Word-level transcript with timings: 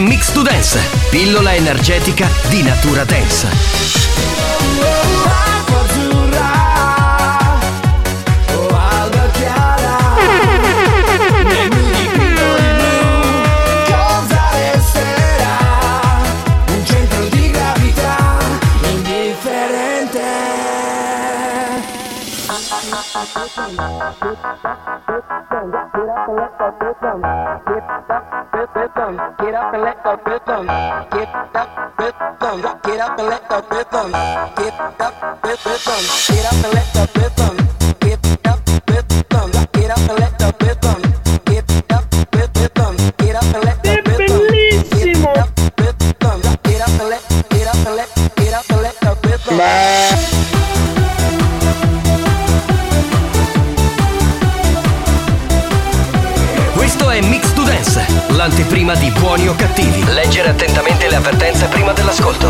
Mix 0.00 0.30
to 0.32 0.42
Dance, 0.42 0.78
pillola 1.10 1.54
energetica 1.54 2.28
di 2.48 2.62
natura 2.62 3.04
dance. 3.04 3.48
Cosa 13.86 14.46
rhythm. 28.52 29.16
l'anteprima 58.46 58.94
di 58.94 59.10
buoni 59.10 59.48
o 59.48 59.56
cattivi. 59.56 60.04
Leggere 60.04 60.50
attentamente 60.50 61.08
le 61.08 61.16
avvertenze 61.16 61.66
prima 61.66 61.92
dell'ascolto. 61.92 62.46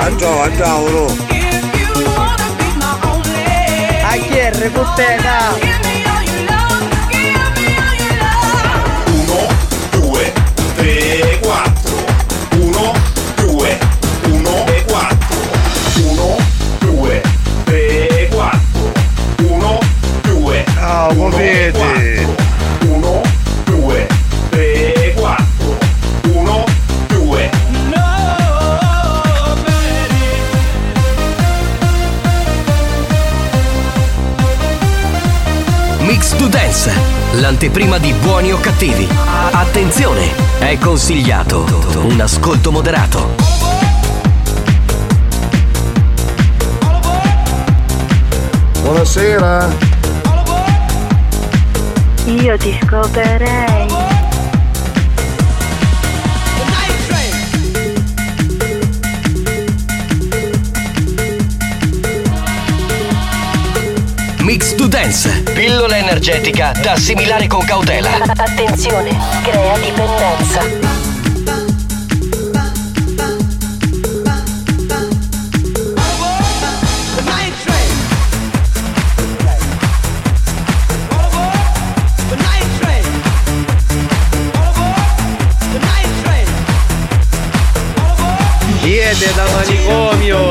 Andiamo, 0.00 0.42
andiamo, 0.42 0.88
no. 0.88 1.37
cualquier 4.18 4.70
búsqueda. 4.70 5.97
L'anteprima 37.48 37.96
di 37.96 38.12
buoni 38.12 38.52
o 38.52 38.60
cattivi. 38.60 39.08
Attenzione, 39.52 40.34
è 40.58 40.76
consigliato 40.76 41.64
un 41.94 42.20
ascolto 42.20 42.70
moderato. 42.70 43.34
Buonasera. 48.82 49.66
Io 52.26 52.58
ti 52.58 52.78
scoperei. 52.82 54.17
Dance, 64.88 65.42
pillola 65.52 65.98
energetica 65.98 66.72
da 66.72 66.92
assimilare 66.92 67.46
con 67.46 67.62
cautela. 67.62 68.08
Attenzione, 68.36 69.14
crea 69.42 69.76
dipendenza. 69.76 70.96
Siete 88.80 89.34
da 89.34 89.44
manicomio! 89.50 90.47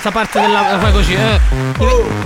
Questa 0.00 0.10
parte 0.10 0.40
della 0.40 0.72
la 0.72 0.78
fai 0.78 0.92
così? 0.92 1.12
Eh? 1.14 1.40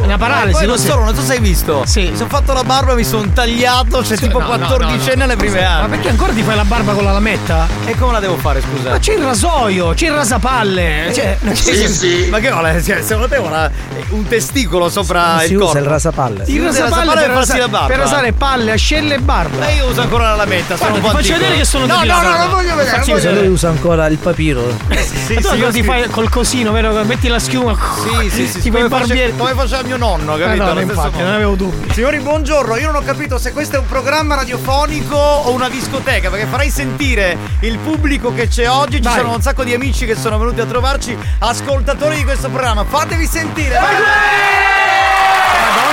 Una 0.03 0.17
paralisi, 0.17 0.59
Poi 0.59 0.67
non 0.67 0.79
solo, 0.79 1.05
non 1.05 1.15
so 1.15 1.23
se 1.23 1.32
hai 1.35 1.41
visto. 1.41 1.82
Sì. 1.87 2.09
Mi 2.11 2.17
sono 2.17 2.29
fatto 2.29 2.53
la 2.53 2.62
barba, 2.62 2.94
mi 2.94 3.03
sono 3.05 3.29
tagliato, 3.32 4.00
c'è 4.00 4.17
tipo 4.17 4.38
no, 4.38 4.47
no, 4.47 4.50
14 4.67 5.09
no, 5.09 5.15
no. 5.17 5.25
alle 5.25 5.37
prime 5.37 5.61
Ma 5.61 5.76
armi. 5.79 5.88
perché 5.91 6.09
ancora 6.11 6.32
ti 6.32 6.43
fai 6.43 6.55
la 6.56 6.65
barba 6.65 6.93
con 6.93 7.05
la 7.05 7.12
lametta? 7.12 7.67
E 7.85 7.97
come 7.97 8.12
la 8.12 8.21
devo 8.21 8.37
fare, 8.37 8.61
scusa? 8.61 8.91
Ma 8.91 8.99
c'è 8.99 9.15
il 9.15 9.25
rasoio, 9.25 9.93
c'è 9.94 10.06
il 10.06 10.12
rasapalle. 10.12 11.12
Cioè, 11.15 11.38
Sì, 11.53 11.88
sì. 11.88 12.26
Ma 12.31 12.38
che 12.38 12.50
vuole? 12.50 12.81
Cioè, 12.82 13.03
secondo 13.03 13.29
te 13.29 13.37
una- 13.38 13.71
un 14.11 14.26
testicolo 14.29 14.88
sopra 14.88 15.38
si 15.41 15.47
il 15.53 15.56
usa 15.56 15.65
corpo? 15.65 15.79
il 15.79 15.85
rasapalle. 15.87 16.44
Si 16.44 16.55
il 16.55 16.61
usa 16.61 16.69
il 16.79 16.82
rasapalle 16.85 17.05
rasapalle 17.15 17.26
per, 17.26 17.37
rasa- 17.37 17.59
la 17.59 17.69
barba. 17.69 17.87
per 17.87 17.99
rasare 17.99 18.32
palle, 18.32 18.71
ascelle 18.73 19.15
e 19.15 19.19
barba. 19.19 19.67
E 19.69 19.75
io 19.76 19.87
uso 19.88 20.00
ancora 20.00 20.29
la 20.31 20.37
lametta, 20.37 20.76
sono 20.76 20.91
Guarda, 20.91 21.06
un 21.09 21.12
po' 21.12 21.19
ti 21.19 21.25
faccio 21.29 21.38
vedere 21.38 21.56
che 21.59 21.65
sono 21.65 21.87
No, 21.87 22.03
no, 22.05 22.21
no, 22.23 22.37
non 22.37 22.50
voglio 22.50 22.75
vedere. 22.76 23.03
Se 23.03 23.11
lui 23.12 23.21
vedere. 23.21 23.47
usa 23.49 23.69
ancora 23.69 24.06
il 24.06 24.19
papiro. 24.19 24.62
Sì, 25.25 25.35
Ma 25.35 25.41
tu 25.41 25.49
sì, 25.49 25.56
io 25.56 25.67
ti 25.69 25.81
sì. 25.81 25.82
fai 25.85 26.06
col 26.11 26.29
cosino, 26.29 26.71
vero? 26.73 27.03
metti 27.05 27.29
la 27.29 27.38
schiuma. 27.38 27.63
Sì, 27.72 28.31
sì, 28.31 28.46
sì, 28.46 28.61
Tipo 28.61 28.76
come, 28.76 28.88
face- 28.88 29.34
come 29.37 29.55
faceva 29.55 29.82
mio 29.82 29.96
nonno, 29.96 30.37
capito? 30.37 30.69
Eh, 30.69 30.72
no, 30.75 30.81
infatti, 30.81 31.19
non 31.19 31.32
avevo 31.32 31.55
dubbi. 31.55 31.93
Signori, 31.93 32.19
buongiorno. 32.19 32.76
Io 32.76 32.87
non 32.90 32.96
ho 32.96 33.05
capito 33.05 33.38
se 33.38 33.52
questo 33.52 33.76
è 33.76 33.78
un 33.78 33.87
programma 33.87 34.34
radiofonico 34.34 35.16
o 35.16 35.50
una 35.52 35.69
discoteca, 35.69 36.31
perché 36.31 36.46
farei 36.46 36.70
sentire 36.70 37.37
il 37.61 37.78
pubblico 37.78 38.34
che 38.34 38.49
c'è 38.49 38.69
oggi. 38.69 38.96
Ci 38.96 39.02
Vai. 39.02 39.19
sono 39.19 39.32
un 39.34 39.43
sacco 39.43 39.64
di 39.64 39.72
amici 39.72 40.06
che 40.06 40.16
sono 40.16 40.38
venuti 40.38 40.61
a 40.61 40.66
trovarci, 40.66 41.16
ascoltatori 41.38 42.16
di 42.16 42.25
questo 42.25 42.49
programma. 42.49 42.84
Fatevi 42.84 43.26
sentire. 43.26 43.78
Vai. 43.78 44.72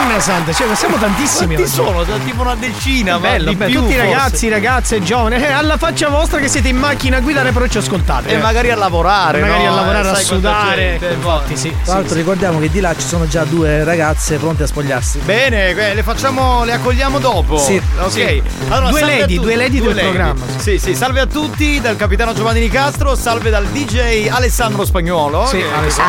Madonna 0.01 0.19
santa, 0.19 0.51
cioè, 0.51 0.75
siamo 0.75 0.97
tantissimi. 0.97 1.53
Quanti 1.55 1.61
oggi. 1.61 1.71
sono? 1.71 2.03
Sono 2.03 2.17
Tipo 2.23 2.41
una 2.41 2.55
decina, 2.55 3.13
ma 3.19 3.29
Bello, 3.29 3.49
di 3.49 3.55
bello. 3.55 3.71
più, 3.71 3.79
tutti 3.81 3.93
forse. 3.93 4.09
ragazzi, 4.09 4.49
ragazze, 4.49 5.03
giovani, 5.03 5.35
eh, 5.35 5.51
alla 5.51 5.77
faccia 5.77 6.09
vostra 6.09 6.39
che 6.39 6.47
siete 6.47 6.69
in 6.69 6.77
macchina 6.77 7.17
a 7.17 7.19
guidare 7.19 7.51
però 7.51 7.67
ci 7.67 7.77
ascoltate. 7.77 8.29
E 8.29 8.33
eh. 8.33 8.37
magari 8.37 8.71
a 8.71 8.75
lavorare. 8.75 9.41
magari 9.41 9.63
no? 9.63 9.71
a 9.71 9.75
lavorare, 9.75 10.07
Eh, 10.07 10.11
a 10.11 10.15
sudare. 10.15 10.97
gente, 10.99 11.13
Infatti, 11.13 11.55
sì. 11.55 11.75
Tra 11.83 11.93
l'altro 11.95 12.15
ricordiamo 12.15 12.59
che 12.59 12.69
di 12.71 12.79
là 12.79 12.95
ci 12.95 13.05
sono 13.05 13.27
già 13.27 13.43
due 13.43 13.83
ragazze 13.83 14.37
pronte 14.37 14.63
a 14.63 14.67
spogliarsi. 14.67 15.19
Bene, 15.19 15.69
eh, 15.69 15.93
le 15.93 16.03
facciamo, 16.03 16.63
le 16.63 16.73
accogliamo 16.73 17.19
dopo. 17.19 17.57
Sì. 17.59 17.79
Ok. 17.99 18.11
Sì. 18.11 18.41
Allora, 18.69 18.89
Due 18.89 18.99
salve 18.99 19.15
a 19.15 19.19
lady, 19.19 19.39
due 19.39 19.55
lady 19.55 19.81
del 19.81 19.95
programma. 19.95 20.45
Sì, 20.57 20.79
sì, 20.79 20.95
salve 20.95 21.19
a 21.19 21.25
tutti 21.27 21.79
dal 21.79 21.95
capitano 21.95 22.33
Giovanni 22.33 22.59
Nicastro, 22.61 23.13
salve 23.15 23.51
dal 23.51 23.65
DJ 23.67 24.27
Alessandro 24.29 24.83
Spagnuolo. 24.83 25.45
Sì, 25.45 25.57
che- 25.57 25.69
Alex 25.71 25.99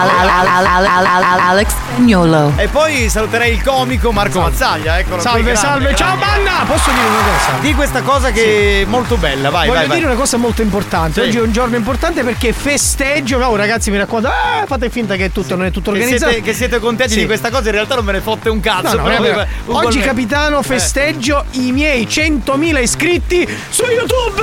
Spagnolo. 1.69 2.53
E 2.57 2.69
poi 2.69 3.09
saluterei 3.09 3.53
il 3.53 3.63
comico 3.83 4.13
Marco 4.13 4.39
Mazzaglia, 4.39 5.01
eccolo 5.01 5.17
qui, 5.17 5.25
Salve, 5.25 5.43
grande, 5.43 5.59
salve, 5.59 5.95
ciao 5.97 6.17
grande. 6.17 6.45
banda! 6.45 6.65
Posso 6.73 6.91
dire 6.91 7.05
una 7.09 7.21
cosa? 7.23 7.59
Di 7.61 7.75
questa 7.75 8.03
cosa 8.03 8.31
che 8.31 8.83
è 8.83 8.85
molto 8.85 9.17
bella, 9.17 9.51
vai, 9.51 9.67
Voglio 9.67 9.79
vai, 9.81 9.89
vai. 9.89 9.97
dire 9.99 10.09
una 10.11 10.19
cosa 10.21 10.37
molto 10.37 10.63
importante. 10.63 11.21
Sì. 11.21 11.27
Oggi 11.29 11.39
è 11.39 11.41
un 11.41 11.51
giorno 11.53 11.75
importante 11.77 12.23
perché 12.23 12.53
festeggio. 12.53 13.39
No, 13.39 13.57
ragazzi, 13.57 13.91
mi 13.91 13.97
raccomando, 13.99 14.29
eh, 14.29 14.67
fate 14.67 14.89
finta 14.89 15.17
che 15.17 15.33
tutto 15.33 15.57
non 15.57 15.67
è 15.67 15.73
tutto 15.73 15.91
Che 15.91 15.99
organizzato. 15.99 16.31
siete, 16.31 16.47
che 16.47 16.55
siete 16.55 16.79
contenti 16.79 17.15
Sì. 17.15 17.19
di 17.21 17.27
questa 17.27 17.51
cosa, 17.51 17.65
in 17.67 17.73
realtà 17.75 17.97
non 17.97 18.05
me 18.05 18.13
ne 18.13 18.21
fotte 18.21 18.49
un 18.51 18.61
cazzo. 18.61 18.97
No, 18.97 19.09
no, 19.09 19.21
però 19.21 19.45
Oggi, 19.67 19.99
capitano, 20.01 20.61
Eh. 20.61 20.63
festeggio 20.63 21.45
i 21.53 21.73
miei 21.73 22.07
100.000 22.07 22.79
iscritti 22.81 23.45
su 23.69 23.83
YouTube! 23.85 24.43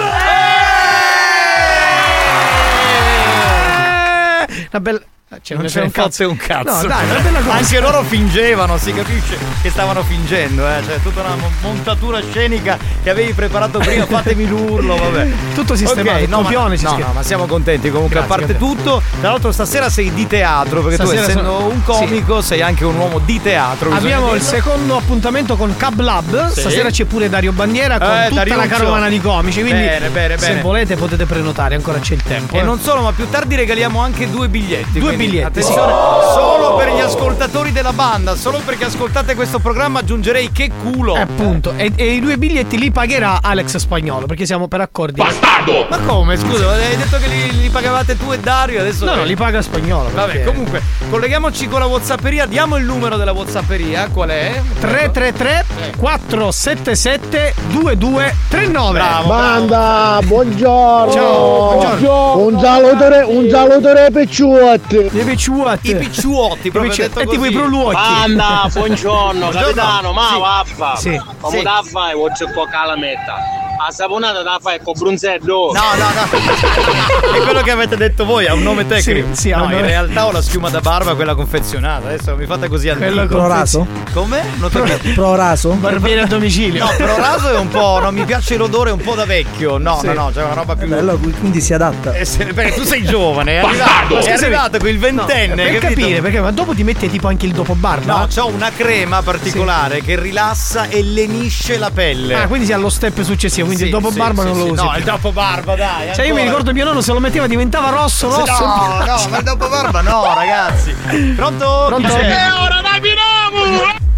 Eh! 4.50 4.68
Una 4.71 4.80
bella. 4.81 5.00
Cioè, 5.44 5.58
non 5.58 5.70
ce 5.70 5.81
ne 5.81 5.90
frega 5.92 6.10
fotte 6.10 6.24
un 6.26 6.38
cazzo. 6.38 6.81
No, 6.81 6.88
dai. 6.88 7.06
Anche 7.50 7.80
loro 7.80 8.02
fingevano, 8.02 8.78
si 8.80 8.92
capisce 8.92 9.38
che 9.62 9.70
stavano 9.70 10.02
fingendo, 10.02 10.68
eh. 10.68 10.81
Cioè, 10.84 11.00
tutta 11.04 11.22
una 11.22 11.36
mo- 11.36 11.52
montatura 11.62 12.20
scenica 12.20 12.78
che 13.04 13.10
avevi 13.12 13.34
preparato 13.34 13.78
prima, 13.78 14.06
fatemi 14.10 14.48
l'urlo, 14.48 14.96
vabbè. 14.98 15.28
Tutto 15.54 15.76
sistemato, 15.76 16.10
Ok, 16.18 16.22
il 16.24 16.30
no, 16.30 16.42
ma, 16.42 16.50
no, 16.50 16.68
no, 16.98 17.12
ma 17.14 17.22
siamo 17.22 17.46
contenti 17.46 17.92
comunque, 17.92 18.16
Grazie, 18.18 18.34
a 18.34 18.38
parte 18.38 18.54
capitano. 18.54 18.74
tutto. 18.76 19.02
Tra 19.20 19.30
l'altro 19.30 19.52
stasera 19.52 19.88
sei 19.90 20.12
di 20.14 20.26
teatro, 20.26 20.81
perché 20.81 20.96
Stasera 20.96 21.22
tu 21.24 21.30
essendo 21.30 21.58
sono- 21.60 21.68
un 21.74 21.84
comico 21.84 22.42
sei 22.42 22.62
anche 22.64 22.84
un 22.86 22.96
uomo 22.96 23.20
di 23.20 23.40
teatro. 23.40 23.92
Abbiamo 23.92 24.34
il 24.34 24.42
secondo 24.42 24.98
appuntamento 24.98 25.56
con 25.58 25.76
Cab 25.78 26.00
Lab. 26.00 26.48
Sì. 26.50 26.62
Stasera 26.62 26.90
c'è 26.90 27.06
pure 27.06 27.30
Dario 27.30 27.52
Bandiera 27.52 28.00
con 28.00 28.08
Eh, 28.10 28.30
tutta 28.30 28.44
la 28.44 28.56
Dariuccio. 28.56 28.68
carovana 28.78 29.08
di 29.10 29.22
comici. 29.22 29.62
Quindi, 29.62 29.80
Bene, 29.84 30.10
bene, 30.10 30.38
se 30.40 30.48
bene. 30.48 30.62
volete, 30.62 30.96
potete 30.96 31.26
prenotare, 31.26 31.76
ancora 31.76 32.00
c'è 32.00 32.16
il 32.16 32.24
tempo. 32.24 32.56
E 32.56 32.60
eh. 32.60 32.64
non 32.64 32.80
solo, 32.80 33.02
ma 33.04 33.12
più 33.12 33.30
tardi 33.30 33.54
regaliamo 33.56 34.02
anche 34.02 34.28
due 34.28 34.48
biglietti. 34.48 34.98
Due 35.00 35.18
biglietti, 35.19 35.45
Attenzione, 35.60 35.92
solo 36.33 36.75
per 36.75 36.94
gli 36.94 37.00
ascoltatori 37.00 37.74
della 37.74 37.92
banda, 37.92 38.36
solo 38.36 38.62
perché 38.63 38.86
ascoltate 38.86 39.36
questo 39.36 39.60
programma 39.60 40.00
aggiungerei 40.00 40.50
che 40.54 40.71
culo. 40.81 41.16
Eh, 41.16 41.19
appunto, 41.19 41.74
e, 41.75 41.92
e 41.95 42.13
i 42.13 42.21
due 42.21 42.38
biglietti 42.38 42.77
li 42.77 42.89
pagherà 42.89 43.39
Alex 43.42 43.75
Spagnolo 43.77 44.25
perché 44.27 44.45
siamo 44.45 44.68
per 44.69 44.80
accordi. 44.80 45.21
Ma 45.21 45.98
come? 46.06 46.38
Scusa, 46.38 46.69
hai 46.71 46.95
detto 46.95 47.18
che 47.18 47.27
li, 47.27 47.62
li 47.62 47.69
pagavate 47.69 48.18
tu 48.18 48.31
e 48.31 48.39
Dario, 48.39 48.80
adesso. 48.80 49.04
No, 49.04 49.16
no, 49.16 49.24
li 49.24 49.36
paga 49.36 49.62
Spagnolo. 49.62 50.10
Vabbè, 50.13 50.31
perché- 50.31 50.45
comunque, 50.45 50.81
colleghiamoci 51.10 51.68
con 51.68 51.80
la 51.81 51.86
Whatsapperia, 51.88 52.45
diamo 52.45 52.77
il 52.77 52.86
numero 52.86 53.18
della 53.18 53.33
Whatsapperia, 53.33 54.07
qual 54.13 54.30
è? 54.30 54.62
333 54.80 55.66
477 55.98 57.54
2239 57.68 59.00
Bravo, 59.00 59.27
Banda, 59.27 60.19
buongiorno. 60.24 61.12
Ciao, 61.12 61.74
buongiorno. 61.77 62.38
Un 62.38 62.60
salutore, 62.60 63.21
un 63.24 63.50
salutore 63.50 64.06
ai 64.06 64.12
picciotti. 64.12 65.08
Le 65.11 65.23
picciuotti 65.23 65.89
I 65.91 65.95
picciuotti, 65.95 66.69
proprio 66.69 66.91
Picci- 66.91 67.01
detto 67.07 67.19
è 67.19 67.25
tipo 67.25 67.38
così. 67.41 67.51
i 67.51 67.56
proluocchi 67.56 67.94
Banda, 67.95 68.69
buongiorno, 68.71 69.39
Buongiorno. 69.39 69.50
capitano, 69.59 70.11
ma 70.13 70.27
Sì. 70.31 70.39
vaffa. 70.39 70.95
Sì. 70.97 71.21
Come 71.39 71.57
Sì. 71.57 71.63
da 71.63 71.81
fai 71.83 72.13
oggi 72.13 72.44
con 72.53 72.67
calametta? 72.69 73.35
A 73.81 73.92
saponata 73.92 74.42
da 74.44 74.60
fai 74.62 74.78
con 74.84 74.94
brunzello. 74.98 75.72
No, 75.72 75.81
no, 75.98 76.10
no. 76.14 77.31
è 77.34 77.42
quello 77.44 77.62
che 77.62 77.72
avete 77.72 77.96
detto 77.96 78.26
voi, 78.26 78.46
ha 78.46 78.54
un 78.54 78.62
nome 78.62 78.86
tecnico. 78.86 79.28
Sì, 79.31 79.42
sì, 79.42 79.50
no, 79.52 79.64
in 79.64 79.70
nome- 79.70 79.81
realtà 79.84 80.26
ho 80.26 80.31
la 80.34 80.42
schiuma 80.42 80.70
da 80.70 80.81
barba, 80.81 81.16
quella 81.16 81.34
confezionata. 81.34 82.08
Adesso 82.08 82.36
mi 82.36 82.46
fate 82.46 82.68
così 82.68 82.90
al 82.90 82.98
Quello 82.98 83.22
dito. 83.22 83.36
con- 83.38 83.46
Pro 83.46 83.48
raso? 83.48 83.88
Come? 84.12 84.44
Non. 84.58 84.70
Pro 85.16 85.36
raso? 85.36 85.70
Barbiere 85.76 86.22
a 86.22 86.26
domicilio 86.26 86.84
No, 86.84 86.92
però 86.98 87.16
raso 87.18 87.50
è 87.54 87.58
un 87.58 87.70
po'. 87.70 88.00
Non 88.02 88.14
mi 88.14 88.26
piace 88.26 88.58
l'odore, 88.58 88.90
è 88.90 88.94
un 88.94 89.00
po' 89.00 89.16
da 89.16 89.24
vecchio. 89.24 89.78
No, 89.78 90.00
Sì. 90.02 90.08
no, 90.08 90.14
no, 90.14 90.31
c'è 90.34 90.44
una 90.44 90.54
roba 90.56 90.76
più. 90.76 90.88
Bello, 90.88 91.18
quindi 91.18 91.62
si 91.62 91.74
adatta. 91.74 92.14
Eh, 92.14 92.26
se- 92.26 92.46
perché 92.48 92.74
tu 92.74 92.84
sei 92.84 93.04
giovane, 93.06 93.54
è 93.54 93.58
arrivato, 93.66 94.18
è 94.18 94.31
arrivato 94.34 94.78
con 94.78 94.90
il 94.90 95.00
ventenne. 95.00 95.56
per 95.56 95.80
capito? 95.80 96.02
capire 96.02 96.22
perché 96.22 96.42
ma 96.42 96.52
dopo 96.52 96.74
ti 96.74 96.84
metti 96.84 97.10
tipo 97.10 97.28
anche 97.30 97.46
il 97.46 97.54
dopo 97.54 97.76
barba 97.76 98.18
No, 98.18 98.28
c'ho 98.28 98.48
una 98.48 98.72
crema 98.76 99.22
particolare 99.22 100.02
che 100.02 100.20
rilassa 100.20 100.90
e 100.90 101.02
lenisce 101.02 101.78
la 101.78 101.92
pelle. 101.92 102.34
ah 102.36 102.48
quindi 102.48 102.66
si 102.66 102.74
ha 102.74 102.78
lo 102.78 102.90
step 102.90 103.22
successivo 103.22 103.68
quindi 103.75 103.77
Sì, 103.77 103.83
il 103.86 103.92
dopo 103.92 104.12
sì, 104.12 104.18
barba 104.18 104.42
sì, 104.42 104.48
non 104.48 104.56
sì. 104.56 104.62
lo 104.66 104.71
usi 104.74 104.81
No, 104.83 104.89
più. 104.89 105.00
il 105.00 105.04
dopo 105.06 105.31
barba, 105.31 105.75
dai. 105.75 106.13
Cioè 106.16 106.25
io 106.25 106.33
mi 106.36 106.42
ricordo 106.44 106.74
mio 106.74 106.86
nonno 106.86 107.01
se 107.01 107.13
lo 107.13 107.19
metteva 107.19 107.48
diventava 107.48 107.89
rosso 107.89 108.27
rosso 108.30 108.66
No, 108.66 109.04
no, 109.06 109.27
ma 109.30 109.38
il 109.38 109.44
dopo 109.44 109.68
barba 109.69 110.01
no, 110.01 110.33
ragazzi. 110.33 110.92
Pronto? 111.36 111.83
Pronto? 111.88 112.07
Chi 112.07 112.13
c'è? 112.13 112.50
ora 112.51 112.81
dai, 112.81 113.00
Pinomo! 113.00 113.49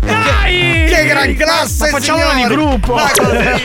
Dai! 0.02 0.88
Che 0.90 1.06
gran 1.06 1.36
classe, 1.36 1.86
Ma 1.86 1.98
facciamolo 1.98 2.34
di 2.36 2.44
gruppo. 2.54 2.96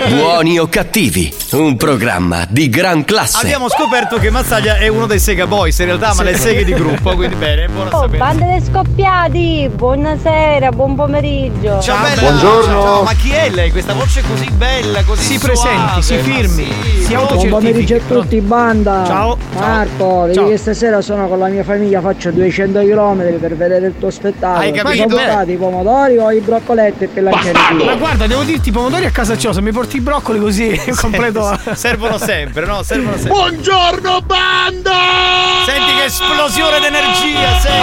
Buoni 0.09 0.59
o 0.59 0.69
cattivi, 0.69 1.33
un 1.53 1.77
programma 1.77 2.47
di 2.49 2.69
gran 2.69 3.05
classe. 3.05 3.39
Abbiamo 3.39 3.69
scoperto 3.69 4.19
che 4.19 4.31
Mazzaglia 4.31 4.77
è 4.77 4.87
uno 4.89 5.07
dei 5.07 5.19
Sega 5.19 5.47
Boys, 5.47 5.77
in 5.81 5.87
realtà, 5.87 6.15
ma 6.15 6.23
le 6.23 6.37
seghe 6.37 6.65
di 6.65 6.73
gruppo, 6.73 7.15
quindi 7.15 7.35
bene, 7.35 7.67
buona 7.69 7.91
Oh, 7.97 8.01
sapere. 8.03 8.19
banda 8.19 8.45
dei 8.47 8.63
scoppiati! 8.63 9.71
Buonasera, 9.75 10.71
buon 10.71 10.95
pomeriggio! 10.95 11.81
Ciao, 11.81 12.01
bella. 12.03 12.21
Buongiorno. 12.21 12.83
Ciao, 12.83 13.03
ma 13.03 13.12
chi 13.15 13.31
è 13.33 13.51
lei? 13.51 13.71
Questa 13.73 13.93
voce 13.95 14.23
così 14.23 14.49
bella, 14.51 15.03
così 15.03 15.23
Si 15.23 15.39
suave, 15.39 15.53
presenti, 15.53 16.03
si 16.03 16.17
firmi, 16.19 16.65
sì, 16.99 17.05
si 17.07 17.15
Buon 17.15 17.49
pomeriggio 17.49 17.97
a 17.97 18.01
tutti, 18.07 18.41
banda. 18.41 19.03
Ciao. 19.07 19.37
Marco, 19.59 20.21
vedi 20.23 20.35
Ciao. 20.35 20.49
che 20.49 20.57
stasera 20.59 21.01
sono 21.01 21.27
con 21.27 21.39
la 21.41 21.49
mia 21.49 21.65
famiglia, 21.65 22.01
faccio 22.01 22.31
200 22.31 22.81
km 22.81 23.39
per 23.41 23.57
vedere 23.57 23.87
il 23.89 23.95
tuo 23.99 24.11
spettacolo. 24.11 24.61
Hai 24.61 24.73
capito? 24.73 25.09
sono 25.19 25.45
i 25.56 25.58
pomodori 25.58 26.19
o 26.19 26.31
i 26.31 26.41
broccoletti 26.41 27.08
per 27.08 27.23
lanciare 27.25 27.85
ma 27.85 27.94
guarda 27.97 28.26
devo 28.26 28.43
dirti 28.43 28.69
i 28.69 28.73
pomodori 28.73 29.05
a 29.05 29.11
casa 29.11 29.35
c'ho 29.35 29.53
se 29.53 29.61
mi 29.61 29.73
porti 29.73 29.97
i 29.97 30.00
broccoli 30.00 30.38
così 30.38 30.81
completo 31.00 31.58
Servono 31.75 32.19
sempre, 32.19 32.67
no? 32.67 32.82
Servono 32.82 33.17
sempre. 33.17 33.32
Buongiorno, 33.32 34.20
banda! 34.23 34.93
Senti 35.64 35.95
che 35.95 36.04
esplosione 36.04 36.81
d'energia, 36.81 37.59
senti. 37.59 37.76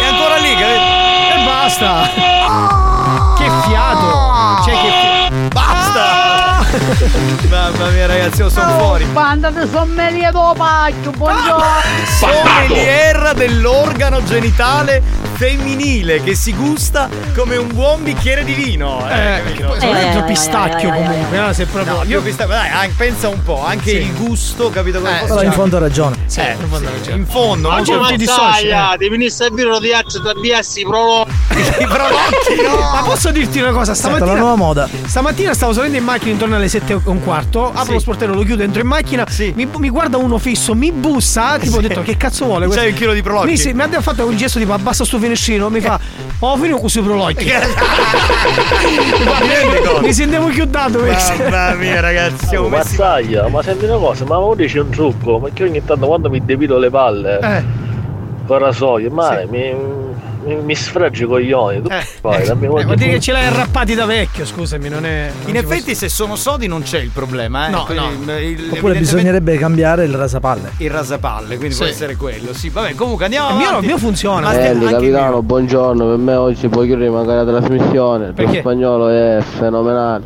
È 0.00 0.06
ancora 0.06 0.36
lì, 0.36 0.54
capito? 0.54 1.04
e 1.34 1.44
basta 1.44 2.33
Mamma 7.64 7.88
mia, 7.92 8.06
ragazzi, 8.06 8.42
io 8.42 8.50
sono 8.50 8.76
fuori. 8.78 9.04
Banda 9.06 9.48
di 9.48 9.66
sommelier 9.66 10.32
pacchio, 10.54 11.10
buongiorno. 11.12 11.64
Sommelier 12.18 13.32
dell'organo 13.34 14.22
genitale 14.22 15.02
femminile 15.34 16.22
che 16.22 16.34
si 16.34 16.54
gusta 16.54 17.08
come 17.34 17.56
un 17.56 17.68
buon 17.72 18.02
bicchiere 18.02 18.44
di 18.44 18.52
vino. 18.54 19.06
Eh, 19.08 19.36
eh, 19.38 19.62
poi 19.64 19.80
sono 19.80 19.92
dentro 19.92 20.24
pistacchio 20.24 20.90
comunque 20.90 21.38
no? 21.38 21.52
se 21.52 21.66
proprio 21.66 21.94
No, 21.94 22.02
io 22.04 22.08
io 22.14 22.22
questa, 22.22 22.46
dai, 22.46 22.68
anche- 22.70 22.94
pensa 22.96 23.28
un 23.28 23.42
po', 23.42 23.64
anche 23.64 23.90
Sì. 23.90 23.96
il 23.96 24.14
gusto, 24.14 24.70
capito 24.70 24.98
come 25.00 25.16
Eh, 25.16 25.18
fosse? 25.20 25.34
Però 25.34 25.42
in 25.42 25.52
fondo 25.52 25.76
ha 25.76 25.80
ragione. 25.80 26.16
sì, 26.26 26.40
Eh, 26.40 26.52
in 26.60 26.68
fondo 26.68 26.88
sì, 26.88 27.00
c'è. 27.10 27.12
in 27.16 27.26
fondo, 27.26 27.68
non 27.70 27.80
Oggi 27.80 27.90
c'è 27.92 28.16
dissoci 28.16 28.40
Mazzaglia, 28.40 28.90
devi 28.96 29.10
venire 29.10 29.30
a 29.30 29.32
servire 29.34 29.68
lo 29.68 29.78
diaccio 29.80 30.18
da 30.20 30.32
biassi 30.34 30.82
pro. 30.84 31.22
i 31.54 31.86
prodotti, 31.86 32.62
no! 32.62 32.76
ma 32.92 33.02
posso 33.04 33.30
dirti 33.32 33.58
una 33.58 33.72
cosa 33.72 33.92
Aspetta, 33.92 34.10
la 34.10 34.16
stamattina 34.16 34.38
nuova 34.40 34.56
moda. 34.56 34.88
Stamattina 35.06 35.54
stavo 35.54 35.72
salendo 35.72 35.96
in 35.98 36.04
macchina 36.04 36.30
intorno 36.32 36.54
alle 36.56 36.68
7 36.68 36.92
e 36.92 37.00
un 37.04 37.22
quarto, 37.22 37.68
apro 37.70 37.84
Sì. 37.84 37.92
lo 37.92 37.98
sportello, 37.98 38.34
lo 38.34 38.42
chiudo, 38.42 38.62
entro 38.62 38.80
in 38.80 38.86
macchina, 38.86 39.26
Sì. 39.28 39.52
mi, 39.56 39.68
mi 39.78 39.88
guarda 39.88 40.16
uno 40.16 40.38
fisso, 40.38 40.74
mi 40.74 40.92
bussa, 40.92 41.58
tipo 41.58 41.78
ho 41.78 41.80
detto 41.80 42.02
che 42.02 42.16
cazzo 42.16 42.44
vuole? 42.46 42.68
C'hai 42.68 42.90
un 42.90 42.94
chilo 42.94 43.12
di 43.12 43.22
prolocchi? 43.22 43.46
Mi, 43.50 43.56
sì, 43.56 43.72
mi 43.72 43.82
ha 43.82 44.00
fatto 44.00 44.24
un 44.26 44.36
gesto 44.36 44.58
tipo 44.58 44.72
abbassa 44.72 45.04
sto 45.04 45.18
finestrino, 45.24 45.70
mi 45.70 45.80
fa 45.80 45.98
ho 46.40 46.56
finito 46.56 46.76
con 46.76 46.88
sui 46.88 47.02
prolocchi. 47.02 47.50
Mi 50.02 50.12
sentivo 50.12 50.48
chiudato. 50.48 50.98
Mamma 51.00 51.74
mia, 51.74 52.00
ragazzi, 52.00 52.46
siamo 52.46 52.68
messi 52.68 52.96
Mazzaglia, 52.98 53.48
ma 53.48 53.62
senti 53.62 53.84
una 53.86 53.96
cosa, 53.96 54.24
ma 54.24 54.38
ora 54.38 54.56
dici 54.56 54.78
un 54.78 54.90
trucco, 54.90 55.40
perché 55.40 55.64
ogni 55.64 55.82
tanto 55.84 56.06
quando 56.06 56.28
mi 56.28 56.44
depilo 56.44 56.78
le 56.78 56.90
palle, 56.90 57.38
Eh, 57.40 57.64
con 58.46 58.58
rasoio, 58.58 59.10
male, 59.10 59.46
mi, 59.50 59.74
mi, 60.44 60.56
mi 60.56 60.74
sfraggi 60.74 61.22
i 61.22 61.26
coglioni. 61.26 61.82
Tu 61.82 61.88
fai, 62.20 62.44
dammi 62.46 62.64
Eh, 62.64 62.68
qualche 62.68 62.84
vuol 62.86 62.96
dire 62.96 63.10
che 63.12 63.20
ce 63.20 63.32
l'hai 63.32 63.46
arrappati 63.46 63.94
da 63.94 64.04
vecchio, 64.06 64.44
scusami, 64.44 64.88
non 64.88 65.04
è. 65.06 65.30
non 65.44 65.46
In 65.48 65.52
ti 65.52 65.58
effetti, 65.58 65.94
se 65.94 66.08
sono 66.08 66.36
sodi, 66.36 66.66
non 66.66 66.82
c'è 66.82 66.98
il 66.98 67.10
problema, 67.10 67.66
eh. 67.68 67.70
No, 67.70 67.84
Quindi, 67.84 68.04
no. 68.24 68.38
il- 68.38 68.42
il- 68.44 68.50
Oppure 68.50 68.56
evidentemente 68.68 68.98
bisognerebbe 68.98 69.56
cambiare 69.58 70.04
il 70.04 70.14
rasapalle. 70.14 70.72
il 70.78 70.90
rasapalle, 70.90 71.56
quindi 71.56 71.74
può 71.76 71.84
Sì. 71.86 71.90
essere 71.90 72.16
quello. 72.16 72.52
Sì, 72.54 72.68
vabbè, 72.68 72.94
comunque 72.94 73.24
andiamo 73.24 73.50
Il 73.50 73.56
mio- 73.56 73.80
mio 73.80 73.98
funziona. 73.98 74.50
Belli, 74.50 74.58
anche 74.66 74.72
il 74.72 74.78
mio. 74.78 74.90
capitano, 74.90 75.42
buongiorno. 75.42 76.06
Per 76.06 76.16
me 76.18 76.34
oggi 76.34 76.68
puoi 76.68 76.86
chiudere 76.86 77.10
magari 77.10 77.44
la 77.46 77.58
trasmissione. 77.58 78.26
Il 78.28 78.34
tuo 78.34 78.44
Perché? 78.44 78.60
spagnolo 78.60 79.08
è 79.08 79.38
fenomenale. 79.58 80.22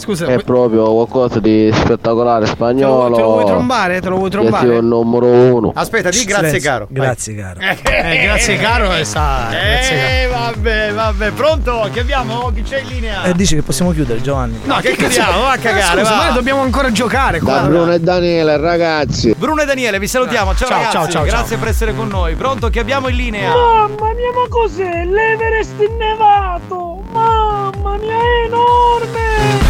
Scusa, 0.00 0.26
È 0.26 0.42
proprio 0.42 0.92
qualcosa 0.94 1.40
di 1.40 1.70
spettacolare 1.72 2.44
te 2.44 2.48
lo, 2.50 2.54
spagnolo. 2.56 3.14
te 3.16 3.20
lo 3.22 3.28
vuoi 3.32 3.44
trombare? 3.44 4.00
Te 4.00 4.08
lo 4.08 4.16
vuoi 4.16 4.30
Io 4.30 4.36
sono 4.38 4.48
trombare? 4.50 4.76
il 4.78 4.84
numero 4.84 5.26
uno. 5.26 5.72
Aspetta, 5.74 6.08
di 6.08 6.24
grazie, 6.24 6.46
Silenzio. 6.46 6.70
caro. 6.70 6.86
Grazie, 6.90 7.34
caro. 7.34 7.60
Eh, 7.60 8.20
grazie 8.24 8.56
caro 8.56 8.92
e 8.94 9.04
sa. 9.04 9.50
Eh, 9.50 10.26
vabbè, 10.30 10.92
vabbè, 10.94 11.30
pronto? 11.32 11.88
Che 11.92 12.00
abbiamo? 12.00 12.50
Chi 12.54 12.62
c'è 12.62 12.80
in 12.80 12.88
linea? 12.88 13.22
E 13.24 13.34
dici 13.34 13.54
che 13.54 13.62
possiamo 13.62 13.92
chiudere, 13.92 14.20
Giovanni. 14.22 14.58
No, 14.64 14.76
che 14.80 14.96
chiudiamo? 14.96 15.40
Va 15.42 15.52
a 15.52 15.58
cagare, 15.58 15.98
Scusa, 16.00 16.10
va. 16.10 16.16
ma 16.16 16.24
noi 16.24 16.34
dobbiamo 16.34 16.62
ancora 16.62 16.90
giocare 16.90 17.40
qua. 17.40 17.58
Da 17.60 17.66
Bruno 17.66 17.92
e 17.92 18.00
Daniele, 18.00 18.56
ragazzi. 18.56 19.34
Bruno 19.36 19.60
e 19.62 19.64
Daniele, 19.66 19.98
vi 19.98 20.08
salutiamo. 20.08 20.54
Ciao, 20.54 20.66
Ciao, 20.68 20.76
ragazzi. 20.78 20.92
ciao, 20.96 21.08
ciao, 21.10 21.24
Grazie 21.24 21.56
per 21.58 21.68
essere 21.68 21.94
con 21.94 22.08
noi. 22.08 22.34
Pronto? 22.36 22.68
Che 22.70 22.80
abbiamo 22.80 23.08
in 23.08 23.16
linea? 23.16 23.50
Mamma 23.50 24.14
mia, 24.14 24.30
ma 24.34 24.48
cos'è? 24.48 25.04
L'Everest 25.04 25.74
innevato! 25.78 27.02
Mamma 27.12 27.96
mia, 27.98 28.14
è 28.14 28.46
enorme! 28.46 29.69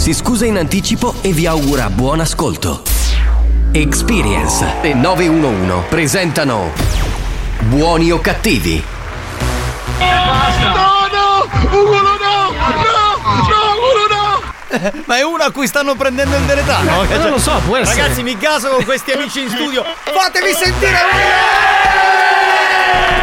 si 0.00 0.14
scusa 0.14 0.46
in 0.46 0.56
anticipo 0.56 1.16
e 1.20 1.30
vi 1.32 1.46
augura 1.46 1.90
buon 1.90 2.20
ascolto. 2.20 2.84
Experience 3.70 4.76
e 4.80 4.94
911 4.94 5.88
presentano 5.90 6.70
Buoni 7.64 8.10
o 8.10 8.18
cattivi? 8.18 8.82
No, 9.98 11.06
no! 11.12 11.44
Ugo, 11.78 12.00
no! 12.00 12.16
No! 12.16 12.50
No, 13.46 13.76
Ugo, 13.76 14.06
no! 14.08 14.40
Ma 15.04 15.18
è 15.18 15.22
uno 15.22 15.42
a 15.42 15.50
cui 15.50 15.66
stanno 15.66 15.94
prendendo 15.94 16.34
il 16.34 16.44
deretano? 16.44 17.02
Eh, 17.02 17.18
non 17.18 17.32
lo 17.32 17.38
so, 17.38 17.60
può 17.66 17.76
essere. 17.76 18.00
Ragazzi, 18.00 18.22
mi 18.22 18.38
caso 18.38 18.70
con 18.70 18.82
questi 18.84 19.12
amici 19.12 19.42
in 19.42 19.50
studio. 19.50 19.84
Fatevi 20.02 20.54
sentire! 20.54 20.96
Fantastico! 20.96 23.19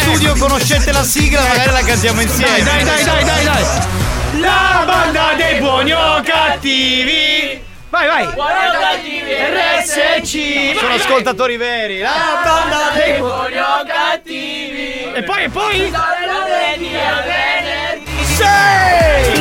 Studio 0.00 0.34
conoscete 0.34 0.92
la 0.92 1.02
sigla, 1.04 1.42
magari 1.42 1.72
la 1.72 1.82
cantiamo 1.82 2.20
insieme. 2.20 2.62
Dai, 2.62 2.84
dai, 2.84 3.04
dai, 3.04 3.24
dai, 3.24 3.44
dai. 3.44 3.64
La 4.40 4.82
banda 4.86 5.34
dei 5.36 5.58
buoni 5.60 5.92
o 5.92 6.22
cattivi! 6.22 7.62
Vai, 7.90 8.06
vai. 8.06 8.24
RSC! 9.82 10.78
Sono 10.78 10.94
ascoltatori 10.94 11.56
veri! 11.56 11.98
La 11.98 12.40
banda 12.42 12.90
dei 12.94 13.18
buoni 13.18 13.58
o 13.58 13.84
cattivi! 13.86 15.12
E 15.12 15.22
poi, 15.24 15.44
e 15.44 15.48
poi? 15.48 15.92
Sei! 18.36 19.39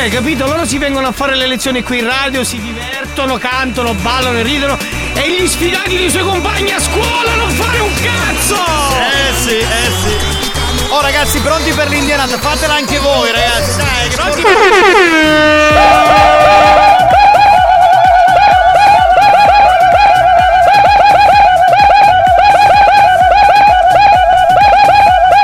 Cioè, 0.00 0.08
capito? 0.08 0.46
Loro 0.46 0.64
si 0.64 0.78
vengono 0.78 1.08
a 1.08 1.12
fare 1.12 1.36
le 1.36 1.46
lezioni 1.46 1.82
qui 1.82 1.98
in 1.98 2.06
radio, 2.06 2.42
si 2.42 2.58
divertono, 2.58 3.36
cantano, 3.36 3.92
ballano 3.92 4.38
e 4.38 4.42
ridono. 4.42 4.78
E 5.12 5.30
gli 5.30 5.46
sfigati 5.46 5.94
dei 5.94 6.08
suoi 6.08 6.22
compagni 6.22 6.72
a 6.72 6.80
scuola 6.80 7.34
non 7.34 7.50
fare 7.50 7.80
un 7.80 7.92
cazzo! 8.02 8.56
Eh 8.96 9.34
sì, 9.34 9.58
eh 9.58 9.90
sì. 10.00 10.88
Oh 10.88 11.02
ragazzi, 11.02 11.38
pronti 11.40 11.72
per 11.72 11.88
l'indianata? 11.88 12.38
Fatela 12.38 12.76
anche 12.76 12.98
voi, 12.98 13.30
ragazzi. 13.30 13.76
Dai, 13.76 14.08
pronti 14.08 14.42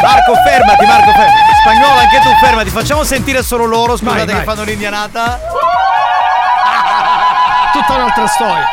Marco, 0.01 0.35
fermati, 0.47 0.87
Marco, 0.87 1.11
fermati. 1.13 1.46
Spagnolo, 1.67 1.99
anche 1.99 2.21
tu 2.21 2.29
fermati. 2.41 2.71
Facciamo 2.71 3.03
sentire 3.03 3.43
solo 3.43 3.65
loro, 3.65 3.97
scusate 3.97 4.19
Vai, 4.19 4.27
che 4.27 4.33
vai. 4.35 4.45
fanno 4.45 4.63
l'indianata. 4.63 5.41
Tutta 7.73 7.95
un'altra 7.95 8.27
storia. 8.29 8.69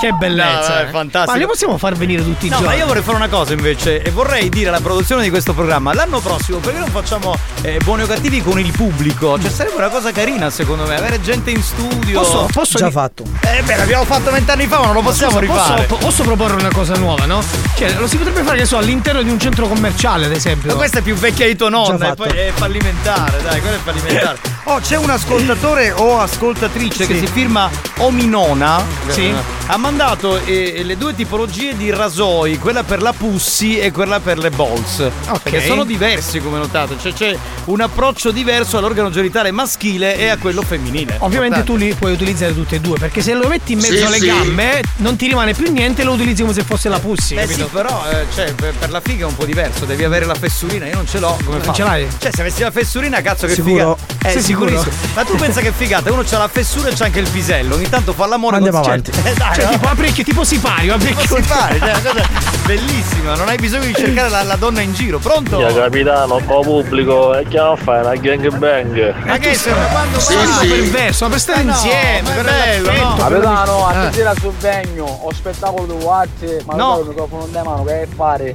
Che 0.00 0.10
bellezza. 0.12 0.68
No, 0.68 0.74
è 0.80 0.82
eh. 0.82 0.90
fantastico. 0.90 1.32
Ma 1.32 1.38
li 1.38 1.46
possiamo 1.46 1.78
far 1.78 1.94
venire 1.94 2.24
tutti 2.24 2.46
i 2.46 2.48
No, 2.48 2.56
giorni? 2.56 2.68
ma 2.72 2.74
io 2.80 2.86
vorrei 2.86 3.02
fare 3.02 3.16
una 3.16 3.28
cosa 3.28 3.52
invece 3.52 4.02
e 4.02 4.10
vorrei 4.10 4.48
dire 4.48 4.68
alla 4.70 4.80
produzione 4.80 5.22
di 5.22 5.30
questo 5.30 5.52
programma 5.54 5.94
l'anno 5.94 6.18
prossimo 6.18 6.58
perché 6.58 6.78
non 6.80 6.88
facciamo 6.88 7.36
eh, 7.62 7.78
buoni 7.84 8.02
o 8.02 8.06
cattivi 8.06 8.42
con 8.42 8.58
il 8.58 8.72
pubblico? 8.72 9.40
Cioè 9.40 9.50
sarebbe 9.50 9.76
una 9.76 9.88
cosa 9.88 10.10
carina 10.10 10.50
secondo 10.50 10.84
me, 10.86 10.96
avere 10.96 11.20
gente 11.20 11.50
in 11.50 11.62
studio. 11.62 12.18
Posso, 12.20 12.48
posso 12.52 12.78
Già 12.78 12.90
fatto. 12.90 13.22
Eh 13.42 13.62
beh, 13.62 13.76
l'abbiamo 13.76 14.04
fatto 14.04 14.30
vent'anni 14.32 14.66
fa, 14.66 14.80
ma 14.80 14.86
non 14.86 14.94
lo 14.94 15.02
possiamo 15.02 15.38
Scusa, 15.38 15.46
posso- 15.46 15.62
rifare. 15.62 15.82
po- 15.84 15.96
Posso, 15.96 16.22
proporre 16.24 16.54
una 16.56 16.70
cosa 16.72 16.94
nuova, 16.96 17.24
no? 17.26 17.40
Cioè, 17.76 17.92
lo 17.94 18.06
si 18.08 18.16
potrebbe 18.16 18.42
fare, 18.42 18.58
che 18.58 18.64
so, 18.64 18.76
all'interno 18.78 19.22
di 19.22 19.30
un 19.30 19.38
centro 19.38 19.68
commerciale, 19.68 20.26
ad 20.26 20.32
esempio. 20.32 20.70
Ma 20.70 20.76
questa 20.76 20.98
è 20.98 21.02
più 21.02 21.14
vecchia 21.14 21.46
di 21.46 21.54
tua 21.54 21.68
nonna 21.68 21.96
Già 21.96 22.04
e 22.04 22.08
fatto. 22.08 22.24
poi 22.24 22.36
è 22.36 22.50
fallimentare, 22.54 23.40
dai, 23.42 23.60
quella 23.60 23.76
è 23.76 23.80
fallimentare. 23.82 24.38
Oh, 24.66 24.78
c'è 24.78 24.96
un 24.96 25.10
ascoltatore 25.10 25.90
o 25.90 26.20
ascoltatrice 26.20 27.04
che 27.06 27.18
si 27.18 27.26
firma 27.26 27.68
Ominona. 27.98 28.84
Sì. 29.08 29.34
Ha 29.66 29.76
mandato 29.76 30.38
eh, 30.44 30.82
le 30.84 30.96
due 30.96 31.14
tipologie 31.16 31.76
di 31.76 31.90
rasoi, 31.90 32.58
quella 32.58 32.84
per 32.84 33.02
la 33.02 33.12
pussy 33.12 33.78
e 33.78 33.90
quella 33.90 34.20
per 34.20 34.38
le 34.38 34.50
balls. 34.50 35.10
Perché 35.42 35.66
sono 35.66 35.82
diversi, 35.82 36.40
come 36.40 36.58
notate. 36.58 36.94
Cioè 37.00 37.12
c'è 37.12 37.36
un 37.64 37.80
approccio 37.80 38.30
diverso 38.30 38.78
all'organo 38.78 39.10
genitale 39.10 39.50
maschile 39.50 40.16
e 40.16 40.28
a 40.28 40.36
quello 40.36 40.62
femminile. 40.62 41.16
Ovviamente 41.18 41.64
tu 41.64 41.74
li 41.74 41.92
puoi 41.94 42.12
utilizzare 42.12 42.54
tutte 42.54 42.76
e 42.76 42.80
due, 42.80 42.98
perché 42.98 43.20
se 43.20 43.34
lo 43.34 43.48
metti 43.48 43.72
in 43.72 43.80
mezzo 43.80 43.96
Sì, 43.96 44.02
alle 44.02 44.18
sì. 44.18 44.26
gambe 44.26 44.82
non 44.96 45.16
ti 45.16 45.26
rimane 45.26 45.54
più 45.54 45.72
niente 45.72 46.02
e 46.02 46.04
lo 46.04 46.12
utilizzi 46.12 46.42
come 46.42 46.54
se 46.54 46.62
fosse 46.62 46.88
la 46.88 47.00
pussy, 47.00 47.34
Eh 47.34 47.40
capito? 47.40 47.64
sì, 47.64 47.70
però 47.72 48.04
eh, 48.10 48.26
cioè, 48.32 48.52
per, 48.54 48.74
per 48.78 48.90
la 48.90 49.00
figa 49.00 49.24
è 49.24 49.28
un 49.28 49.34
po' 49.36 49.44
diverso, 49.44 49.84
devi 49.86 50.04
avere 50.04 50.24
la 50.24 50.34
fessurina, 50.34 50.86
io 50.86 50.94
non 50.94 51.06
ce 51.08 51.18
l'ho, 51.18 51.36
come 51.44 51.56
Non 51.56 51.66
fa? 51.66 51.72
ce 51.72 51.82
l'hai? 51.82 52.06
Cioè, 52.18 52.30
se 52.32 52.40
avessi 52.42 52.62
la 52.62 52.70
fessurina, 52.70 53.20
cazzo 53.22 53.46
che 53.46 53.54
Sicuro? 53.54 53.96
figa. 54.18 54.28
Eh, 54.30 54.32
sicuro? 54.40 54.50
Sicurissimo. 54.52 54.94
Ma 55.14 55.24
tu 55.24 55.34
pensa 55.36 55.60
che 55.60 55.72
figata, 55.72 56.10
uno 56.12 56.22
c'ha 56.24 56.38
la 56.38 56.48
fessura 56.48 56.88
e 56.88 56.94
c'ha 56.94 57.04
anche 57.06 57.20
il 57.20 57.28
pisello, 57.28 57.74
ogni 57.74 57.88
tanto 57.88 58.12
fa 58.12 58.26
l'amore 58.26 58.56
Andiamo 58.56 58.80
con 58.80 58.88
avanti. 58.88 59.10
Eh, 59.24 59.34
dai, 59.34 59.54
Cioè, 59.54 59.64
no? 59.64 59.70
tipo 59.70 59.88
aprecchio, 59.88 60.24
tipo 60.24 60.44
sipario, 60.44 60.94
aprecchio. 60.94 61.28
Cosa 61.28 61.36
si 61.36 61.42
fa? 61.42 61.68
Cioè, 61.78 62.02
cosa 62.02 62.28
bellissima, 62.66 63.34
non 63.34 63.48
hai 63.48 63.56
bisogno 63.56 63.86
di 63.86 63.94
cercare 63.94 64.28
la, 64.28 64.42
la 64.42 64.56
donna 64.56 64.80
in 64.80 64.92
giro, 64.94 65.18
pronto? 65.18 65.56
Mia 65.58 65.72
capitano, 65.72 66.36
po' 66.46 66.60
pubblico, 66.60 67.34
e 67.36 67.46
che 67.48 67.56
non 67.58 67.76
fai? 67.76 68.00
Una 68.00 68.14
gang 68.16 68.48
bang. 68.56 69.14
Ma 69.26 69.38
che 69.38 69.54
sei? 69.54 69.72
Ma 69.72 69.84
quando 69.86 70.20
Sì, 70.20 70.34
sì. 70.60 70.66
perverso, 70.68 71.24
ma 71.24 71.30
per 71.30 71.40
stare 71.40 71.60
Eh 71.60 71.64
no, 71.64 71.70
insieme, 71.72 72.18
è 72.30 72.34
per 72.34 72.44
bello, 72.44 72.92
no? 72.92 73.14
per 73.14 73.16
Capitano, 73.16 73.86
a 73.86 74.12
sera 74.12 74.34
sul 74.40 74.52
vegno, 74.60 75.04
ho 75.04 75.32
spettacolo 75.32 75.86
di 75.86 76.02
guardie, 76.02 76.62
ma 76.66 76.74
No. 76.74 76.94
no. 76.94 77.00
il 77.00 77.08
microfono 77.08 77.44
in 77.46 77.52
mano, 77.52 77.84
che 77.84 78.02
è 78.02 78.06
fare? 78.14 78.54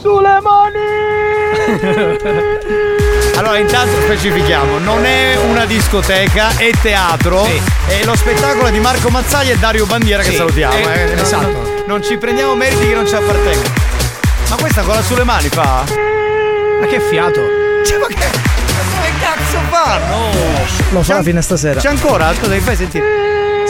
Sulle 0.00 0.40
mani! 0.40 0.78
Allora, 3.36 3.56
intanto 3.56 3.98
specifichiamo, 4.02 4.78
non 4.78 5.04
è 5.06 5.34
una 5.48 5.64
discoteca, 5.64 6.50
è 6.58 6.70
teatro. 6.82 7.46
E 7.86 8.04
lo 8.04 8.14
spettacolo 8.14 8.66
è 8.66 8.70
di 8.70 8.80
Marco 8.80 9.08
Mazzaglia 9.08 9.52
e 9.52 9.56
Dario 9.56 9.86
Bandiera 9.86 10.22
che 10.22 10.30
Sì, 10.30 10.36
salutiamo. 10.36 10.74
eh, 10.74 10.82
eh. 11.00 11.04
Non- 11.14 11.18
esatto. 11.24 11.46
Non, 11.46 11.82
non 11.86 12.02
ci 12.02 12.18
prendiamo 12.18 12.54
meriti 12.54 12.86
che 12.88 12.94
non 12.94 13.06
ci 13.06 13.14
appartengono. 13.14 13.72
Ma 14.50 14.56
questa 14.56 14.82
con 14.82 14.94
la 14.94 15.02
sulle 15.02 15.24
mani 15.24 15.48
fa? 15.48 15.84
Ma 16.80 16.86
che 16.86 17.00
fiato? 17.00 17.40
Cioè, 17.86 17.98
ma 17.98 18.06
che, 18.08 18.14
che 18.16 19.12
cazzo 19.20 19.58
fa? 19.70 19.98
No! 20.08 20.30
Lo 20.90 21.02
farà 21.02 21.22
fino 21.22 21.38
a 21.38 21.42
stasera. 21.42 21.80
C'è 21.80 21.88
ancora? 21.88 22.34
Scusa, 22.34 22.50
mi 22.52 22.60
fai 22.60 22.76
sentire? 22.76 23.04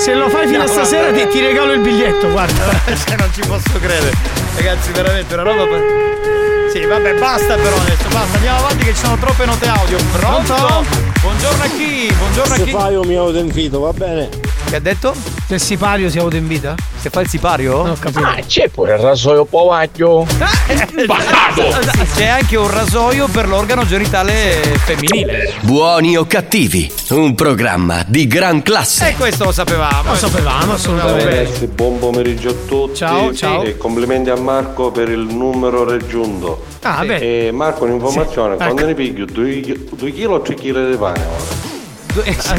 Se 0.02 0.14
lo 0.14 0.28
fai 0.30 0.46
fino 0.46 0.62
a 0.62 0.66
stasera 0.66 1.12
ti, 1.12 1.26
ti 1.28 1.40
regalo 1.40 1.72
il 1.72 1.80
biglietto, 1.80 2.30
guarda. 2.30 2.68
Cioè, 3.06 3.16
non 3.16 3.30
ci 3.32 3.40
posso 3.46 3.78
credere. 3.80 4.12
Ragazzi, 4.56 4.92
veramente 4.92 5.34
una 5.34 5.42
roba. 5.42 5.64
per- 5.66 6.70
Sì, 6.72 6.84
vabbè, 6.84 7.14
basta 7.14 7.54
però 7.56 7.76
adesso, 7.76 8.08
basta, 8.10 8.36
andiamo 8.36 8.58
avanti 8.58 8.84
che 8.84 8.94
ci 8.94 9.00
sono 9.04 9.16
troppe 9.18 9.44
note 9.44 9.68
audio. 9.68 9.98
Pronto? 10.18 10.54
Pronto? 10.54 10.84
Buongiorno 11.20 11.62
a 11.62 11.66
chi? 11.66 12.12
Buongiorno 12.16 12.54
a 12.54 12.56
Se 12.56 12.64
chi? 12.64 12.70
fai 12.70 12.94
un 12.94 13.06
mio 13.06 13.28
invito, 13.30 13.80
va 13.80 13.92
bene? 13.92 14.28
Che 14.68 14.76
ha 14.76 14.80
detto? 14.80 15.14
Se 15.50 15.56
il 15.56 15.62
sipario 15.62 16.08
si 16.08 16.16
autoinvita? 16.20 16.76
Se 16.96 17.10
fa 17.10 17.22
il 17.22 17.28
sipario? 17.28 17.78
Non 17.78 17.90
ho 17.90 17.96
capito. 17.98 18.20
Ah, 18.20 18.36
c'è 18.46 18.68
pure 18.68 18.94
il 18.94 19.00
rasoio 19.00 19.44
povaglio. 19.44 20.24
Sì, 20.28 21.06
c'è 22.14 22.26
anche 22.26 22.56
un 22.56 22.70
rasoio 22.70 23.26
per 23.26 23.48
l'organo 23.48 23.84
genitale 23.84 24.30
femminile. 24.84 25.54
Buoni 25.62 26.16
o 26.16 26.24
cattivi, 26.24 26.88
un 27.08 27.34
programma 27.34 28.04
di 28.06 28.28
gran 28.28 28.62
classe. 28.62 29.08
E 29.08 29.16
questo 29.16 29.42
lo 29.46 29.50
sapevamo. 29.50 30.10
Lo 30.10 30.14
sapevamo, 30.14 30.74
assolutamente. 30.74 31.24
Ragazzi, 31.24 31.66
buon 31.66 31.98
pomeriggio 31.98 32.50
a 32.50 32.54
tutti. 32.68 32.94
Ciao, 32.98 33.34
ciao. 33.34 33.64
E 33.64 33.76
complimenti 33.76 34.30
a 34.30 34.36
Marco 34.36 34.92
per 34.92 35.08
il 35.08 35.18
numero 35.34 35.82
raggiunto. 35.82 36.62
Ah, 36.82 37.04
beh. 37.04 37.46
E 37.48 37.50
Marco, 37.50 37.86
un'informazione, 37.86 38.52
Sì, 38.52 38.56
quando 38.58 38.82
ecco. 38.82 38.86
ne 38.86 38.94
piglio 38.94 39.24
2 39.24 39.60
kg 40.12 40.26
o 40.28 40.40
3 40.42 40.54
kg 40.54 40.90
di 40.90 40.96
pane 40.96 41.18
ora? 41.18 41.69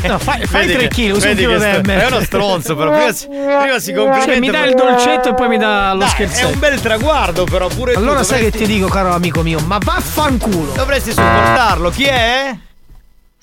No, 0.08 0.20
fai, 0.20 0.46
fai 0.46 0.66
Vedi 0.68 0.74
3 0.80 0.88
che- 0.88 1.08
kg, 1.12 1.16
usa 1.16 1.30
un 1.30 1.36
chilo 1.36 1.58
che. 1.60 1.82
È 1.82 2.06
uno 2.08 2.22
stronzo, 2.22 2.76
però. 2.76 2.92
Prima 2.92 3.12
si, 3.14 3.28
prima 3.28 3.80
si 3.80 3.94
complimenta. 3.94 4.26
Cioè, 4.32 4.40
mi 4.40 4.50
dà 4.50 4.66
il 4.66 4.76
dolcetto 4.76 5.30
e 5.30 5.34
poi 5.34 5.48
mi 5.48 5.58
dà 5.58 5.94
lo 5.94 6.00
Dai, 6.00 6.30
È 6.30 6.44
un 6.44 6.60
bel 6.60 6.80
traguardo, 6.82 7.44
però 7.44 7.68
pure 7.68 7.94
tu 7.94 8.00
Allora 8.00 8.24
sai 8.24 8.40
che 8.40 8.44
dovresti- 8.50 8.68
ti 8.68 8.74
dico, 8.80 8.88
caro 8.88 9.14
amico 9.14 9.42
mio, 9.42 9.60
ma 9.66 9.78
vaffanculo. 9.84 10.72
Dovresti 10.74 11.10
supportarlo. 11.12 11.90
Chi 11.90 12.04
è? 12.04 12.56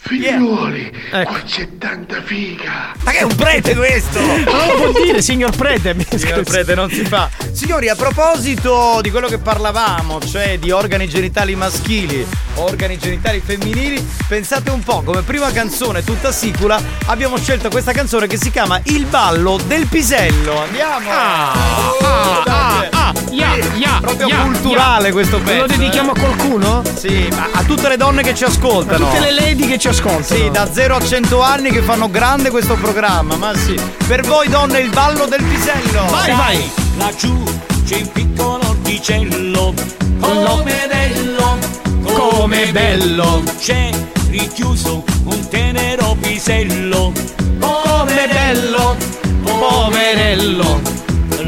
Figliuoli, 0.09 0.91
Ecco. 1.13 1.31
qua 1.31 1.43
c'è 1.43 1.69
tanta 1.77 2.23
figa. 2.23 2.95
Ma 3.03 3.11
che 3.11 3.19
è 3.19 3.23
un 3.25 3.35
prete 3.37 3.75
questo? 3.77 4.19
Ma 4.21 4.65
non 4.65 4.67
lo 4.67 4.91
può 4.93 5.03
dire, 5.03 5.21
signor 5.21 5.55
prete. 5.55 5.95
Signor 6.17 6.45
prete, 6.45 6.75
non 6.75 6.89
si 6.89 7.05
fa. 7.05 7.29
Signori, 7.53 7.91
a 7.91 7.95
proposito 7.95 9.01
di 9.03 9.11
quello 9.11 9.29
che 9.29 9.37
parlavamo, 9.37 10.19
cioè 10.21 10.59
di 10.59 10.71
organi 10.71 11.07
genitali 11.09 11.55
maschili, 11.55 12.27
organi 12.55 12.97
genitali 12.97 13.43
femminili, 13.45 14.03
pensate 14.27 14.71
un 14.71 14.83
po', 14.83 15.03
come 15.03 15.21
prima 15.21 15.51
canzone 15.53 16.03
tutta 16.03 16.33
sicula, 16.33 16.81
abbiamo 17.07 17.37
scelto 17.37 17.69
questa 17.69 17.93
canzone 17.93 18.27
che 18.27 18.39
si 18.39 18.51
chiama 18.51 18.81
Il 18.85 19.05
ballo 19.05 19.59
del 19.67 19.87
pisello. 19.89 20.63
Andiamo! 20.63 21.11
Ah, 21.11 21.53
ah, 22.01 22.43
ah, 22.47 22.89
ah, 22.91 23.13
ya, 23.31 23.57
ya, 23.77 23.99
Proprio 24.01 24.27
ya, 24.29 24.41
culturale 24.41 25.09
ya. 25.09 25.13
questo 25.13 25.39
pezzo. 25.39 25.61
Lo 25.61 25.67
dedichiamo 25.67 26.15
eh. 26.15 26.19
a 26.19 26.21
qualcuno? 26.23 26.83
Sì, 26.97 27.29
ma 27.31 27.49
a 27.53 27.63
tutte 27.65 27.89
le 27.89 27.99
donne 27.99 28.23
che 28.23 28.35
ci 28.35 28.45
ascoltano. 28.45 29.07
Tutte 29.11 29.21
le 29.21 29.33
lady 29.33 29.67
che 29.67 29.79
ci 29.79 29.89
ascoltano. 29.89 29.97
Sì, 30.21 30.49
da 30.51 30.71
0 30.71 30.95
a 30.95 31.05
100 31.05 31.41
anni 31.41 31.71
che 31.71 31.83
fanno 31.83 32.09
grande 32.09 32.51
questo 32.51 32.75
programma, 32.77 33.35
ma 33.37 33.53
sì. 33.57 33.79
Per 34.07 34.23
voi 34.23 34.49
donne 34.49 34.79
il 34.79 34.91
ballo 34.91 35.27
del 35.27 35.43
pisello. 35.43 36.07
Vai, 36.11 36.33
vai. 36.33 36.71
Laggiù 36.97 37.43
c'è 37.85 37.97
un 37.97 38.13
piccolo 38.13 38.69
orticello, 38.69 39.75
come 40.21 40.87
bello, 40.89 41.59
Come 42.03 42.71
bello. 42.71 43.43
C'è 43.59 43.91
richiuso 44.31 45.03
un 45.25 45.49
tenero 45.49 46.17
pisello, 46.21 47.13
Come 47.59 48.29
bello. 48.33 48.97
Poverello. 49.43 50.81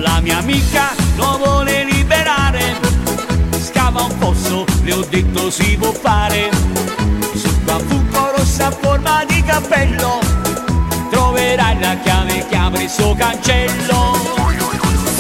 La 0.01 0.21
mia 0.21 0.39
amica 0.39 0.91
lo 1.17 1.39
vuole 1.43 1.85
liberare, 1.85 2.79
scava 3.63 4.03
un 4.03 4.19
posto, 4.19 4.65
le 4.83 4.93
ho 4.93 5.07
detto 5.09 5.51
si 5.51 5.77
può 5.79 5.93
fare. 5.93 7.00
Sul 8.61 8.67
bambuco 8.67 8.67
rossa 8.67 8.67
a 8.67 8.71
forma 8.71 9.25
di 9.27 9.43
cappello, 9.43 10.19
troverai 11.11 11.79
la 11.81 11.97
chiave 12.03 12.47
che 12.49 12.57
apre 12.57 12.83
il 12.83 12.91
suo 12.91 13.15
cancello. 13.15 14.19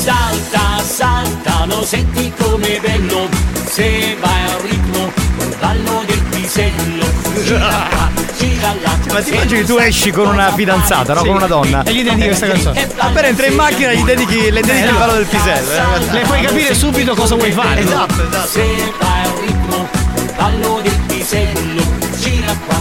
Salta, 0.03 0.83
salta, 0.83 1.65
lo 1.67 1.85
senti 1.85 2.33
come 2.39 2.79
bello, 2.81 3.29
se 3.69 4.17
vai 4.21 4.43
al 4.45 4.61
ritmo, 4.61 5.13
col 5.37 5.57
ballo 5.59 6.03
del 6.07 6.21
pisello. 6.31 7.05
Gira 7.43 7.87
qua, 7.91 8.09
gira 8.39 8.75
là. 8.83 8.99
Ma 9.13 9.21
ti 9.23 9.31
immagini 9.31 9.65
tu 9.65 9.77
esci 9.77 10.11
con 10.11 10.29
una 10.29 10.53
fidanzata, 10.53 11.13
no? 11.15 11.21
Con 11.25 11.37
una 11.37 11.47
donna. 11.47 11.83
E 11.85 11.93
gli 11.93 12.03
dedichi 12.03 12.27
questa 12.27 12.47
canzone. 12.47 12.89
Appena 12.97 13.29
entra 13.29 13.47
in 13.47 13.55
macchina 13.55 13.93
gli 13.93 14.03
dedichi, 14.05 14.51
le 14.51 14.61
dedichi 14.63 14.89
il 14.89 14.97
ballo 14.97 15.13
del 15.13 15.27
pisello. 15.27 15.71
eh. 15.73 16.13
Le 16.13 16.25
fai 16.25 16.43
capire 16.45 16.75
subito 16.75 17.15
cosa 17.15 17.35
vuoi 17.35 17.53
fare. 17.53 17.81
Esatto, 17.81 18.23
esatto. 18.27 18.49
Se 18.49 18.93
vai 18.99 19.23
al 19.25 19.33
ritmo, 19.47 19.89
ballo 20.37 20.81
del 20.83 20.99
pisello, 21.07 21.83
gira 22.19 22.55
qua, 22.67 22.77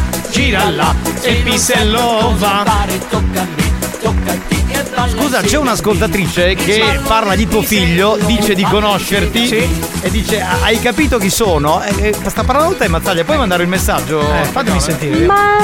Gira 0.50 0.68
là, 0.72 0.96
e 1.22 1.30
il 1.30 1.44
pisello 1.44 2.34
va. 2.38 2.64
Fare, 2.66 2.98
tocca 3.08 3.42
a 3.42 3.48
me, 3.56 3.72
tocca 4.02 4.32
a 4.32 4.36
te 4.48 4.58
balla 4.96 5.08
Scusa, 5.08 5.42
c'è 5.42 5.58
un'ascoltatrice 5.58 6.56
che 6.56 7.00
parla 7.06 7.36
di 7.36 7.48
tuo 7.48 7.62
figlio, 7.62 8.18
dice 8.26 8.56
di 8.56 8.64
conoscerti 8.64 9.48
e 10.02 10.10
dice 10.10 10.42
"Ah, 10.42 10.64
hai 10.64 10.80
capito 10.80 11.20
chi 11.20 11.30
sono? 11.30 11.84
E, 11.84 12.16
e 12.24 12.30
sta 12.32 12.44
parlando 12.44 12.74
te 12.78 12.88
Mazzaglia, 12.88 13.24
puoi 13.24 13.38
mandare 13.38 13.62
il 13.62 13.70
messaggio? 13.70 14.22
Eh, 14.22 14.46
fatemi 14.46 14.80
sentire. 14.80 15.28
Ma 15.28 15.60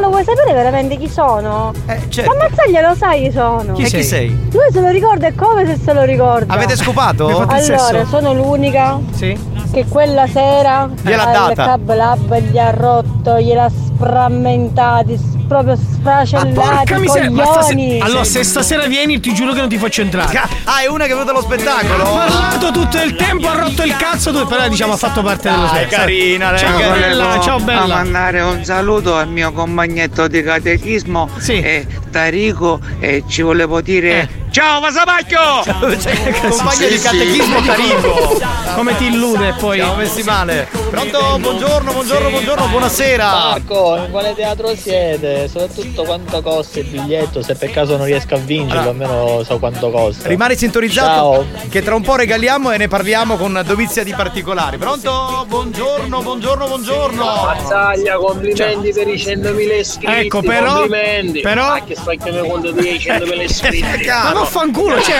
lo 0.00 0.10
vuoi 0.10 0.22
sapere 0.22 0.52
veramente 0.52 0.96
chi 0.96 1.08
sono? 1.08 1.72
Eh, 1.86 2.02
certo. 2.10 2.32
Ma 2.36 2.48
Mazzaglia 2.48 2.88
lo 2.88 2.94
sai 2.94 3.22
chi 3.24 3.32
sono? 3.32 3.76
E 3.76 3.82
chi 3.82 4.04
sei? 4.04 4.28
Lui 4.52 4.66
se 4.70 4.80
lo 4.80 4.90
ricorda 4.90 5.26
e 5.26 5.34
come 5.34 5.66
se 5.66 5.76
se 5.84 5.92
lo 5.92 6.04
ricorda. 6.04 6.54
Avete 6.54 6.76
scopato? 6.76 7.44
Allora, 7.48 8.04
sono 8.06 8.32
l'unica 8.32 8.96
Sì. 9.12 9.36
Che 9.72 9.84
quella 9.88 10.26
sera 10.26 10.88
Gliel'ha 11.02 11.24
data. 11.26 11.64
Cab 11.64 11.94
Lab 11.94 12.38
gli 12.40 12.58
ha 12.58 12.70
rotto, 12.70 13.38
gliel'ha 13.40 13.68
sframmentati, 13.70 15.16
s- 15.16 15.36
proprio 15.46 15.76
sfracellati, 15.76 16.52
Porca 16.52 16.98
miseria. 16.98 17.30
coglioni. 17.30 18.00
Allora, 18.00 18.24
se 18.24 18.42
stasera 18.44 18.86
vieni, 18.86 19.18
ti 19.20 19.32
giuro 19.32 19.52
che 19.52 19.60
non 19.60 19.68
ti 19.68 19.78
faccio 19.78 20.02
entrare. 20.02 20.36
Ah, 20.64 20.80
è 20.82 20.86
una 20.88 21.04
che 21.06 21.10
è 21.12 21.14
venuta 21.14 21.30
allo 21.30 21.40
Ha 21.40 21.42
spettacolo? 21.42 22.02
parlato 22.04 22.70
tutto 22.70 23.00
il 23.02 23.14
tempo, 23.16 23.48
ha 23.48 23.54
rotto 23.60 23.82
il 23.82 23.96
cazzo, 23.96 24.32
tu, 24.32 24.46
però 24.46 24.68
diciamo 24.68 24.92
ha 24.92 24.96
fatto 24.96 25.22
parte 25.22 25.48
dello 25.50 25.66
Dai, 25.66 25.84
stesso. 25.86 25.96
carina, 25.96 26.50
lei, 26.50 26.58
Ciao 26.58 26.78
bella, 26.78 27.40
ciao 27.40 27.56
a 27.56 27.60
bella. 27.60 27.86
mandare 27.94 28.40
un 28.42 28.64
saluto 28.64 29.14
al 29.16 29.28
mio 29.28 29.52
compagnetto 29.52 30.28
di 30.28 30.42
catechismo 30.42 31.28
Sì. 31.38 31.60
eh, 31.60 31.86
Tarico 32.10 32.80
e 33.00 33.24
ci 33.26 33.42
volevo 33.42 33.80
dire 33.80 34.20
Eh. 34.20 34.37
Ciao 34.50 34.80
un 34.80 36.50
compagno 36.50 36.88
di 36.88 36.98
catechismo 36.98 37.60
Tarico. 37.62 38.40
Come 38.74 38.96
ti 38.96 39.06
illude 39.06 39.54
poi? 39.58 39.78
Siamo 39.78 39.94
messi 39.96 40.22
male. 40.22 40.68
Pronto? 40.90 41.38
Buongiorno, 41.38 41.92
buongiorno, 41.92 42.30
buongiorno, 42.30 42.66
buonasera. 42.68 43.30
Marco, 43.30 43.96
in 43.96 44.10
quale 44.10 44.34
teatro 44.34 44.74
siete? 44.76 45.48
Soprattutto 45.48 46.04
quanto 46.04 46.40
costa 46.42 46.78
il 46.78 46.86
biglietto? 46.86 47.42
Se 47.42 47.54
per 47.54 47.70
caso 47.70 47.96
non 47.96 48.06
riesco 48.06 48.34
a 48.34 48.38
vincerlo, 48.38 48.90
almeno 48.90 49.42
so 49.44 49.58
quanto 49.58 49.90
costa. 49.90 50.28
Rimani 50.28 50.56
sintonizzato 50.56 51.06
Ciao. 51.08 51.46
che 51.68 51.82
tra 51.82 51.94
un 51.94 52.02
po' 52.02 52.16
regaliamo 52.16 52.70
e 52.70 52.76
ne 52.78 52.88
parliamo 52.88 53.36
con 53.36 53.60
dovizia 53.66 54.02
di 54.04 54.12
particolari. 54.14 54.76
Pronto? 54.78 55.44
Buongiorno, 55.48 56.22
buongiorno, 56.22 56.66
buongiorno. 56.66 57.24
Mazzaglia, 57.24 58.16
complimenti 58.16 58.92
per 58.92 59.08
i 59.08 59.16
100.000 59.16 59.78
iscritti. 59.78 60.12
Ecco, 60.12 60.40
però- 60.42 60.78
Complimenti. 60.78 61.40
però- 61.40 61.68
Ma 61.68 61.82
che 61.84 61.94
sto 61.96 62.10
chiamando 62.10 62.46
conto 62.48 62.70
dei 62.70 62.96
100.000 62.98 63.42
iscritti. 63.42 64.06
Ma 64.38 64.44
vaffanculo, 64.44 65.00
cioè, 65.02 65.16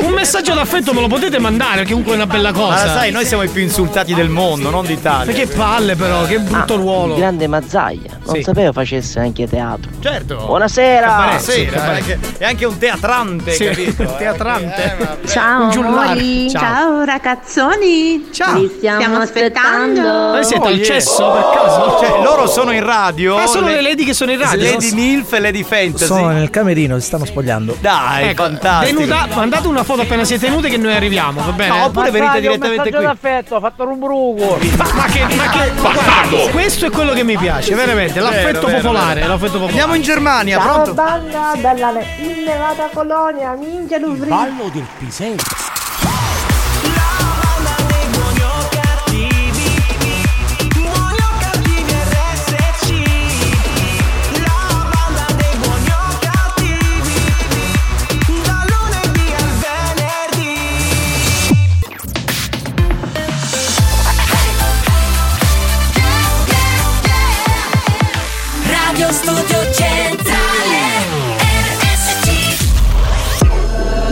un 0.00 0.12
messaggio 0.12 0.54
d'affetto 0.54 0.92
me 0.94 1.00
lo 1.00 1.06
potete 1.06 1.38
mandare, 1.38 1.82
che 1.82 1.90
comunque 1.90 2.12
è 2.12 2.16
una 2.16 2.26
bella 2.26 2.52
cosa. 2.52 2.86
Ma 2.86 2.92
sai, 2.94 3.10
noi 3.10 3.24
siamo 3.26 3.42
i 3.42 3.48
più 3.48 3.60
insultati 3.62 4.14
del 4.14 4.28
mondo, 4.28 4.70
non 4.70 4.84
d'Italia. 4.86 5.26
Ma 5.32 5.38
che 5.38 5.46
palle 5.46 5.94
però, 5.96 6.24
che 6.24 6.38
brutto 6.38 6.76
ruolo. 6.76 7.12
Il 7.14 7.18
grande 7.20 7.46
Mazzaglia, 7.46 8.18
non 8.24 8.34
Sì. 8.36 8.42
sapevo 8.42 8.72
facesse 8.72 9.20
anche 9.20 9.46
teatro. 9.48 9.90
Certo. 10.00 10.36
Buonasera. 10.46 11.06
Buonasera. 11.14 11.84
È 11.84 11.94
anche, 11.96 12.18
è 12.38 12.44
anche 12.44 12.64
un 12.64 12.78
teatrante, 12.78 13.52
Sì, 13.52 13.64
capito? 13.66 14.02
un 14.02 14.14
teatrante. 14.18 14.96
Eh. 15.22 15.28
Ciao 15.28 15.70
Ciao. 15.70 16.48
ciao. 16.50 17.04
ragazzoni. 17.04 18.28
Ciao. 18.32 18.58
Vi 18.58 18.72
stiamo, 18.78 19.18
aspettando. 19.18 20.00
Voi 20.32 20.44
siete 20.44 20.64
Oh, 20.64 20.68
al 20.68 20.76
yeah. 20.76 20.84
cesso 20.84 21.30
per 21.30 21.62
caso? 21.62 21.98
Cioè, 22.00 22.22
loro 22.22 22.46
sono 22.46 22.72
in 22.72 22.84
radio. 22.84 23.36
Ah, 23.36 23.46
sono 23.46 23.66
le- 23.66 23.74
le 23.76 23.82
lady 23.82 24.04
che 24.04 24.14
sono 24.14 24.30
in 24.32 24.38
radio. 24.38 24.70
Lady 24.70 24.92
Milf 24.94 25.32
e 25.32 25.40
Lady 25.40 25.62
Fantasy. 25.62 26.06
Sono 26.06 26.28
nel 26.28 26.50
camerino, 26.50 26.98
si 26.98 27.06
stanno 27.06 27.24
spogliando. 27.24 27.76
Dai, 27.80 28.28
Ecco, 28.28 28.48
fantastico. 28.62 29.00
denuda- 29.00 29.28
mandate 29.34 29.66
una 29.66 29.84
foto 29.84 30.02
appena 30.02 30.24
siete 30.24 30.48
nude 30.48 30.68
che 30.68 30.76
noi 30.76 30.94
arriviamo, 30.94 31.40
va 31.44 31.52
bene? 31.52 31.78
No, 31.78 31.84
oppure 31.84 32.10
venite 32.10 32.40
direttamente 32.40 32.90
qui. 32.90 33.04
d'affetto, 33.04 33.56
ho 33.56 33.60
fatto 33.60 33.88
un 33.88 33.98
bruco. 33.98 34.58
Ma, 34.76 34.88
ma 34.94 35.04
che, 35.04 35.34
ma 35.34 35.48
che 35.48 35.72
guarda, 35.80 36.50
questo 36.50 36.86
è 36.86 36.90
quello 36.90 37.12
che 37.12 37.24
mi 37.24 37.36
piace, 37.36 37.74
veramente. 37.74 38.20
L'affetto 38.20 38.66
vero, 38.66 38.80
popolare, 38.80 39.20
vero. 39.20 39.26
l'affetto 39.32 39.52
popolare. 39.52 39.70
Andiamo 39.72 39.94
in 39.94 40.02
Germania, 40.02 40.58
Ciao 40.58 40.72
pronto? 40.72 40.94
banda 40.94 41.52
dalla 41.60 41.92
innevata 42.18 42.88
colonia, 42.92 43.54
minchia 43.58 43.98
du 43.98 44.16
Ballo 44.16 44.70
del 44.72 44.86
pisello. 44.98 45.71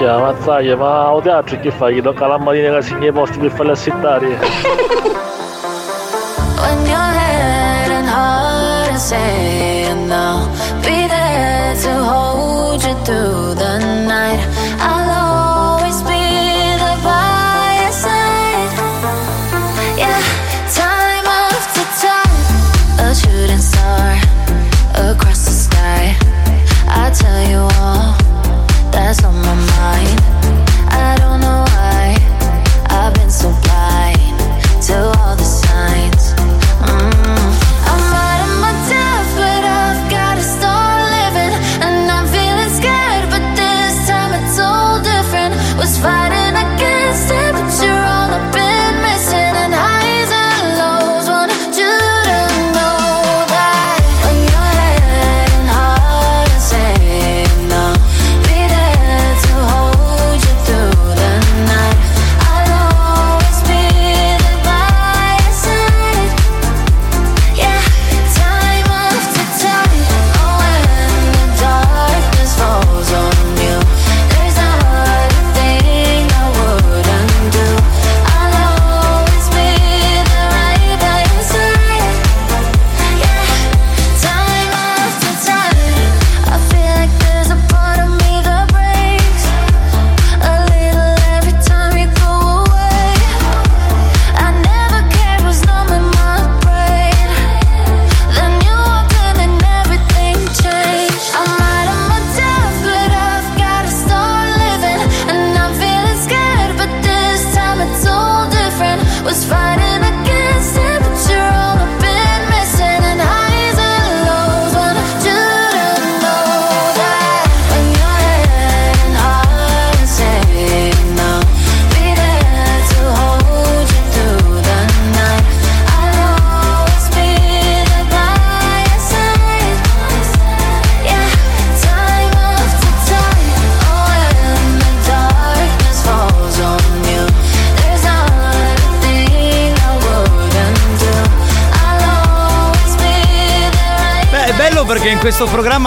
Ya, 0.00 0.16
mazzaglia, 0.16 0.76
ma 0.76 1.12
o 1.12 1.20
teatro 1.20 1.58
che 1.58 1.72
fai? 1.72 1.94
Che 1.94 2.02
tocca 2.02 2.28
la 2.28 2.38
mattina 2.38 2.76
che 2.76 2.82
segna 2.82 3.08
i 3.08 3.12
posti 3.12 3.38
per 3.38 3.50
farli 3.50 3.72
assettare. 3.72 4.26
When 6.56 6.86
you're 6.86 7.14
head 7.18 7.90
and 7.90 8.08
heart 8.08 8.94
is 8.94 9.02
saying 9.02 10.06
no, 10.06 10.48
be 10.82 11.06
there 11.08 11.74
to 11.82 12.04
hold 12.04 12.80
you 12.84 12.94
through 13.02 13.54
the 13.56 13.78
night. 14.06 14.38
I'll 14.78 15.10
always 15.80 16.00
be 16.02 16.76
there 16.78 16.96
by 17.02 17.78
your 17.82 17.92
side. 17.92 18.70
Yeah, 19.96 20.20
time 20.74 21.26
after 21.26 21.84
time, 21.98 22.38
a 23.00 23.14
shooting 23.14 23.58
star 23.58 24.16
across 25.10 25.44
the 25.44 25.50
sky. 25.50 26.14
I 26.86 27.10
tell 27.10 27.42
you 27.50 27.67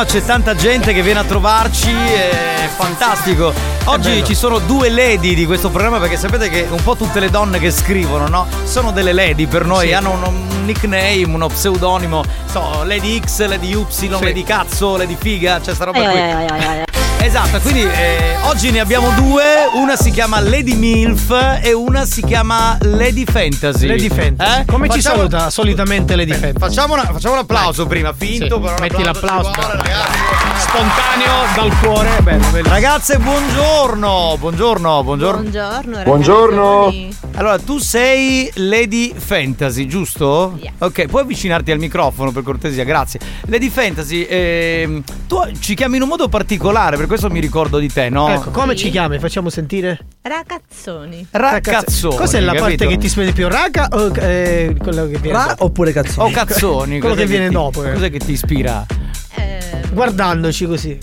programma 0.01 0.05
c'è 0.05 0.23
tanta 0.23 0.55
gente 0.55 0.93
che 0.93 1.01
viene 1.01 1.19
a 1.19 1.23
trovarci, 1.23 1.89
è 1.91 2.67
fantastico. 2.75 3.53
Oggi 3.85 4.23
ci 4.23 4.35
sono 4.35 4.59
due 4.59 4.89
lady 4.89 5.33
di 5.33 5.45
questo 5.45 5.69
programma 5.69 5.99
perché 5.99 6.17
sapete 6.17 6.49
che 6.49 6.67
un 6.69 6.81
po' 6.83 6.95
tutte 6.95 7.19
le 7.19 7.29
donne 7.29 7.59
che 7.59 7.71
scrivono, 7.71 8.27
no? 8.27 8.47
Sono 8.63 8.91
delle 8.91 9.13
lady 9.13 9.47
per 9.47 9.65
noi, 9.65 9.87
Sì. 9.87 9.93
hanno 9.93 10.11
un, 10.11 10.23
un 10.23 10.65
nickname, 10.65 11.23
uno 11.25 11.47
pseudonimo, 11.47 12.23
so, 12.45 12.83
Lady 12.83 13.19
X, 13.23 13.45
Lady 13.47 13.75
Y, 13.77 13.85
Sì. 13.89 14.09
Lady 14.09 14.43
Cazzo, 14.43 14.97
Lady 14.97 15.17
Figa, 15.19 15.59
c'è 15.59 15.73
sta 15.73 15.85
roba 15.85 15.99
Ai, 15.99 16.09
qui. 16.09 16.19
ai, 16.19 16.47
ai. 16.47 16.83
Esatto, 17.23 17.59
quindi 17.59 17.81
eh, 17.83 18.35
oggi 18.45 18.71
ne 18.71 18.79
abbiamo 18.79 19.09
due, 19.11 19.43
una 19.75 19.95
si 19.95 20.09
chiama 20.11 20.39
Lady 20.41 20.73
MILF 20.75 21.59
e 21.61 21.71
una 21.71 22.03
si 22.05 22.23
chiama 22.23 22.77
Lady 22.81 23.25
Fantasy. 23.25 23.85
Lady 23.87 24.09
Fantasy. 24.09 24.61
Eh? 24.61 24.65
Come 24.65 24.89
ci 24.89 24.95
Facciamo- 25.01 25.17
saluta 25.17 25.49
solitamente 25.51 26.15
Lady 26.15 26.31
Fantasy? 26.31 26.57
Facciamo, 26.57 26.93
una- 26.93 27.05
facciamo 27.05 27.35
un 27.35 27.39
applauso 27.41 27.85
prima, 27.85 28.11
finto, 28.13 28.55
Sì, 28.55 28.61
però 28.61 28.75
metti 28.79 28.95
applauso 28.95 28.97
ci 28.97 29.03
l'applauso. 29.03 29.51
vuole, 29.53 29.75
ragazzi. 29.77 30.19
Spontaneo 30.57 31.33
dal 31.55 31.79
cuore, 31.79 32.09
bello, 32.21 32.47
bello. 32.49 32.69
Ragazze, 32.69 33.17
buongiorno, 33.19 34.35
buongiorno, 34.39 35.03
buongiorno. 35.03 35.41
Buongiorno, 35.41 36.03
Buongiorno. 36.03 36.93
Allora, 37.35 37.59
tu 37.59 37.77
sei 37.77 38.49
Lady 38.55 39.13
Fantasy, 39.15 39.85
giusto? 39.85 40.59
Ok, 40.79 41.05
puoi 41.05 41.21
avvicinarti 41.21 41.71
al 41.71 41.79
microfono 41.79 42.31
per 42.31 42.43
cortesia, 42.43 42.83
grazie. 42.83 43.19
Lady 43.45 43.69
Fantasy, 43.69 44.25
ehm, 44.27 45.03
tu 45.31 45.39
ci 45.61 45.75
chiami 45.75 45.95
in 45.95 46.01
un 46.01 46.09
modo 46.09 46.27
particolare, 46.27 46.97
per 46.97 47.07
questo 47.07 47.29
mi 47.29 47.39
ricordo 47.39 47.77
di 47.79 47.87
te, 47.87 48.09
no? 48.09 48.27
Ecco, 48.27 48.49
come 48.51 48.75
ci 48.75 48.89
chiami? 48.89 49.17
Facciamo 49.17 49.49
sentire? 49.49 49.97
Ragazzoni. 50.23 51.25
Ragazzoni. 51.31 52.15
Cos'è 52.17 52.41
la 52.41 52.47
capito? 52.51 52.63
parte 52.67 52.87
che 52.87 52.97
ti 52.97 53.07
spende 53.07 53.31
più? 53.31 53.47
Raga 53.47 53.87
o 53.93 54.11
eh, 54.17 54.75
quello 54.77 55.07
che 55.07 55.19
viene 55.19 55.37
Ra 55.37 55.45
dopo? 55.51 55.63
oppure 55.63 55.93
cazzoni? 55.93 56.29
O 56.29 56.33
cazzoni. 56.33 56.99
Quello 56.99 57.15
che 57.15 57.25
viene 57.25 57.47
ti- 57.47 57.53
dopo. 57.53 57.85
eh. 57.85 57.93
Cos'è 57.93 58.09
che 58.11 58.19
ti 58.19 58.33
ispira? 58.33 58.85
Guardandoci 59.93 60.65
così. 60.65 60.97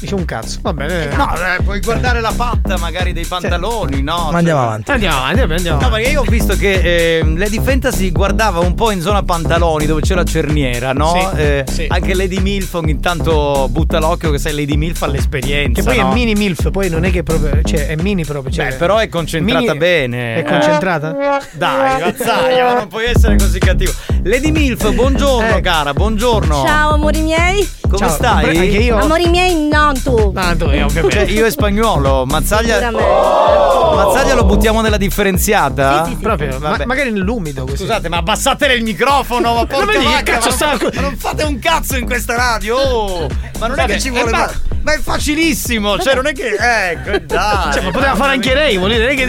Dice 0.00 0.14
un 0.14 0.24
cazzo. 0.24 0.58
Va 0.62 0.72
bene. 0.72 1.06
No, 1.14 1.28
eh, 1.34 1.62
puoi 1.62 1.80
guardare 1.80 2.20
la 2.20 2.32
patta 2.34 2.76
magari 2.78 3.12
dei 3.12 3.24
pantaloni, 3.26 4.00
no? 4.02 4.28
Ma 4.30 4.38
andiamo 4.38 4.60
Cioè- 4.60 4.68
avanti. 4.68 4.90
Andiamo 4.92 5.16
avanti, 5.16 5.40
andiamo. 5.40 5.80
No, 5.80 5.88
perché 5.90 6.08
io 6.10 6.20
ho 6.20 6.24
visto 6.24 6.54
che 6.56 7.18
ehm, 7.18 7.36
Lady 7.36 7.60
Fantasy 7.60 8.12
guardava 8.12 8.60
un 8.60 8.74
po' 8.74 8.92
in 8.92 9.00
zona 9.00 9.22
pantaloni 9.24 9.86
dove 9.86 10.00
c'è 10.02 10.14
la 10.14 10.22
cerniera, 10.24 10.92
no? 10.92 11.32
Sì, 11.34 11.40
Eh, 11.40 11.64
sì. 11.68 11.86
Anche 11.88 12.14
Lady 12.14 12.38
Milf 12.40 12.74
ogni 12.74 13.00
tanto 13.00 13.66
butta 13.70 13.98
l'occhio 13.98 14.30
che 14.30 14.38
sai 14.38 14.54
Lady 14.54 14.76
Milf 14.76 15.02
ha 15.02 15.06
l'esperienza. 15.08 15.80
Che 15.82 15.86
poi 15.88 15.98
no? 15.98 16.10
è 16.10 16.14
mini 16.14 16.34
MILF, 16.34 16.70
poi 16.70 16.88
non 16.88 17.04
è 17.04 17.10
che 17.10 17.22
proprio. 17.24 17.60
Cioè, 17.62 17.88
è 17.88 17.96
mini 17.96 18.24
proprio. 18.24 18.52
Cioè, 18.52 18.68
Beh, 18.68 18.74
però 18.76 18.98
è 18.98 19.08
concentrata 19.08 19.60
mini- 19.64 19.78
bene. 19.78 20.34
È 20.36 20.44
concentrata? 20.44 21.16
Dai, 21.52 22.00
Mazzaglia, 22.02 22.64
ma 22.64 22.74
non 22.74 22.88
puoi 22.88 23.06
essere 23.06 23.36
così 23.36 23.58
cattivo. 23.58 23.92
Lady 24.22 24.50
Milf, 24.52 24.92
buongiorno 24.92 25.60
cara, 25.60 25.92
buongiorno. 25.92 26.64
Ciao 26.64 26.92
amori 26.94 27.20
miei. 27.22 27.68
Come 27.82 27.96
Ciao. 27.98 28.10
stai? 28.10 28.56
Anche 28.56 28.64
io. 28.78 28.96
Amori 28.98 29.28
miei, 29.28 29.66
no 29.68 29.87
Ah, 30.34 30.54
tu, 30.54 30.66
eh, 30.66 30.82
ovviamente. 30.82 31.10
Cioè, 31.10 31.22
io 31.30 31.46
e 31.46 31.50
spagnolo, 31.50 32.24
Mazzaglia. 32.26 32.74
Sicuramente. 32.78 33.96
Mazzaglia 33.96 34.34
lo 34.34 34.44
buttiamo 34.44 34.80
nella 34.80 34.96
differenziata? 34.96 36.04
Sì, 36.04 36.10
sì, 36.10 36.16
sì. 36.16 36.22
Proprio, 36.22 36.58
ma- 36.58 36.76
magari 36.84 37.10
nell'umido 37.10 37.64
così. 37.64 37.78
Scusate, 37.78 38.08
ma 38.08 38.18
abbassate 38.18 38.66
il 38.72 38.82
microfono, 38.82 39.54
ma 39.54 39.64
porca 39.66 39.92
che 39.92 39.98
vacca, 40.04 40.32
cazzo 40.32 40.48
ma 40.48 40.54
sta- 40.54 40.76
non, 40.80 40.90
ma 40.94 41.00
non 41.00 41.16
fate 41.16 41.42
un 41.44 41.58
cazzo 41.58 41.96
in 41.96 42.04
questa 42.06 42.36
radio. 42.36 42.76
oh! 42.76 43.26
Ma 43.58 43.66
non 43.66 43.78
è 43.78 43.80
Vabbè, 43.82 43.92
che 43.94 44.00
ci 44.00 44.08
eh, 44.08 44.10
vuole. 44.10 44.30
ma- 44.30 44.50
Ma, 44.88 44.94
è 44.94 44.98
facilissimo, 45.00 45.98
cioè 45.98 46.14
non 46.14 46.26
è 46.26 46.32
che. 46.32 46.56
Ecco, 46.58 47.18
dai. 47.26 47.72
Cioè, 47.72 47.82
ma 47.82 47.90
poteva 47.90 48.14
fare 48.14 48.32
anche 48.32 48.54
lei, 48.54 48.76
vuol 48.78 48.90
dire 48.92 49.14
che. 49.14 49.26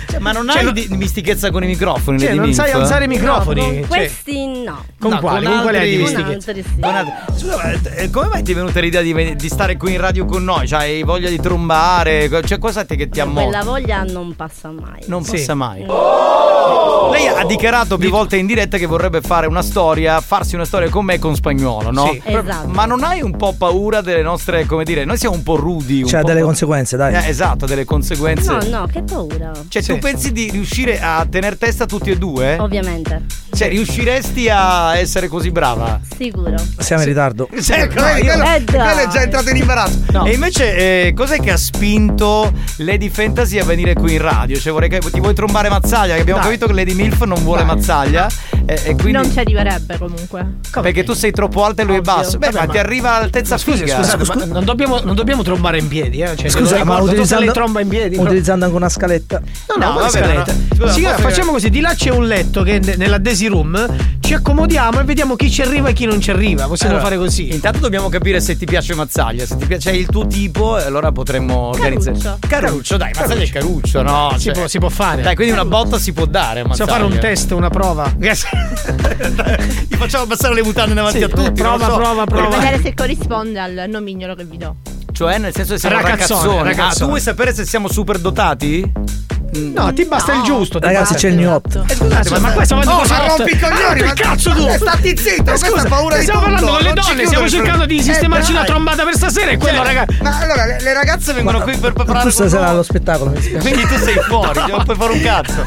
Cioè, 0.10 0.18
ma 0.20 0.32
non 0.32 0.46
Cioè, 0.48 0.58
hai 0.58 0.64
no- 0.64 0.70
di- 0.72 0.86
dimestichezza 0.88 1.50
con 1.50 1.62
i 1.64 1.66
microfoni? 1.66 2.18
Cioè, 2.18 2.34
non 2.34 2.52
sai 2.52 2.70
alzare 2.72 3.04
i 3.04 3.08
microfoni. 3.08 3.60
Con 3.60 3.72
Cioè, 3.80 3.86
questi 3.86 4.62
no. 4.62 4.84
Con 4.98 5.10
No, 5.12 5.18
quali? 5.20 5.44
con 5.46 5.54
Con 5.54 5.62
quali 5.62 5.76
hai 5.78 5.90
dimestichezza? 5.90 6.52
Con 6.52 6.54
altri 6.54 6.62
sì. 6.62 6.80
Con 6.80 6.94
altri- 6.94 7.38
Scusa, 7.40 7.56
ma, 7.56 7.94
eh, 7.96 8.10
come 8.10 8.26
mai 8.28 8.42
ti 8.42 8.52
è 8.52 8.54
venuta 8.54 8.80
l'idea 8.80 9.00
di, 9.02 9.34
di 9.36 9.48
stare 9.48 9.76
qui 9.76 9.92
in 9.94 10.00
radio 10.00 10.24
con 10.26 10.44
noi? 10.44 10.66
Cioè, 10.68 10.80
hai 10.80 11.02
voglia 11.02 11.28
di 11.28 11.40
trombare? 11.40 12.28
Cioè, 12.44 12.58
cosa 12.58 12.84
te 12.84 12.96
che 12.96 13.08
ti 13.08 13.20
Quella 13.20 13.40
ammotta? 13.42 13.62
voglia 13.64 14.02
non 14.04 14.34
passa 14.36 14.70
mai. 14.70 15.00
Non 15.06 15.24
Sì. 15.24 15.32
passa 15.32 15.54
mai. 15.54 15.86
Lei 17.12 17.26
ha 17.26 17.44
dichiarato 17.44 17.98
più 17.98 18.10
volte 18.10 18.36
in 18.36 18.46
diretta 18.46 18.76
che 18.78 18.86
vorrebbe 18.86 19.20
fare 19.20 19.46
una 19.46 19.62
storia, 19.62 20.20
farsi 20.20 20.54
una 20.54 20.64
storia 20.64 20.88
con 20.90 21.04
me 21.04 21.14
e 21.14 21.18
con 21.18 21.34
spagnolo, 21.34 21.90
no? 21.90 22.10
Sì. 22.12 22.22
Esatto. 22.24 22.68
Ma 22.68 22.84
non 22.84 23.02
hai 23.02 23.20
un 23.22 23.36
po' 23.36 23.54
paura 23.56 24.00
delle 24.00 24.22
nostre, 24.22 24.64
come 24.66 24.84
dire, 24.84 24.99
noi 25.04 25.16
siamo 25.18 25.34
un 25.34 25.42
po' 25.42 25.56
rudi. 25.56 26.02
Un 26.02 26.08
Cioè, 26.08 26.20
po' 26.20 26.26
delle 26.28 26.42
conseguenze, 26.42 26.96
dai. 26.96 27.14
Eh, 27.14 27.28
esatto, 27.28 27.66
delle 27.66 27.84
conseguenze. 27.84 28.50
No, 28.50 28.58
no, 28.68 28.86
che 28.86 29.02
paura. 29.02 29.52
Cioè, 29.68 29.82
Sì. 29.82 29.92
tu 29.92 29.98
pensi 29.98 30.32
di 30.32 30.50
riuscire 30.50 31.00
a 31.00 31.26
tener 31.28 31.56
testa 31.56 31.86
tutti 31.86 32.10
e 32.10 32.16
due? 32.18 32.56
Ovviamente. 32.58 33.24
Cioè, 33.52 33.68
riusciresti 33.68 34.48
a 34.48 34.96
essere 34.96 35.28
così 35.28 35.50
brava? 35.50 36.00
Sicuro. 36.16 36.54
Siamo 36.78 37.02
in 37.02 37.08
ritardo. 37.08 37.48
Ecco, 37.50 38.02
vedi, 38.02 38.20
quello, 38.26 38.44
Eh, 38.44 38.64
quello 38.64 38.98
è 39.00 39.08
già 39.08 39.22
entrato 39.22 39.50
in 39.50 39.56
imbarazzo. 39.56 39.98
No. 40.12 40.24
E 40.24 40.32
invece, 40.32 41.06
eh, 41.08 41.12
cos'è 41.14 41.38
che 41.40 41.50
ha 41.50 41.56
spinto 41.56 42.52
Lady 42.78 43.08
Fantasy 43.08 43.58
a 43.58 43.64
venire 43.64 43.94
qui 43.94 44.12
in 44.14 44.22
radio? 44.22 44.58
Cioè, 44.58 44.72
vorrei 44.72 44.88
che 44.88 44.98
ti 45.00 45.18
vuoi 45.20 45.34
trombare 45.34 45.68
Mazzaglia? 45.68 46.14
Che 46.14 46.20
abbiamo 46.20 46.40
Dai. 46.40 46.48
capito 46.48 46.66
che 46.66 46.72
Lady 46.74 46.94
Milf 46.94 47.22
non 47.24 47.42
vuole 47.42 47.64
Dai. 47.64 47.74
Mazzaglia. 47.74 48.28
E, 48.66 48.74
e 48.84 48.94
quindi. 48.94 49.12
Non 49.12 49.30
ci 49.30 49.38
arriverebbe 49.40 49.98
comunque. 49.98 50.46
perché 50.80 51.02
tu 51.02 51.12
sei 51.14 51.32
troppo 51.32 51.64
alta 51.64 51.82
e 51.82 51.84
lui 51.84 51.96
è 51.96 52.00
basso. 52.00 52.38
Beh, 52.38 52.46
Vabbè, 52.50 52.58
ma, 52.60 52.66
ma- 52.66 52.72
ti 52.72 52.78
arriva 52.78 53.14
all'altezza 53.16 53.58
Scusi, 53.58 53.78
figa. 53.78 53.96
scusate, 53.96 54.24
ma 54.24 54.44
non 54.46 54.64
dobbiamo, 54.64 54.89
non 55.04 55.14
dobbiamo 55.14 55.42
trombare 55.42 55.78
in 55.78 55.88
piedi, 55.88 56.20
eh? 56.20 56.36
Cioè, 56.36 56.48
Scusa, 56.48 56.84
ma 56.84 56.98
utilizzando, 57.00 57.52
tromba 57.52 57.80
in 57.80 57.88
piedi. 57.88 58.16
utilizzando 58.16 58.64
anche 58.64 58.76
una 58.76 58.88
scaletta. 58.88 59.40
No, 59.68 59.76
no, 59.86 59.92
No, 59.92 59.98
vabbè, 60.00 60.10
scaletta? 60.10 60.52
no. 60.52 60.58
Scusa, 60.76 60.92
Signora, 60.92 61.18
facciamo 61.18 61.52
così: 61.52 61.70
di 61.70 61.80
là 61.80 61.94
c'è 61.94 62.10
un 62.10 62.26
letto 62.26 62.62
che 62.62 62.80
nella 62.96 63.18
Daisy 63.18 63.46
Room. 63.46 64.08
Ci 64.20 64.34
accomodiamo 64.36 65.00
e 65.00 65.04
vediamo 65.04 65.34
chi 65.34 65.50
ci 65.50 65.60
arriva 65.60 65.88
e 65.88 65.92
chi 65.92 66.04
non 66.06 66.20
ci 66.20 66.30
arriva. 66.30 66.66
Possiamo 66.68 66.92
Allora, 66.94 67.08
fare 67.08 67.20
così. 67.20 67.52
Intanto 67.52 67.80
dobbiamo 67.80 68.08
capire 68.08 68.40
se 68.40 68.56
ti 68.56 68.64
piace 68.64 68.94
Mazzaglia. 68.94 69.44
Se 69.44 69.56
ti 69.56 69.66
piace 69.66 69.90
il 69.90 70.06
tuo 70.06 70.26
tipo, 70.28 70.76
allora 70.76 71.10
potremmo 71.10 71.56
organizzare. 71.70 72.38
Caruccio, 72.46 72.96
dai, 72.96 73.10
Mazzaglia 73.12 73.42
è 73.42 73.48
Caruccio, 73.48 74.02
no? 74.02 74.30
Si, 74.36 74.44
Cioè- 74.44 74.52
può, 74.54 74.68
si 74.68 74.78
può 74.78 74.88
fare. 74.88 75.22
Dai, 75.22 75.34
quindi 75.34 75.52
una 75.52 75.64
botta 75.64 75.98
si 75.98 76.12
può 76.12 76.26
dare. 76.26 76.62
Possiamo 76.62 76.92
fare 76.92 77.02
un 77.02 77.18
test, 77.18 77.50
una 77.50 77.70
prova. 77.70 78.12
Gli 78.20 79.96
facciamo 79.96 80.26
passare 80.26 80.54
le 80.54 80.62
mutande 80.62 80.94
davanti 80.94 81.18
Sì, 81.18 81.24
a 81.24 81.28
tutti. 81.28 81.60
prova, 81.60 81.86
so. 81.88 81.94
prova, 81.96 82.24
Per 82.24 82.34
prova. 82.38 82.56
vedere 82.56 82.80
se 82.80 82.94
corrisponde 82.94 83.58
al 83.58 83.84
nomignolo 83.88 84.34
che 84.34 84.44
vi 84.44 84.56
do. 84.58 84.76
Cioè, 85.20 85.36
nel 85.36 85.52
senso 85.54 85.74
che 85.74 85.80
siamo 85.80 85.96
Ragazzone, 85.96 86.40
ragazzoni. 86.40 86.58
Ah, 86.58 86.62
ragazzone. 86.62 86.94
tu 86.98 87.06
vuoi 87.08 87.20
sapere 87.20 87.52
se 87.52 87.66
siamo 87.66 87.88
super 87.88 88.18
dotati? 88.18 88.90
No, 89.52 89.92
ti 89.92 90.04
basta 90.04 90.34
il 90.34 90.42
giusto. 90.42 90.78
Ragazzi, 90.78 91.12
basta. 91.12 91.14
c'è 91.18 91.28
il 91.28 91.34
new 91.36 91.50
hot. 91.50 91.82
Eh, 91.88 91.94
scusate, 91.94 92.30
ma- 92.30 92.38
ma 92.38 92.50
questo 92.52 92.74
va 92.76 92.80
di 92.82 92.88
oh, 92.88 93.02
ma 93.06 93.26
rompi 93.26 93.52
i 93.52 93.58
coglioni, 93.58 94.00
Ah, 94.00 94.04
ma 94.06 94.12
che 94.12 94.22
cazzo 94.22 94.50
tu? 94.52 94.66
Eh, 94.66 94.76
Stati 94.78 95.16
zitto, 95.16 95.40
Eh, 95.40 95.42
questa 95.44 95.66
scusa, 95.68 95.88
paura 95.88 96.16
di 96.16 96.22
stiamo 96.22 96.40
parlando 96.40 96.66
con 96.72 96.80
le 96.82 96.92
donne, 96.92 97.26
stiamo 97.26 97.48
cercando 97.48 97.86
di 97.86 97.96
Eh, 97.98 98.02
sistemarci 98.02 98.52
la 98.52 98.58
dai. 98.60 98.68
trombata 98.68 99.04
per 99.04 99.14
stasera 99.14 99.50
e 99.50 99.56
quello, 99.56 99.78
Cioè, 99.78 99.86
raga. 99.86 100.04
Ma 100.22 100.38
allora, 100.40 100.64
le, 100.66 100.78
le 100.80 100.92
ragazze 100.92 101.32
vengono 101.32 101.60
qui 101.60 101.76
per 101.76 101.92
preparare 101.92 102.24
Tu 102.24 102.30
stasera 102.30 102.68
allo 102.68 102.82
spettacolo, 102.82 103.30
mi 103.30 103.36
dispiace. 103.38 103.68
Quindi 103.68 103.86
tu 103.88 103.96
sei 103.98 104.14
fuori, 104.26 104.60
non 104.70 104.84
puoi 104.84 104.96
fare 104.96 105.12
un 105.12 105.20
cazzo. 105.22 105.66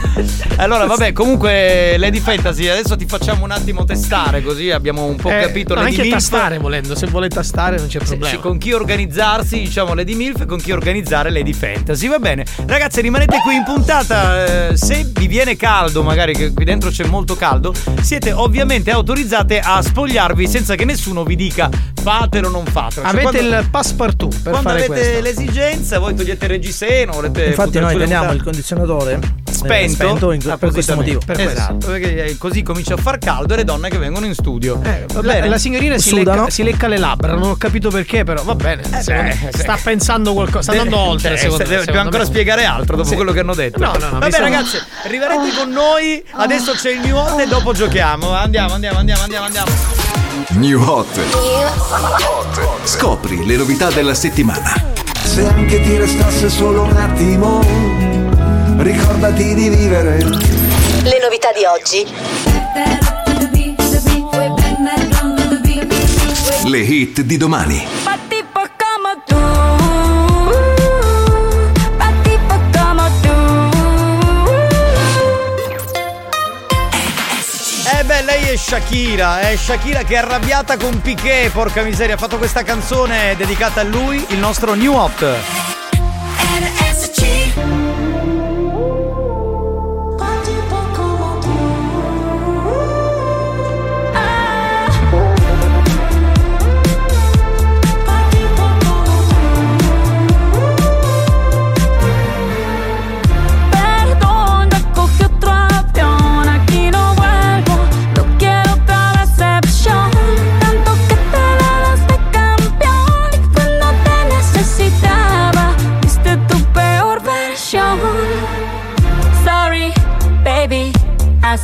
Allora, 0.57 0.85
vabbè, 0.85 1.11
comunque 1.13 1.95
Lady 1.97 2.19
Fantasy, 2.19 2.67
adesso 2.67 2.95
ti 2.95 3.05
facciamo 3.05 3.43
un 3.43 3.51
attimo 3.51 3.83
testare, 3.83 4.41
così 4.43 4.71
abbiamo 4.71 5.03
un 5.05 5.15
po' 5.15 5.29
Eh, 5.29 5.41
capito 5.41 5.73
no, 5.75 5.81
Lady 5.81 5.97
anche 5.97 6.09
tastare 6.09 6.57
volendo, 6.57 6.95
se 6.95 7.07
vuole 7.07 7.27
tastare 7.27 7.77
non 7.77 7.87
c'è 7.87 7.99
problema. 7.99 8.27
sì, 8.27 8.37
con 8.39 8.57
chi 8.57 8.71
organizzarsi, 8.73 9.59
diciamo 9.59 9.93
Lady 9.93 10.15
Milf 10.15 10.41
e 10.41 10.45
con 10.45 10.57
chi 10.59 10.71
organizzare 10.71 11.31
Lady 11.31 11.53
Fantasy. 11.53 12.07
Va 12.07 12.19
bene. 12.19 12.45
Ragazzi, 12.65 13.01
rimanete 13.01 13.39
qui 13.43 13.55
in 13.55 13.63
puntata. 13.73 14.69
eh, 14.69 14.77
se 14.77 15.09
vi 15.13 15.27
viene 15.27 15.55
caldo, 15.55 16.03
magari 16.03 16.33
che 16.33 16.53
qui 16.53 16.63
dentro 16.65 16.89
c'è 16.89 17.05
molto 17.05 17.35
caldo, 17.35 17.73
siete 18.01 18.31
ovviamente 18.31 18.91
autorizzate 18.91 19.59
a 19.59 19.81
spogliarvi 19.81 20.47
senza 20.47 20.75
che 20.75 20.85
nessuno 20.85 21.23
vi 21.23 21.35
dica 21.35 21.69
fatelo 22.01 22.47
o 22.47 22.51
non 22.51 22.65
fatelo. 22.65 23.01
Cioè, 23.07 23.09
Avete 23.21 23.37
quando- 23.39 23.57
il 23.59 23.67
passepartout 23.69 24.41
per 24.41 24.51
quando 24.51 24.69
avete 24.69 24.87
questo. 24.87 25.21
l'esigenza, 25.21 25.99
voi 25.99 26.13
togliete 26.15 26.45
il 26.45 26.51
reggiseno, 26.51 27.13
volete 27.13 27.45
Infatti, 27.45 27.79
noi 27.79 27.97
teniamo 27.97 28.31
il 28.33 28.43
condizionatore 28.43 29.13
eh, 29.13 29.51
spento, 29.53 29.93
spento 29.93 30.31
in- 30.31 30.55
per 30.59 30.71
questo 30.71 30.95
motivo. 30.95 31.21
Per 31.25 31.39
esatto, 31.39 31.87
perché 31.87 32.25
eh, 32.25 32.37
così 32.37 32.61
comincia 32.61 32.95
a 32.95 32.97
far 32.97 33.17
caldo 33.19 33.53
e 33.53 33.57
le 33.57 33.63
donne 33.63 33.89
che 33.89 33.97
vengono 33.97 34.25
in 34.25 34.33
studio. 34.33 34.81
Eh, 34.83 35.05
Va 35.13 35.21
la, 35.21 35.33
bene? 35.33 35.47
la 35.47 35.57
signorina 35.57 35.97
si 35.97 36.13
lecca, 36.13 36.49
si 36.49 36.63
lecca 36.63 36.87
le 36.87 36.97
labbra, 36.97 37.33
non 37.35 37.51
ho 37.51 37.55
capito 37.55 37.89
perché, 37.89 38.23
però 38.25 38.43
va 38.43 38.55
bene. 38.55 38.81
beh, 38.83 39.37
sta 39.51 39.77
pensando 39.81 40.33
qualcosa, 40.33 40.71
sta 40.73 40.81
andando 40.81 40.97
oltre. 40.97 41.37
secondo 41.37 41.63
me, 41.67 41.77
Dobbiamo 41.77 42.01
ancora 42.01 42.25
spiegare 42.25 42.65
altro 42.65 42.97
dopo 42.97 43.15
quello 43.15 43.31
che 43.31 43.39
hanno 43.39 43.55
detto. 43.55 43.62
No, 43.75 43.91
no, 43.93 43.97
no, 43.99 44.05
mi 44.13 44.19
Vabbè, 44.19 44.31
sono- 44.31 44.43
ragazzi, 44.43 44.77
rimanete 45.03 45.55
con 45.57 45.69
noi. 45.69 46.23
Adesso 46.31 46.73
c'è 46.73 46.91
il 46.91 46.99
new 46.99 47.15
hot 47.15 47.39
e 47.39 47.47
dopo 47.47 47.73
giochiamo. 47.73 48.31
Andiamo, 48.33 48.73
andiamo, 48.73 48.99
andiamo, 48.99 49.21
andiamo, 49.23 49.45
andiamo. 49.45 49.71
New 50.49 50.81
Hot. 50.81 51.19
Scopri 52.83 53.45
le 53.45 53.55
novità 53.55 53.89
della 53.91 54.13
settimana. 54.13 54.73
Se 55.23 55.45
anche 55.47 55.81
ti 55.81 55.97
restasse 55.97 56.49
solo 56.49 56.83
un 56.83 56.95
attimo, 56.97 57.61
ricordati 58.81 59.53
di 59.53 59.69
vivere. 59.69 60.17
Le 60.17 61.19
novità 61.21 61.49
di 61.51 61.65
oggi. 61.65 62.05
Le 66.65 66.79
hit 66.79 67.21
di 67.21 67.37
domani. 67.37 67.85
È 78.53 78.55
Shakira, 78.55 79.39
è 79.39 79.55
Shakira 79.55 80.03
che 80.03 80.13
è 80.13 80.17
arrabbiata 80.17 80.77
con 80.77 81.01
Piquet, 81.01 81.51
porca 81.51 81.81
miseria, 81.81 82.13
ha 82.13 82.17
fatto 82.19 82.37
questa 82.37 82.61
canzone 82.61 83.35
dedicata 83.35 83.81
a 83.81 83.83
lui, 83.83 84.23
il 84.29 84.37
nostro 84.37 84.75
new 84.75 84.93
hot. 84.93 85.72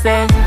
sé. 0.01 0.38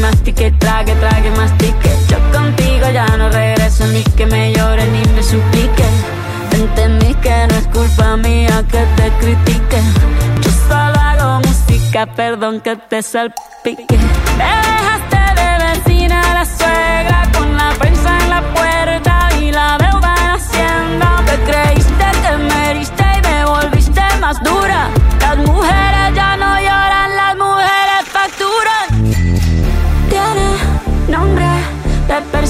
Mastique, 0.00 0.52
trague, 0.58 0.94
trague, 0.94 1.30
mastique. 1.32 1.90
Yo 2.08 2.18
contigo 2.32 2.90
ya 2.92 3.06
no 3.16 3.28
regreso, 3.28 3.86
ni 3.88 4.02
que 4.02 4.26
me 4.26 4.52
llore 4.52 4.84
ni 4.86 5.02
me 5.14 5.22
suplique. 5.22 5.84
Entendí 6.52 7.14
que 7.14 7.46
no 7.48 7.54
es 7.54 7.66
culpa 7.68 8.16
mía 8.16 8.62
que 8.70 8.82
te 8.96 9.10
critique. 9.20 9.80
Yo 10.42 10.50
solo 10.68 10.98
hago 11.00 11.40
música, 11.46 12.06
perdón 12.06 12.60
que 12.60 12.76
te 12.76 13.02
salpique. 13.02 13.98
Me 14.38 14.52
dejaste 14.68 15.20
de 15.40 15.50
vecina 15.66 16.20
a 16.30 16.34
la 16.34 16.44
suegra 16.44 17.28
con 17.36 17.56
la 17.56 17.70
prensa 17.78 18.18
en 18.22 18.30
la 18.30 18.42
puerta 18.54 19.28
y 19.40 19.52
la 19.52 19.78
deuda 19.78 20.14
en 20.22 20.30
Hacienda. 20.30 21.22
Te 21.26 21.36
creíste 21.48 22.06
que 22.22 22.36
me 22.36 22.70
heriste 22.70 23.04
y 23.18 23.28
me 23.28 23.44
volviste 23.44 24.02
más 24.20 24.42
dura. 24.42 24.88
Las 25.20 25.38
mujeres 25.38 25.89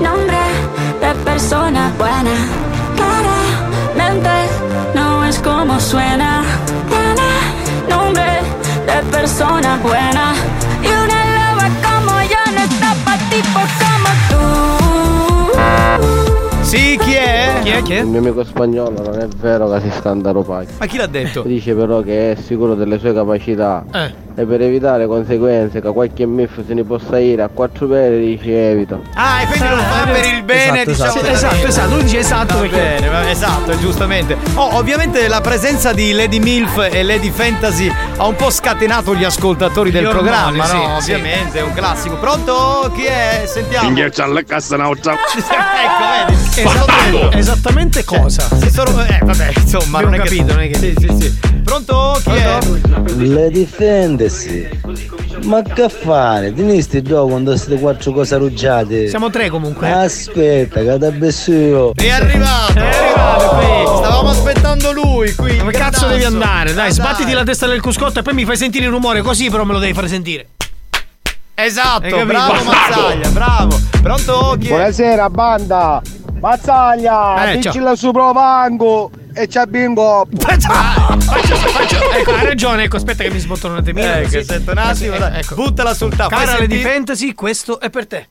nombre 0.00 0.38
de 1.00 1.14
persona 1.24 1.92
buena. 1.98 2.34
Claramente 2.96 4.30
no 4.94 5.24
es 5.24 5.38
como 5.38 5.80
suena. 5.80 6.42
Tiene 6.88 7.30
nombre 7.88 8.42
de 8.86 9.02
persona 9.10 9.78
buena. 9.82 10.34
Y 10.82 10.88
una 10.88 11.20
loba 11.36 11.68
como 11.86 12.20
yo 12.22 12.52
no 12.54 12.60
está 12.60 12.94
pa' 13.04 13.18
tipos 13.30 13.68
como 13.82 14.10
tú. 14.30 14.67
Sì, 16.68 16.98
chi 17.02 17.14
è? 17.14 17.60
Chi 17.62 17.70
è? 17.70 17.82
Chi 17.82 17.94
è? 17.94 18.00
Il 18.00 18.06
mio 18.06 18.18
amico 18.18 18.44
spagnolo 18.44 19.00
non 19.02 19.18
è 19.18 19.26
vero 19.38 19.70
che 19.70 19.80
si 19.80 19.90
scandalo 19.98 20.42
pacchi. 20.42 20.74
Ma 20.78 20.84
chi 20.84 20.98
l'ha 20.98 21.06
detto? 21.06 21.40
Dice 21.42 21.72
però 21.74 22.02
che 22.02 22.32
è 22.32 22.34
sicuro 22.34 22.74
delle 22.74 22.98
sue 22.98 23.14
capacità. 23.14 23.84
Eh. 23.90 24.26
E 24.38 24.44
per 24.44 24.60
evitare 24.60 25.06
conseguenze 25.06 25.80
che 25.80 25.90
qualche 25.90 26.24
miff 26.26 26.60
se 26.66 26.74
ne 26.74 26.84
possa 26.84 27.18
ir 27.18 27.40
a 27.40 27.48
quattro 27.52 27.86
pere 27.88 28.18
dice 28.20 28.70
evita. 28.70 29.00
Ah, 29.14 29.40
e 29.42 29.46
quindi 29.46 29.68
lo 29.68 29.76
fa 29.78 30.04
per 30.12 30.24
il 30.26 30.42
bene, 30.44 30.82
Esatto, 30.84 30.90
diciamo. 31.18 31.32
esatto. 31.32 31.54
Esatto, 31.54 31.66
esatto, 31.66 31.94
lui 31.94 32.02
dice 32.04 32.18
esatto 32.18 32.54
Va 32.54 32.60
perché- 32.60 32.76
bene, 32.76 33.08
va- 33.08 33.30
esatto, 33.30 33.78
giustamente. 33.78 34.36
Oh, 34.54 34.76
ovviamente 34.76 35.26
la 35.26 35.40
presenza 35.40 35.92
di 35.94 36.12
Lady 36.12 36.38
Milf 36.38 36.86
e 36.92 37.02
Lady 37.02 37.30
Fantasy 37.30 37.90
ha 38.18 38.26
un 38.26 38.36
po' 38.36 38.50
scatenato 38.50 39.14
gli 39.16 39.24
ascoltatori 39.24 39.90
del 39.90 40.06
ormoni, 40.06 40.28
programma, 40.28 40.64
sì, 40.66 40.76
no? 40.76 41.00
sì. 41.00 41.12
Ovviamente, 41.14 41.58
è 41.58 41.62
un 41.62 41.72
classico. 41.72 42.14
Pronto? 42.16 42.92
Chi 42.94 43.04
è? 43.04 43.42
Sentiamo. 43.46 43.88
Inghiaccia 43.88 44.22
alla 44.24 44.42
cassa 44.42 44.76
nauta. 44.76 45.14
ecco, 45.34 46.36
vedi. 46.54 46.57
Esattamente, 46.62 47.36
esattamente 47.38 48.04
cosa? 48.04 48.48
Si 48.60 48.70
sono. 48.70 49.04
Eh, 49.04 49.18
vabbè, 49.22 49.52
insomma, 49.56 50.00
non 50.00 50.14
è 50.14 50.18
capito, 50.18 50.44
che. 50.46 50.52
non 50.52 50.60
è 50.62 50.68
che- 50.70 50.78
Sì, 50.78 50.94
sì, 50.98 51.16
sì. 51.20 51.38
Pronto? 51.62 52.18
Chi 52.24 52.30
è? 52.30 52.58
Le 53.16 53.50
difendersi. 53.50 54.68
Ma 55.44 55.62
che 55.62 55.88
fare? 55.88 56.52
Tenisti 56.52 57.00
gioco 57.02 57.28
quando 57.28 57.56
siete 57.56 57.78
quattro 57.80 58.12
cose 58.12 58.34
arruggiate. 58.34 59.08
Siamo 59.08 59.30
tre 59.30 59.48
comunque. 59.50 59.90
Aspetta, 59.90 60.80
che 60.82 60.98
da 60.98 61.10
besso 61.10 61.52
io. 61.52 61.92
È 61.94 62.08
arrivato! 62.10 62.72
È 62.74 62.80
arrivato 62.80 63.48
qui! 63.56 63.96
Stavamo 63.98 64.28
aspettando 64.30 64.92
lui 64.92 65.34
qui! 65.34 65.56
Dove 65.58 65.72
cazzo 65.72 66.06
devi 66.06 66.24
andare? 66.24 66.74
Dai, 66.74 66.88
Ah, 66.88 66.92
sbattiti 66.92 67.32
la 67.32 67.44
testa 67.44 67.66
del 67.66 67.80
cuscotto 67.80 68.18
e 68.18 68.22
poi 68.22 68.34
mi 68.34 68.44
fai 68.44 68.56
sentire 68.56 68.86
il 68.86 68.90
rumore 68.90 69.22
così, 69.22 69.48
però 69.50 69.64
me 69.64 69.74
lo 69.74 69.78
devi 69.78 69.92
fare 69.92 70.08
sentire. 70.08 70.48
Esatto, 71.54 72.24
bravo 72.24 72.52
Bastardo. 72.52 73.00
Mazzaglia, 73.00 73.28
bravo! 73.30 73.80
Pronto? 74.00 74.56
Chi 74.60 74.66
è? 74.66 74.70
Buonasera 74.70 75.28
banda! 75.30 76.00
Mazzaglia! 76.40 77.50
Eh, 77.52 77.56
dici 77.58 77.78
la 77.78 77.94
su 77.96 78.10
provango 78.12 79.10
e 79.34 79.46
c'è 79.46 79.64
bingo! 79.66 80.26
Ecco, 82.18 82.32
hai 82.34 82.44
ragione, 82.44 82.84
ecco, 82.84 82.96
aspetta 82.96 83.22
che 83.22 83.30
mi 83.30 83.38
sbottano 83.38 83.74
un 83.74 83.80
attimino. 83.80 84.12
Eh, 84.14 84.26
che 84.28 84.42
sento 84.44 84.72
un 84.72 84.78
attimo, 84.78 85.14
Eh, 85.14 85.18
dai. 85.18 85.38
ecco. 85.40 85.54
Buttala 85.54 85.94
sul 85.94 86.14
tavolo. 86.14 86.36
Cara 86.36 86.56
sentire- 86.56 86.90
Fantasy, 86.90 87.32
questo 87.34 87.78
è 87.80 87.90
per 87.90 88.06
te. 88.06 88.28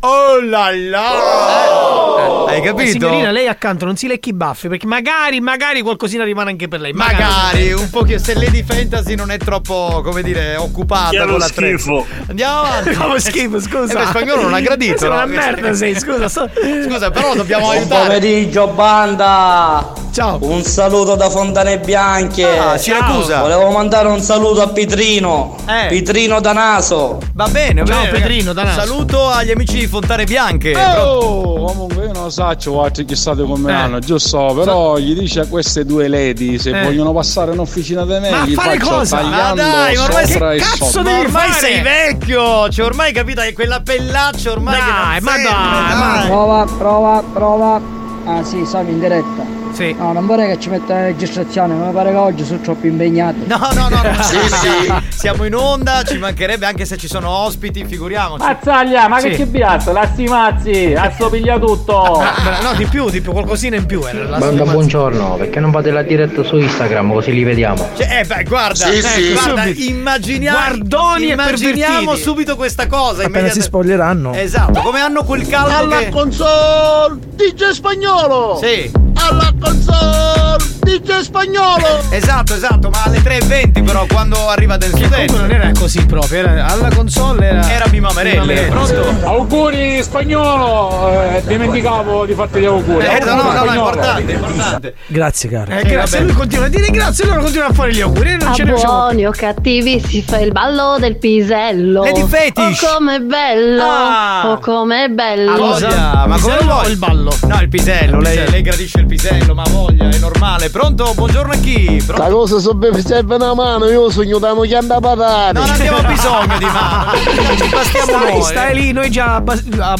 Oh 0.00 0.40
là 0.40 0.70
là! 0.74 2.46
Eh, 2.47 2.47
hai 2.58 2.64
capito? 2.64 2.90
Signorina, 2.90 3.30
lei 3.30 3.46
accanto 3.48 3.84
non 3.84 3.96
si 3.96 4.06
lecchi 4.06 4.30
i 4.30 4.34
baffi 4.34 4.68
perché 4.68 4.86
magari, 4.86 5.40
magari 5.40 5.80
qualcosina 5.82 6.24
rimane 6.24 6.50
anche 6.50 6.68
per 6.68 6.80
lei. 6.80 6.92
Magari 6.92 7.72
un 7.72 7.88
po' 7.90 8.02
che 8.02 8.18
se 8.18 8.34
Lady 8.34 8.62
Fantasy 8.62 9.14
non 9.14 9.30
è 9.30 9.38
troppo, 9.38 10.00
come 10.04 10.22
dire, 10.22 10.56
occupata 10.56 11.16
con 11.18 11.26
lo 11.30 11.36
la 11.38 11.48
tre. 11.48 11.76
schifo. 11.78 12.04
Andiamo 12.28 12.58
avanti. 12.60 12.94
Come 12.98 13.20
schifo, 13.20 13.60
scusa. 13.60 13.92
Eh, 13.92 14.04
beh, 14.04 14.06
spagnolo 14.06 14.42
non 14.42 14.54
ha 14.54 14.60
gradito. 14.60 14.98
Sei 14.98 15.08
no? 15.08 15.14
una 15.14 15.26
merda, 15.26 15.72
sei, 15.74 15.98
scusa. 15.98 16.28
sto- 16.28 16.50
Scusa, 16.88 17.10
però 17.10 17.34
dobbiamo 17.34 17.64
Buon 17.66 17.76
aiutare. 17.78 18.02
pomeriggio 18.06 18.66
banda! 18.68 19.92
Ciao! 20.12 20.38
Un 20.40 20.62
saluto 20.62 21.14
da 21.14 21.28
Fontane 21.30 21.78
Bianche! 21.78 22.44
Ah, 22.58 22.76
Siracusa. 22.76 23.40
Volevo 23.40 23.70
mandare 23.70 24.08
un 24.08 24.20
saluto 24.20 24.62
a 24.62 24.68
Pitrino! 24.68 25.56
Eh. 25.66 25.86
Pitrino 25.88 26.40
da 26.40 26.52
Naso! 26.52 27.20
Va 27.34 27.46
bene, 27.48 27.84
Ciao, 27.84 28.00
bene, 28.02 28.10
Pedrino, 28.18 28.52
ragazzi. 28.52 28.54
da 28.54 28.62
Naso. 28.64 28.80
Saluto 28.80 29.28
agli 29.28 29.50
amici 29.50 29.78
di 29.78 29.86
Fontane 29.86 30.24
Bianche. 30.24 30.74
Oh, 30.76 31.64
comunque 31.66 32.06
io 32.06 32.12
non 32.12 32.30
so 32.32 32.44
quattro 32.56 33.04
chi 33.04 33.16
state 33.16 33.42
come 33.42 33.70
Eh. 33.70 33.74
hanno, 33.74 33.98
giusto? 33.98 34.52
Però 34.56 34.96
gli 34.98 35.14
dice 35.18 35.40
a 35.40 35.46
queste 35.46 35.84
due 35.84 36.08
lady 36.08 36.58
se 36.58 36.70
Eh. 36.70 36.84
vogliono 36.84 37.12
passare 37.12 37.52
in 37.52 37.58
officina 37.58 38.04
da 38.04 38.20
me, 38.20 38.30
Ma 38.30 38.44
gli 38.46 38.54
fare 38.54 38.78
faccio 38.78 38.90
cosa? 38.90 39.16
tagliando 39.18 39.62
Ma 39.62 39.68
dai, 39.70 39.94
ma 39.96 40.02
ormai 40.04 40.26
sopra 40.26 40.48
che 40.50 40.54
e 40.56 40.58
cazzo 40.58 40.84
sotto. 40.84 41.02
devi 41.02 41.20
ormai 41.20 41.48
fare? 41.50 41.52
sei 41.60 41.80
vecchio. 41.82 42.68
Cioè, 42.68 42.84
ormai 42.86 43.12
capito 43.12 43.40
che 43.42 43.52
quella 43.52 43.80
pellaccia 43.80 44.50
ormai 44.52 44.74
che 44.74 44.90
Dai, 44.90 45.20
non 45.20 45.22
ma 45.22 45.32
dai, 45.50 45.98
ma- 45.98 46.24
Prova, 46.26 46.64
prova, 46.78 47.22
prova. 47.32 47.80
Ah 48.24 48.44
sì, 48.44 48.64
salve 48.66 48.90
in 48.92 49.00
diretta. 49.00 49.57
Sì. 49.72 49.94
No, 49.98 50.12
non 50.12 50.26
vorrei 50.26 50.48
che 50.54 50.60
ci 50.60 50.68
metta 50.70 50.94
la 50.94 51.02
registrazione, 51.04 51.74
mi 51.74 51.92
pare 51.92 52.10
che 52.10 52.16
oggi 52.16 52.44
sono 52.44 52.60
troppo 52.60 52.86
impegnato. 52.86 53.36
No, 53.46 53.58
no, 53.74 53.88
no, 53.88 54.00
no. 54.02 54.22
Sì, 54.22 54.38
sì. 54.48 54.92
Siamo 55.18 55.44
in 55.44 55.54
onda, 55.54 56.02
ci 56.02 56.18
mancherebbe 56.18 56.66
anche 56.66 56.84
se 56.84 56.96
ci 56.96 57.06
sono 57.08 57.28
ospiti, 57.28 57.84
figuriamoci. 57.84 58.42
Mazzaglia, 58.44 59.06
ma 59.08 59.18
Sì. 59.20 59.28
che 59.30 59.36
ci 59.36 59.46
piazza? 59.46 59.92
Lassi 59.92 60.24
mazzi, 60.24 60.94
assomiglia 60.96 61.58
tutto. 61.58 62.22
No, 62.62 62.74
di 62.76 62.86
più, 62.86 63.08
di 63.10 63.20
più, 63.20 63.32
qualcosina 63.32 63.76
in 63.76 63.86
più. 63.86 64.02
Era 64.04 64.24
la 64.24 64.38
Banda, 64.38 64.64
buongiorno, 64.64 65.36
perché 65.36 65.60
non 65.60 65.70
fate 65.72 65.90
la 65.90 66.02
diretta 66.02 66.42
su 66.42 66.56
Instagram 66.56 67.12
così 67.12 67.32
li 67.32 67.44
vediamo? 67.44 67.88
Cioè, 67.96 68.20
eh, 68.20 68.24
beh, 68.24 68.44
guarda, 68.44 68.74
Sì, 68.86 68.98
eh, 68.98 69.02
sì. 69.02 69.32
guarda, 69.32 69.62
Subito. 69.62 69.90
immaginiamo, 69.90 70.58
Guardoni 70.58 71.30
immaginiamo 71.30 72.14
subito 72.16 72.56
questa 72.56 72.86
cosa. 72.86 73.22
Appena 73.24 73.28
si 73.28 73.38
immediata- 73.38 73.60
spoglieranno. 73.62 74.32
Esatto, 74.34 74.80
come 74.80 75.00
hanno 75.00 75.22
quel 75.24 75.46
caldo 75.46 75.76
Alla 75.76 75.98
che... 75.98 76.08
console 76.10 77.18
DJ 77.34 77.70
Spagnolo! 77.70 78.58
Sì. 78.62 78.90
Alla 79.20 79.52
console 79.60 79.67
DJ 79.76 81.20
Spagnolo! 81.20 82.00
Esatto, 82.10 82.54
esatto, 82.54 82.88
ma 82.88 83.02
alle 83.04 83.18
3.20 83.18 83.84
però 83.84 84.06
quando 84.06 84.48
arriva 84.48 84.76
del 84.78 84.90
Comunque 84.90 85.16
studente 85.26 85.40
non 85.40 85.50
era 85.50 85.70
così 85.78 86.04
proprio, 86.06 86.38
era 86.40 86.66
alla 86.66 86.88
console 86.94 87.46
era. 87.46 87.70
Era 87.70 87.86
Bima 87.88 88.10
Merelle, 88.14 88.62
pronto? 88.68 89.14
Auguri 89.24 90.02
spagnolo, 90.02 91.10
eh, 91.10 91.42
dimenticavo 91.46 92.24
di 92.24 92.32
farti 92.34 92.60
gli 92.60 92.64
auguri. 92.64 93.04
Eh, 93.04 93.18
no, 93.24 93.34
no, 93.34 93.42
no, 93.52 93.64
no, 93.64 93.70
è 93.72 93.76
importante, 93.76 94.32
è 94.32 94.34
importante. 94.34 94.94
Grazie, 95.06 95.48
caro. 95.50 95.70
Eh, 95.72 95.82
grazie, 95.82 96.20
lui 96.20 96.32
continua 96.32 96.66
a 96.66 96.68
dire 96.68 96.86
grazie 96.90 97.24
e 97.24 97.26
loro 97.28 97.42
continuano 97.42 97.72
a 97.72 97.74
fare 97.74 97.92
gli 97.92 98.00
auguri. 98.00 98.30
e 98.30 98.36
Non 98.36 98.48
A 98.48 98.52
ce 98.54 98.64
buoni 98.64 99.26
o 99.26 99.30
cattivi 99.30 100.00
si 100.00 100.22
fa 100.26 100.38
il 100.38 100.52
ballo 100.52 100.96
del 100.98 101.18
pisello. 101.18 102.02
Lady 102.04 102.26
Fetish. 102.26 102.82
Oh 102.82 102.96
com'è 102.98 103.18
bello. 103.20 103.82
Ah. 103.84 104.42
Oh 104.50 104.58
com'è 104.58 105.08
bello. 105.08 105.56
Voglia, 105.56 106.24
ma 106.26 106.38
come 106.38 106.56
vuoi? 106.62 106.90
il 106.90 106.96
ballo? 106.96 107.30
No, 107.46 107.60
il 107.60 107.68
pisello, 107.68 108.16
Il 108.16 108.22
lei, 108.22 108.32
pisello. 108.32 108.50
lei 108.50 108.62
gradisce 108.62 108.98
il 109.00 109.06
pisello, 109.06 109.47
ma 109.54 109.62
ha 109.62 109.70
voglia, 109.70 110.08
è 110.08 110.18
normale. 110.18 110.70
Pronto? 110.70 111.12
Buongiorno 111.14 111.52
a 111.52 111.56
chi? 111.56 112.02
Pronto? 112.04 112.22
La 112.22 112.28
cosa 112.30 112.58
so 112.58 112.76
serve 113.04 113.34
una 113.34 113.54
mano, 113.54 113.86
io 113.86 114.10
sogno 114.10 114.38
da 114.38 114.54
chianda 114.62 115.00
patate! 115.00 115.58
Non 115.58 115.70
abbiamo 115.70 116.02
bisogno 116.08 116.58
di 116.58 116.64
mano, 116.64 117.12
ci 117.56 117.68
bastiamo 117.68 118.06
Stai, 118.06 118.32
noi. 118.32 118.42
stai 118.42 118.74
lì, 118.74 118.92
noi 118.92 119.10
già 119.10 119.42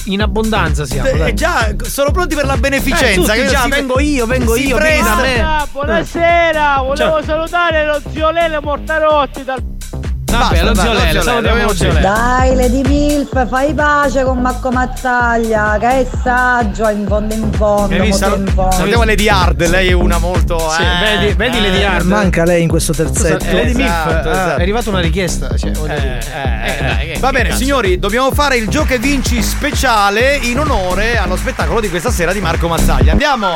in 0.05 0.23
abbondanza 0.23 0.85
siamo. 0.85 1.09
Eh, 1.09 1.35
già, 1.35 1.75
sono 1.83 2.11
pronti 2.11 2.35
per 2.35 2.47
la 2.47 2.57
beneficenza. 2.57 3.07
Eh, 3.09 3.15
tutti 3.15 3.33
che 3.33 3.47
già, 3.47 3.63
si- 3.63 3.71
vengo 3.71 4.01
io, 4.01 4.27
vengo 4.27 4.57
io, 4.57 4.77
me. 5.17 5.41
Ah, 5.41 5.67
buonasera, 5.71 6.77
volevo 6.79 6.95
Ciao. 6.97 7.23
salutare 7.23 7.87
lo 7.87 8.01
zio 8.11 8.31
Lele 8.31 8.61
Mortarotti 8.61 9.45
dal 9.45 9.63
Vabbè, 10.31 10.63
lo 10.63 10.75
zio 10.75 10.93
Lele, 10.93 11.23
salutiamo 11.23 11.63
lo 11.63 11.75
zio 11.75 11.89
Lele. 11.89 12.01
Dai, 12.01 12.55
Lady 12.55 12.83
Milf, 12.83 13.49
fai 13.49 13.73
pace 13.75 14.23
con 14.25 14.39
Marco 14.41 14.71
Mazzaglia, 14.71 15.77
che 15.81 15.87
è 15.89 16.07
saggio 16.23 16.89
in 16.89 17.07
fondo 17.07 17.35
in 17.35 17.53
fondo, 17.53 17.95
Hai 17.95 18.01
visto? 18.01 18.29
molto 18.29 18.41
in 18.43 18.55
fondo. 18.55 18.71
Salutiamo 18.73 19.05
Lady 19.05 19.29
Hard, 19.29 19.67
lei 19.69 19.89
è 19.89 19.93
una 19.93 20.19
molto. 20.19 20.59
Sì, 20.71 20.83
eh, 20.83 21.19
vedi, 21.19 21.35
vedi 21.35 21.57
eh, 21.57 21.61
Lady 21.71 21.83
Hard. 21.85 22.05
Manca 22.07 22.45
lei 22.45 22.63
in 22.63 22.69
questo 22.69 22.93
terzetto. 22.93 23.45
Lady 23.47 23.75
Milf, 23.75 23.87
Esatto, 23.89 24.29
ah, 24.29 24.33
esatto. 24.33 24.59
è 24.59 24.63
arrivata 24.63 24.91
una 24.91 25.01
richiesta. 25.01 25.57
Cioè. 25.57 25.71
Eh, 25.71 26.25
dai, 26.81 27.13
che- 27.13 27.17
Va 27.21 27.31
bene, 27.31 27.49
cazzo. 27.49 27.61
signori, 27.61 27.99
dobbiamo 27.99 28.31
fare 28.33 28.57
il 28.57 28.69
gioco 28.69 28.93
e 28.95 28.99
vinci 28.99 29.43
speciale 29.43 30.39
in 30.43 30.59
onore 30.59 31.17
allo 31.17 31.37
spettacolo 31.37 31.81
di 31.81 31.89
questa 31.89 32.11
sera 32.11 32.33
di 32.33 32.41
Marco 32.41 32.69
Mazzaglia. 32.69 33.13
Andiamo! 33.13 33.53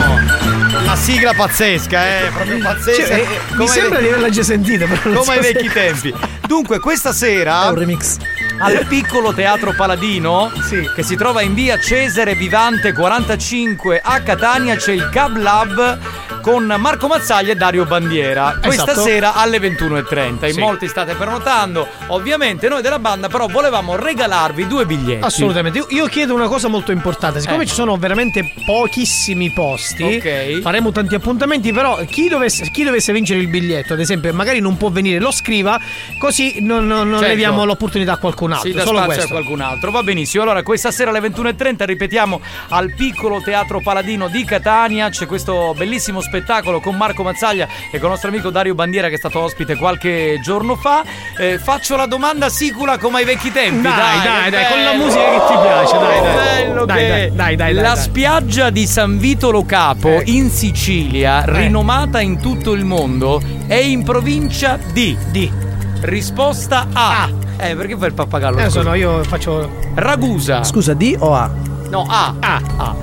Una 0.83 0.97
sigla 0.97 1.33
pazzesca, 1.35 2.05
eh, 2.07 2.31
proprio 2.33 2.59
pazzesca. 2.63 3.07
Cioè, 3.07 3.15
eh, 3.21 3.27
mi 3.57 3.69
sembra 3.69 4.01
di 4.01 4.07
averla 4.09 4.29
già 4.31 4.43
sentita. 4.43 4.87
però 4.87 5.01
non 5.05 5.13
come 5.15 5.25
so 5.25 5.31
ai 5.33 5.41
vecchi 5.41 5.69
tempi. 5.71 6.15
Dunque, 6.53 6.81
questa 6.81 7.15
sera 7.15 7.65
È 7.65 7.69
un 7.71 7.77
remix. 7.77 8.19
al 8.59 8.85
piccolo 8.87 9.33
teatro 9.33 9.73
Paladino, 9.75 10.53
che 10.95 11.03
si 11.03 11.17
trova 11.17 11.41
in 11.41 11.55
via 11.55 11.79
Cesare 11.81 12.35
Vivante 12.35 12.93
45 12.93 13.99
a 14.05 14.21
Catania, 14.21 14.77
c'è 14.77 14.93
il 14.93 15.09
Cab 15.11 15.39
Lab 15.39 15.99
con 16.43 16.65
Marco 16.77 17.07
Mazzaglia 17.07 17.53
e 17.53 17.55
Dario 17.55 17.87
Bandiera. 17.87 18.59
Questa 18.61 18.91
Esatto. 18.91 19.01
sera 19.07 19.35
alle 19.35 19.61
21.30. 19.61 20.47
In 20.49 20.55
Sì. 20.55 20.59
molti 20.61 20.89
state 20.89 21.15
prenotando. 21.15 21.87
Ovviamente 22.09 22.69
noi 22.69 22.83
della 22.83 22.99
banda 22.99 23.29
però 23.29 23.47
volevamo 23.47 23.95
regalarvi 23.95 24.67
due 24.67 24.85
biglietti. 24.85 25.25
Assolutamente. 25.25 25.85
Io, 25.91 26.07
chiedo 26.07 26.35
una 26.35 26.49
cosa 26.49 26.67
molto 26.69 26.91
importante. 26.91 27.41
Siccome 27.41 27.63
Eh. 27.63 27.67
ci 27.67 27.75
sono 27.75 27.97
veramente 27.97 28.53
pochissimi 28.67 29.51
posti, 29.53 30.03
Ok. 30.03 30.61
faremo 30.63 30.91
tanti 30.91 31.15
appuntamenti. 31.15 31.73
Però 31.73 32.01
chi 32.11 32.29
dovesse, 32.29 32.69
chi 32.73 32.83
dovesse 32.83 33.13
vincere 33.13 33.39
il 33.39 33.47
biglietto, 33.49 33.93
ad 33.93 34.01
esempio, 34.01 34.33
magari 34.35 34.59
non 34.61 34.77
può 34.77 34.91
venire, 34.91 35.21
lo 35.21 35.31
scriva, 35.31 35.81
così 36.19 36.42
non, 36.61 36.87
non- 36.87 37.09
non 37.09 37.19
Certo. 37.19 37.27
leviamo 37.29 37.65
l'opportunità 37.65 38.13
a 38.13 38.17
qualcun 38.19 38.53
altro. 38.53 38.73
Dà 38.73 38.85
Solo 38.85 39.03
questo. 39.03 39.25
a 39.25 39.29
qualcun 39.29 39.61
altro. 39.61 39.91
Va 39.91 40.03
benissimo. 40.03 40.43
Allora, 40.43 40.63
questa 40.63 40.91
sera 40.91 41.11
alle 41.11 41.21
21.30 41.21 41.85
ripetiamo 41.85 42.41
al 42.71 42.93
piccolo 42.95 43.41
teatro 43.41 43.81
Paladino 43.81 44.29
di 44.29 44.45
Catania. 44.45 45.09
C'è 45.11 45.27
questo 45.27 45.75
bellissimo 45.77 46.21
spettacolo 46.21 46.81
con 46.81 46.97
Marco 46.97 47.23
Mazzaglia 47.23 47.67
e 47.91 47.99
con 47.99 48.05
il 48.05 48.09
nostro 48.11 48.29
amico 48.29 48.51
Dario 48.51 48.75
Bandiera 48.75 49.09
che 49.09 49.15
è 49.15 49.19
stato 49.19 49.41
ospite 49.41 49.77
qualche 49.77 50.39
giorno 50.43 50.77
fa. 50.77 51.03
Eh, 51.39 51.59
faccio 51.59 51.97
la 51.97 52.07
domanda 52.07 52.49
sicula 52.49 52.99
come 52.99 53.19
ai 53.19 53.25
vecchi 53.25 53.51
tempi. 53.53 53.83
Dai, 53.83 53.93
Dai, 53.93 54.23
dai, 54.23 54.51
dai, 54.51 54.65
con 54.73 54.83
la 54.83 54.93
musica 54.95 55.25
che 55.31 55.41
ti 55.47 55.59
piace, 55.61 55.99
dai, 55.99 56.21
dai. 56.21 56.35
bello 56.65 56.85
Dai, 56.85 57.07
dai, 57.09 57.31
dai, 57.35 57.57
dai, 57.57 57.73
la 57.75 57.95
spiaggia 57.97 58.71
di 58.71 58.87
San 58.87 59.19
Vito 59.19 59.51
Lo 59.51 59.65
Capo 59.65 60.21
in 60.25 60.51
Sicilia, 60.51 61.45
rinomata 61.47 62.21
in 62.21 62.41
tutto 62.41 62.73
il 62.73 62.85
mondo, 62.85 63.41
è 63.67 63.75
in 63.75 64.03
provincia 64.03 64.79
di. 64.93 65.17
Di. 65.31 65.71
Risposta 66.03 66.89
A. 66.93 67.31
Eh, 67.59 67.77
perché 67.77 67.97
fai 67.97 68.09
il 68.09 68.15
pappagallo? 68.15 68.59
Eh, 68.59 68.71
sono 68.71 68.95
io 68.95 69.23
faccio. 69.23 69.71
Ragusa. 69.95 70.65
Scusa, 70.65 70.95
D 70.95 71.15
o 71.19 71.33
A? 71.33 71.49
No, 71.91 72.05
A. 72.09 72.35
A. 72.41 72.95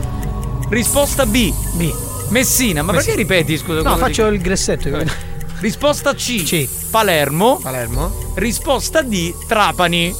Risposta 0.70 1.26
B. 1.26 1.54
B. 1.74 1.94
Messina, 2.30 2.84
ma 2.84 2.92
perché 2.92 3.16
ripeti, 3.16 3.58
scusa? 3.58 3.82
No, 3.82 3.96
faccio 3.96 4.30
di- 4.30 4.36
il 4.36 4.42
gressetto. 4.42 4.90
io. 4.90 5.04
Risposta 5.60 6.14
C. 6.14 6.68
Palermo. 6.92 7.58
Palermo. 7.62 8.12
Risposta 8.36 9.02
D. 9.02 9.34
Trapani. 9.48 10.14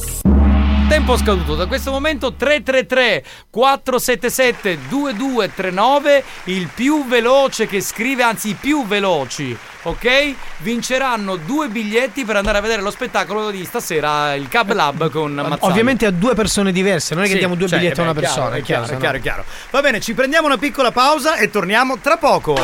Tempo 0.90 1.16
scaduto, 1.16 1.54
da 1.54 1.66
questo 1.66 1.92
momento 1.92 2.32
333 2.32 3.22
477 3.48 4.88
2239, 4.88 6.24
il 6.46 6.68
più 6.74 7.06
veloce 7.06 7.68
che 7.68 7.80
scrive, 7.80 8.24
anzi 8.24 8.48
i 8.48 8.54
più 8.54 8.84
veloci, 8.84 9.56
ok? 9.82 10.34
Vinceranno 10.58 11.36
due 11.36 11.68
biglietti 11.68 12.24
per 12.24 12.34
andare 12.34 12.58
a 12.58 12.60
vedere 12.60 12.82
lo 12.82 12.90
spettacolo 12.90 13.52
di 13.52 13.64
stasera, 13.64 14.34
il 14.34 14.48
Cab 14.48 14.72
Lab 14.72 15.10
con 15.10 15.32
Mazzaglia. 15.32 15.58
Ovviamente 15.60 16.06
a 16.06 16.10
due 16.10 16.34
persone 16.34 16.72
diverse, 16.72 17.14
non 17.14 17.22
è 17.22 17.26
che 17.28 17.34
Sì, 17.34 17.38
diamo 17.38 17.54
due 17.54 17.68
cioè, 17.68 17.78
biglietti 17.78 18.00
a 18.00 18.02
una 18.02 18.12
beh, 18.12 18.18
è 18.18 18.22
chiaro, 18.24 18.40
persona. 18.40 18.56
È 18.56 18.62
chiaro, 18.62 18.84
è 18.86 18.90
no- 18.90 18.98
chiaro, 18.98 19.16
è 19.16 19.20
chiaro. 19.20 19.44
Va 19.70 19.80
bene, 19.80 20.00
ci 20.00 20.12
prendiamo 20.12 20.48
una 20.48 20.58
piccola 20.58 20.90
pausa 20.90 21.36
e 21.36 21.50
torniamo 21.50 21.98
tra 22.00 22.16
poco. 22.16 22.58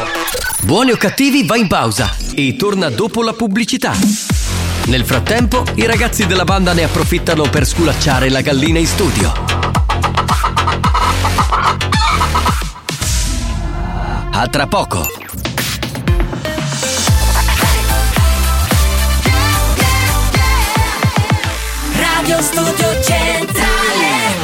Buoni 0.62 0.90
o 0.90 0.96
cattivi 0.96 1.46
va 1.46 1.56
in 1.56 1.68
pausa 1.68 2.12
e 2.34 2.56
torna 2.56 2.90
dopo 2.90 3.22
la 3.22 3.34
pubblicità. 3.34 4.65
Nel 4.86 5.04
frattempo, 5.04 5.64
i 5.74 5.84
ragazzi 5.84 6.26
della 6.26 6.44
banda 6.44 6.72
ne 6.72 6.84
approfittano 6.84 7.42
per 7.50 7.66
sculacciare 7.66 8.30
la 8.30 8.40
gallina 8.40 8.78
in 8.78 8.86
studio. 8.86 9.32
A 14.30 14.46
tra 14.48 14.68
poco. 14.68 15.08
Radio 21.94 22.40
Studio 22.42 23.02
Centrale 23.02 24.36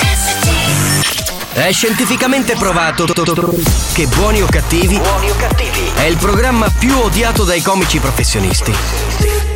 RSC 0.00 1.52
È 1.52 1.70
scientificamente 1.72 2.54
provato 2.54 3.04
che 3.92 4.06
Buoni 4.06 4.40
o 4.40 4.46
cattivi 4.46 4.98
è 5.96 6.04
il 6.04 6.16
programma 6.16 6.70
più 6.70 6.96
odiato 6.96 7.44
dai 7.44 7.60
comici 7.60 7.98
professionisti. 7.98 9.55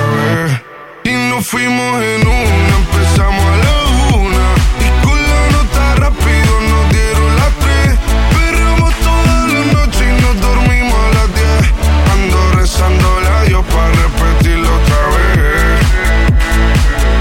fuimos 1.43 2.03
en 2.03 2.27
una, 2.27 2.75
empezamos 2.77 3.45
a 3.45 3.57
la 3.57 3.73
una. 4.15 4.45
Y 4.79 4.89
con 5.05 5.17
la 5.17 5.41
nota 5.51 5.95
rápido 5.95 6.61
nos 6.69 6.89
dieron 6.91 7.35
las 7.35 7.51
tres. 7.59 7.97
Perreamos 8.31 8.93
toda 8.95 9.47
la 9.47 9.65
noche 9.73 10.03
y 10.05 10.21
nos 10.21 10.39
dormimos 10.41 10.93
a 10.93 11.09
las 11.15 11.33
diez. 11.33 11.73
Ando 12.13 12.51
rezando 12.53 13.07
a 13.39 13.43
Dios 13.45 13.65
para 13.65 13.89
repetirlo 13.89 14.69
otra 14.69 15.01
vez. 15.15 15.79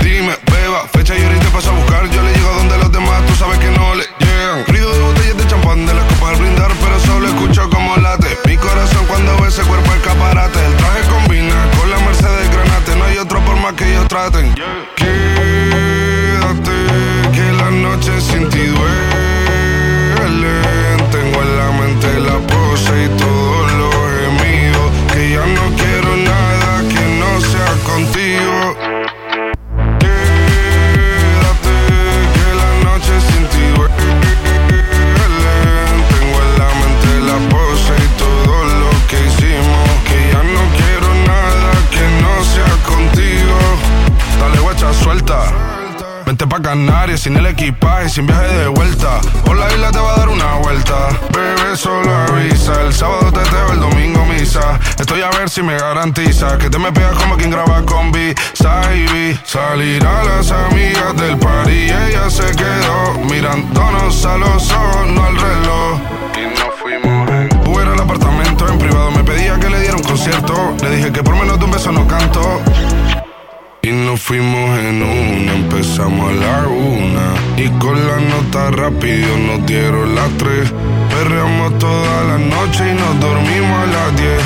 Dime, 0.02 0.36
beba, 0.52 0.86
fecha 0.92 1.16
y 1.16 1.22
ahorita 1.22 1.48
paso 1.50 1.70
a 1.70 1.74
buscar. 1.74 2.08
Yo 2.10 2.22
le 2.22 2.32
llego 2.34 2.52
donde 2.54 2.78
los 2.78 2.92
demás, 2.92 3.24
tú 3.26 3.34
sabes 3.36 3.58
que 3.58 3.70
no 3.70 3.94
le 3.94 4.04
llegan. 4.18 4.66
Ruido 4.66 4.92
de 4.92 5.00
botellas 5.00 5.36
de 5.38 5.46
champán 5.46 5.86
de 5.86 5.94
las 5.94 6.04
copas 6.04 6.30
al 6.30 6.36
brindar, 6.36 6.72
pero 6.82 7.00
solo 7.00 7.26
escucho 7.26 7.70
como 7.70 7.96
late. 7.96 8.36
Mi 8.44 8.56
corazón 8.56 9.06
cuando 9.06 9.36
ve 9.38 9.48
ese 9.48 9.62
cuerpo 9.62 9.92
escaparate. 9.94 10.58
El 10.66 10.76
traje 10.76 11.00
combina 11.08 11.30
traten. 14.11 14.52
Quédate, 14.96 15.59
pa' 46.51 46.61
Canarias 46.61 47.20
sin 47.20 47.36
el 47.36 47.46
equipaje, 47.46 48.09
sin 48.09 48.26
viaje 48.26 48.53
de 48.59 48.66
vuelta. 48.66 49.20
Por 49.44 49.57
la 49.57 49.72
isla 49.72 49.92
te 49.92 50.01
va 50.01 50.14
a 50.14 50.16
dar 50.18 50.28
una 50.28 50.55
vuelta. 50.57 51.09
Bebé, 51.32 51.76
solo 51.76 52.12
avisa. 52.12 52.82
El 52.82 52.92
sábado 52.92 53.32
te 53.32 53.40
teo, 53.48 53.72
el 53.72 53.80
domingo 53.80 54.26
misa. 54.26 54.78
Estoy 54.98 55.22
a 55.22 55.30
ver 55.30 55.48
si 55.48 55.62
me 55.62 55.78
garantiza 55.78 56.59
que 56.59 56.68
te 56.68 56.78
me 56.78 56.90
pegas 56.92 57.16
como 57.18 57.36
quien 57.36 57.51
graba 57.51 57.82
con 57.86 58.11
B. 58.11 58.34
Saibi. 58.55 59.38
Salir 59.44 60.05
a 60.05 60.24
las 60.24 60.51
amigas 60.51 61.16
del 61.16 61.38
party 61.38 61.70
y 61.70 61.90
ella 61.90 62.28
se 62.28 62.51
quedó 62.57 63.14
mirándonos 63.30 64.26
a 64.26 64.36
los 64.36 64.72
ojos, 64.72 64.80
nota 78.51 78.70
rápido 78.70 79.36
nos 79.36 79.64
dieron 79.66 80.14
las 80.14 80.28
tres. 80.36 80.72
Perreamos 81.09 81.78
toda 81.78 82.24
la 82.24 82.38
noche 82.38 82.90
y 82.90 82.94
nos 82.94 83.20
dormimos 83.20 83.78
a 83.78 83.86
las 83.86 84.16
diez. 84.16 84.42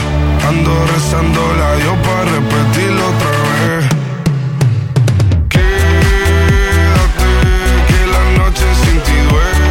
Ando 0.47 0.87
rezando 0.87 1.41
la 1.59 1.77
Dios 1.77 1.97
para 2.05 2.25
repetirlo 2.25 3.07
otra 3.07 3.31
vez. 3.31 3.85
Quédate, 5.49 7.29
que 7.89 8.01
la 8.15 8.25
noche 8.39 8.67
sin 8.83 9.01
ti 9.01 9.17
duele. 9.31 9.69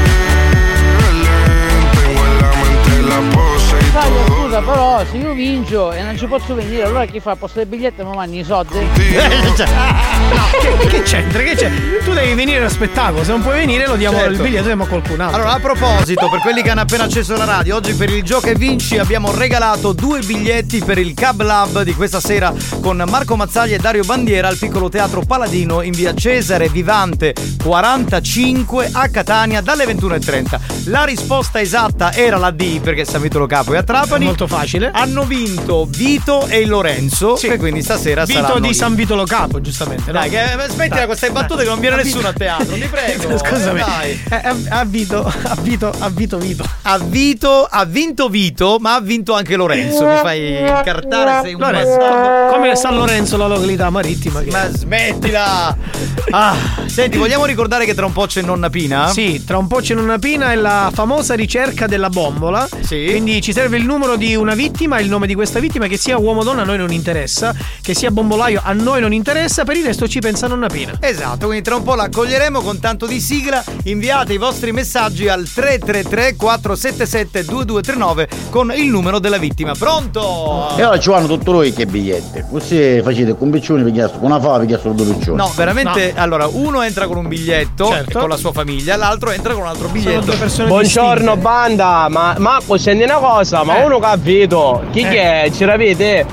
Tengo 1.94 2.22
en 2.26 2.34
la 2.42 2.52
mente 2.62 2.94
la 3.10 4.62
Però 4.62 5.04
se 5.12 5.18
io 5.18 5.34
vincio 5.34 5.92
e 5.92 6.02
non 6.02 6.18
ci 6.18 6.26
posso 6.26 6.56
venire, 6.56 6.84
allora 6.84 7.06
chi 7.06 7.20
fa? 7.20 7.36
Posto 7.36 7.60
del 7.60 7.68
biglietto 7.68 8.02
e 8.02 8.06
mi 8.06 8.16
mangi 8.16 8.40
i 8.40 8.44
soldi? 8.44 8.80
che, 10.60 10.88
che 10.88 11.02
c'entra? 11.04 11.42
Che 11.42 11.56
c'è? 11.56 11.72
Tu 12.04 12.14
devi 12.14 12.34
venire 12.34 12.60
allo 12.60 12.70
spettacolo, 12.70 13.24
se 13.24 13.32
non 13.32 13.42
puoi 13.42 13.58
venire 13.58 13.88
lo 13.88 13.96
diamo 13.96 14.18
Certo. 14.18 14.34
il 14.34 14.42
biglietto 14.42 14.66
diamo 14.66 14.84
a 14.84 14.88
qualcun 14.88 15.20
altro. 15.22 15.38
Allora, 15.38 15.54
a 15.54 15.60
proposito, 15.60 16.30
per 16.30 16.40
quelli 16.42 16.62
che 16.62 16.70
hanno 16.70 16.82
appena 16.82 17.04
acceso 17.04 17.36
la 17.38 17.46
radio, 17.46 17.76
oggi 17.78 17.94
per 17.94 18.10
il 18.10 18.24
Gioca 18.24 18.50
e 18.50 18.56
Vinci 18.56 18.98
abbiamo 18.98 19.32
regalato 19.36 19.94
due 19.94 20.20
biglietti 20.22 20.84
per 20.84 20.98
il 20.98 21.14
Cab 21.14 21.42
Lab 21.42 21.82
di 21.84 21.94
questa 21.94 22.20
sera 22.20 22.54
con 22.82 23.04
Marco 23.08 23.36
Mazzaglia 23.36 23.76
e 23.76 23.80
Dario 23.80 24.04
Bandiera 24.04 24.48
al 24.48 24.58
piccolo 24.58 24.90
teatro 24.90 25.22
Paladino 25.26 25.82
in 25.82 25.92
via 25.92 26.14
Cesare 26.14 26.68
Vivante 26.70 27.34
45 27.64 28.90
a 28.92 29.08
Catania 29.10 29.62
dalle 29.62 29.86
21.30. 29.86 30.60
La 30.86 31.04
risposta 31.06 31.62
esatta 31.62 32.14
era 32.14 32.38
la 32.38 32.52
D 32.52 32.80
perché 32.82 33.06
San 33.06 33.22
Vito 33.22 33.40
Lo 33.40 33.48
Capo 33.48 33.74
è 33.74 33.78
a 33.78 33.84
Trapani. 33.84 34.26
Molto 34.26 34.48
facile. 34.48 34.92
Hanno 34.94 35.24
vinto 35.24 35.88
Vito 35.90 36.46
e 36.48 36.66
Lorenzo. 36.66 37.40
E 37.40 37.58
quindi 37.58 37.82
stasera 37.82 38.26
Vito 38.26 38.42
saranno 38.42 38.60
di. 38.60 38.74
San 38.74 38.96
Vito 38.96 39.16
Lo 39.16 39.26
Capo, 39.26 39.62
giustamente. 39.62 40.12
Dai, 40.24 40.30
che, 40.30 40.70
smettila 40.70 41.00
con 41.00 41.08
queste 41.08 41.32
battute 41.32 41.64
che 41.64 41.70
non 41.70 41.80
viene 41.82 41.98
nessuno 41.98 42.30
a 42.30 42.34
teatro, 42.34 42.76
ti 42.76 42.88
prego. 42.88 43.36
Scusami. 43.44 43.80
Dai. 43.80 44.24
Eh, 44.30 44.70
ha- 44.70 44.86
Vito, 44.86 45.26
ha 45.26 45.56
Vito, 45.60 45.94
ha 46.00 46.10
Vito 46.10 46.38
Vito. 46.38 46.66
Ha 46.84 46.98
Vito, 46.98 47.68
ha 47.70 47.84
vinto 47.84 48.30
Vito, 48.30 48.78
ma 48.80 48.96
ha 48.96 49.02
vinto 49.02 49.34
anche 49.34 49.58
Lorenzo. 49.58 50.06
Mi 50.06 50.16
fai 50.18 50.60
incartare, 50.60 51.42
sei 51.44 51.54
un 51.56 51.60
Lorenzo, 51.60 52.54
come 52.54 52.76
San 52.76 52.96
Lorenzo 52.96 53.36
la 53.36 53.48
località 53.48 53.90
marittima. 53.90 54.42
Che... 54.42 54.52
Ma 54.52 54.70
smettila! 54.70 55.78
Ah, 56.36 56.56
senti, 56.88 57.20
vogliamo 57.20 57.46
ricordare 57.46 57.86
che 57.86 57.94
tra 57.94 58.08
un 58.08 58.12
po' 58.12 58.26
c'è 58.26 58.42
nonna 58.42 58.72
Pina? 58.72 59.10
Sì, 59.10 59.44
tra 59.46 59.60
un 59.60 59.68
po' 59.68 59.82
c'è 59.82 59.94
nonna 59.94 60.18
Pina 60.18 60.52
e 60.52 60.56
la 60.56 60.90
famosa 60.92 61.36
ricerca 61.36 61.86
della 61.86 62.10
bombola. 62.10 62.68
Sì. 62.82 63.06
Quindi 63.08 63.40
ci 63.40 63.54
serve 63.54 63.78
il 63.78 63.86
numero 63.86 64.16
di 64.16 64.34
una 64.36 64.56
vittima, 64.56 65.00
il 65.00 65.10
nome 65.10 65.28
di 65.28 65.36
questa 65.36 65.60
vittima, 65.60 65.86
che 65.86 65.98
sia 65.98 66.18
uomo 66.18 66.40
o 66.40 66.44
donna 66.44 66.64
a 66.64 66.66
noi 66.66 66.78
non 66.80 66.92
interessa, 66.92 67.54
che 67.82 67.94
sia 67.94 68.10
bombolaio 68.10 68.62
a 68.64 68.74
noi 68.74 69.00
non 69.02 69.14
interessa, 69.14 69.64
per 69.64 69.78
il 69.78 69.84
resto 69.84 70.03
ci 70.08 70.20
pensa 70.20 70.48
nonna 70.48 70.68
Pina. 70.68 70.94
Esatto, 71.00 71.46
quindi 71.48 71.64
tra 71.64 71.76
un 71.76 71.84
po' 71.84 71.96
l'accoglieremo 71.96 72.62
con 72.62 72.80
tanto 72.80 73.06
di 73.06 73.20
sigla. 73.20 73.64
Inviate 73.86 74.34
i 74.34 74.38
vostri 74.38 74.72
messaggi 74.72 75.28
al 75.28 75.48
333 75.48 76.36
477 76.36 77.44
2239 77.46 78.28
con 78.50 78.72
il 78.76 78.90
numero 78.90 79.20
della 79.20 79.38
vittima. 79.38 79.74
Pronto? 79.74 80.76
E 80.78 80.84
ora 80.86 81.00
ci 81.00 81.10
vanno 81.10 81.28
tutto 81.28 81.52
lui 81.52 81.74
che 81.74 81.86
biglietti. 81.86 82.44
Così 82.50 83.02
facete 83.04 83.36
con 83.38 83.50
piccioni, 83.50 83.84
pigliaste 83.84 84.18
con 84.18 84.26
una 84.32 84.40
fava, 84.40 84.58
due 84.64 85.06
piccioni. 85.14 85.38
No, 85.38 85.52
veramente, 85.56 86.14
allora, 86.16 86.48
uno 86.48 86.82
entra 86.82 87.08
con 87.08 87.18
un 87.18 87.28
biglietto 87.28 87.88
Certo. 87.88 88.20
con 88.20 88.30
la 88.30 88.38
sua 88.38 88.52
famiglia, 88.52 88.96
l'altro 88.96 89.32
entra 89.32 89.54
con 89.54 89.64
un 89.64 89.68
altro 89.70 89.88
biglietto. 89.90 90.34
Buongiorno 90.66 91.38
banda, 91.38 92.08
ma 92.10 92.36
Marco 92.38 92.78
senti 92.78 93.04
una 93.04 93.16
cosa, 93.16 93.64
ma 93.64 93.80
Eh. 93.80 93.86
uno 93.86 94.00
vedo, 94.18 94.84
chi 94.92 95.04
che 95.04 95.44
è? 95.44 95.52
Ce 95.52 95.66
l'avete? 95.66 96.26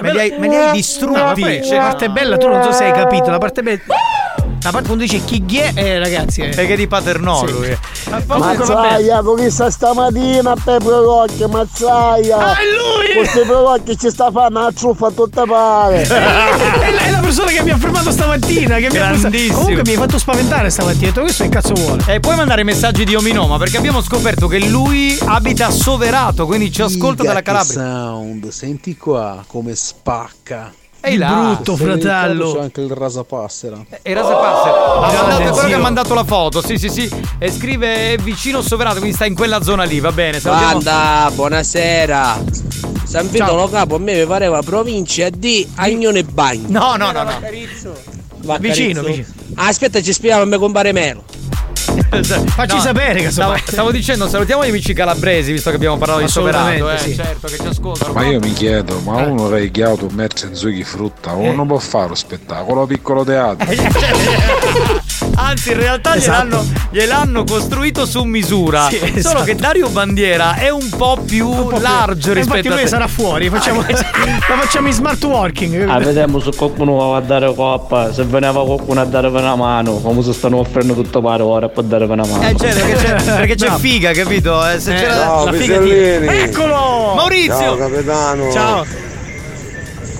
Me 0.00 0.12
li 0.12 0.18
hai, 0.18 0.34
me 0.38 0.48
li 0.48 0.56
hai 0.56 0.72
distrutti. 0.72 1.70
La 1.70 1.78
parte 1.78 2.08
bella, 2.08 2.36
tu 2.36 2.48
non 2.48 2.62
so 2.62 2.72
se 2.72 2.84
hai 2.84 2.92
capito, 2.92 3.30
la 3.30 3.38
parte 3.38 3.62
bella. 3.62 3.80
La 4.66 4.72
parte 4.72 4.88
quando 4.88 5.04
dice 5.04 5.24
chi 5.24 5.58
è, 5.58 5.70
eh, 5.74 5.98
ragazzi. 6.00 6.40
Eh. 6.40 6.48
Perché 6.48 6.74
di 6.74 6.88
Paternò 6.88 7.46
Sì. 7.46 7.52
lui. 7.52 7.78
Bene. 8.08 8.24
Mazzaia, 8.26 9.22
con 9.22 9.36
chi 9.36 9.48
sta 9.48 9.70
stamattina 9.70 10.54
per 10.56 10.78
Prolocchi, 10.78 11.44
Mazzaia. 11.46 12.36
Ah, 12.36 12.52
è 12.54 12.64
lui! 12.64 13.14
Questi 13.14 13.40
Prolocchi 13.46 13.96
ci 13.96 14.10
sta 14.10 14.28
fanno 14.32 14.62
la 14.62 14.72
truffa 14.72 15.06
a 15.06 15.10
tutte 15.12 15.42
pare. 15.46 16.02
è, 16.02 16.90
la, 16.90 17.00
è 17.00 17.10
la 17.12 17.20
persona 17.20 17.50
che 17.52 17.62
mi 17.62 17.70
ha 17.70 17.76
fermato 17.76 18.10
stamattina. 18.10 18.78
Che 18.78 18.88
mi 18.90 18.98
ha. 18.98 19.10
Comunque 19.52 19.82
mi 19.84 19.90
hai 19.90 19.96
fatto 19.96 20.18
spaventare 20.18 20.68
stamattina. 20.68 21.06
Detto, 21.06 21.20
questo 21.20 21.44
che 21.44 21.48
cazzo 21.48 21.74
vuole? 21.74 22.02
E 22.08 22.18
puoi 22.18 22.34
mandare 22.34 22.64
messaggi 22.64 23.04
di 23.04 23.14
ominoma 23.14 23.58
perché 23.58 23.76
abbiamo 23.76 24.00
scoperto 24.00 24.48
che 24.48 24.58
lui 24.58 25.16
abita 25.26 25.66
a 25.66 25.70
Soverato, 25.70 26.44
quindi 26.46 26.72
ci 26.72 26.82
ascolta 26.82 27.22
dalla 27.22 27.42
Calabria. 27.42 27.74
Sound, 27.74 28.48
senti 28.48 28.96
qua 28.96 29.35
come 29.46 29.74
spacca. 29.74 30.72
Ehi 31.00 31.16
là. 31.18 31.28
brutto, 31.54 31.76
fratello. 31.76 32.52
C'è 32.54 32.60
anche 32.60 32.80
il 32.80 32.90
rasapassera. 32.90 33.84
E 34.02 34.12
Rasapasser. 34.12 34.72
Ha 34.72 35.08
Grande 35.10 35.28
mandato, 35.28 35.42
è 35.42 35.50
quello 35.52 35.68
che 35.68 35.74
ha 35.74 35.78
mandato 35.78 36.14
la 36.14 36.24
foto, 36.24 36.62
sì 36.62 36.78
sì 36.78 36.88
sì. 36.88 37.08
E 37.38 37.50
scrive 37.52 38.14
è 38.14 38.16
vicino 38.16 38.60
Soverato, 38.60 38.96
quindi 38.98 39.14
sta 39.14 39.24
in 39.26 39.34
quella 39.34 39.62
zona 39.62 39.84
lì, 39.84 40.00
va 40.00 40.10
bene. 40.10 40.40
salutiamo- 40.40 40.72
Banda, 40.80 41.30
buonasera. 41.32 42.44
San 43.04 43.30
Vito 43.30 43.44
Ciao. 43.44 43.54
Lo 43.56 43.68
Capo 43.68 43.94
a 43.94 43.98
me 43.98 44.18
mi 44.18 44.26
pareva 44.26 44.60
provincia 44.62 45.28
di 45.30 45.68
Agnone 45.76 46.24
Bagno. 46.24 46.66
No, 46.68 46.96
no, 46.96 47.12
no, 47.12 47.22
no. 47.22 47.38
Vicino, 48.58 49.02
vicino. 49.02 49.26
Aspetta, 49.54 50.02
ci 50.02 50.12
spieghiamo 50.12 50.42
a 50.42 50.46
me 50.46 50.58
compare 50.58 50.90
Melo. 50.92 51.22
Facci 52.46 52.80
sapere 52.80 53.20
che 53.20 53.30
stavo, 53.30 53.56
stavo 53.64 53.90
dicendo, 53.90 54.28
salutiamo 54.28 54.64
gli 54.64 54.68
amici 54.68 54.92
calabresi, 54.92 55.52
visto 55.52 55.70
che 55.70 55.76
abbiamo 55.76 55.96
parlato 55.96 56.20
di 56.20 56.28
Soverato. 56.28 56.68
Eh, 56.68 56.74
Assolutamente, 56.74 57.08
sì. 57.08 57.14
certo, 57.14 57.46
che 57.46 57.56
ci 57.56 57.66
ascoltano. 57.66 58.12
Ma 58.12 58.26
io 58.26 58.38
mi 58.38 58.52
chiedo, 58.52 59.00
ma 59.00 59.16
uno 59.22 59.48
reghiato 59.48 60.08
merce 60.12 60.46
in 60.46 60.54
zucchi 60.54 60.84
frutta, 60.84 61.32
uno 61.32 61.64
può 61.66 61.78
fare 61.78 62.08
lo 62.08 62.14
spettacolo 62.14 62.86
piccolo 62.86 63.24
teatro? 63.24 63.66
Anzi, 65.36 65.70
in 65.72 65.78
realtà 65.78 66.14
Esatto. 66.16 66.46
gliel'hanno, 66.46 66.66
gliel'hanno 66.90 67.44
costruito 67.44 68.06
su 68.06 68.22
misura. 68.24 68.88
Sì, 68.88 68.98
Solo 68.98 69.14
esatto. 69.16 69.42
che 69.44 69.54
Dario 69.54 69.88
Bandiera 69.88 70.54
è 70.56 70.70
un 70.70 70.88
po' 70.90 71.18
più 71.24 71.70
largo 71.78 72.30
E 72.30 72.34
rispetto 72.34 72.38
infatti 72.38 72.66
a 72.68 72.70
lui 72.72 72.82
te. 72.82 72.88
sarà 72.88 73.06
fuori, 73.08 73.48
facciamo, 73.48 73.80
la 73.86 74.56
facciamo 74.60 74.86
in 74.88 74.92
smart 74.94 75.22
working. 75.24 75.88
Ah, 75.88 75.98
vediamo 75.98 76.40
se 76.40 76.50
qualcuno 76.54 76.96
va 76.96 77.16
a 77.16 77.20
dare 77.20 77.54
coppa, 77.54 78.12
se 78.12 78.24
veniva 78.24 78.64
qualcuno 78.64 79.00
a 79.00 79.04
dare 79.04 79.28
una 79.28 79.54
mano, 79.56 79.94
come 80.00 80.22
si 80.22 80.32
stanno 80.32 80.58
offrendo 80.58 80.94
tutto 80.94 81.20
pare 81.20 81.42
ora 81.42 81.68
per 81.68 81.84
dare 81.84 82.04
una 82.04 82.24
mano. 82.24 82.42
Eh, 82.48 82.54
certo, 82.56 82.84
perché 82.86 82.94
c'è, 82.96 83.22
perché 83.36 83.54
c'è 83.54 83.66
Bravo. 83.66 83.78
figa, 83.80 84.12
capito? 84.12 84.68
Eh, 84.68 84.78
se 84.80 84.94
Eh, 84.94 84.98
c'era 85.00 85.14
ciao, 85.14 85.44
la 85.44 85.52
figa 85.52 85.78
Pisellini. 85.78 86.26
Eccolo! 86.38 87.12
Maurizio! 87.14 87.56
Ciao 87.58 87.76
capitano. 87.76 88.52
Ciao. 88.52 88.86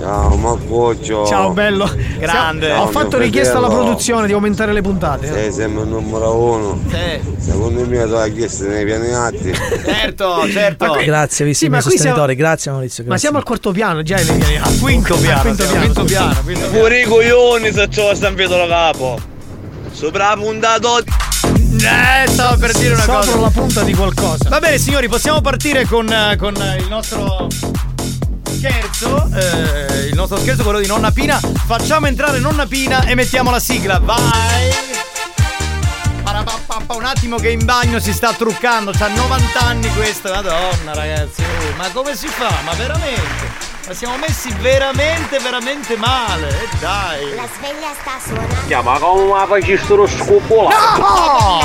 Ciao 0.06 0.36
Marcoccio. 0.36 1.26
Ciao 1.26 1.50
bello. 1.50 1.90
Grande. 2.18 2.70
Ho 2.74 2.86
fatto 2.86 3.18
richiesta 3.18 3.56
alla 3.58 3.66
produzione 3.66 4.28
di 4.28 4.32
aumentare 4.34 4.72
le 4.72 4.80
puntate. 4.80 5.26
Sei 5.26 5.50
sempre 5.50 5.82
il 5.82 5.88
numero 5.88 6.32
uno. 6.36 6.80
Secondo 7.38 7.84
me 7.84 8.06
tu 8.06 8.12
hai 8.12 8.32
chiesto 8.32 8.66
nei 8.68 8.84
piani 8.84 9.12
alti. 9.12 9.52
Certo, 9.84 10.46
certo. 10.48 10.96
Grazie, 11.04 11.44
visti 11.44 11.64
Sì, 11.64 11.64
i 11.64 11.68
ma 11.70 11.78
miei 11.78 11.88
qui 11.88 11.98
siamo- 11.98 12.14
sostenitori. 12.14 12.34
Grazie 12.36 12.70
Maurizio. 12.70 13.02
Ma 13.02 13.08
Grazie. 13.08 13.22
siamo 13.26 13.38
al 13.38 13.44
quarto 13.44 13.72
piano, 13.72 14.02
già 14.02 14.14
nei 14.14 14.24
piani 14.26 14.56
Al 14.58 14.78
quinto 14.78 15.16
piano, 15.16 15.40
Al 15.40 15.56
quinto 15.56 15.64
piano. 15.64 15.80
quinto 15.80 16.04
piano, 16.04 16.34
quinto 16.44 16.60
piano. 16.68 16.78
Pure 16.78 17.00
i 17.00 17.04
coglioni 17.04 17.72
se 17.72 17.88
c'ho 17.88 18.14
San 18.14 18.34
Pietro 18.36 18.64
capo. 18.68 19.18
Sopra 19.90 20.28
la 20.28 20.40
puntata 20.40 20.98
Eh, 20.98 22.28
stavo 22.28 22.56
per 22.58 22.72
dire 22.78 22.94
una 22.94 23.02
Sopra 23.02 23.16
cosa. 23.18 23.40
la 23.40 23.50
punta 23.50 23.82
di 23.82 23.92
qualcosa. 23.92 24.48
Va 24.50 24.60
bene, 24.60 24.78
signori, 24.78 25.08
possiamo 25.08 25.40
partire 25.40 25.84
con, 25.84 26.08
eh, 26.08 26.36
con 26.38 26.54
il 26.78 26.86
nostro 26.88 27.48
scherzo. 28.56 29.28
eh, 29.34 30.06
il 30.06 30.14
nostro 30.14 30.38
scherzo, 30.38 30.62
quello 30.62 30.80
di 30.80 30.86
Nonna 30.86 31.10
Pina. 31.10 31.38
Facciamo 31.66 32.06
entrare 32.06 32.38
Nonna 32.38 32.66
Pina 32.66 33.04
e 33.04 33.14
mettiamo 33.14 33.50
la 33.50 33.60
sigla. 33.60 33.98
Vai! 33.98 34.94
Un 36.88 37.04
attimo 37.04 37.36
che 37.36 37.50
in 37.50 37.64
bagno 37.64 37.98
si 37.98 38.12
sta 38.12 38.32
truccando, 38.32 38.90
c'ha 38.90 39.08
90 39.08 39.60
anni 39.60 39.88
questa, 39.94 40.30
madonna 40.34 40.94
ragazzi, 40.94 41.42
oh, 41.42 41.76
ma 41.76 41.88
come 41.92 42.14
si 42.16 42.26
fa? 42.26 42.50
Ma 42.64 42.72
veramente? 42.74 43.64
Ma 43.86 43.94
siamo 43.94 44.16
messi 44.18 44.52
veramente, 44.60 45.38
veramente 45.38 45.96
male, 45.96 46.48
e 46.48 46.68
dai! 46.80 47.34
La 47.34 47.46
sveglia 47.56 47.92
sta 48.00 48.18
suonando. 48.24 48.54
Chiama 48.66 48.98
come 48.98 49.38
la 49.38 49.46
facessi 49.46 49.94
lo 49.94 50.06
scopolato. 50.06 51.00
No! 51.00 51.60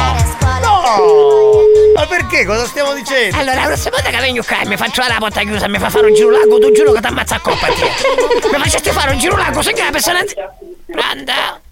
No! 0.61 1.70
Ma 1.93 2.05
perché? 2.05 2.45
Cosa 2.45 2.65
stiamo 2.65 2.93
dicendo? 2.93 3.37
Allora, 3.37 3.55
la 3.55 3.65
prossima 3.67 3.91
volta 3.91 4.09
che 4.09 4.19
vengo 4.19 4.43
qua 4.43 4.61
e 4.61 4.67
mi 4.67 4.77
faccio 4.77 5.01
la 5.07 5.17
porta 5.17 5.41
chiusa 5.41 5.65
e 5.65 5.69
mi 5.69 5.79
fa 5.79 5.89
fare 5.89 6.07
un 6.07 6.13
giro 6.13 6.29
largo, 6.29 6.59
tu 6.59 6.71
giuro 6.71 6.91
che 6.91 7.01
ti 7.01 7.07
ammazza 7.07 7.35
a 7.35 7.39
coppa 7.39 7.67
a 7.67 7.73
te. 7.73 8.49
Mi 8.51 8.57
facesti 8.57 8.89
fare 8.91 9.11
un 9.11 9.17
giro 9.17 9.35
largo, 9.35 9.61
sai 9.61 9.73
che 9.73 9.83
la 9.83 9.91
persona... 9.91 10.19
Pronto? 10.85 11.69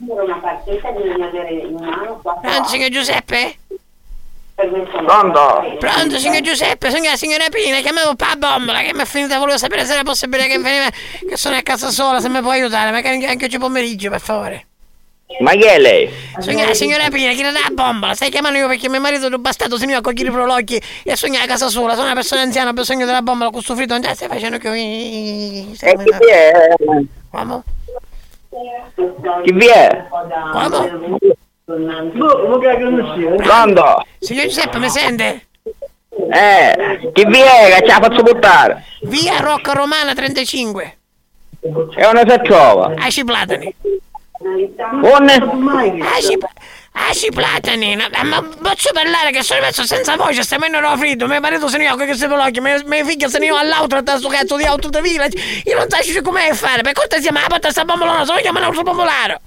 una 0.00 0.36
partita 0.38 0.90
bisogna 0.90 1.26
avere 1.26 1.50
in 1.50 1.74
mano 1.74 2.18
quattro 2.22 2.40
Pronto, 2.40 2.68
signor 2.68 2.90
Giuseppe? 2.90 3.56
Pronto? 4.54 5.76
Pronto, 5.78 6.18
signor 6.18 6.40
Giuseppe, 6.40 6.90
sono 6.90 7.04
la 7.04 7.16
signora 7.16 7.48
Pina, 7.48 7.80
chiamavo 7.80 8.16
pa 8.16 8.34
bombola 8.36 8.80
che 8.80 8.92
mi 8.92 9.02
è 9.02 9.04
finita, 9.04 9.38
volevo 9.38 9.58
sapere 9.58 9.84
se 9.84 9.92
era 9.92 10.02
possibile 10.02 10.48
che 10.48 10.58
veniva, 10.58 10.88
che 11.28 11.36
sono 11.36 11.56
a 11.56 11.62
casa 11.62 11.90
sola, 11.90 12.20
se 12.20 12.28
mi 12.28 12.40
può 12.40 12.50
aiutare, 12.50 12.90
magari 12.90 13.24
anche 13.24 13.44
oggi 13.44 13.58
pomeriggio, 13.58 14.10
per 14.10 14.20
favore. 14.20 14.66
Ma 15.40 15.52
chi 15.52 15.64
è 15.66 15.78
lei? 15.78 16.10
Sono 16.38 16.64
la 16.64 16.72
signora 16.74 17.08
Pina, 17.10 17.32
chi 17.32 17.42
le 17.42 17.52
dà 17.52 17.60
la 17.68 17.70
bombola, 17.70 18.14
stai 18.14 18.30
chiamando 18.30 18.58
io 18.58 18.66
perché 18.66 18.88
mio 18.88 18.98
marito 18.98 19.26
è 19.26 19.34
un 19.34 19.40
bastardo, 19.40 19.76
se 19.76 19.84
ne 19.84 19.92
va 19.92 19.98
a 19.98 20.00
cogliere 20.00 20.30
i 20.30 20.32
prologhi 20.32 20.80
e 21.04 21.16
sogna 21.16 21.42
a 21.42 21.46
casa 21.46 21.68
sola, 21.68 21.92
sono 21.92 22.06
una 22.06 22.14
persona 22.14 22.40
anziana, 22.40 22.70
ho 22.70 22.72
bisogno 22.72 23.04
della 23.04 23.20
bombola, 23.20 23.50
con 23.50 23.60
sto 23.60 23.74
fritto 23.76 23.92
non 23.92 24.02
già 24.02 24.14
stai 24.14 24.28
facendo 24.28 24.56
che... 24.56 24.68
E 24.70 25.66
chi 25.76 26.14
vi 26.18 26.30
è? 26.30 26.74
Uomo? 27.30 27.62
Chi 29.44 29.52
vi 29.52 29.66
è? 29.66 30.06
Uomo? 30.54 30.88
Pronto? 33.36 34.06
Signor 34.18 34.46
Giuseppe, 34.46 34.78
mi 34.78 34.88
sente? 34.88 35.46
Eh, 36.30 37.10
chi 37.12 37.24
vi 37.26 37.38
è 37.38 37.74
che 37.74 37.86
ce 37.86 37.86
la 37.86 38.00
faccio 38.00 38.22
buttare? 38.22 38.82
Via 39.02 39.40
Rocca 39.40 39.72
Romana 39.72 40.14
35, 40.14 40.98
E 41.60 41.68
non 41.70 42.22
si 42.26 42.40
trova. 42.42 42.94
Aci 42.96 43.24
Platani. 43.24 43.74
Con? 44.38 45.28
Aci, 45.28 46.38
Ah 46.92 47.12
sì, 47.12 47.28
platani, 47.30 47.94
no, 47.94 48.08
ma 48.24 48.42
posso 48.42 48.90
parlare 48.92 49.30
che 49.30 49.42
sono 49.42 49.60
messo 49.60 49.84
senza 49.84 50.16
voce, 50.16 50.42
stiamo 50.42 50.66
in 50.66 50.74
ero 50.74 50.96
fritto, 50.96 51.28
mio 51.28 51.38
marito 51.38 51.68
se 51.68 51.78
ne 51.78 51.88
occupa 51.88 52.06
che 52.06 52.14
se 52.14 52.26
blocchi, 52.26 52.60
mia, 52.60 52.82
mia 52.86 53.04
figlia 53.04 53.28
se 53.28 53.38
ne 53.38 53.50
va 53.50 53.60
all'auto 53.60 53.94
a 53.96 54.18
sto 54.18 54.28
cazzo 54.28 54.56
di 54.56 54.64
auto 54.64 54.88
di 54.88 55.00
village, 55.00 55.38
io 55.64 55.76
non 55.76 55.86
so 55.88 56.22
come 56.22 56.52
fare, 56.54 56.82
per 56.82 56.92
cortesia, 56.92 57.30
ma 57.30 57.42
la 57.42 57.46
porta 57.46 57.70
sta 57.70 57.84
bombolona, 57.84 58.24
se 58.24 58.32
vogliamo 58.32 58.58
un 58.58 58.64
altro 58.64 58.82
bombolaro. 58.82 59.40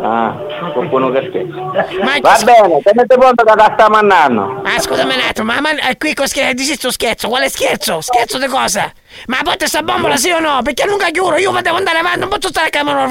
Ah, 0.00 0.36
qualcuno 0.72 1.10
che 1.10 1.26
scherza. 1.28 2.04
Ma 2.04 2.18
Va 2.20 2.38
bene, 2.44 2.80
tenete 2.80 3.16
conto 3.16 3.42
che 3.42 3.54
la 3.56 3.70
stiamo 3.72 3.96
andando. 3.96 4.60
Ma 4.62 4.78
scusami 4.78 5.14
un 5.14 5.20
attimo, 5.20 5.52
ma, 5.52 5.60
ma 5.60 5.70
eh, 5.88 5.96
qui 5.96 6.14
con 6.14 6.28
scherzo, 6.28 6.90
scherzo, 6.92 7.28
quale 7.28 7.48
scherzo? 7.48 8.00
Scherzo 8.00 8.38
di 8.38 8.46
cosa? 8.46 8.92
Ma 9.26 9.38
a 9.38 9.42
porta 9.42 9.66
sta 9.66 9.82
bombola 9.82 10.16
sì 10.16 10.30
o 10.30 10.38
no? 10.38 10.62
Perché 10.62 10.84
nunca 10.86 11.10
chiudo, 11.10 11.38
io 11.38 11.50
devo 11.60 11.76
andare 11.76 11.98
avanti, 11.98 12.20
non 12.20 12.28
posso 12.28 12.48
stare 12.48 12.68
a 12.68 12.70
camera 12.70 13.04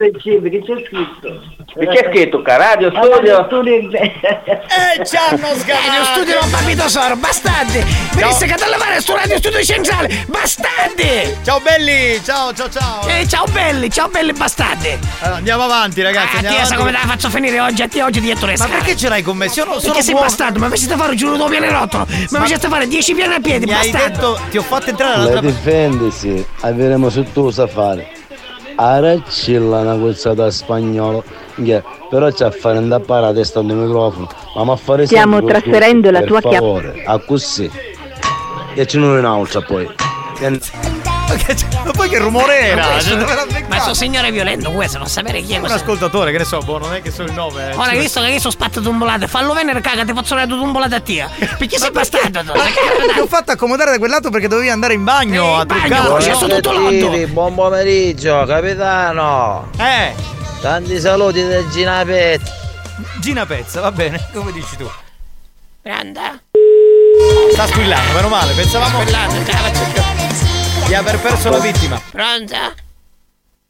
Che 0.00 0.12
c'è 0.12 0.38
scritto? 0.86 1.42
Che 1.74 1.86
c'è 1.88 2.08
scritto? 2.12 2.40
Ca 2.42 2.56
radio 2.56 2.88
studio? 2.88 3.48
Eh, 3.50 5.04
ci 5.04 5.16
hanno 5.16 5.48
Radio 5.48 6.04
studio 6.14 6.38
non 6.40 6.50
papito 6.50 6.88
soro, 6.88 7.16
bastardi! 7.16 7.84
Venisse 8.14 8.46
che 8.46 8.52
a 8.52 8.68
lavare 8.68 9.00
sto 9.00 9.16
radio 9.16 9.38
studio 9.38 9.60
centrale, 9.64 10.24
bastardi! 10.28 11.36
Ciao 11.42 11.58
belli, 11.58 12.20
ciao 12.22 12.52
ciao 12.54 12.70
ciao. 12.70 13.08
Eh, 13.08 13.26
ciao 13.26 13.44
belli, 13.50 13.90
ciao 13.90 14.06
belli 14.06 14.32
bastardi! 14.34 14.96
Allora, 15.18 15.38
andiamo 15.38 15.64
avanti 15.64 16.00
ragazzi, 16.00 16.34
Ah, 16.34 16.36
andiamo 16.36 16.56
ti 16.58 16.62
avanti. 16.62 16.76
come 16.76 16.92
te 16.92 16.98
la 17.04 17.12
faccio 17.12 17.28
finire 17.30 17.58
oggi? 17.60 17.82
A 17.82 17.88
te 17.88 18.00
oggi 18.04 18.20
dietro 18.20 18.46
le 18.46 18.52
Ma 18.52 18.58
scale. 18.58 18.74
perché 18.74 18.94
ce 18.96 19.08
l'hai 19.08 19.22
con 19.22 19.36
me? 19.36 19.46
Io 19.46 19.64
non 19.64 19.80
sono 19.80 19.80
Perché 19.80 20.02
sei 20.02 20.12
buono. 20.12 20.28
bastardo, 20.28 20.58
ma 20.60 20.68
mi 20.68 20.76
siete 20.76 20.94
fare 20.94 21.16
giù 21.16 21.36
due 21.36 21.48
piani 21.50 21.68
rotolo! 21.70 22.06
Ma 22.30 22.38
mi 22.38 22.46
siete 22.46 22.68
fare 22.68 22.86
10 22.86 23.14
piani 23.14 23.34
a 23.34 23.40
piedi, 23.40 23.64
Mi 23.64 23.72
hai 23.74 23.90
bastardo! 23.90 24.34
detto, 24.34 24.40
ti 24.50 24.58
ho 24.58 24.62
fatto 24.62 24.90
entrare 24.90 25.10
La 25.16 25.16
all'altra 25.22 25.40
difendisi, 25.40 26.46
avremo 26.60 27.10
su 27.10 27.24
tu 27.32 27.50
sa 27.50 27.66
fare. 27.66 28.12
Araccilla 28.80 29.80
una 29.80 29.96
cozzata 29.96 30.48
spagnolo. 30.50 31.24
Che 31.56 31.82
però 32.08 32.30
c'è 32.30 32.44
a 32.44 32.50
fare 32.52 32.78
andare 32.78 33.02
a 33.02 33.04
parare 33.04 33.26
la 33.26 33.32
testa 33.32 33.58
al 33.58 33.64
microfono. 33.64 34.28
Ma 34.54 34.64
ma 34.64 34.76
fare 34.76 35.04
Stiamo 35.06 35.42
trasferendo 35.42 36.10
la 36.12 36.20
per 36.20 36.28
tua 36.28 36.40
chiave. 36.40 37.02
a 37.04 37.18
così. 37.18 37.68
E 38.74 38.86
ce 38.86 38.98
n'è 38.98 39.18
un'altra 39.18 39.60
poi. 39.62 39.88
Ma 41.84 41.90
poi 41.92 42.08
che 42.08 42.18
rumore 42.18 42.58
era? 42.60 42.88
Ma 42.88 43.00
Cioè, 43.00 43.64
Ma 43.68 43.78
sto 43.80 43.94
signore 43.94 44.30
violento 44.30 44.70
questo, 44.70 44.98
non 44.98 45.06
sapere 45.08 45.42
chi 45.42 45.52
è 45.52 45.56
Un 45.56 45.60
questo. 45.60 45.78
ascoltatore, 45.78 46.32
che 46.32 46.38
ne 46.38 46.44
so, 46.44 46.58
boh, 46.60 46.78
non 46.78 46.94
è 46.94 47.02
che 47.02 47.10
so 47.10 47.22
il 47.22 47.32
nome. 47.32 47.70
eh. 47.70 47.74
Ora 47.74 47.90
hai 47.90 47.98
visto 47.98 48.20
che 48.20 48.28
io 48.28 48.38
sono 48.38 48.52
spatto 48.52 48.80
tumbolate, 48.80 49.26
fallo 49.26 49.52
venire 49.52 49.80
caga, 49.80 50.04
ti 50.04 50.12
faccio 50.14 50.34
una 50.34 50.46
tumbolata 50.46 50.96
a 50.96 51.00
te. 51.00 51.26
Perché 51.58 51.78
sei 51.78 51.90
bastardo? 51.92 52.40
Ti 52.42 53.20
ho 53.20 53.26
fatto 53.26 53.52
accomodare 53.52 53.90
da 53.92 53.98
quel 53.98 54.10
lato 54.10 54.30
perché 54.30 54.48
dovevi 54.48 54.70
andare 54.70 54.94
in 54.94 55.04
bagno 55.04 55.56
a 55.56 55.66
truccare. 55.66 56.16
c'è 56.24 56.34
sotto 56.34 56.54
tutto 56.60 56.72
l'otto. 56.72 57.26
buon 57.28 57.54
pomeriggio, 57.54 58.44
capitano. 58.46 59.70
Eh. 59.78 60.14
Tanti 60.60 60.98
saluti 60.98 61.46
da 61.46 61.68
Gina 61.68 62.02
Pet. 62.04 62.40
Gina 63.20 63.46
Pezza, 63.46 63.80
va 63.80 63.92
bene, 63.92 64.28
come 64.32 64.50
dici 64.52 64.76
tu. 64.76 64.90
Grande. 65.82 66.20
Sta 67.52 67.66
squillando, 67.66 68.12
meno 68.12 68.28
male, 68.28 68.52
pensavamo 68.54 69.00
Squillando, 69.00 69.42
te 69.42 69.52
la 69.52 69.58
faccio 69.58 70.07
di 70.88 70.94
aver 70.94 71.20
perso 71.20 71.50
la 71.50 71.58
vittima. 71.58 72.00
Pronta? 72.10 72.72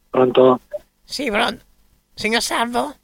Pronto? 0.09 0.61
Sì, 1.03 1.29
pronto. 1.29 1.65
Signor 2.15 2.41
Salvo? 2.41 2.95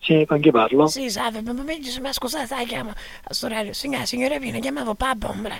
Sì, 0.00 0.24
con 0.26 0.40
chi 0.40 0.50
parlo? 0.50 0.88
Sì, 0.88 1.08
salve, 1.08 1.40
buon 1.40 1.54
pomeriggio, 1.54 2.00
ma 2.00 2.12
scusate, 2.12 2.46
sai, 2.46 2.66
chiamo 2.66 2.90
a 2.90 3.36
orario. 3.42 3.72
Signora, 3.74 4.04
signora 4.06 4.36
Pina, 4.40 4.58
chiamavo 4.58 4.96
pa 4.96 5.14
bombola. 5.14 5.56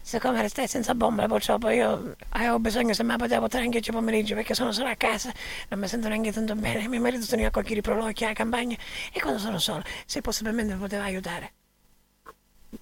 Siccome 0.00 0.40
restai 0.40 0.66
senza 0.66 0.94
bombola, 0.94 1.28
purtroppo 1.28 1.68
io 1.68 2.16
avevo 2.30 2.58
bisogno 2.58 2.94
se 2.94 3.04
mi 3.04 3.14
potevo 3.14 3.40
portare 3.40 3.64
anche 3.64 3.76
oggi 3.76 3.90
pomeriggio 3.90 4.34
perché 4.34 4.54
sono 4.54 4.72
solo 4.72 4.88
a 4.88 4.94
casa, 4.94 5.30
non 5.68 5.78
mi 5.78 5.86
sento 5.86 6.08
neanche 6.08 6.32
tanto 6.32 6.54
bene. 6.54 6.88
Mio 6.88 7.00
marito 7.00 7.26
ne 7.36 7.42
va 7.42 7.48
a 7.48 7.50
qualche 7.50 7.74
riprolocchio 7.74 8.24
alla 8.24 8.34
campagna 8.34 8.76
e 9.12 9.20
quando 9.20 9.38
sono 9.38 9.58
solo, 9.58 9.82
se 10.06 10.22
possibilmente 10.22 10.72
mi 10.72 10.80
poteva 10.80 11.04
aiutare. 11.04 11.52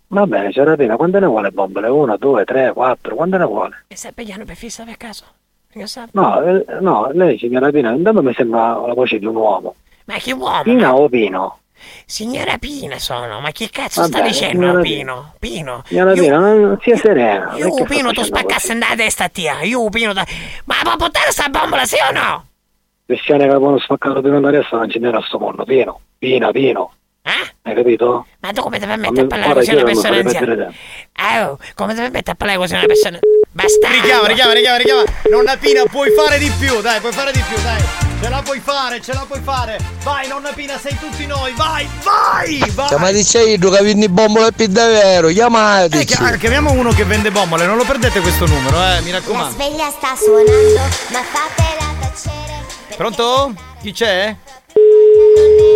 Va 0.09 0.26
bene, 0.26 0.51
c'era 0.51 0.76
pena, 0.76 0.97
quante 0.97 1.20
ne 1.20 1.26
vuole 1.26 1.51
bombole? 1.51 1.88
Una, 1.88 2.16
due, 2.16 2.45
tre, 2.45 2.72
quattro, 2.72 3.14
quante 3.14 3.38
ne 3.38 3.45
vuole? 3.45 3.84
E 3.88 3.97
sta 3.97 4.12
pigliando 4.12 4.45
per 4.45 4.57
fissa 4.57 4.84
per 4.84 4.97
caso? 4.97 5.24
No, 6.12 6.43
eh, 6.43 6.64
no, 6.80 7.11
lei 7.12 7.38
signora 7.38 7.70
Pina, 7.70 7.93
intanto 7.93 8.22
mi 8.22 8.34
sembra 8.34 8.76
la 8.86 8.93
voce 8.93 9.18
di 9.18 9.24
un 9.24 9.36
uomo. 9.36 9.74
Ma 10.05 10.14
che 10.18 10.32
uomo? 10.32 10.62
Pina 10.62 10.95
o 10.95 11.09
Pino? 11.09 11.59
Signora 12.05 12.59
Pina 12.59 12.99
sono, 12.99 13.40
ma 13.40 13.51
che 13.53 13.70
cazzo 13.70 14.03
Va 14.03 14.07
sta 14.07 14.20
dicendo 14.20 14.80
Pino? 14.80 15.32
Pino? 15.38 15.82
Signora 15.86 16.12
Pina, 16.12 16.38
non 16.38 16.78
sia 16.82 16.97
serena. 16.97 17.55
Io 17.57 17.74
che 17.74 17.84
Pino 17.84 18.11
tu 18.11 18.20
facendo 18.20 18.22
spaccassi 18.22 18.72
nella 18.74 18.95
testa 18.95 19.24
a 19.24 19.28
te, 19.28 19.51
io 19.62 19.88
Pino 19.88 20.12
da... 20.12 20.24
Ma 20.66 20.74
può 20.82 20.97
portare 20.97 21.30
sta 21.30 21.49
bombola 21.49 21.84
sì 21.86 21.97
o 22.07 22.12
no? 22.12 22.47
Cristiane 23.07 23.45
che 23.45 23.51
avevano 23.51 23.78
spaccato 23.78 24.20
di 24.20 24.28
andare 24.28 24.59
a 24.59 24.68
non 24.72 24.90
ce 24.90 24.99
n'era 24.99 25.22
sto 25.22 25.38
mondo, 25.38 25.64
Pino, 25.64 26.01
Pina, 26.18 26.51
Pino. 26.51 26.93
Eh? 27.25 27.53
Hai 27.62 27.75
capito? 27.75 28.27
Ma 28.41 28.51
tu 28.53 28.62
come 28.62 28.79
ti 28.81 28.87
permetti 28.87 29.20
a 29.20 29.27
parlare 29.27 29.55
così 29.55 29.70
a 29.70 29.75
una 29.75 29.85
persona 29.85 30.16
anziana? 30.18 30.73
Ah, 31.12 31.51
oh, 31.51 31.59
come 31.75 31.95
ti 31.95 32.01
permetti 32.01 32.31
a 32.31 32.35
parlare 32.35 32.59
così 32.59 32.75
a 32.75 32.79
una 32.79 32.87
persona... 32.87 33.18
Bastardo! 33.55 33.97
Richiama, 34.01 34.27
richiama, 34.27 34.53
richiama, 34.55 34.77
richiama. 34.79 35.03
Nonna 35.31 35.57
Pina, 35.57 35.85
puoi 35.85 36.11
fare 36.11 36.39
di 36.39 36.51
più, 36.59 36.81
dai, 36.81 36.99
puoi 37.01 37.12
fare 37.12 37.31
di 37.33 37.43
più, 37.49 37.62
dai. 37.62 37.81
Ce 38.23 38.29
la 38.29 38.41
puoi 38.43 38.61
fare, 38.61 39.01
ce 39.01 39.12
la 39.12 39.25
puoi 39.27 39.41
fare. 39.43 39.79
Vai, 40.03 40.27
nonna 40.29 40.51
Pina, 40.53 40.79
sei 40.79 40.97
tutti 40.99 41.27
noi. 41.27 41.53
Vai, 41.53 41.87
vai, 42.03 42.59
vai. 42.73 42.89
Chiamati 42.89 43.23
Ceido 43.25 43.70
che 43.70 43.83
vinni 43.85 44.09
bombole 44.09 44.53
più 44.53 44.66
davvero, 44.68 45.29
chiamati. 45.29 45.99
Eh, 46.01 46.05
chi- 46.05 46.39
chiamiamo 46.39 46.73
uno 46.73 46.91
che 46.93 47.05
vende 47.05 47.31
bombole, 47.31 47.66
non 47.66 47.77
lo 47.77 47.85
perdete 47.85 48.20
questo 48.20 48.47
numero, 48.47 48.77
eh, 48.83 49.01
mi 49.03 49.11
La 49.11 49.18
raccomando. 49.18 49.53
sveglia 49.55 49.91
sta 49.91 50.14
suonando, 50.16 50.81
ma 51.12 51.23
fatela 51.23 51.95
tacere. 52.01 52.97
Pronto? 52.97 53.55
Chi 53.83 53.93
c'è? 53.93 54.35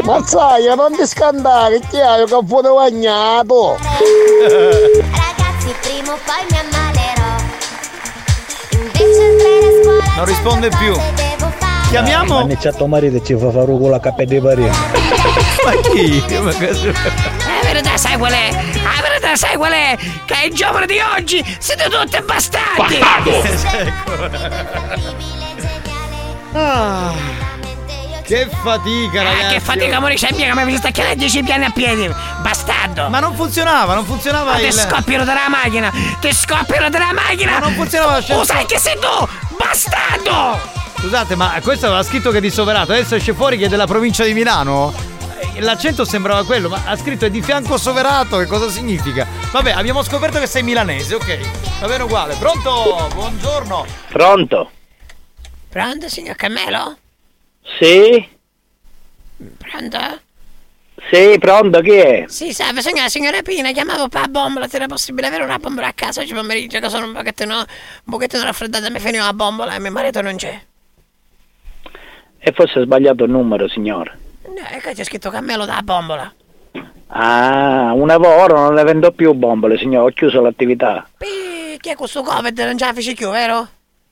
Mazzaia, 0.04 0.74
non 0.74 0.92
ti 0.96 1.06
scandare, 1.06 1.80
ti 1.80 1.98
hai 2.00 2.24
che 2.26 2.38
fuoco 2.46 2.74
bagnato. 2.74 3.76
Ragazzi, 3.80 5.74
prima 5.80 6.12
o 6.12 6.18
poi 6.24 6.46
mi 6.50 6.58
ammalerò. 6.58 7.34
Invece 8.72 9.24
andrei 9.24 9.64
a 9.64 9.82
scuola. 9.82 10.04
Non 10.16 10.24
risponde 10.24 10.68
più. 10.68 10.94
Chiamiamo. 11.88 12.46
Ma 12.46 12.54
c'è 12.56 12.72
tuo 12.72 12.86
marito 12.86 13.16
e 13.16 13.24
ci 13.24 13.36
fa 13.36 13.50
fare 13.50 13.66
con 13.66 13.90
la 13.90 14.00
cappa 14.00 14.24
di 14.24 14.40
pari. 14.40 14.62
Ma 14.64 15.72
chi? 15.90 16.24
Ma 16.40 16.52
cosa- 16.52 16.92
La 16.92 17.62
verità 17.64 17.96
sai 17.96 18.16
qual 18.16 18.32
è? 18.32 18.50
La 18.52 19.02
verità 19.02 19.36
sai 19.36 19.56
qual 19.56 19.72
è? 19.72 19.96
Che 20.24 20.46
i 20.46 20.50
giovani 20.52 20.86
di 20.86 20.98
oggi 21.00 21.44
siete 21.58 21.88
tutti 21.88 22.20
bastardi! 22.22 22.98
Ah, 26.52 27.12
che 28.26 28.48
fatica, 28.62 29.22
ragazzi. 29.22 29.44
Eh, 29.44 29.48
che 29.54 29.60
fatica 29.60 30.00
morisce 30.00 30.28
mia 30.34 30.52
che 30.54 30.64
mi 30.64 30.76
sta 30.76 30.90
chiedendo 30.90 31.18
10 31.20 31.42
piani 31.44 31.64
a 31.64 31.70
piedi! 31.70 32.12
Bastardo! 32.42 33.08
Ma 33.08 33.20
non 33.20 33.34
funzionava, 33.34 33.94
non 33.94 34.04
funzionava 34.04 34.52
Ma 34.52 34.58
ti 34.58 34.64
il... 34.64 34.72
scoppiano 34.72 35.24
dalla 35.24 35.48
macchina! 35.48 35.92
Ti 36.20 36.32
scoppiano 36.34 36.90
dalla 36.90 37.12
macchina! 37.12 37.52
Ma 37.52 37.58
non 37.60 37.74
funzionava 37.74 38.18
Oh, 38.30 38.44
sai 38.44 38.66
che 38.66 38.78
sei 38.78 38.98
tu! 38.98 39.28
Bastardo! 39.56 40.58
Scusate, 40.98 41.36
ma 41.36 41.52
questo 41.62 41.86
aveva 41.86 42.02
scritto 42.02 42.30
che 42.30 42.38
è 42.38 42.40
di 42.40 42.50
Soverato, 42.50 42.92
adesso 42.92 43.14
esce 43.14 43.32
fuori 43.32 43.56
che 43.58 43.66
è 43.66 43.68
della 43.68 43.86
provincia 43.86 44.24
di 44.24 44.32
Milano? 44.34 44.92
Eh, 45.54 45.60
L'accento 45.60 46.04
sembrava 46.04 46.44
quello, 46.44 46.68
ma 46.68 46.80
ha 46.84 46.96
scritto 46.96 47.26
è 47.26 47.30
di 47.30 47.42
fianco 47.42 47.76
Soverato, 47.78 48.38
che 48.38 48.46
cosa 48.46 48.68
significa? 48.68 49.26
Vabbè, 49.52 49.70
abbiamo 49.72 50.02
scoperto 50.02 50.38
che 50.40 50.46
sei 50.46 50.62
milanese, 50.62 51.14
ok. 51.14 51.38
Va 51.80 51.86
bene 51.86 52.02
uguale. 52.02 52.34
Pronto? 52.36 53.08
Buongiorno. 53.14 53.86
Pronto? 54.08 54.70
Pronto, 55.68 56.08
signor 56.08 56.34
Camelo? 56.36 56.96
Sì? 57.78 58.28
Pronto? 59.58 60.20
Sì, 61.10 61.36
pronto, 61.38 61.80
chi 61.80 61.92
è? 61.92 62.24
Sì, 62.26 62.52
salve, 62.52 62.80
sono 62.80 63.00
la 63.00 63.08
signora 63.08 63.42
Pina, 63.42 63.70
chiamavo 63.70 64.08
per 64.08 64.22
la 64.22 64.28
bombola, 64.28 64.66
se 64.66 64.76
era 64.76 64.86
possibile 64.86 65.26
avere 65.26 65.44
una 65.44 65.58
bombola 65.58 65.88
a 65.88 65.92
casa 65.92 66.20
oggi 66.20 66.32
pomeriggio 66.32 66.80
che 66.80 66.88
sono 66.88 67.06
un 67.06 67.12
pochettino, 67.12 67.56
un 67.58 67.64
pochettino 68.10 68.42
raffreddata, 68.42 68.90
mi 68.90 68.98
finiva 68.98 69.24
la 69.24 69.32
bombola 69.32 69.74
e 69.74 69.78
mio 69.78 69.92
marito 69.92 70.20
non 70.22 70.36
c'è. 70.36 70.60
E 72.38 72.52
forse 72.52 72.78
ha 72.80 72.82
sbagliato 72.82 73.24
il 73.24 73.30
numero, 73.30 73.68
signore. 73.68 74.18
No, 74.44 74.66
e 74.70 74.80
qua 74.80 74.92
c'è 74.92 75.04
scritto 75.04 75.30
Cammello 75.30 75.64
dalla 75.64 75.82
bombola. 75.82 76.34
Ah, 77.08 77.92
un 77.94 78.06
lavoro, 78.06 78.58
non 78.58 78.74
le 78.74 78.82
vendo 78.82 79.12
più 79.12 79.32
bombole, 79.32 79.78
signore, 79.78 80.10
ho 80.10 80.14
chiuso 80.14 80.40
l'attività. 80.40 81.08
Pi, 81.18 81.78
chi 81.78 81.90
è 81.90 81.94
questo 81.94 82.22
Covid? 82.22 82.58
Non 82.58 82.78
ce 82.78 82.84
la 82.84 82.92
fece 82.92 83.14
più, 83.14 83.30
vero? 83.30 83.68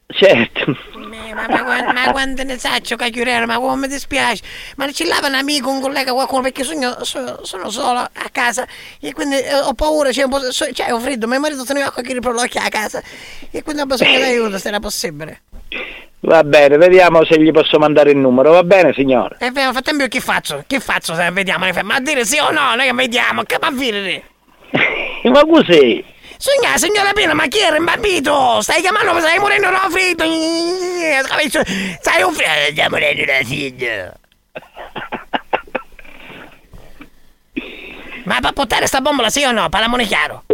Certo. 0.07 0.77
Eh, 1.25 1.33
Ma, 1.35 1.47
ma, 1.49 1.63
quan- 1.65 1.93
ma 1.95 2.11
quando 2.11 2.43
ne 2.45 2.59
saccio 2.59 2.97
cagliurero, 2.97 3.47
ma 3.47 3.57
come 3.59 3.77
mi 3.87 3.89
dispiace. 3.89 4.43
Ma 4.77 4.91
ci 4.93 5.07
lava 5.07 5.29
un 5.29 5.35
amico, 5.35 5.71
un 5.71 5.81
collega, 5.81 6.13
qualcuno, 6.13 6.43
perché 6.43 6.65
sono, 6.65 6.99
so- 7.03 7.45
sono 7.45 7.71
solo 7.71 8.01
a 8.01 8.29
casa 8.31 8.67
e 9.01 9.13
quindi 9.13 9.37
eh, 9.39 9.55
ho 9.55 9.73
paura, 9.75 10.11
c'è 10.11 10.23
un 10.25 10.31
po', 10.31 10.39
so- 10.53 10.71
cioè 10.73 10.93
ho 10.93 10.99
freddo, 11.01 11.27
mio 11.27 11.41
marito 11.41 11.65
se 11.65 11.73
ne 11.73 11.81
va 11.81 11.87
a 11.87 11.91
qualche 11.93 12.13
riprolocchio 12.13 12.61
a 12.61 12.69
casa 12.69 13.03
e 13.51 13.63
quindi 13.63 13.83
ho 13.83 13.87
bisogno 13.87 14.17
di 14.17 14.23
aiuto 14.23 14.59
se 14.59 14.69
era 14.69 14.81
possibile. 14.81 15.43
Va 16.21 16.43
bene, 16.43 16.77
vediamo 16.79 17.25
se 17.25 17.39
gli 17.41 17.51
posso 17.53 17.79
mandare 17.79 18.11
il 18.11 18.17
numero, 18.17 18.53
va 18.53 18.63
bene, 18.63 18.93
signore? 18.95 19.37
E 19.41 19.51
nel 19.51 19.73
frattempo 19.73 20.07
che 20.09 20.21
faccio? 20.21 20.65
Che 20.67 20.81
faccio 20.81 21.15
se 21.15 21.31
vediamo? 21.31 21.67
Ma 21.83 21.95
a 21.97 22.01
dire 22.01 22.25
sì 22.25 22.39
o 22.39 22.51
no, 22.51 22.75
noi 22.75 22.87
che 22.87 22.95
vediamo, 22.95 23.43
che 23.43 23.59
ma 23.61 23.71
dire? 23.71 24.23
Ma 25.25 25.45
così? 25.45 26.05
Signora, 26.45 26.77
signora 26.77 27.13
Pina, 27.15 27.33
ma 27.33 27.47
chi 27.47 27.61
era 27.61 27.79
imbambito? 27.79 28.61
Stai 28.61 28.83
chiamando, 28.83 29.17
eh, 29.17 29.21
stai 29.23 29.39
morendo 29.39 29.71
da 29.71 29.89
freddo. 29.89 30.25
Stai 32.01 32.23
un 32.23 32.35
freddo, 32.35 32.73
stai 32.73 32.89
morendo 32.91 33.25
da 33.25 33.39
freddo. 33.43 34.13
Ma 38.25 38.41
per 38.41 38.53
portare 38.53 38.87
sta 38.87 39.01
bombola 39.01 39.31
sì 39.31 39.43
o 39.45 39.53
no? 39.53 39.71
Parliamone 39.71 40.05
chiaro. 40.05 40.45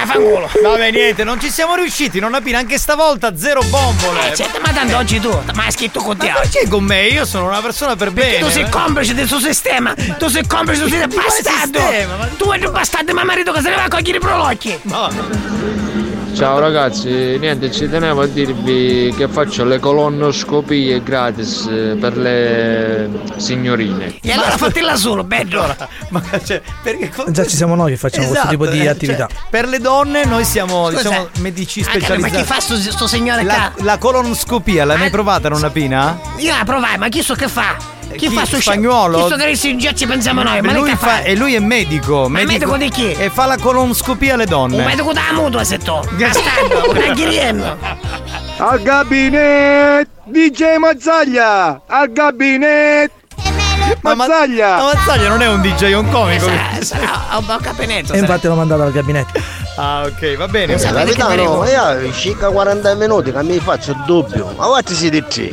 A 0.00 0.06
fanculo. 0.06 0.48
Vabbè, 0.62 0.90
niente, 0.92 1.24
non 1.24 1.40
ci 1.40 1.50
siamo 1.50 1.74
riusciti, 1.74 2.20
non 2.20 2.34
appena 2.34 2.58
anche 2.58 2.78
stavolta 2.78 3.36
zero 3.36 3.60
bombole. 3.68 4.30
Eh, 4.30 4.34
certo, 4.36 4.60
ma 4.64 4.70
tanto 4.72 4.96
oggi 4.96 5.18
tu, 5.18 5.28
ma 5.54 5.64
hai 5.64 5.72
scritto 5.72 6.00
con 6.00 6.16
te. 6.16 6.28
Ma 6.30 6.34
perché 6.40 6.68
con 6.68 6.84
me? 6.84 7.06
Io 7.08 7.24
sono 7.24 7.46
una 7.48 7.60
persona 7.60 7.96
per 7.96 8.12
Perché 8.12 8.30
bene. 8.38 8.44
tu 8.44 8.50
sei 8.50 8.68
complice 8.68 9.14
del 9.14 9.26
suo 9.26 9.40
sistema! 9.40 9.94
Tu 10.18 10.28
sei 10.28 10.46
complice 10.46 10.88
del 10.88 11.10
suo 11.10 11.20
bastardo! 11.20 11.78
sistema? 11.80 12.16
Ma- 12.16 12.26
Tu 12.36 12.48
sei 12.50 12.64
un 12.64 12.72
bastardo, 12.72 13.12
ma 13.14 13.24
marito 13.24 13.52
che 13.52 13.60
se 13.60 13.70
ne 13.70 13.76
va 13.76 13.84
a 13.84 13.88
cogliere 13.88 14.16
i 14.18 14.20
prolocchi! 14.20 14.80
Ciao 16.38 16.60
ragazzi, 16.60 17.36
niente, 17.36 17.68
ci 17.72 17.90
tenevo 17.90 18.20
a 18.20 18.26
dirvi 18.28 19.12
che 19.16 19.26
faccio 19.26 19.64
le 19.64 19.80
colonoscopie 19.80 21.02
gratis 21.02 21.66
eh, 21.68 21.96
per 21.98 22.16
le 22.16 23.10
signorine. 23.38 24.18
E 24.22 24.30
allora 24.30 24.56
fatela 24.56 24.94
solo, 24.94 25.24
bello! 25.24 25.74
Ma 26.10 26.22
cioè, 26.44 26.62
perché 26.80 27.10
Già 27.30 27.44
ci 27.44 27.56
siamo 27.56 27.74
noi 27.74 27.90
che 27.90 27.96
facciamo 27.96 28.28
questo 28.28 28.46
tipo 28.46 28.68
di 28.68 28.82
eh, 28.82 28.88
attività. 28.88 29.26
cioè, 29.28 29.36
per 29.50 29.66
le 29.66 29.80
donne 29.80 30.26
noi 30.26 30.44
siamo 30.44 30.90
Scusa, 30.92 31.08
diciamo, 31.08 31.28
medici 31.38 31.82
specializzati. 31.82 32.20
ma 32.20 32.28
chi 32.28 32.44
fa 32.44 32.60
sto, 32.60 32.76
sto 32.76 33.08
signore 33.08 33.42
la, 33.42 33.72
qua? 33.74 33.84
la 33.84 33.98
colonoscopia, 33.98 34.84
l'hai 34.84 34.96
mai 34.96 35.10
provata 35.10 35.48
non 35.48 35.68
pina? 35.72 36.20
Io 36.36 36.56
la 36.56 36.62
provai, 36.64 36.98
ma 36.98 37.08
chi 37.08 37.20
so 37.20 37.34
che 37.34 37.48
fa? 37.48 37.97
Chi, 38.16 38.28
Chi? 38.28 38.34
fa 38.34 38.44
sto 38.46 38.60
Spagnolo? 38.60 39.22
Chi 39.24 39.28
so 39.30 39.36
che 39.36 39.54
si 39.54 39.70
ingeggi 39.70 40.06
pensiamo 40.06 40.42
noi? 40.42 40.60
Ma 40.62 40.72
lui 40.72 40.94
fa, 40.96 41.22
e 41.22 41.36
lui 41.36 41.54
è 41.54 41.58
medico, 41.60 42.28
Ma 42.28 42.42
medico 42.42 42.76
di 42.76 42.88
chi? 42.88 43.12
E 43.12 43.30
fa 43.30 43.46
la 43.46 43.56
colonoscopia 43.58 44.34
alle 44.34 44.46
donne. 44.46 44.78
Un 44.78 44.84
medico 44.84 45.12
da 45.12 45.22
mutua 45.32 45.62
se 45.64 45.78
tu! 45.78 45.92
Bastardo, 46.16 46.90
un 46.90 46.96
aghiriello! 46.96 47.76
Al 48.58 48.82
gabinetto! 48.82 50.10
DJ 50.24 50.76
Mazzaglia! 50.78 51.82
Al 51.86 52.10
gabinetto! 52.12 53.14
Ma 54.02 54.14
Ma- 54.14 54.14
Mazzaglia! 54.14 54.76
Ma 54.76 54.82
Mazzaglia 54.94 55.28
non 55.28 55.40
è 55.42 55.48
un 55.48 55.60
DJ, 55.60 55.84
è 55.84 55.94
un 55.96 56.10
comico. 56.10 56.44
Sarà, 56.46 56.82
sarà 56.82 57.36
un 57.38 57.46
po' 57.46 57.56
capinetto. 57.60 58.12
E 58.12 58.18
infatti 58.18 58.46
l'ho 58.46 58.54
mandato 58.54 58.82
al 58.82 58.92
gabinetto. 58.92 59.40
Ah, 59.80 60.02
ok, 60.06 60.34
va 60.36 60.48
bene. 60.48 60.74
Che 60.74 60.82
Capitano, 60.90 61.28
venevo? 61.28 61.64
io 61.64 62.12
circa 62.12 62.48
40 62.50 62.94
minuti 62.96 63.30
che 63.30 63.42
mi 63.44 63.60
faccio 63.60 63.92
il 63.92 64.02
dubbio. 64.06 64.52
Ma 64.56 64.66
quanti 64.66 64.92
siete 64.92 65.24
tre? 65.28 65.52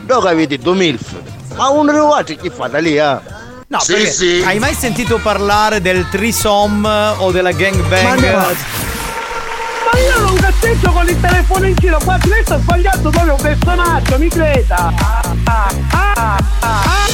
Dove 0.00 0.30
avete 0.30 0.56
due 0.56 0.74
milf? 0.74 1.12
Ma 1.58 1.70
uno 1.70 1.90
di 1.90 1.98
voi 1.98 2.22
chi 2.22 2.50
fate 2.50 2.80
lì, 2.80 2.96
eh? 2.96 3.18
No, 3.66 3.78
perché 3.84 4.44
Hai 4.44 4.60
mai 4.60 4.74
sentito 4.74 5.18
parlare 5.18 5.80
del 5.80 6.08
trisom 6.08 6.84
o 7.18 7.32
della 7.32 7.50
gangbang? 7.50 8.22
Ma 8.22 9.98
io 9.98 10.20
non 10.20 10.36
cazzeggio 10.36 10.92
con 10.92 11.08
il 11.08 11.20
telefono 11.20 11.66
in 11.66 11.74
giro, 11.74 11.98
qua 12.04 12.16
lei 12.28 12.42
sta 12.44 12.58
sbagliando 12.60 13.10
proprio 13.10 13.34
un 13.34 13.40
personaggio, 13.40 14.18
mi 14.18 14.28
creda! 14.28 14.76
Ah, 14.76 15.20
ah, 15.44 15.68
ah, 15.90 16.38
ah. 16.60 17.06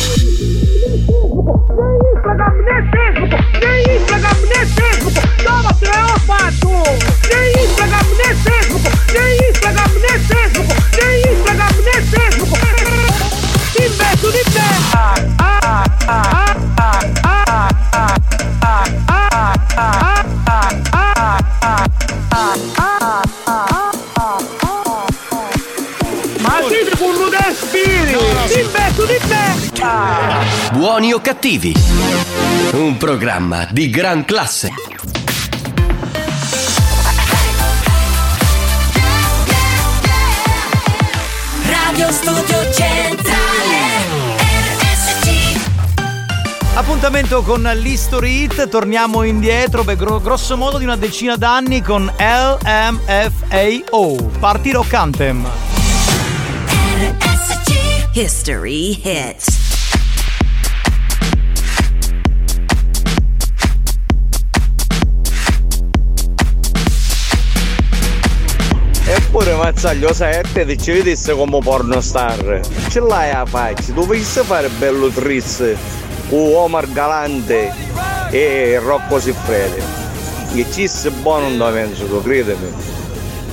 Instagram, 7.65 8.09
né 8.19 8.35
Facebook? 8.43 8.93
Né 9.13 9.37
Instagram, 9.49 9.93
né 10.03 10.19
Facebook, 10.19 10.75
né 10.97 11.19
Instagram, 11.31 11.75
né 11.85 12.03
Facebook, 12.11 12.64
su 14.25 14.31
di 14.31 14.43
te 14.53 14.61
ah, 14.93 15.15
ah, 15.37 15.85
ah, 16.07 16.45
Buoni 30.73 31.13
o 31.13 31.21
cattivi? 31.21 31.73
Un 32.73 32.97
programma 32.97 33.67
di 33.71 33.91
gran 33.91 34.25
classe. 34.25 34.71
Radio 41.67 42.13
Studio 42.13 42.64
Appuntamento 46.77 47.43
con 47.43 47.63
l'History 47.63 48.43
Hit, 48.43 48.69
torniamo 48.69 49.23
indietro, 49.23 49.85
beh, 49.85 49.95
gro- 49.95 50.21
grosso 50.21 50.57
modo 50.57 50.79
di 50.79 50.83
una 50.85 50.97
decina 50.97 51.37
d'anni 51.37 51.81
con 51.81 52.13
LMFAO, 52.19 54.17
Party 54.41 54.73
Rock 54.73 54.93
Anthem. 54.95 55.49
History 58.13 59.01
Hits. 59.03 59.53
Eppure 69.07 69.55
Mazzaglio 69.55 70.13
sai 70.13 70.39
a 70.39 70.43
te 70.53 70.65
ti 70.67 70.77
ci 70.79 70.91
vedesse 70.93 71.35
come 71.35 71.59
pornostar 71.61 72.61
Ce 72.89 73.01
l'hai 73.01 73.31
a 73.31 73.45
faccia, 73.45 73.93
tu 73.93 74.07
volessi 74.07 74.41
fare 74.41 74.69
bello 74.71 75.09
trizz 75.09 75.63
Con 76.29 76.55
Omar 76.55 76.91
Galante 76.93 77.73
e 78.31 78.79
Rocco 78.83 79.21
Siffredi 79.21 79.83
Che 80.55 80.67
ci 80.73 80.89
sei 80.89 81.11
buono 81.11 81.49
non 81.49 81.73
penso 81.73 82.21
credimi 82.23 82.73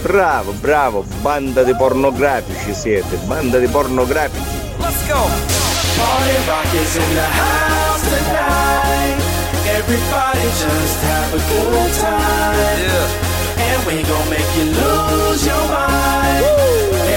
Bravo, 0.01 0.51
bravo, 0.53 1.05
banda 1.22 1.63
di 1.63 1.76
pornografici 1.76 2.74
siete, 2.74 3.17
banda 3.26 3.59
di 3.59 3.67
pornografici 3.67 4.59
Let's 4.78 5.07
go 5.07 5.61
Party 6.01 6.36
rock 6.47 6.74
is 6.74 6.95
in 6.95 7.13
the 7.13 7.22
house 7.22 8.01
tonight. 8.09 9.17
Everybody 9.78 10.45
just 10.63 10.97
have 11.03 11.34
a 11.34 11.41
good 11.51 11.93
time. 12.01 12.80
Yeah. 12.82 13.67
And 13.67 13.86
we 13.86 14.01
gon' 14.01 14.30
make 14.30 14.49
you 14.57 14.65
lose 14.65 15.45
your 15.45 15.65
mind. 15.69 16.45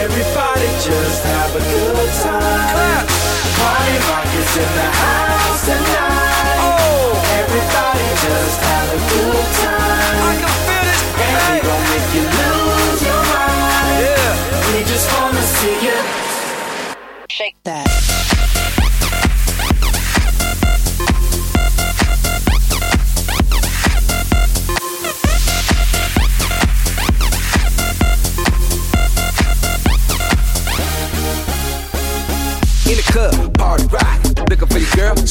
Everybody 0.04 0.68
just 0.84 1.22
have 1.24 1.56
a 1.56 1.60
good 1.60 2.12
time. 2.28 3.23
Party 3.64 3.96
rock 4.08 4.28
is 4.40 4.52
in 4.62 4.70
the 4.78 4.88
house 5.00 5.62
tonight. 5.64 6.58
Oh. 6.60 7.38
Everybody 7.40 8.06
just 8.24 8.58
have 8.68 8.88
a 8.92 9.00
good 9.12 9.46
time. 9.64 10.16
I 10.28 10.34
can 10.42 10.54
feel 10.68 10.88
it. 10.92 11.02
And 11.24 11.36
we 11.48 11.56
gon' 11.64 11.84
make 11.92 12.08
you 12.16 12.24
lose 12.40 13.00
your 13.08 13.22
mind. 13.32 13.96
Yeah. 14.04 14.32
We 14.68 14.78
just 14.92 15.06
wanna 15.16 15.44
see 15.56 15.76
you. 15.86 15.98
Shake 17.30 17.56
that 17.64 18.03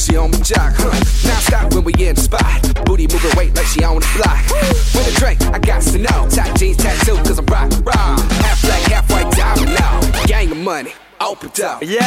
she 0.04 0.16
on 0.16 0.30
my 0.30 0.38
jock, 0.38 0.74
huh? 0.76 0.92
Now 1.24 1.38
stop 1.40 1.72
when 1.72 1.84
we 1.84 1.92
in 1.94 2.14
the 2.14 2.20
spot. 2.20 2.60
Booty 2.84 3.06
moving 3.08 3.32
weight 3.36 3.56
like 3.56 3.66
she 3.66 3.82
on 3.84 3.96
the 3.96 4.10
block. 4.16 4.44
With 4.92 5.08
a 5.08 5.14
drink, 5.18 5.40
I 5.54 5.58
got 5.58 5.82
to 5.82 5.98
know. 5.98 6.28
Tight 6.28 6.56
jeans 6.58 6.76
tattoo, 6.76 7.16
cause 7.24 7.38
I'm 7.38 7.46
rock, 7.46 7.72
rock. 7.84 8.20
Half 8.44 8.62
black, 8.62 8.82
half 8.92 9.10
white 9.10 9.30
diamond 9.32 9.72
now. 9.72 10.00
Gang 10.26 10.50
of 10.52 10.58
money, 10.58 10.92
open 11.20 11.50
up. 11.64 11.82
Yo, 11.82 12.04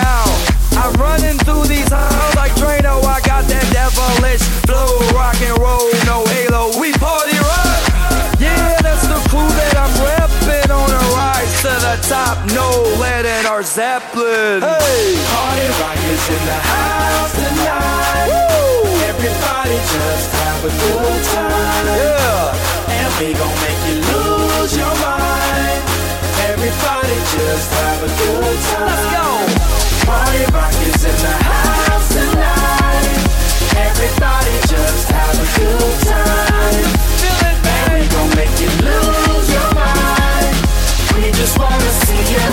I'm 0.78 0.94
running 1.02 1.38
through 1.42 1.66
these 1.66 1.90
halls 1.90 2.36
like 2.36 2.52
Drano. 2.54 3.02
I 3.04 3.20
got 3.26 3.46
that 3.50 3.66
devilish 3.74 4.46
flow, 4.68 5.00
rock 5.18 5.40
and 5.42 5.58
roll, 5.58 5.90
no 6.06 6.26
halo. 6.26 6.80
We 6.80 6.94
party 6.94 7.38
rock. 7.40 7.87
Yeah, 8.78 8.94
that's 8.94 9.08
the 9.10 9.18
crew 9.30 9.50
that 9.58 9.74
I'm 9.74 9.90
repping 10.06 10.70
on 10.70 10.90
a 10.94 11.02
rise 11.18 11.50
to 11.66 11.74
the 11.82 11.98
top. 12.06 12.38
No 12.54 12.70
lead 13.02 13.26
in 13.26 13.46
our 13.50 13.64
Zeppelin. 13.64 14.62
Hey, 14.62 15.18
party 15.34 15.66
rock 15.82 15.98
is 15.98 16.22
in 16.30 16.42
the 16.46 16.60
house 16.62 17.34
tonight. 17.34 18.38
Everybody 19.10 19.78
just 19.82 20.30
have 20.30 20.62
a 20.62 20.70
good 20.70 21.22
time. 21.34 21.86
Yeah, 21.90 23.02
and 23.02 23.10
we 23.18 23.34
gon' 23.34 23.58
make 23.66 23.82
you 23.90 23.98
lose 23.98 24.78
your 24.78 24.94
mind. 25.02 25.82
Everybody 26.54 27.18
just 27.34 27.70
have 27.82 28.02
a 28.06 28.12
good 28.14 28.58
time. 28.62 28.86
Let's 28.94 29.10
go. 29.10 29.26
Party 30.06 30.44
rock 30.54 30.76
is 30.86 31.02
in 31.02 31.18
the 31.18 31.36
house 31.50 32.10
tonight. 32.14 33.26
Everybody 33.74 34.54
just 34.70 35.10
have 35.10 35.34
a 35.34 35.48
good 35.58 35.98
time. 36.06 36.97
Make 38.38 38.60
you 38.62 38.70
lose 38.90 39.48
your 39.58 39.70
mind. 39.74 40.56
We 41.16 41.32
just 41.42 41.58
wanna 41.58 41.92
see 42.06 42.24
you. 42.34 42.46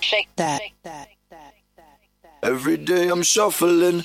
Shake 0.00 0.30
that 0.36 0.60
Every 2.42 2.76
day 2.76 3.08
I'm 3.08 3.22
shuffling. 3.22 4.04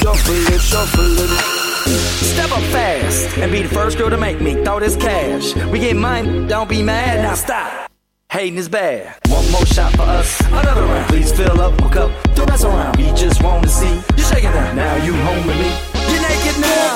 Shuffling, 0.00 0.60
shuffling. 0.68 1.53
Step 2.34 2.50
up 2.50 2.64
fast. 2.74 3.38
and 3.38 3.52
be 3.52 3.62
the 3.62 3.68
first 3.68 3.96
girl 3.96 4.10
to 4.10 4.16
make 4.16 4.40
me 4.40 4.54
throw 4.64 4.80
this 4.80 4.96
cash. 4.96 5.54
We 5.70 5.78
get 5.78 5.94
mine, 5.94 6.48
don't 6.48 6.68
be 6.68 6.82
mad, 6.82 7.22
now 7.22 7.34
stop. 7.34 7.88
Hating 8.28 8.58
is 8.58 8.68
bad. 8.68 9.14
One 9.28 9.48
more 9.52 9.64
shot 9.64 9.92
for 9.92 10.02
us, 10.02 10.40
another 10.48 10.82
round. 10.82 11.08
Please 11.08 11.30
fill 11.30 11.60
up 11.60 11.80
my 11.80 11.88
cup, 11.92 12.10
don't 12.34 12.48
mess 12.48 12.64
around. 12.64 12.96
We 12.96 13.06
just 13.14 13.40
wanna 13.40 13.68
see 13.68 13.94
you 14.16 14.24
shaking 14.24 14.50
that. 14.50 14.74
Now 14.74 14.96
you 15.06 15.14
home 15.14 15.46
with 15.46 15.58
me. 15.62 15.70
You're 16.10 16.22
naked 16.26 16.58
now. 16.58 16.90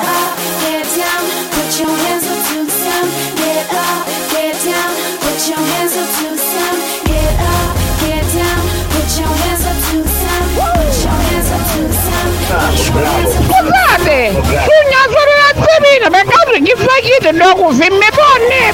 Get 0.67 0.87
down, 0.99 1.23
put 1.55 1.71
your 1.79 1.95
hands 2.03 2.27
up 2.27 2.41
to 2.49 2.57
the 2.67 2.75
sound. 2.83 3.09
Get 3.39 3.65
up, 3.87 4.05
get 4.35 4.55
down, 4.67 4.91
put 5.23 5.39
your 5.47 5.63
hands 5.71 5.95
up 6.03 6.09
to 6.19 6.27
the 6.35 6.43
sound. 6.51 6.79
Get 7.07 7.35
up, 7.55 7.71
get 8.03 8.25
down, 8.35 8.61
put 8.91 9.09
your 9.15 9.33
hands 9.39 9.65
up 9.71 9.79
to 9.87 9.97
the 10.03 10.13
sound. 10.19 10.47
Put 10.59 10.95
your 11.07 11.19
hands 11.31 11.51
up 11.55 11.63
to 11.71 11.83
the 11.87 11.93
sound. 11.95 12.08
Scusate, 12.49 14.31
pugna 14.33 15.03
solo 15.05 15.33
l'attivina, 15.37 16.09
perché 16.09 16.39
chi 16.63 16.73
fa 16.77 16.95
chiede 17.03 17.33
no 17.33 17.55
con 17.55 17.75
femme 17.75 18.09
donne? 18.15 18.73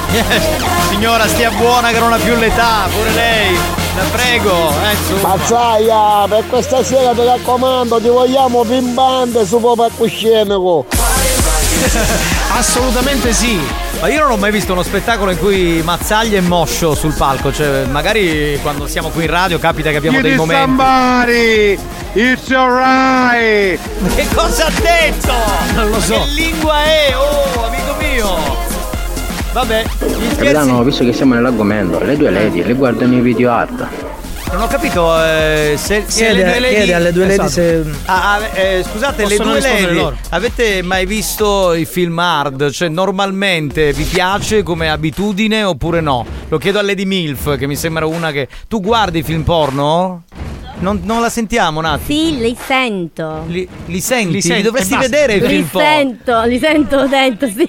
Signora, 0.91 1.27
stia 1.27 1.51
buona 1.51 1.91
che 1.91 1.99
non 1.99 2.13
ha 2.13 2.17
più 2.17 2.35
l'età, 2.37 2.89
pure 2.93 3.11
lei. 3.11 3.59
La 3.97 4.03
prego, 4.11 4.71
eh. 4.71 4.97
Mazzaia, 5.23 6.27
per 6.29 6.47
questa 6.49 6.83
sera 6.83 7.13
ti 7.13 7.25
raccomando, 7.25 8.01
ti 8.01 8.09
vogliamo 8.09 8.63
pimbante 8.63 9.47
su 9.47 9.61
Papa 9.61 9.89
Cuscenico. 9.97 10.87
Assolutamente 12.57 13.33
sì. 13.33 13.61
Ma 14.05 14.11
io 14.11 14.21
non 14.21 14.33
ho 14.33 14.37
mai 14.37 14.53
visto 14.53 14.73
uno 14.73 14.83
spettacolo 14.83 15.31
in 15.31 15.39
cui 15.39 15.81
Mazzaglia 15.83 16.37
è 16.37 16.43
moscio 16.43 16.95
sul 16.95 17.15
palco, 17.15 17.51
cioè 17.51 17.87
magari 17.87 18.59
quando 18.61 18.87
siamo 18.87 19.09
qui 19.09 19.25
in 19.25 19.31
radio 19.31 19.59
capita 19.59 19.89
che 19.89 19.97
abbiamo 19.97 20.21
dei 20.21 20.37
momenti. 20.37 20.63
somebody, 20.63 21.79
it's 22.13 22.51
alright. 22.51 23.81
Che 24.15 24.27
cosa 24.35 24.67
ha 24.67 24.71
detto? 24.71 25.33
Non 25.73 25.89
lo 25.89 26.01
so. 26.01 26.19
Che 26.19 26.27
lingua 26.35 26.85
è? 26.85 27.15
Oh, 27.17 27.65
amico 27.65 27.95
mio! 27.99 28.37
Vabbè, 29.55 29.83
gli 29.83 29.87
scherzi. 29.89 30.37
Capitano, 30.37 30.83
visto 30.83 31.03
che 31.03 31.15
siamo 31.15 31.33
nell'argomento, 31.33 31.99
le 32.05 32.19
due 32.19 32.29
lady 32.31 32.63
le 32.63 32.75
guardano 32.75 33.15
i 33.15 33.21
video 33.21 33.53
art. 33.53 33.87
Non 34.55 34.63
ho 34.63 34.67
capito 34.69 35.21
eh, 35.21 35.75
se, 35.77 36.05
se 36.07 36.25
Chiede- 36.27 36.35
le 36.35 36.45
due 36.45 36.61
lady. 36.61 36.75
chiede 36.77 36.95
alle 36.95 37.13
due 37.13 37.27
lady 37.27 37.49
se- 37.49 37.85
Ah, 38.05 38.35
ah, 38.35 38.41
eh, 38.55 38.85
scusate, 38.89 39.27
le 39.27 39.37
due 39.37 39.61
lady. 39.61 39.93
loro. 39.95 40.17
Avete 40.31 40.81
mai 40.83 41.07
visto 41.07 41.75
i 41.75 41.85
film 41.85 42.17
hard? 42.21 42.71
Cioè, 42.71 42.89
normalmente 42.89 43.93
vi 43.93 44.05
piace 44.05 44.63
come 44.63 44.89
abitudine 44.91 45.65
oppure 45.65 46.01
no? 46.01 46.25
Lo 46.49 46.59
chiedo 46.59 46.79
a 46.79 46.83
Lady 46.83 47.05
Milf, 47.05 47.59
che 47.59 47.67
mi 47.67 47.75
sembra 47.75 48.07
una 48.07 48.31
che. 48.31 48.47
Tu 48.69 48.81
guardi 48.81 49.19
i 49.19 49.23
film 49.25 49.43
porno? 49.43 50.23
Non, 50.85 51.01
non 51.05 51.21
la 51.23 51.31
sentiamo 51.31 51.79
un 51.79 51.87
attimo. 51.87 52.07
Sì, 52.07 52.39
li 52.39 52.57
sento. 52.67 53.45
Li, 53.47 53.67
li 53.87 54.01
senti? 54.01 54.27
Li 54.29 54.33
Li, 54.35 54.43
senti, 54.43 54.63
dovresti 54.63 54.93
e 54.93 54.97
basta. 54.97 55.09
vedere 55.11 55.35
i 55.35 55.41
Li 55.41 55.47
film 55.49 55.67
porno. 55.67 55.89
sento, 55.89 56.43
li 56.43 56.59
sento, 56.59 56.97
ho 56.99 57.07
detto, 57.07 57.47
sì. 57.49 57.67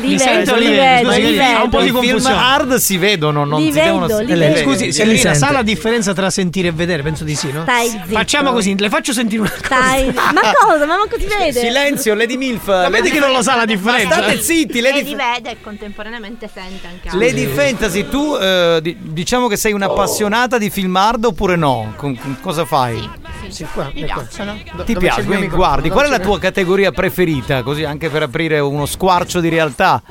Li, 0.00 0.18
sento, 0.18 0.54
vedo, 0.54 0.56
li 0.56 0.68
li 0.68 0.76
vedo, 0.76 1.08
vedo, 1.08 1.10
li 1.10 1.36
scusi, 1.36 1.38
ha 1.40 1.62
un 1.62 1.70
po' 1.70 1.78
vedo. 1.78 2.00
di 2.00 2.06
film 2.08 2.26
hard 2.26 2.74
si 2.74 2.96
vedono, 2.98 3.44
non 3.44 3.60
Li 3.60 3.72
si 3.72 3.78
devono 3.80 4.06
vedo, 4.06 4.20
li 4.20 4.32
eh, 4.32 4.36
vedo. 4.36 4.58
Scusi, 4.70 4.84
Li 4.86 5.16
sente. 5.18 5.34
sa 5.38 5.50
la 5.52 5.62
differenza 5.62 6.12
tra 6.12 6.28
sentire 6.30 6.68
e 6.68 6.72
vedere? 6.72 7.02
Penso 7.02 7.24
di 7.24 7.34
sì, 7.34 7.50
no? 7.50 7.62
Stai 7.62 7.88
zitto. 7.88 8.04
Facciamo 8.08 8.52
così, 8.52 8.76
le 8.78 8.88
faccio 8.90 9.12
sentire 9.14 9.40
una 9.40 9.50
cosa. 9.50 9.64
Stai. 9.64 10.12
Ma 10.12 10.40
cosa? 10.60 10.84
Ma 10.86 10.96
manco 10.98 11.18
si 11.18 11.26
vede? 11.26 11.58
Silenzio, 11.60 12.14
Lady 12.14 12.36
Milf. 12.36 12.66
Ma 12.66 12.82
Lady 12.82 12.96
vedi 12.96 13.10
che 13.10 13.18
non 13.20 13.32
lo 13.32 13.42
sa 13.42 13.56
la 13.56 13.64
differenza? 13.64 14.08
Ma 14.16 14.22
state 14.22 14.40
zitti, 14.42 14.80
Lady 14.80 15.02
li 15.02 15.14
vede 15.14 15.50
e 15.52 15.56
contemporaneamente 15.62 16.50
sente 16.52 16.86
anche 16.86 17.16
Lady 17.16 17.46
Fantasy, 17.46 18.06
tu 18.08 18.36
eh, 18.38 18.80
di- 18.82 18.96
diciamo 19.00 19.46
che 19.48 19.56
sei 19.56 19.72
un'appassionata 19.72 20.58
di 20.58 20.68
film 20.68 20.94
hard 20.96 21.24
oppure 21.24 21.56
no? 21.56 21.92
Con, 21.96 22.16
con 22.16 22.16
cosa 22.40 22.64
fai? 22.64 23.08
Sì, 23.48 23.66
mi 23.94 24.04
piacciono. 24.04 24.56
Ti 24.84 24.96
piace? 24.96 25.24
Quindi 25.24 25.48
guardi, 25.48 25.88
qual 25.90 26.06
è 26.06 26.08
la 26.08 26.18
tua 26.18 26.38
categoria 26.38 26.90
preferita? 26.92 27.62
Così 27.62 27.84
anche 27.84 28.08
per 28.10 28.22
aprire 28.22 28.58
uno 28.60 28.86
squarcio 28.86 29.40
di 29.40 29.48
realtà. 29.48 30.02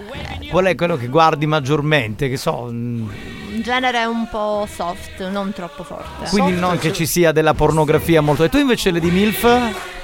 Qual 0.50 0.66
è 0.66 0.76
quello 0.76 0.96
che 0.98 1.08
guardi 1.08 1.46
maggiormente? 1.46 2.30
Che 2.30 2.38
so. 2.38 2.68
mm, 2.72 3.10
Un 3.54 3.62
genere 3.62 4.06
un 4.06 4.28
po' 4.30 4.68
soft, 4.74 5.28
non 5.30 5.52
troppo 5.54 5.84
forte. 5.84 6.30
Quindi 6.30 6.54
non 6.54 6.78
che 6.78 6.94
ci 6.94 7.06
sia 7.06 7.32
della 7.32 7.54
pornografia 7.54 8.22
molto. 8.22 8.44
E 8.44 8.50
tu 8.50 8.58
invece 8.58 8.92
Lady 8.92 9.12
Milf? 9.12 9.46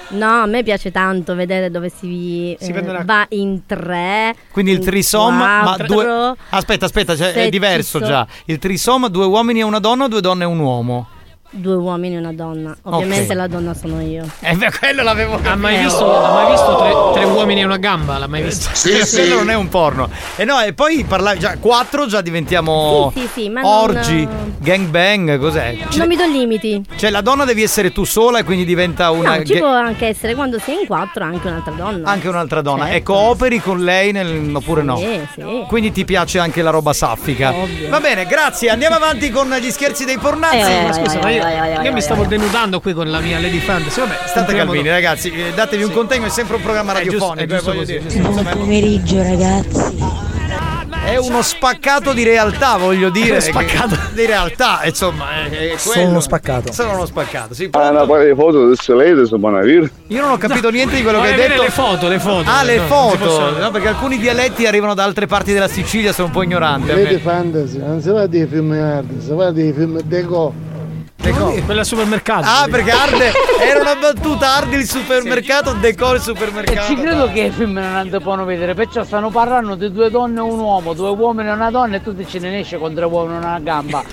No, 0.09 0.41
a 0.41 0.45
me 0.45 0.61
piace 0.61 0.91
tanto 0.91 1.33
vedere 1.33 1.71
dove 1.71 1.89
si, 1.89 2.55
Si 2.59 2.71
eh, 2.71 2.79
una- 2.79 3.03
va 3.03 3.25
in 3.29 3.65
tre. 3.65 4.35
Quindi 4.51 4.71
il 4.71 4.77
in 4.77 4.83
trisom, 4.83 5.35
ma 5.35 5.75
due. 5.87 6.35
Aspetta, 6.49 6.85
aspetta, 6.85 7.15
cioè, 7.15 7.33
è 7.33 7.49
diverso 7.49 7.99
so- 7.99 8.05
già. 8.05 8.27
Il 8.45 8.59
trisom, 8.59 9.07
due 9.07 9.25
uomini 9.25 9.59
e 9.61 9.63
una 9.63 9.79
donna, 9.79 10.03
o 10.03 10.07
due 10.07 10.21
donne 10.21 10.43
e 10.43 10.47
un 10.47 10.59
uomo. 10.59 11.07
Due 11.55 11.75
uomini 11.75 12.15
e 12.15 12.17
una 12.17 12.33
donna. 12.33 12.75
Ovviamente 12.83 13.31
Ok. 13.33 13.37
la 13.37 13.47
donna 13.47 13.73
sono 13.75 14.01
io. 14.01 14.25
Eh, 14.39 14.55
beh, 14.55 14.71
quello 14.79 15.03
l'avevo 15.03 15.39
Ha 15.43 15.55
mai 15.55 15.75
Eh, 15.75 15.83
visto, 15.83 16.03
oh. 16.03 16.23
ha 16.23 16.33
mai 16.33 16.51
visto 16.51 16.75
tre, 16.77 16.93
tre 17.21 17.31
uomini 17.31 17.61
e 17.61 17.63
una 17.63 17.77
gamba? 17.77 18.17
L'ha 18.17 18.25
mai 18.27 18.41
visto? 18.41 18.69
Quello 18.81 19.35
non 19.35 19.49
è 19.51 19.53
un 19.53 19.69
porno. 19.69 20.09
E 20.35 20.45
no, 20.45 20.59
e 20.61 20.73
poi 20.73 21.03
parlavi 21.07 21.37
già 21.39 21.57
quattro 21.59 22.07
già 22.07 22.21
diventiamo 22.21 23.11
Sì, 23.13 23.19
sì, 23.21 23.27
sì, 23.33 23.49
ma 23.49 23.61
non- 23.61 23.71
orgi, 23.71 24.27
gangbang, 24.57 25.37
cos'è? 25.37 25.77
Ci- 25.89 25.97
Non 25.99 26.07
mi 26.07 26.15
do 26.15 26.25
limiti. 26.25 26.83
Cioè 26.95 27.11
la 27.11 27.21
donna 27.21 27.45
devi 27.45 27.61
essere 27.61 27.91
tu 27.91 28.03
sola 28.03 28.39
e 28.39 28.43
quindi 28.43 28.65
diventa 28.65 29.11
una 29.11 29.37
No, 29.37 29.43
ci 29.43 29.53
ga- 29.53 29.59
può 29.59 29.69
anche 29.69 30.07
essere 30.07 30.33
quando 30.33 30.57
è 30.57 30.71
in 30.71 30.87
quattro 30.87 31.23
anche 31.23 31.47
un'altra 31.47 31.73
donna. 31.73 32.09
anche 32.09 32.27
un'altra 32.29 32.61
donna. 32.61 32.83
Certo. 32.85 32.97
E 32.97 33.03
cooperi 33.03 33.59
con 33.61 33.83
lei 33.83 34.11
nel... 34.11 34.49
oppure 34.55 34.81
no? 34.81 34.97
Sì, 34.97 35.19
sì. 35.35 35.43
Quindi 35.67 35.91
ti 35.91 36.03
piace 36.03 36.39
anche 36.39 36.63
la 36.63 36.71
roba 36.71 36.93
saffica. 36.93 37.53
Ovvio. 37.53 37.89
Va 37.89 37.99
bene, 37.99 38.25
grazie. 38.25 38.69
Andiamo 38.69 38.95
avanti 38.95 39.29
con 39.29 39.53
gli 39.61 39.69
scherzi 39.69 40.03
dei 40.05 40.17
pornazzi. 40.17 40.57
Eh, 40.71 40.83
Ma 40.87 40.93
scusa, 40.93 41.19
ma 41.21 41.29
io, 41.29 41.42
io 41.83 41.91
mi 41.93 42.01
stavo 42.01 42.25
denudando 42.25 42.79
qui 42.79 42.93
con 42.93 43.09
la 43.09 43.19
mia 43.19 43.39
Lady 43.39 43.59
Fantasy. 43.59 43.99
Vabbè, 43.99 44.15
State 44.27 44.53
calmini, 44.55 44.77
dopo. 44.83 44.89
ragazzi. 44.89 45.31
eh, 45.31 45.51
Datevi 45.53 45.83
un 45.83 45.91
contegno, 45.91 46.25
è 46.25 46.29
sempre 46.29 46.55
un 46.55 46.61
programma 46.61 46.91
È 46.93 47.03
radiofonico. 47.03 47.53
è 47.55 47.57
eh. 47.91 48.19
Buon 48.19 48.49
pomeriggio 48.57 49.21
ragazzi. 49.21 50.31
È 51.05 51.17
uno 51.17 51.41
spaccato 51.41 52.13
di 52.13 52.23
realtà, 52.23 52.77
voglio 52.77 53.09
dire. 53.09 53.41
Spaccato. 53.41 53.89
che- 53.95 54.13
Di 54.13 54.25
realtà, 54.25 54.79
insomma. 54.85 55.43
È, 55.49 55.73
è 55.73 55.77
Sono 55.77 56.07
uno 56.07 56.19
spaccato. 56.21 56.71
Sono 56.71 56.93
uno 56.93 57.05
spaccato, 57.05 57.53
sì. 57.53 57.67
Ah, 57.73 57.91
ma 57.91 58.05
poi 58.05 58.27
le 58.27 58.33
foto 58.35 58.67
del 58.67 58.79
Solete 58.79 59.25
su 59.25 59.37
Bonavir. 59.37 59.91
Io 60.07 60.21
non 60.21 60.31
ho 60.31 60.37
capito 60.37 60.69
niente 60.69 60.95
di 60.95 61.01
quello 61.01 61.19
che 61.19 61.25
Vuoi 61.27 61.33
hai 61.33 61.41
vedere 61.49 61.59
detto. 61.59 61.63
le 61.63 61.71
foto, 61.71 62.07
le 62.07 62.19
foto. 62.19 62.49
Ah, 62.49 62.63
le 62.63 62.77
No, 62.77 62.83
foto. 62.83 63.57
No, 63.59 63.69
perché 63.71 63.89
alcuni 63.89 64.17
dialetti 64.17 64.65
arrivano 64.65 64.93
da 64.93 65.03
altre 65.03 65.27
parti 65.27 65.51
della 65.51 65.67
Sicilia, 65.67 66.13
sono 66.13 66.27
un 66.27 66.33
po' 66.33 66.41
ignorante. 66.43 66.93
Lady 66.95 67.17
Fantasy, 67.19 67.79
non 67.79 68.01
si 68.01 68.09
va 68.09 68.25
di 68.25 68.47
film 68.49 68.71
hard, 68.71 69.19
si 69.19 69.31
va 69.33 69.51
di 69.51 69.73
film 69.75 69.99
deco. 70.03 70.53
Quella 71.31 71.79
al 71.79 71.85
supermercato. 71.85 72.45
Ah, 72.45 72.67
perché 72.69 72.91
Arde 72.91 73.31
era 73.61 73.79
una 73.79 73.95
battuta, 73.95 74.55
Arde 74.55 74.75
il 74.75 74.85
supermercato, 74.87 75.71
decor 75.73 76.15
il 76.15 76.21
supermercato. 76.21 76.87
Ci 76.87 76.95
credo 76.95 77.31
che 77.31 77.41
i 77.43 77.51
film 77.51 77.77
non 77.77 78.09
devono 78.09 78.43
vedere, 78.43 78.73
perciò 78.73 79.03
stanno 79.05 79.29
parlando 79.29 79.75
di 79.75 79.89
due 79.91 80.09
donne 80.09 80.39
e 80.39 80.43
un 80.43 80.59
uomo, 80.59 80.93
due 80.93 81.09
uomini 81.09 81.47
e 81.47 81.51
una 81.53 81.71
donna 81.71 81.95
e 81.95 82.01
tu 82.01 82.11
dici 82.11 82.39
ne 82.39 82.59
esce 82.59 82.77
con 82.77 82.93
tre 82.93 83.05
uomini 83.05 83.35
e 83.35 83.37
una 83.37 83.59
gamba. 83.59 84.03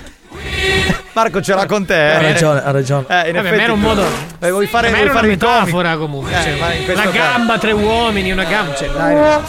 Marco 1.13 1.41
ce 1.41 1.53
l'ha 1.53 1.65
con 1.65 1.85
te. 1.85 1.93
Ha 1.93 2.21
eh? 2.21 2.31
ragione, 2.31 2.63
ha 2.63 2.71
ragione. 2.71 3.05
Eh, 3.09 3.27
in 3.27 3.33
Vabbè, 3.33 3.47
effetti 3.47 3.63
era 3.63 3.73
un 3.73 3.79
modo. 3.81 4.03
Eh, 4.39 4.49
vuoi 4.49 4.65
fare, 4.67 4.87
vuoi 4.87 5.01
era 5.01 5.11
una 5.11 5.19
fare 5.19 5.37
comico? 5.37 5.47
metafora 5.47 5.97
comunque. 5.97 6.31
Eh, 6.31 6.85
cioè, 6.85 6.95
caso- 6.95 7.11
gamba, 7.11 7.57
tre 7.57 7.71
uomini, 7.73 8.31
una 8.31 8.45
gamba. 8.45 8.75
Cioè, 8.75 8.89
dai. 8.89 9.39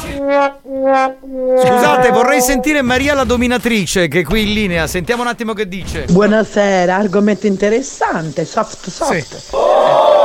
Scusate, 1.65 2.11
vorrei 2.11 2.41
sentire 2.41 2.83
Maria 2.83 3.15
la 3.15 3.25
dominatrice 3.25 4.09
che 4.09 4.21
è 4.21 4.25
qui 4.25 4.43
in 4.43 4.53
linea. 4.55 4.87
Sentiamo 4.89 5.23
un 5.23 5.29
attimo 5.29 5.53
che 5.53 5.69
dice. 5.69 6.07
Buonasera, 6.11 6.97
argomento 6.97 7.47
interessante, 7.47 8.45
soft 8.45 8.89
soft. 8.89 10.21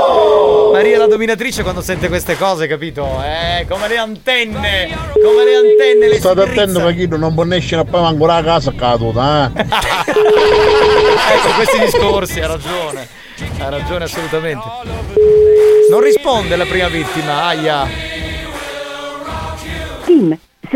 Maria 0.72 1.00
la 1.00 1.08
dominatrice 1.08 1.64
quando 1.64 1.82
sente 1.82 2.08
queste 2.08 2.38
cose, 2.38 2.68
capito? 2.68 3.22
Eh, 3.24 3.66
come 3.68 3.88
le 3.88 3.98
antenne, 3.98 4.96
come 5.14 5.44
le 5.44 5.56
antenne, 5.56 6.08
le 6.08 6.20
State 6.20 6.42
attento 6.42 6.82
perché 6.82 7.08
non 7.08 7.34
può 7.34 7.46
escere 7.46 7.84
poi 7.84 8.06
ancora 8.06 8.36
a 8.36 8.44
casa 8.44 8.72
caduta, 8.76 9.52
eh. 9.56 9.62
ecco 9.66 11.50
questi 11.56 11.80
discorsi, 11.80 12.40
ha 12.42 12.48
ragione. 12.48 13.08
Ha 13.60 13.70
ragione 13.70 14.04
assolutamente. 14.04 14.64
Non 15.90 16.02
risponde 16.02 16.56
la 16.56 16.66
prima 16.66 16.90
vittima, 16.90 17.46
aia. 17.46 17.88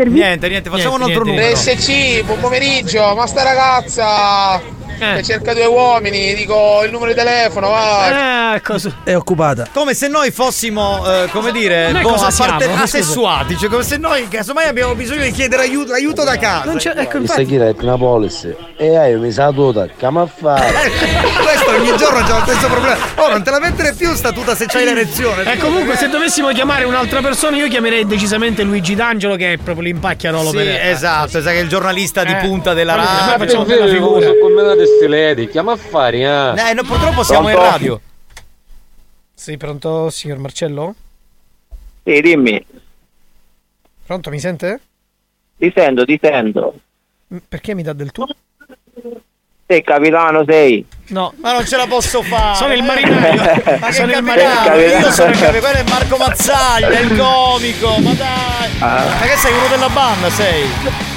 Niente, 0.04 0.48
niente, 0.48 0.68
facciamo 0.70 0.96
un 0.96 1.02
altro 1.02 1.24
numero. 1.24 1.54
SC, 1.54 2.24
buon 2.24 2.40
pomeriggio, 2.40 3.14
ma 3.14 3.26
sta 3.26 3.42
ragazza 3.44 4.60
che 4.98 5.22
cerca 5.22 5.52
due 5.54 5.66
uomini, 5.66 6.34
dico 6.34 6.82
il 6.84 6.90
numero 6.90 7.10
di 7.10 7.16
telefono, 7.16 7.68
va. 7.70 8.54
Eh, 8.54 8.60
cosa? 8.60 8.92
È 9.04 9.14
occupata. 9.14 9.66
Come 9.72 9.94
se 9.94 10.08
noi 10.08 10.30
fossimo, 10.30 11.02
eh, 11.06 11.28
come 11.30 11.52
dire, 11.52 11.92
boh, 12.00 12.16
parte 12.36 12.70
asessuati, 12.70 13.56
cioè 13.56 13.68
come 13.68 13.82
se 13.82 13.96
noi 13.96 14.28
casomai 14.28 14.68
abbiamo 14.68 14.94
bisogno 14.94 15.22
di 15.22 15.30
chiedere 15.32 15.62
aiuto, 15.62 15.92
aiuto 15.92 16.24
da 16.24 16.36
casa. 16.36 16.64
Non 16.64 16.76
c'è, 16.76 16.90
ecco, 16.90 17.18
Questa 17.18 17.40
infatti. 17.40 17.46
chi 17.46 17.56
è 17.56 17.74
una 17.80 17.96
policy. 17.96 18.54
E 18.76 18.86
io 19.10 19.18
mi 19.18 19.30
sa 19.30 19.50
tutta, 19.50 19.86
che 19.86 20.06
a 20.06 20.26
fare? 20.26 20.72
Questo 21.42 21.70
ogni 21.70 21.96
giorno 21.96 22.22
c'è 22.24 22.32
lo 22.32 22.40
stesso 22.44 22.66
problema. 22.68 22.96
Oh, 23.16 23.28
non 23.30 23.42
te 23.42 23.50
la 23.50 23.60
mettere 23.60 23.94
più 23.94 24.12
sta 24.14 24.32
tuta 24.32 24.54
se 24.54 24.66
c'hai 24.66 24.84
l'erezione. 24.84 25.44
E 25.44 25.52
Eh, 25.52 25.56
comunque, 25.58 25.96
se 25.96 26.08
dovessimo 26.08 26.48
chiamare 26.48 26.84
un'altra 26.84 27.20
persona, 27.20 27.56
io 27.56 27.68
chiamerei 27.68 28.06
decisamente 28.06 28.62
Luigi 28.62 28.94
D'Angelo, 28.94 29.36
che 29.36 29.54
è 29.54 29.56
proprio 29.56 29.84
l'impacchiarolo 29.84 30.50
Sì, 30.50 30.56
per 30.56 30.66
esatto, 30.86 31.38
esatto, 31.38 31.54
che 31.54 31.60
è 31.60 31.62
il 31.62 31.68
giornalista 31.68 32.24
di 32.24 32.32
Eh, 32.32 32.36
punta 32.36 32.72
della 32.74 32.94
radio. 32.94 33.10
ma 33.26 33.34
facciamo 33.38 33.64
bella 33.64 33.86
figura. 33.86 34.26
Combinate 34.82 34.86
sti 34.86 35.08
ledi, 35.08 35.48
chiama 35.48 35.72
affari, 35.72 36.22
eh. 36.24 36.70
Eh, 36.70 36.74
no, 36.74 36.82
purtroppo 36.82 37.22
siamo 37.22 37.48
in 37.48 37.54
Pronto? 37.54 37.70
radio. 37.70 38.00
Sì, 39.34 39.56
pronto, 39.56 40.10
signor 40.10 40.38
Marcello? 40.38 40.94
Sì, 42.04 42.20
dimmi. 42.20 42.64
Pronto, 44.06 44.30
mi 44.30 44.38
sente? 44.38 44.80
Ti 45.56 45.72
sento, 45.74 46.04
ti 46.04 46.18
sento. 46.20 46.74
Perché 47.48 47.74
mi 47.74 47.82
dà 47.82 47.92
del 47.92 48.10
tu? 48.12 48.24
Sei 49.66 49.82
capitano, 49.82 50.44
sei. 50.46 50.84
No, 51.08 51.32
Ma 51.40 51.52
non 51.52 51.64
ce 51.66 51.76
la 51.76 51.86
posso 51.86 52.22
fare. 52.22 52.56
Sono 52.56 52.74
il 52.74 52.82
marinaio. 52.82 53.34
Ma 53.80 53.86
che 53.86 53.92
Sono 53.92 54.08
il 54.08 54.14
capitano? 54.14 54.24
marinaio. 54.24 54.98
Io 54.98 55.10
sono 55.10 55.30
il 55.30 55.38
capitano. 55.38 55.60
Quello 55.72 55.78
è 55.78 55.90
Marco 55.90 56.16
Mazzaglia, 56.18 56.98
il 56.98 57.16
comico. 57.18 57.98
Ma 58.00 58.12
dai. 58.12 58.70
Ah. 58.80 59.16
Ma 59.18 59.26
che 59.26 59.36
sei 59.36 59.52
uno 59.52 59.68
della 59.68 59.88
banda, 59.88 60.28
sei? 60.30 61.11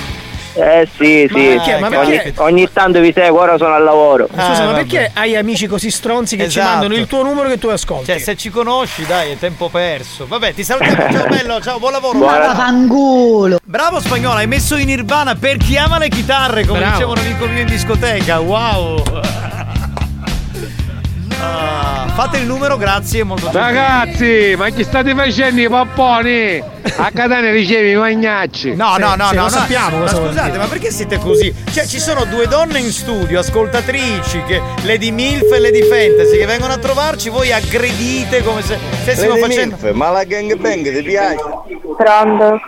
Eh 0.57 0.87
sì, 0.97 1.27
Ma 1.29 1.37
sì. 1.37 1.45
perché? 1.45 1.79
Ma 1.79 1.87
ogni, 1.99 2.15
perché? 2.15 2.33
ogni 2.37 2.69
tanto 2.71 2.99
vi 3.01 3.11
seguo, 3.13 3.41
ora 3.41 3.57
sono 3.57 3.73
al 3.73 3.83
lavoro. 3.83 4.27
Scusa, 4.31 4.41
Ah, 4.45 4.59
ma 4.59 4.65
vabbè. 4.71 4.85
perché 4.85 5.11
hai 5.13 5.35
amici 5.35 5.67
così 5.67 5.91
stronzi 5.91 6.37
che 6.37 6.43
ci 6.49 6.59
Esatto. 6.59 6.69
mandano 6.75 6.95
il 6.95 7.07
tuo 7.07 7.23
numero 7.23 7.49
che 7.49 7.57
tu 7.57 7.67
ascolti? 7.67 8.05
Cioè, 8.05 8.19
se 8.19 8.35
ci 8.37 8.49
conosci, 8.49 9.05
dai, 9.05 9.31
è 9.31 9.37
tempo 9.37 9.67
perso. 9.69 10.25
Vabbè, 10.27 10.53
ti 10.53 10.63
salutiamo. 10.63 11.11
Ciao 11.11 11.27
bello, 11.27 11.61
ciao, 11.61 11.77
buon 11.79 11.91
lavoro. 11.91 12.19
Fanculo. 12.19 13.57
Bravo 13.63 13.99
spagnolo, 13.99 14.37
hai 14.37 14.47
messo 14.47 14.75
in 14.77 14.85
Nirvana 14.87 15.35
per 15.35 15.57
chi 15.57 15.75
ama 15.77 15.97
le 15.97 16.07
chitarre, 16.09 16.65
come 16.65 16.79
Bravo. 16.79 16.93
diceva 16.93 17.11
un 17.11 17.17
amico 17.17 17.45
mio 17.47 17.61
in 17.61 17.67
discoteca. 17.67 18.39
Wow. 18.39 19.03
Ah, 21.39 22.07
fate 22.15 22.37
il 22.37 22.45
numero, 22.45 22.77
grazie, 22.77 23.23
molto 23.23 23.49
gentile. 23.49 23.63
Ragazzi, 23.63 24.55
ma 24.57 24.69
chi 24.69 24.83
state 24.83 25.13
facendo 25.13 25.61
i 25.61 25.69
papponi? 25.69 26.63
A 26.97 27.11
Catania 27.11 27.51
ricevi 27.51 27.91
i 27.91 27.95
magnacci. 27.95 28.75
No, 28.75 28.97
no, 28.97 29.15
no, 29.15 29.27
sì, 29.27 29.35
no, 29.35 29.41
lo 29.41 29.47
no. 29.47 29.49
sappiamo 29.49 29.97
Ma 29.99 30.07
scusate, 30.07 30.51
dire. 30.51 30.57
ma 30.57 30.65
perché 30.67 30.91
siete 30.91 31.17
così? 31.17 31.53
Cioè, 31.71 31.85
ci 31.85 31.99
sono 31.99 32.25
due 32.25 32.47
donne 32.47 32.79
in 32.79 32.91
studio, 32.91 33.39
ascoltatrici, 33.39 34.43
che 34.43 34.61
Lady 34.83 35.11
Milf 35.11 35.51
e 35.51 35.59
Lady 35.59 35.81
Fantasy, 35.83 36.37
che 36.37 36.45
vengono 36.45 36.73
a 36.73 36.77
trovarci, 36.77 37.29
voi 37.29 37.51
aggredite 37.51 38.43
come 38.43 38.61
se 38.61 38.77
stessimo 39.01 39.35
Lady 39.35 39.41
facendo. 39.41 39.77
Milf, 39.79 39.93
ma 39.93 40.09
la 40.09 40.23
gangbang 40.23 40.95
ti 40.95 41.03
piace? 41.03 41.37
Pronto? 41.97 42.59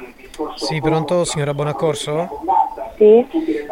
Sì, 0.55 0.79
pronto, 0.81 1.23
signora 1.23 1.53
Bonaccorso? 1.53 2.29
Sì. 2.97 3.25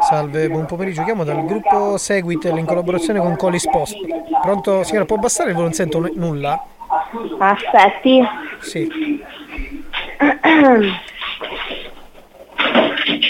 Salve, 0.08 0.48
buon 0.50 0.66
pomeriggio. 0.66 1.04
Chiamo 1.04 1.24
dal 1.24 1.44
gruppo 1.46 1.98
Seguitel 1.98 2.58
in 2.58 2.66
collaborazione 2.66 3.20
con 3.20 3.36
Colis 3.36 3.68
Post. 3.70 3.98
Pronto, 4.42 4.84
signora, 4.84 5.06
può 5.06 5.18
bastare? 5.18 5.52
Non 5.54 5.74
sento 5.74 6.00
n- 6.00 6.12
nulla? 6.16 6.64
Aspetti. 7.40 8.22
Sì. 8.60 8.88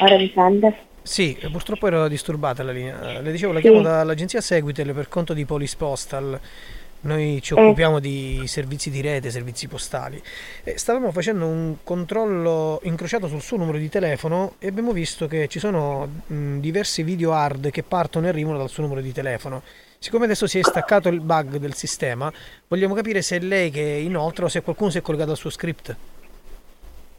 Ora 0.01 0.17
mi 0.17 0.31
sente? 0.33 0.75
Sì, 1.01 1.37
purtroppo 1.51 1.87
era 1.87 2.07
disturbata 2.07 2.63
la 2.63 2.71
linea. 2.71 3.21
Le 3.21 3.31
dicevo, 3.31 3.53
la 3.53 3.59
chiamo 3.59 3.77
Sì. 3.77 3.83
dall'agenzia 3.83 4.41
Seguitel 4.41 4.93
per 4.93 5.07
conto 5.07 5.33
di 5.33 5.45
Polis 5.45 5.75
Postal. 5.75 6.39
Noi 7.05 7.39
ci 7.41 7.53
Eh. 7.53 7.61
occupiamo 7.61 7.99
di 7.99 8.41
servizi 8.45 8.89
di 8.89 8.99
rete, 8.99 9.29
servizi 9.29 9.67
postali. 9.67 10.21
E 10.63 10.77
stavamo 10.77 11.11
facendo 11.11 11.45
un 11.45 11.75
controllo 11.83 12.79
incrociato 12.83 13.27
sul 13.27 13.41
suo 13.41 13.57
numero 13.57 13.77
di 13.77 13.89
telefono 13.89 14.55
e 14.57 14.67
abbiamo 14.67 14.91
visto 14.91 15.27
che 15.27 15.47
ci 15.47 15.59
sono 15.59 16.07
diversi 16.27 17.03
video 17.03 17.31
hard 17.33 17.69
che 17.69 17.83
partono 17.83 18.25
e 18.25 18.29
arrivano 18.29 18.57
dal 18.57 18.69
suo 18.69 18.81
numero 18.83 19.01
di 19.01 19.11
telefono. 19.11 19.61
Siccome 19.99 20.25
adesso 20.25 20.47
si 20.47 20.57
è 20.59 20.63
staccato 20.63 21.07
il 21.09 21.19
bug 21.19 21.57
del 21.57 21.75
sistema, 21.75 22.31
vogliamo 22.67 22.95
capire 22.95 23.21
se 23.21 23.37
è 23.37 23.39
lei 23.39 23.69
che 23.69 23.81
inoltre 23.81 24.45
o 24.45 24.47
se 24.47 24.61
qualcuno 24.61 24.89
si 24.89 24.97
è 24.97 25.01
collegato 25.01 25.31
al 25.31 25.37
suo 25.37 25.49
script. 25.51 25.95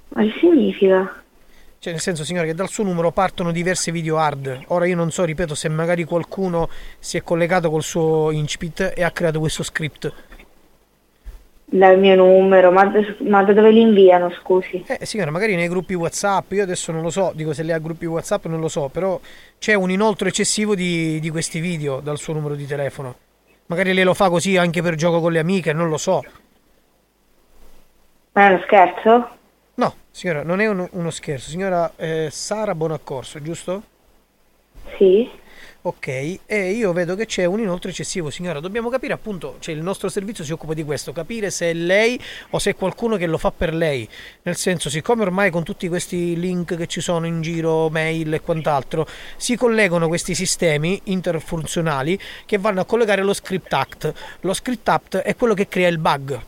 Ma 0.08 0.22
che 0.22 0.32
significa? 0.40 1.22
Cioè, 1.86 1.94
nel 1.94 2.02
senso, 2.02 2.24
signore, 2.24 2.48
che 2.48 2.54
dal 2.54 2.68
suo 2.68 2.82
numero 2.82 3.12
partono 3.12 3.52
diversi 3.52 3.92
video 3.92 4.18
hard. 4.18 4.62
Ora 4.68 4.86
io 4.86 4.96
non 4.96 5.12
so, 5.12 5.22
ripeto, 5.22 5.54
se 5.54 5.68
magari 5.68 6.02
qualcuno 6.02 6.68
si 6.98 7.16
è 7.16 7.22
collegato 7.22 7.70
col 7.70 7.84
suo 7.84 8.32
incipit 8.32 8.92
e 8.96 9.04
ha 9.04 9.12
creato 9.12 9.38
questo 9.38 9.62
script. 9.62 10.12
Dal 11.64 11.96
mio 11.96 12.16
numero, 12.16 12.72
ma, 12.72 12.92
ma 13.18 13.44
da 13.44 13.52
dove 13.52 13.70
li 13.70 13.82
inviano, 13.82 14.32
scusi? 14.32 14.84
Eh, 14.84 15.06
signora, 15.06 15.30
magari 15.30 15.54
nei 15.54 15.68
gruppi 15.68 15.94
WhatsApp, 15.94 16.50
io 16.54 16.64
adesso 16.64 16.90
non 16.90 17.02
lo 17.02 17.10
so, 17.10 17.30
dico 17.36 17.52
se 17.52 17.62
lei 17.62 17.76
ha 17.76 17.78
gruppi 17.78 18.06
WhatsApp 18.06 18.46
non 18.46 18.58
lo 18.58 18.66
so, 18.66 18.88
però 18.88 19.20
c'è 19.56 19.74
un 19.74 19.88
inoltro 19.88 20.26
eccessivo 20.26 20.74
di, 20.74 21.20
di 21.20 21.30
questi 21.30 21.60
video 21.60 22.00
dal 22.00 22.18
suo 22.18 22.32
numero 22.32 22.56
di 22.56 22.66
telefono. 22.66 23.14
Magari 23.66 23.94
lei 23.94 24.02
lo 24.02 24.14
fa 24.14 24.28
così 24.28 24.56
anche 24.56 24.82
per 24.82 24.96
gioco 24.96 25.20
con 25.20 25.30
le 25.30 25.38
amiche, 25.38 25.72
non 25.72 25.88
lo 25.88 25.98
so. 25.98 26.20
Ma 28.32 28.48
è 28.48 28.50
uno 28.50 28.62
scherzo? 28.64 29.35
No, 30.16 30.22
signora, 30.22 30.42
non 30.42 30.60
è 30.60 30.66
uno, 30.66 30.88
uno 30.92 31.10
scherzo. 31.10 31.50
Signora 31.50 31.92
eh, 31.96 32.28
Sara 32.30 32.74
Bonaccorso, 32.74 33.42
giusto? 33.42 33.82
Sì. 34.96 35.28
Ok, 35.82 36.08
e 36.46 36.70
io 36.70 36.92
vedo 36.94 37.14
che 37.14 37.26
c'è 37.26 37.44
un 37.44 37.60
inoltre 37.60 37.90
eccessivo, 37.90 38.30
signora. 38.30 38.58
Dobbiamo 38.60 38.88
capire 38.88 39.12
appunto, 39.12 39.56
cioè 39.58 39.74
il 39.74 39.82
nostro 39.82 40.08
servizio 40.08 40.42
si 40.42 40.52
occupa 40.52 40.72
di 40.72 40.84
questo, 40.84 41.12
capire 41.12 41.50
se 41.50 41.70
è 41.70 41.74
lei 41.74 42.18
o 42.50 42.58
se 42.58 42.70
è 42.70 42.74
qualcuno 42.74 43.16
che 43.16 43.26
lo 43.26 43.36
fa 43.36 43.52
per 43.52 43.74
lei. 43.74 44.08
Nel 44.42 44.56
senso, 44.56 44.88
siccome 44.88 45.20
ormai 45.20 45.50
con 45.50 45.64
tutti 45.64 45.86
questi 45.86 46.34
link 46.40 46.76
che 46.76 46.86
ci 46.86 47.02
sono 47.02 47.26
in 47.26 47.42
giro, 47.42 47.90
mail 47.90 48.32
e 48.32 48.40
quant'altro, 48.40 49.06
si 49.36 49.54
collegano 49.54 50.08
questi 50.08 50.34
sistemi 50.34 50.98
interfunzionali 51.04 52.18
che 52.46 52.56
vanno 52.56 52.80
a 52.80 52.86
collegare 52.86 53.22
lo 53.22 53.34
script 53.34 53.72
act. 53.72 54.12
Lo 54.40 54.54
script 54.54 54.88
act 54.88 55.16
è 55.18 55.36
quello 55.36 55.52
che 55.52 55.68
crea 55.68 55.88
il 55.88 55.98
bug. 55.98 56.40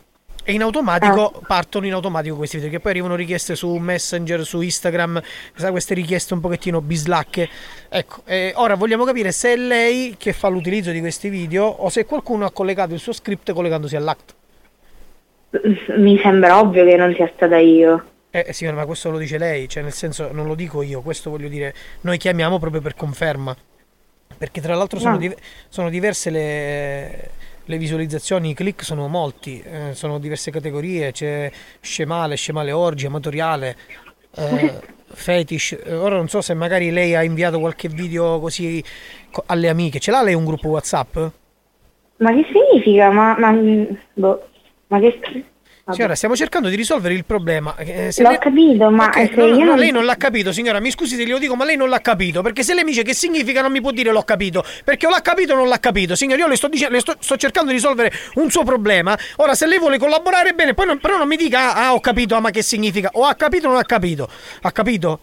E 0.49 0.53
in 0.53 0.63
automatico 0.63 1.43
partono 1.45 1.85
in 1.85 1.93
automatico 1.93 2.35
questi 2.35 2.57
video 2.57 2.71
che 2.71 2.79
poi 2.79 2.89
arrivano 2.89 3.13
richieste 3.13 3.55
su 3.55 3.71
Messenger, 3.75 4.43
su 4.43 4.61
Instagram, 4.61 5.21
sai 5.53 5.69
queste 5.69 5.93
richieste 5.93 6.33
un 6.33 6.39
pochettino 6.39 6.81
bislacche. 6.81 7.47
Ecco, 7.87 8.23
eh, 8.25 8.53
ora 8.55 8.73
vogliamo 8.73 9.03
capire 9.03 9.31
se 9.31 9.53
è 9.53 9.55
lei 9.55 10.15
che 10.17 10.33
fa 10.33 10.47
l'utilizzo 10.47 10.89
di 10.89 11.01
questi 11.01 11.29
video 11.29 11.65
o 11.65 11.87
se 11.89 12.05
qualcuno 12.05 12.45
ha 12.45 12.51
collegato 12.51 12.95
il 12.95 12.99
suo 12.99 13.13
script 13.13 13.53
collegandosi 13.53 13.95
all'act. 13.95 14.33
Mi 15.97 16.17
sembra 16.19 16.59
ovvio 16.59 16.83
che 16.83 16.95
non 16.95 17.13
sia 17.13 17.31
stata 17.35 17.57
io. 17.59 18.05
Eh 18.31 18.51
signora, 18.51 18.77
ma 18.77 18.85
questo 18.87 19.11
lo 19.11 19.19
dice 19.19 19.37
lei, 19.37 19.69
cioè 19.69 19.83
nel 19.83 19.93
senso 19.93 20.31
non 20.31 20.47
lo 20.47 20.55
dico 20.55 20.81
io, 20.81 21.01
questo 21.01 21.29
voglio 21.29 21.47
dire, 21.47 21.75
noi 22.01 22.17
chiamiamo 22.17 22.57
proprio 22.57 22.81
per 22.81 22.95
conferma. 22.95 23.55
Perché 24.35 24.61
tra 24.61 24.73
l'altro 24.73 24.97
sono, 24.97 25.13
No. 25.13 25.19
div- 25.19 25.37
sono 25.67 25.89
diverse 25.89 26.29
le, 26.31 27.29
le 27.69 27.77
visualizzazioni, 27.77 28.49
i 28.49 28.53
click 28.55 28.83
sono 28.83 29.07
molti, 29.07 29.61
eh, 29.61 29.93
sono 29.93 30.17
diverse 30.17 30.49
categorie, 30.49 31.11
c'è 31.11 31.51
scemale, 31.79 32.35
scemale 32.35 32.71
orgi, 32.71 33.05
amatoriale, 33.05 33.77
eh, 34.35 34.81
fetish. 35.05 35.77
Eh, 35.83 35.93
Ora 35.93 36.15
non 36.15 36.27
so 36.29 36.41
se 36.41 36.55
magari 36.55 36.89
lei 36.89 37.13
ha 37.13 37.21
inviato 37.23 37.59
qualche 37.59 37.87
video 37.87 38.39
così 38.39 38.83
co- 39.29 39.43
alle 39.45 39.69
amiche. 39.69 39.99
Ce 39.99 40.09
l'ha 40.09 40.23
lei 40.23 40.33
un 40.33 40.45
gruppo 40.45 40.69
WhatsApp? 40.69 41.15
Ma 42.17 42.31
che 42.33 42.45
significa? 42.51 43.11
Ma, 43.11 43.37
ma, 43.37 43.53
boh, 44.13 44.47
ma 44.87 44.99
che... 44.99 45.19
Signora, 45.93 46.15
stiamo 46.15 46.35
cercando 46.35 46.67
di 46.69 46.75
risolvere 46.75 47.13
il 47.13 47.25
problema. 47.25 47.75
eh, 47.77 48.11
L'ho 48.17 48.29
lei- 48.29 48.37
capito, 48.39 48.89
ma 48.89 49.05
Ok, 49.05 49.13
se 49.15 49.31
no, 49.35 49.47
no, 49.47 49.63
non... 49.65 49.77
lei 49.77 49.91
non 49.91 50.05
l'ha 50.05 50.15
capito, 50.15 50.51
signora. 50.51 50.79
Mi 50.79 50.91
scusi 50.91 51.15
se 51.15 51.25
glielo 51.25 51.37
dico, 51.39 51.55
ma 51.55 51.65
lei 51.65 51.75
non 51.77 51.89
l'ha 51.89 51.99
capito. 52.01 52.41
Perché 52.41 52.63
se 52.63 52.73
lei 52.73 52.83
mi 52.83 52.91
dice 52.91 53.03
che 53.03 53.13
significa, 53.13 53.61
non 53.61 53.71
mi 53.71 53.81
può 53.81 53.91
dire 53.91 54.11
l'ho 54.11 54.23
capito. 54.23 54.63
Perché 54.83 55.07
o 55.07 55.09
l'ha 55.09 55.21
capito 55.21 55.53
o 55.53 55.55
non 55.55 55.67
l'ha 55.67 55.79
capito. 55.79 56.15
Signora, 56.15 56.41
io 56.41 56.47
le 56.47 56.55
sto, 56.55 56.67
dicendo, 56.67 56.93
le 56.95 56.99
sto, 57.01 57.15
sto 57.19 57.37
cercando 57.37 57.69
di 57.69 57.75
risolvere 57.75 58.11
un 58.35 58.49
suo 58.51 58.63
problema. 58.63 59.17
Ora, 59.37 59.55
se 59.55 59.65
lei 59.67 59.79
vuole 59.79 59.97
collaborare 59.97 60.53
bene, 60.53 60.73
poi 60.73 60.85
non, 60.85 60.99
però 60.99 61.17
non 61.17 61.27
mi 61.27 61.35
dica, 61.37 61.73
ah, 61.75 61.93
ho 61.93 61.99
capito, 61.99 62.35
ah, 62.35 62.39
ma 62.39 62.49
che 62.51 62.61
significa? 62.61 63.09
O 63.13 63.23
ha 63.25 63.33
capito 63.35 63.67
o 63.67 63.71
non 63.71 63.79
ha 63.79 63.83
capito. 63.85 64.29
Ha 64.61 64.71
capito? 64.71 65.19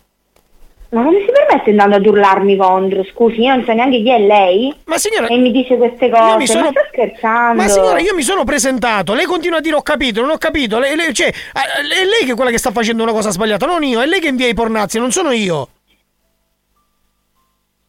Ma 0.89 1.03
come 1.03 1.18
si 1.20 1.32
permette 1.32 1.70
andando 1.70 1.97
ad 1.97 2.07
urlarmi 2.07 2.57
contro? 2.57 3.05
Scusi, 3.05 3.41
io 3.41 3.55
non 3.55 3.64
so 3.64 3.72
neanche 3.72 3.99
chi 4.03 4.11
è 4.11 4.18
lei. 4.20 4.72
Ma 4.84 4.99
signora... 4.99 5.26
E 5.26 5.37
mi 5.37 5.51
dice 5.51 5.76
queste 5.76 6.09
cose, 6.09 6.47
sono- 6.47 6.64
ma 6.64 6.70
sta 6.70 6.84
scherzando? 6.89 7.61
Ma 7.62 7.68
signora, 7.68 7.99
io 7.99 8.14
mi 8.14 8.22
sono 8.22 8.45
presentato. 8.45 9.12
Lei 9.12 9.24
continua 9.26 9.59
a 9.59 9.61
dire 9.61 9.74
ho 9.74 9.82
capito, 9.82 10.20
non 10.20 10.30
ho 10.30 10.39
capito. 10.39 10.78
Lei, 10.78 10.95
lei- 10.95 11.12
cioè, 11.12 11.26
eh, 11.26 11.32
è 11.32 12.05
lei 12.05 12.24
che 12.24 12.32
è 12.32 12.34
quella 12.34 12.51
che 12.51 12.59
sta 12.59 12.70
facendo 12.70 13.03
una 13.03 13.12
cosa 13.12 13.30
sbagliata, 13.30 13.66
non 13.66 13.82
io. 13.82 14.01
È 14.01 14.07
lei 14.07 14.20
che 14.20 14.28
invia 14.28 14.47
i 14.47 14.55
pornazzi, 14.55 14.99
non 14.99 15.11
sono 15.11 15.32
io. 15.32 15.68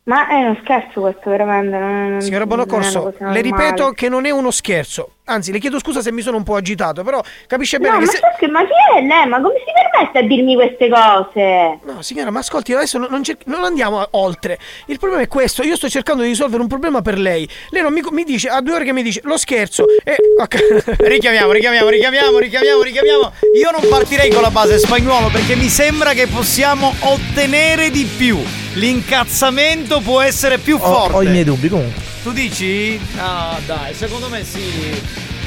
Ma 0.04 0.28
è 0.30 0.41
uno 0.43 0.58
scherzo 0.64 1.02
questo, 1.02 1.30
veramente. 1.30 1.78
Non, 1.78 2.22
Signora 2.22 2.45
Bonocorso, 2.45 3.14
le 3.20 3.41
ripeto 3.41 3.91
che 3.91 4.08
non 4.10 4.26
è 4.26 4.32
uno 4.32 4.52
scherzo. 4.52 5.12
Anzi, 5.30 5.52
le 5.52 5.60
chiedo 5.60 5.78
scusa 5.80 6.02
se 6.02 6.12
mi 6.14 6.22
sono 6.22 6.38
un 6.38 6.44
po' 6.44 6.56
agitato, 6.56 7.04
però 7.04 7.22
capisce 7.48 7.80
bene 7.80 7.96
No, 7.96 8.00
che 8.00 8.06
ma, 8.06 8.12
se... 8.12 8.18
scher- 8.18 8.50
ma 8.50 8.62
chi 8.64 8.72
è 8.98 9.02
lei? 9.02 9.28
Ma 9.28 9.42
come 9.42 9.56
si 9.58 9.72
permette 9.74 10.20
a 10.20 10.22
dirmi 10.22 10.56
queste 10.56 10.90
cose? 10.90 11.80
No, 11.84 12.02
signora, 12.02 12.32
ma 12.32 12.40
ascolti, 12.40 12.74
adesso 12.74 12.98
non, 12.98 13.10
non 13.12 13.24
cer- 13.24 13.42
non 13.46 13.64
andiamo 13.66 14.00
a- 14.00 14.08
oltre. 14.12 14.58
Il 14.86 15.00
problema 15.00 15.22
è 15.24 15.28
questo, 15.28 15.64
io 15.64 15.76
sto 15.76 15.90
cercando 15.90 16.22
di 16.24 16.30
risolvere 16.30 16.62
un 16.62 16.70
problema 16.70 17.02
per 17.02 17.18
lei. 17.18 17.48
Lei 17.72 17.82
non 17.82 17.92
mi, 17.92 18.02
mi 18.12 18.24
dice, 18.24 18.48
a 18.48 18.62
due 18.62 18.76
ore 18.76 18.86
che 18.86 18.94
mi 18.94 19.04
dice, 19.04 19.20
lo 19.26 19.38
scherzo. 19.38 19.84
E... 20.04 20.16
ok. 20.40 20.96
Richiamiamo, 20.98 21.52
richiamiamo, 21.52 21.90
richiamiamo, 21.90 22.38
richiamiamo, 22.40 22.82
richiamiamo. 22.82 23.32
Io 23.60 23.72
non 23.72 23.82
partirei 23.90 24.32
con 24.32 24.42
la 24.42 24.52
base 24.52 24.78
spagnolo 24.80 25.28
perché 25.28 25.56
mi 25.56 25.68
sembra 25.68 26.14
che 26.14 26.28
possiamo 26.28 26.94
ottenere 27.02 27.90
di 27.90 28.06
più. 28.06 28.38
L'incazzamento 28.76 30.00
può 30.00 30.22
essere 30.22 30.58
più 30.58 30.76
Ho, 30.76 30.80
forte. 30.80 31.16
ho 31.16 31.22
i 31.24 31.28
miei 31.28 31.44
dubbi 31.44 31.68
comunque. 31.68 32.16
Tu 32.28 32.34
dici? 32.34 33.00
No, 33.16 33.58
dai, 33.66 33.94
secondo 33.94 34.28
me 34.28 34.44
sì. 34.44 35.02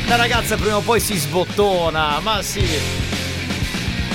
La 0.08 0.16
ragazza 0.16 0.56
prima 0.56 0.78
o 0.78 0.80
poi 0.80 0.98
si 0.98 1.14
sbottona, 1.14 2.20
ma 2.22 2.40
sì. 2.40 2.64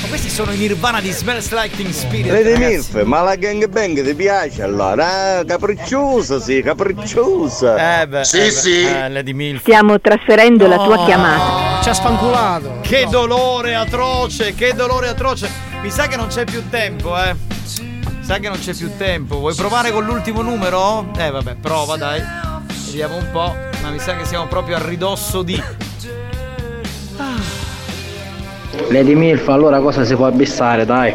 Ma 0.01 0.07
questi 0.07 0.29
sono 0.31 0.51
i 0.51 0.57
Nirvana 0.57 0.99
di 0.99 1.11
Smells 1.11 1.51
Like 1.51 1.75
Teen 1.75 1.93
Spirit. 1.93 2.31
Lady. 2.31 2.57
Milf, 2.57 3.03
ma 3.03 3.21
la 3.21 3.35
gangbang 3.35 4.03
ti 4.03 4.15
piace 4.15 4.63
allora? 4.63 5.41
Eh, 5.41 5.45
capricciosa, 5.45 6.39
sì, 6.39 6.63
capricciosa. 6.63 8.01
Eh 8.01 8.07
beh, 8.07 8.21
eh 8.21 8.51
beh, 8.63 9.05
eh, 9.05 9.09
Lady 9.09 9.33
Milf. 9.33 9.59
Stiamo 9.61 10.01
trasferendo 10.01 10.65
la 10.65 10.77
tua 10.77 10.95
No. 10.95 11.05
chiamata. 11.05 11.83
Ci 11.83 11.89
ha 11.89 11.93
spanculato. 11.93 12.79
Che 12.81 13.05
dolore 13.11 13.75
atroce, 13.75 14.55
che 14.55 14.73
dolore 14.73 15.09
atroce. 15.09 15.47
Mi 15.83 15.91
sa 15.91 16.07
che 16.07 16.15
non 16.15 16.29
c'è 16.29 16.45
più 16.45 16.67
tempo, 16.71 17.15
eh. 17.15 17.35
Mi 17.35 18.23
sa 18.23 18.39
che 18.39 18.49
non 18.49 18.57
c'è 18.57 18.73
più 18.73 18.89
tempo. 18.97 19.37
Vuoi 19.37 19.53
provare 19.53 19.91
con 19.91 20.03
l'ultimo 20.03 20.41
numero? 20.41 21.11
Eh 21.15 21.29
vabbè, 21.29 21.57
prova 21.61 21.95
dai. 21.95 22.53
Vediamo 22.95 23.17
un 23.17 23.29
po'. 23.29 23.53
Ma 23.81 23.89
mi 23.89 23.99
sa 23.99 24.15
che 24.15 24.23
siamo 24.23 24.45
proprio 24.45 24.77
a 24.77 24.79
ridosso 24.81 25.41
di. 25.41 25.61
Lady 28.87 29.15
Milf, 29.15 29.49
allora 29.49 29.81
cosa 29.81 30.05
si 30.05 30.15
può 30.15 30.27
abissare, 30.27 30.85
dai? 30.85 31.13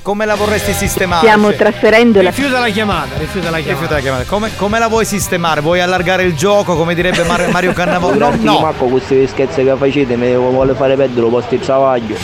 Come 0.00 0.24
la 0.24 0.36
vorresti 0.36 0.72
sistemare? 0.72 1.26
Stiamo 1.26 1.52
trasferendo 1.52 2.22
la 2.22 2.30
Rifiuta 2.30 2.60
la 2.60 2.68
chiamata, 2.68 3.18
rifiuta 3.18 3.50
la 3.50 3.58
chiamata. 3.58 3.72
Rifiuta 3.72 3.94
la 3.96 4.00
chiamata. 4.00 4.24
Come, 4.24 4.56
come 4.56 4.78
la 4.78 4.88
vuoi 4.88 5.04
sistemare? 5.04 5.60
Vuoi 5.60 5.80
allargare 5.82 6.22
il 6.22 6.34
gioco, 6.34 6.76
come 6.76 6.94
direbbe 6.94 7.22
Mario, 7.24 7.50
Mario 7.52 7.72
Cannavò? 7.74 8.14
No, 8.14 8.34
no. 8.40 8.60
Marco, 8.60 8.86
questi 8.86 9.26
scherzi 9.26 9.64
che 9.64 9.76
facete 9.76 10.16
mi 10.16 10.34
vuole 10.34 10.72
fare 10.72 10.96
perdere 10.96 11.20
lo 11.20 11.28
posto 11.28 11.54
di 11.54 11.60
travaglio. 11.60 12.16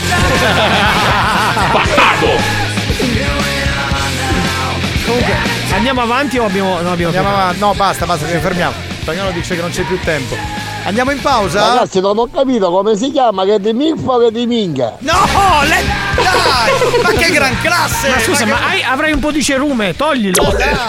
Comunque, 5.04 5.34
andiamo 5.74 6.00
avanti 6.00 6.38
o 6.38 6.46
abbiamo. 6.46 6.80
No, 6.80 6.92
abbiamo 6.92 7.14
Andiamo 7.14 7.28
avanti. 7.28 7.58
No, 7.58 7.74
basta, 7.74 8.06
basta, 8.06 8.26
ci 8.26 8.38
fermiamo. 8.38 8.92
Spagnolo 9.04 9.32
dice 9.32 9.54
che 9.54 9.60
non 9.60 9.70
c'è 9.70 9.82
più 9.82 9.98
tempo. 10.02 10.34
Andiamo 10.84 11.10
in 11.10 11.20
pausa? 11.20 11.74
Ragazzi, 11.74 12.00
non 12.00 12.16
ho 12.16 12.26
capito 12.26 12.70
come 12.70 12.96
si 12.96 13.10
chiama, 13.10 13.44
che 13.44 13.60
di 13.60 13.74
milf 13.74 14.00
o 14.06 14.18
che 14.18 14.32
di 14.32 14.46
minga. 14.46 14.96
No, 15.00 15.12
le... 15.62 15.76
dai! 16.16 17.02
Ma 17.02 17.10
che 17.10 17.30
gran 17.30 17.54
classe! 17.60 18.08
Ma 18.08 18.18
scusa, 18.18 18.46
ma 18.46 18.66
hai- 18.66 18.82
avrai 18.82 19.12
un 19.12 19.18
po' 19.20 19.30
di 19.30 19.42
cerume, 19.42 19.94
toglilo. 19.94 20.42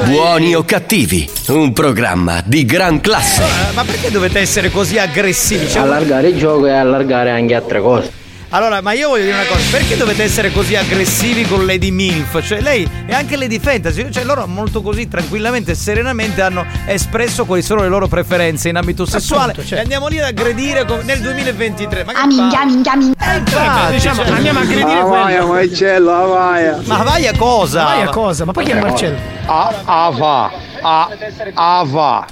Buoni 0.05 0.55
o 0.55 0.63
cattivi, 0.63 1.29
un 1.47 1.73
programma 1.73 2.41
di 2.45 2.63
gran 2.63 3.01
classe. 3.01 3.43
Eh, 3.43 3.73
Ma 3.73 3.83
perché 3.83 4.09
dovete 4.09 4.39
essere 4.39 4.71
così 4.71 4.97
aggressivi? 4.97 5.69
Cioè, 5.69 5.81
Allargare 5.81 6.29
il 6.29 6.37
gioco 6.37 6.67
e 6.67 6.71
allargare 6.71 7.31
anche 7.31 7.53
altre 7.53 7.81
cose. 7.81 8.11
Allora, 8.49 8.79
ma 8.81 8.93
io 8.93 9.09
voglio 9.09 9.23
dire 9.23 9.35
una 9.35 9.45
cosa, 9.45 9.61
perché 9.71 9.97
dovete 9.97 10.23
essere 10.23 10.51
così 10.51 10.75
aggressivi 10.75 11.43
con 11.45 11.65
Lady 11.65 11.91
Milf? 11.91 12.41
Cioè, 12.45 12.61
lei 12.61 12.87
è 13.05 13.13
anche 13.13 13.35
Lady 13.35 13.59
Fantasy, 13.59 14.09
cioè 14.11 14.23
loro 14.23 14.45
molto 14.47 14.81
così 14.81 15.07
tranquillamente 15.07 15.71
e 15.71 15.75
serenamente 15.75 16.41
hanno 16.41 16.65
espresso 16.85 17.45
quali 17.45 17.61
sono 17.61 17.81
le 17.81 17.89
loro 17.89 18.07
preferenze 18.07 18.69
in 18.69 18.77
ambito 18.77 19.05
sessuale. 19.05 19.53
certo. 19.53 19.75
E 19.75 19.79
andiamo 19.79 20.07
lì 20.07 20.19
ad 20.19 20.25
aggredire 20.27 20.85
com- 20.85 21.01
nel 21.03 21.19
2023. 21.19 22.03
Ma 22.05 22.13
che 22.13 22.27
minchia, 22.27 22.65
minchia, 22.65 22.95
minchia. 22.95 23.25
fa? 23.25 23.35
Infatti, 23.35 23.93
diciamo, 23.93 24.23
cioè- 24.23 24.35
andiamo 24.35 24.59
a 24.59 24.61
aggredire 24.61 25.01
quello. 25.01 25.47
Marcello, 25.47 26.11
avaia. 26.13 26.79
Ma 26.85 26.97
vai 27.03 27.27
a 27.27 27.33
cosa? 27.37 27.83
Vai 27.83 28.01
a 28.03 28.09
cosa? 28.09 28.45
Ma 28.45 28.51
poi 28.53 28.63
chi 28.63 28.71
è 28.71 28.79
Marcello? 28.79 29.17
A, 29.47 29.73
ava, 29.85 30.51
a, 30.81 31.09
ava. 31.55 32.25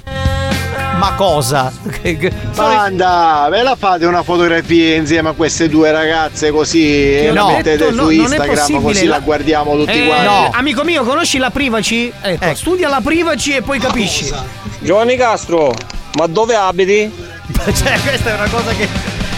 Ma 0.98 1.12
cosa? 1.14 1.72
Che- 2.02 2.16
che- 2.16 2.32
Banda, 2.54 3.46
ve 3.50 3.62
la 3.62 3.76
fate 3.76 4.06
una 4.06 4.22
fotografia 4.22 4.94
insieme 4.96 5.30
a 5.30 5.32
queste 5.32 5.68
due 5.68 5.90
ragazze 5.90 6.50
così 6.50 7.14
e 7.16 7.32
la 7.32 7.40
No. 7.40 7.46
mettete 7.48 7.76
Detto, 7.76 7.90
su 7.90 7.94
no, 7.96 8.08
è 8.10 8.14
Instagram 8.14 8.82
così 8.82 9.04
la- 9.06 9.16
la 9.16 9.20
guardiamo 9.20 9.76
tutti 9.76 9.90
Eh, 10.02 10.06
quanti. 10.06 10.56
Amico 10.56 10.82
mio, 10.84 11.02
conosci 11.04 11.38
la 11.38 11.50
privacy? 11.50 12.12
Ecco, 12.20 12.54
studia 12.54 12.88
la 12.88 13.00
privacy 13.02 13.52
e 13.52 13.62
poi 13.62 13.78
capisci. 13.78 14.32
Giovanni 14.80 15.16
Castro, 15.16 15.72
ma 16.16 16.26
dove 16.26 16.54
abiti? 16.54 17.10
cioè, 17.74 17.98
questa 18.00 18.30
è 18.30 18.34
una 18.34 18.48
cosa 18.48 18.70
che. 18.72 18.88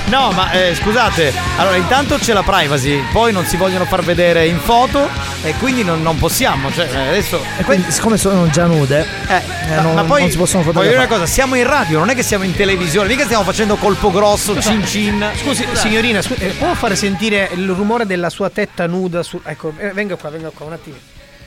No, 0.08 0.30
ma 0.30 0.52
eh, 0.52 0.72
scusate, 0.74 1.32
allora 1.56 1.74
intanto 1.74 2.16
c'è 2.16 2.32
la 2.32 2.44
privacy, 2.44 3.02
poi 3.12 3.32
non 3.32 3.44
si 3.44 3.56
vogliono 3.56 3.84
far 3.86 4.04
vedere 4.04 4.46
in 4.46 4.58
foto 4.60 5.08
e 5.42 5.52
quindi 5.58 5.82
non, 5.82 6.00
non 6.00 6.16
possiamo. 6.16 6.70
Cioè, 6.72 6.88
eh, 6.92 7.08
adesso. 7.08 7.40
E 7.58 7.64
quindi, 7.64 7.90
siccome 7.90 8.16
sono 8.16 8.48
già 8.48 8.66
nude, 8.66 9.04
Eh, 9.26 9.34
eh, 9.34 9.74
ma, 9.74 9.80
non, 9.82 9.94
ma 9.94 10.04
poi 10.04 10.20
non 10.22 10.30
si 10.30 10.36
possono 10.36 10.62
voglio 10.62 10.80
dire 10.82 10.94
una 10.94 11.02
fotografare. 11.06 11.20
cosa, 11.22 11.32
siamo 11.32 11.54
in 11.56 11.66
radio, 11.66 11.98
non 11.98 12.10
è 12.10 12.14
che 12.14 12.22
siamo 12.22 12.44
in 12.44 12.54
televisione, 12.54 13.08
mica 13.08 13.24
stiamo 13.24 13.42
facendo 13.42 13.74
colpo 13.76 14.12
grosso, 14.12 14.60
cin 14.60 14.86
cin. 14.86 15.28
Scusi, 15.34 15.66
signorina, 15.72 16.22
scu- 16.22 16.40
eh, 16.40 16.50
può 16.50 16.72
fare 16.74 16.94
sentire 16.94 17.50
il 17.54 17.68
rumore 17.70 18.06
della 18.06 18.30
sua 18.30 18.48
tetta 18.48 18.86
nuda? 18.86 19.24
Su- 19.24 19.40
ecco, 19.44 19.72
eh, 19.76 19.90
venga 19.90 20.14
qua, 20.14 20.30
venga 20.30 20.50
qua 20.54 20.66
un 20.66 20.72
attimo. 20.74 20.96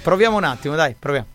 Proviamo 0.02 0.36
un 0.36 0.44
attimo, 0.44 0.76
dai, 0.76 0.96
proviamo. 1.00 1.26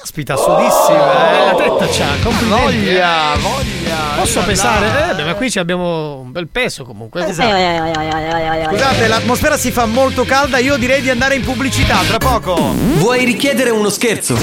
Caspita, 0.00 0.34
sudissima, 0.36 1.30
eh. 1.30 1.54
Bella 1.54 1.54
tetta 1.76 1.86
c'ha, 1.92 2.06
complimenti. 2.22 2.62
Voglia, 2.86 3.34
eh. 3.34 3.38
voglia. 3.38 3.96
Posso 4.16 4.40
Eh, 4.40 4.44
pesare? 4.44 5.10
Eh, 5.10 5.14
beh, 5.14 5.24
ma 5.24 5.34
qui 5.34 5.50
ci 5.50 5.58
abbiamo 5.58 6.20
un 6.20 6.32
bel 6.32 6.48
peso 6.48 6.84
comunque. 6.84 7.26
Scusate, 7.30 9.06
l'atmosfera 9.08 9.58
si 9.58 9.70
fa 9.70 9.84
molto 9.84 10.24
calda, 10.24 10.56
io 10.58 10.78
direi 10.78 11.02
di 11.02 11.10
andare 11.10 11.34
in 11.34 11.42
pubblicità, 11.42 11.98
tra 12.06 12.16
poco. 12.16 12.54
Vuoi 12.94 13.24
richiedere 13.26 13.68
uno 13.70 13.90
scherzo? 13.90 14.36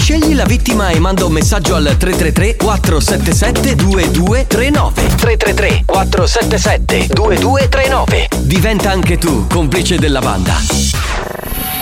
Scegli 0.00 0.34
la 0.34 0.44
vittima 0.44 0.88
e 0.88 0.98
manda 0.98 1.24
un 1.26 1.32
messaggio 1.32 1.74
al 1.74 1.84
333 1.98 2.56
477 2.56 3.74
2239 3.74 5.14
333 5.16 5.82
477 5.84 7.06
2239 7.12 8.28
Diventa 8.40 8.90
anche 8.90 9.18
tu 9.18 9.46
complice 9.48 9.98
della 9.98 10.20
banda. 10.20 10.54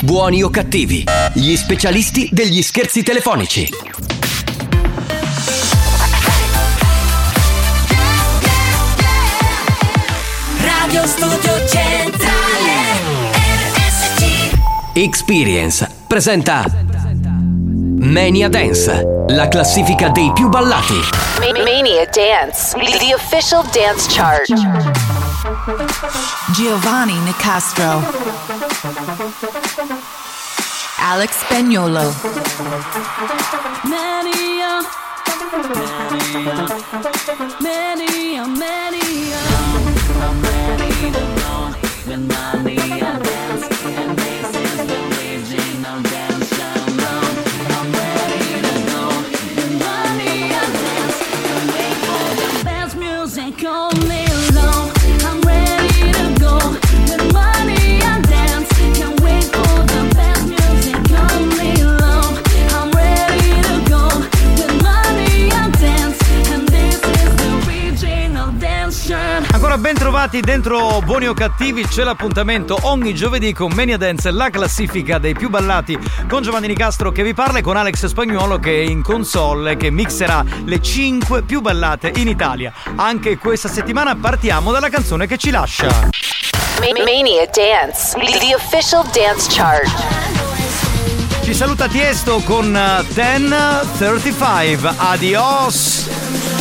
Buoni 0.02 0.42
o 0.42 0.48
cattivi, 0.48 1.04
gli 1.34 1.54
specialisti 1.56 2.30
degli 2.32 2.62
scherzi 2.62 3.02
telefonici. 3.02 3.68
Radio 10.62 11.06
Studio 11.06 11.66
Centrale 11.66 12.30
RSC 13.74 14.52
Experience 14.94 15.86
presenta 16.06 16.64
Mania 17.98 18.48
Dance, 18.48 19.24
la 19.28 19.48
classifica 19.48 20.08
dei 20.08 20.32
più 20.32 20.48
ballati. 20.48 20.98
Mania 21.62 22.06
Dance, 22.10 22.74
the 22.98 23.14
official 23.14 23.62
dance 23.70 24.08
chart. 24.08 25.19
Giovanni 26.52 27.18
Nicastro. 27.20 28.02
Alex 30.96 31.30
Spagnolo. 31.40 32.14
Mania 33.84 34.80
Mania 37.60 38.46
Mania 38.46 39.40
Dance 42.16 42.59
shirt. 69.80 69.90
Ancora 69.90 69.92
ben 69.92 69.94
trovati 69.94 70.40
dentro 70.40 71.00
Buoni 71.00 71.26
o 71.26 71.34
Cattivi, 71.34 71.86
c'è 71.86 72.04
l'appuntamento 72.04 72.76
ogni 72.82 73.14
giovedì 73.14 73.52
con 73.52 73.72
Mania 73.72 73.96
Dance, 73.96 74.30
la 74.30 74.50
classifica 74.50 75.18
dei 75.18 75.34
più 75.34 75.48
ballati 75.48 75.98
con 76.28 76.42
Giovanni 76.42 76.66
Nicastro 76.66 77.10
che 77.10 77.22
vi 77.22 77.34
parla 77.34 77.58
e 77.58 77.62
con 77.62 77.76
Alex 77.76 78.06
Spagnuolo 78.06 78.58
che 78.58 78.82
è 78.82 78.84
in 78.84 79.02
console 79.02 79.76
che 79.76 79.90
mixerà 79.90 80.44
le 80.64 80.80
5 80.80 81.42
più 81.42 81.60
ballate 81.60 82.12
in 82.16 82.28
Italia. 82.28 82.72
Anche 82.96 83.38
questa 83.38 83.68
settimana 83.68 84.14
partiamo 84.16 84.70
dalla 84.70 84.88
canzone 84.88 85.26
che 85.26 85.38
ci 85.38 85.50
lascia. 85.50 86.08
Mania 86.80 87.46
Dance, 87.52 88.16
the 88.18 88.54
official 88.54 89.04
dance 89.12 89.48
chart. 89.50 89.88
Ci 91.42 91.54
saluta 91.54 91.88
Tiesto 91.88 92.40
con 92.40 92.76
eh, 92.76 93.04
1035. 93.14 94.94
Adios. 94.96 96.59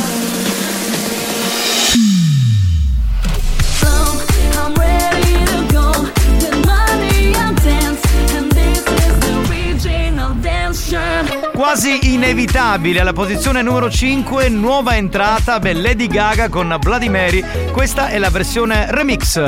Quasi 11.54 12.14
inevitabile 12.14 13.00
alla 13.00 13.14
posizione 13.14 13.62
numero 13.62 13.92
5, 13.92 14.50
nuova 14.50 14.96
entrata 14.96 15.60
per 15.60 15.76
Lady 15.76 16.08
Gaga 16.08 16.50
con 16.50 16.76
Bloody 16.80 17.10
Mary. 17.10 17.44
Questa 17.72 18.08
è 18.08 18.18
la 18.18 18.32
versione 18.32 18.88
remix. 18.90 19.40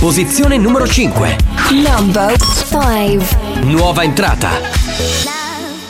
Posizione 0.00 0.56
numero 0.58 0.84
5, 0.88 1.36
Number 1.70 2.36
5. 2.36 3.26
nuova 3.62 4.02
entrata. 4.02 4.50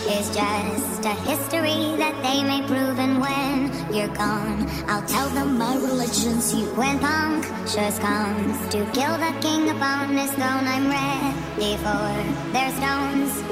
is 0.09 0.28
just 0.28 1.05
a 1.07 1.15
history 1.24 1.97
that 1.97 2.12
they 2.23 2.43
may 2.43 2.61
prove 2.66 2.98
and 2.98 3.19
when 3.19 3.70
you're 3.93 4.12
gone 4.15 4.66
I'll 4.89 5.03
tell 5.07 5.28
them 5.31 5.57
my 5.59 5.74
religion's 5.77 6.53
you 6.55 6.66
when 6.77 6.98
punctures 6.98 7.98
comes 7.98 8.57
to 8.70 8.85
kill 8.93 9.16
the 9.19 9.32
king 9.40 9.70
upon 9.70 10.16
his 10.16 10.31
throne 10.32 10.66
I'm 10.66 10.89
ready 10.89 11.77
for 11.78 12.53
their 12.53 12.70
stones 12.77 13.43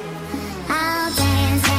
I'll 0.69 1.11
dance, 1.15 1.69
dance, 1.69 1.69
dance 1.69 1.74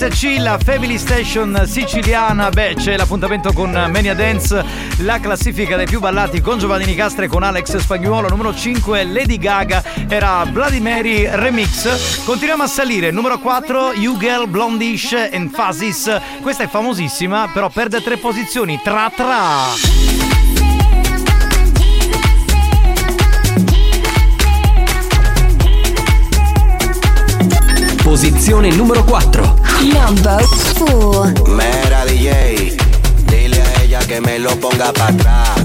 RSC 0.00 0.36
la 0.38 0.58
Family 0.62 0.96
Station 0.96 1.64
siciliana, 1.66 2.50
beh 2.50 2.74
c'è 2.76 2.96
l'appuntamento 2.96 3.52
con 3.52 3.70
Mania 3.70 4.14
Dance, 4.14 4.64
la 4.98 5.18
classifica 5.18 5.76
dei 5.76 5.86
più 5.86 5.98
ballati 5.98 6.40
con 6.40 6.56
Giovanni 6.56 6.84
Nicastre 6.84 7.24
e 7.24 7.28
con 7.28 7.42
Alex 7.42 7.78
Spagnuolo, 7.78 8.28
numero 8.28 8.54
5 8.54 9.02
Lady 9.02 9.38
Gaga, 9.38 9.82
era 10.06 10.44
Mary 10.78 11.28
Remix. 11.28 12.22
Continuiamo 12.24 12.62
a 12.62 12.68
salire, 12.68 13.10
numero 13.10 13.40
4 13.40 13.94
You 13.94 14.16
Girl 14.18 14.48
Blondish 14.48 15.14
and 15.32 15.50
questa 16.42 16.62
è 16.62 16.68
famosissima 16.68 17.50
però 17.52 17.68
perde 17.68 18.00
tre 18.00 18.18
posizioni, 18.18 18.80
tra 18.80 19.10
tra. 19.12 19.64
Posizione 28.04 28.70
numero 28.70 29.02
4. 29.02 29.57
Number 29.82 30.42
4. 30.76 31.46
Mera 31.46 32.04
DJ, 32.04 32.76
dile 33.30 33.62
a 33.62 33.82
ella 33.82 34.00
que 34.00 34.20
me 34.20 34.38
lo 34.38 34.50
ponga 34.58 34.92
para 34.92 35.14
atrás. 35.14 35.57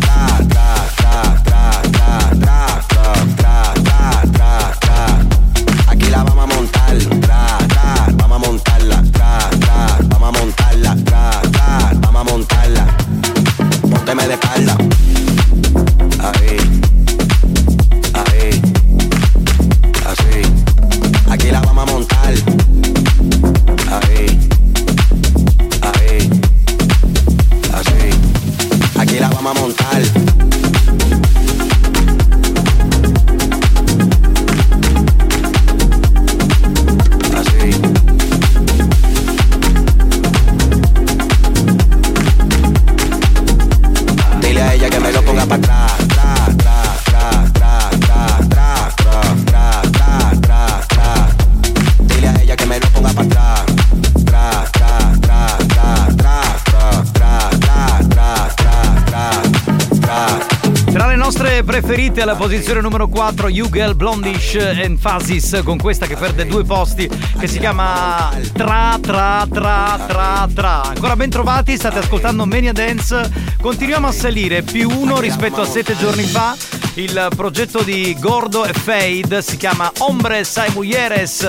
Preferite 61.94 62.22
alla 62.24 62.36
posizione 62.36 62.82
numero 62.82 63.08
4 63.08 63.50
You 63.50 63.70
Girl 63.70 63.96
Blondish 63.96 64.56
and 64.56 64.98
Phasis 65.00 65.62
con 65.64 65.78
questa 65.78 66.08
che 66.08 66.16
perde 66.16 66.48
due 66.48 66.64
posti 66.64 67.08
che 67.38 67.46
si 67.46 67.60
chiama 67.60 68.32
Tra 68.52 68.98
Tra 69.00 69.46
Tra 69.48 70.00
Tra 70.08 70.50
Tra 70.52 70.82
Ancora 70.86 71.16
ben 71.16 71.30
trovati, 71.30 71.76
state 71.76 72.00
ascoltando 72.00 72.48
Mania 72.48 72.74
Dance 72.74 73.30
Continuiamo 73.62 74.08
a 74.08 74.12
salire 74.12 74.64
più 74.64 74.90
uno 74.90 75.20
rispetto 75.20 75.62
a 75.62 75.68
sette 75.68 75.96
giorni 75.96 76.24
fa 76.24 76.56
Il 76.96 77.28
progetto 77.36 77.84
di 77.84 78.18
Gordo 78.20 78.66
e 78.66 78.74
Fade 78.74 79.44
si 79.44 79.56
chiama 79.58 79.92
Hombres 80.00 80.58
Hay 80.58 80.72
Mujeres 80.74 81.48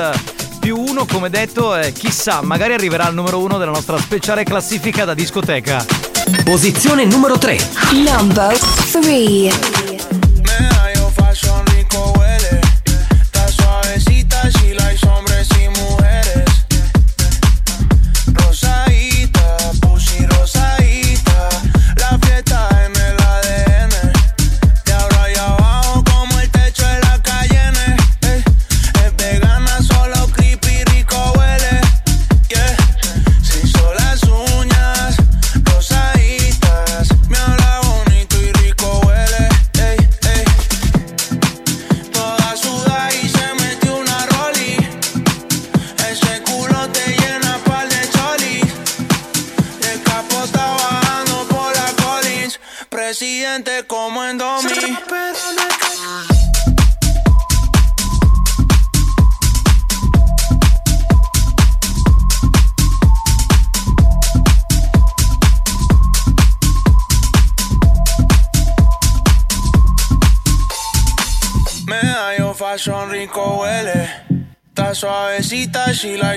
più 0.61 0.79
uno, 0.79 1.05
come 1.05 1.29
detto, 1.29 1.77
e 1.77 1.93
chissà, 1.93 2.41
magari 2.41 2.73
arriverà 2.73 3.05
al 3.05 3.13
numero 3.13 3.39
uno 3.39 3.59
della 3.59 3.73
nostra 3.73 3.99
speciale 3.99 4.45
classifica 4.45 5.05
da 5.05 5.13
discoteca. 5.13 5.85
Posizione 6.43 7.05
numero 7.05 7.37
3. 7.37 7.59
Number 7.93 8.59
3. 8.59 9.84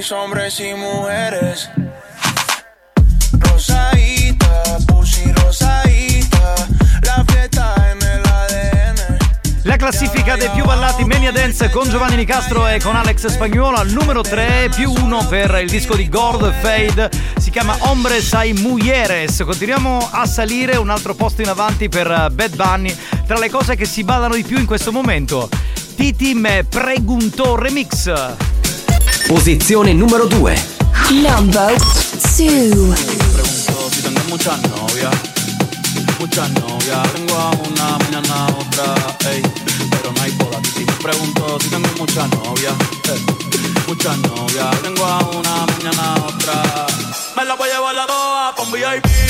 Likes 0.07 0.13
hombres 0.13 0.59
y 0.59 0.73
mujeres. 0.73 1.69
Rosadita, 3.39 4.77
pussy 4.87 5.31
rosadita. 5.31 6.55
La 7.01 7.23
fiesta 7.25 7.73
en 7.91 8.01
el 8.01 8.21
ADN. 8.25 9.17
La 9.63 9.77
classifica 9.77 10.35
dei 10.35 10.49
più 10.49 10.63
ballati 10.63 11.03
Mania 11.03 11.31
Dance 11.31 11.69
con 11.69 11.89
Giovanni 11.89 12.15
Nicastro 12.15 12.67
e 12.67 12.79
con 12.79 12.95
Alex 12.95 13.27
Spagnuolo 13.27 13.77
al 13.77 13.89
numero 13.89 14.21
3 14.21 14.69
più 14.75 14.91
1 14.91 15.27
per 15.27 15.59
il 15.61 15.69
disco 15.69 15.95
di 15.95 16.07
Gord 16.07 16.53
Fade 16.61 17.09
si 17.37 17.49
chiama 17.49 17.75
Hombres 17.79 18.33
Hay 18.33 18.53
Mujeres 18.53 19.41
continuiamo 19.43 20.09
a 20.11 20.25
salire 20.25 20.77
un 20.77 20.89
altro 20.89 21.15
posto 21.15 21.41
in 21.41 21.49
avanti 21.49 21.89
per 21.89 22.09
eh, 22.09 22.29
Bad 22.31 22.55
Bunny 22.55 22.95
tra 23.25 23.37
le 23.37 23.49
cose 23.49 23.75
che 23.75 23.85
si 23.85 24.03
ballano 24.03 24.35
di 24.35 24.43
più 24.43 24.57
in 24.57 24.65
questo 24.65 24.91
momento 24.91 25.49
Titi 25.95 26.33
me 26.33 26.63
preguntò 26.63 27.55
remix 27.55 28.46
Posizione 29.27 29.93
numero 29.93 30.25
2. 30.25 30.53
Number 31.09 31.75
2. 31.75 32.95
pregunto 33.33 33.89
si 33.91 34.01
tengo 34.01 34.21
muchas 34.29 34.61
novias, 34.69 35.15
muchas 36.17 36.49
novias. 36.51 37.13
Tengo 37.13 37.35
a 37.35 37.51
una, 37.51 37.97
mañana 37.97 38.33
a 38.33 38.47
otra, 38.47 38.95
ey, 39.29 39.41
pero 39.91 40.13
no 40.13 40.21
hay 40.21 40.31
boda. 40.31 40.59
Y 40.63 40.67
si 40.67 40.85
me 40.85 40.93
pregunto 40.93 41.59
si 41.59 41.69
tengo 41.69 41.89
muchas 41.97 42.29
novias, 42.29 42.73
ey, 43.11 43.25
muchas 43.85 44.17
novias. 44.19 44.81
Tengo 44.81 45.05
a 45.05 45.19
una, 45.19 45.65
mañana 45.65 46.13
a 46.13 46.25
otra. 46.25 46.87
Me 47.35 47.43
la 47.43 47.55
voy 47.55 47.69
a 47.69 47.73
llevar 47.73 47.95
la 47.95 48.05
doa 48.05 48.55
un 48.63 48.71
VIP, 48.71 49.26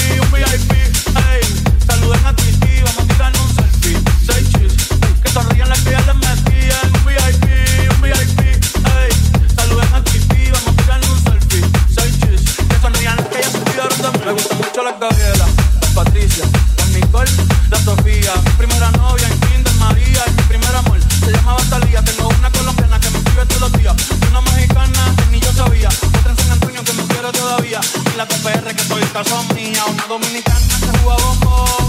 la 28.27 28.37
TPR 28.37 28.75
que 28.75 28.83
soy 28.83 29.01
son. 29.27 29.45
Una 29.51 30.07
dominicana 30.07 30.75
que 30.79 30.99
juega 30.99 31.23
bombón. 31.23 31.87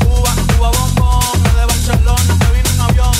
Cuba, 0.00 0.34
Cuba 0.56 0.70
bombón. 0.70 1.42
La 1.42 1.60
de 1.60 1.66
Barcelona 1.66 2.38
que 2.40 2.52
vino 2.52 2.70
en 2.70 2.80
avión. 2.80 3.14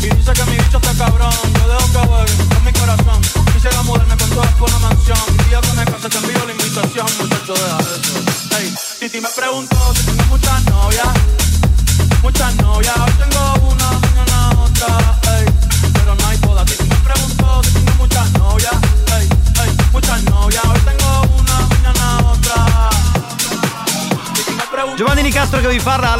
Y 0.00 0.08
dice 0.14 0.32
que 0.32 0.44
mi 0.44 0.56
bicho 0.56 0.78
está 0.78 0.92
cabrón. 0.94 1.32
Yo 1.54 1.68
dejo 1.68 1.92
que 1.92 2.08
juegue 2.08 2.48
con 2.48 2.64
mi 2.64 2.72
corazón. 2.72 3.20
Quisiera 3.52 3.82
mudarme 3.82 4.16
con 4.16 4.30
todas 4.30 4.52
por 4.54 4.68
una 4.68 4.78
mansión. 4.78 5.18
El 5.38 5.48
día 5.48 5.60
que 5.60 5.72
me 5.72 5.84
case 5.84 6.08
te 6.08 6.18
envío 6.18 6.46
la 6.46 6.52
invitación. 6.52 7.06
Muchacho, 7.18 7.54
deja 7.54 7.78
eso. 7.78 8.58
Ey, 8.58 8.74
Titi 9.00 9.20
me 9.20 9.28
preguntó 9.30 9.95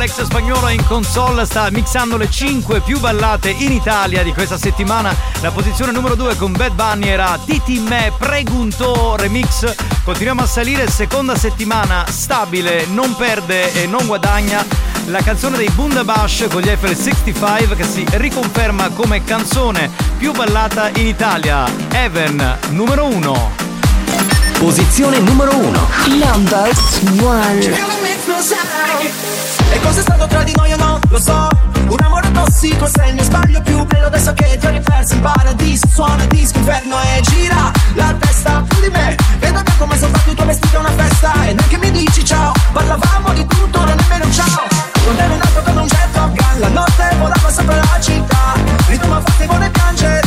Alex 0.06 0.22
Spagnolo 0.22 0.68
in 0.68 0.86
console 0.86 1.44
sta 1.44 1.68
mixando 1.70 2.16
le 2.16 2.30
5 2.30 2.80
più 2.80 3.00
ballate 3.00 3.50
in 3.50 3.72
Italia 3.72 4.22
di 4.22 4.32
questa 4.32 4.56
settimana. 4.56 5.12
La 5.40 5.50
posizione 5.50 5.90
numero 5.90 6.14
2 6.14 6.36
con 6.36 6.52
Bad 6.52 6.74
Bunny 6.74 7.08
era 7.08 7.36
Titi 7.44 7.80
Me 7.80 8.12
Pregunto 8.16 9.16
Remix. 9.16 9.74
Continuiamo 10.04 10.42
a 10.42 10.46
salire, 10.46 10.88
seconda 10.88 11.36
settimana 11.36 12.04
stabile, 12.08 12.86
non 12.86 13.16
perde 13.16 13.72
e 13.72 13.88
non 13.88 14.06
guadagna. 14.06 14.64
La 15.06 15.22
canzone 15.22 15.56
dei 15.56 15.70
Bundabash 15.70 16.46
con 16.52 16.62
gli 16.62 16.68
Eiffel 16.68 16.94
65 16.94 17.74
che 17.74 17.84
si 17.84 18.06
riconferma 18.08 18.90
come 18.90 19.24
canzone 19.24 19.90
più 20.18 20.30
ballata 20.30 20.88
in 20.94 21.08
Italia. 21.08 21.64
Even, 21.90 22.58
numero 22.68 23.06
1. 23.06 23.52
Posizione 24.58 25.18
numero 25.18 25.56
1. 25.56 25.88
Number 26.06 26.70
one. 27.18 29.35
E 29.70 29.80
cosa 29.80 29.98
è 29.98 30.02
stato 30.02 30.26
tra 30.26 30.43
di 30.43 30.52
noi 30.56 30.72
o 30.72 30.76
no? 30.76 30.98
Lo 31.09 31.18
so. 31.18 31.48
Un 31.88 31.98
amore 32.02 32.30
tossico 32.32 32.86
se 32.86 33.12
ne 33.12 33.22
sbaglio 33.22 33.60
più 33.62 33.84
bello 33.84 34.06
adesso 34.06 34.32
che 34.34 34.56
ti 34.59 34.66
ho 34.66 34.70
riperso 34.70 35.14
in 35.14 35.20
paradiso. 35.20 35.86
Suona 35.88 36.24
disco 36.26 36.59
inferno 36.59 36.97
e 37.01 37.20
gira 37.22 37.70
la 37.94 38.14
testa 38.18 38.64
su 38.70 38.80
di 38.80 38.88
me. 38.90 39.16
Vedo 39.38 39.62
già 39.62 39.72
come 39.78 39.98
soltanto 39.98 40.30
il 40.30 40.36
tuo 40.36 40.47
vestito 40.47 40.76
è 40.76 40.78
una 40.78 40.93
festa. 40.93 41.32
E 41.47 41.52
neanche 41.52 41.78
mi 41.78 41.90
dici 41.90 42.24
ciao. 42.24 42.52
Parlavamo 42.72 43.32
di 43.32 43.47
tutto, 43.47 43.84
non 43.84 43.97
nemmeno 43.97 44.24
un 44.24 44.32
ciao. 44.32 44.66
Con 45.05 45.16
te 45.16 45.22
ero 45.22 45.36
nato 45.36 45.62
come 45.62 45.80
un 45.80 45.86
jet 45.86 46.10
Top 46.12 46.34
Gun 46.34 46.60
La 46.60 46.68
notte 46.68 47.16
volava 47.18 47.51
sopra 47.51 47.76
la 47.76 48.01
città. 48.01 48.55
Ritmo 48.88 49.20
forte 49.20 49.47
vuole 49.47 49.70
piangere 49.70 50.25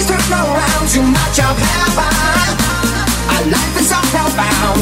always 0.00 0.28
turn 0.28 0.32
around 0.32 0.88
Too 0.88 1.02
much 1.02 1.38
of 1.40 1.56
heaven 1.58 2.14
Our 3.32 3.44
life 3.50 3.80
is 3.80 3.88
so 3.88 3.98
profound 4.12 4.80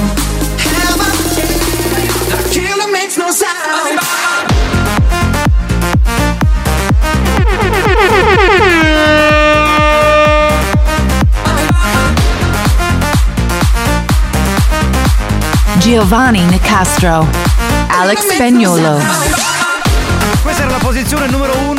Heaven, 0.59 1.13
The 2.31 2.39
killer 2.51 2.93
makes 2.93 3.17
no 3.19 3.31
sound 3.31 3.99
Giovanni 15.81 16.45
Nicastro. 16.45 17.27
Alex 17.89 18.35
Spagnolo. 18.35 19.01
Questa 20.43 20.63
era 20.63 20.73
la 20.73 20.79
posizione 20.79 21.29
numero 21.29 21.57
uno, 21.69 21.78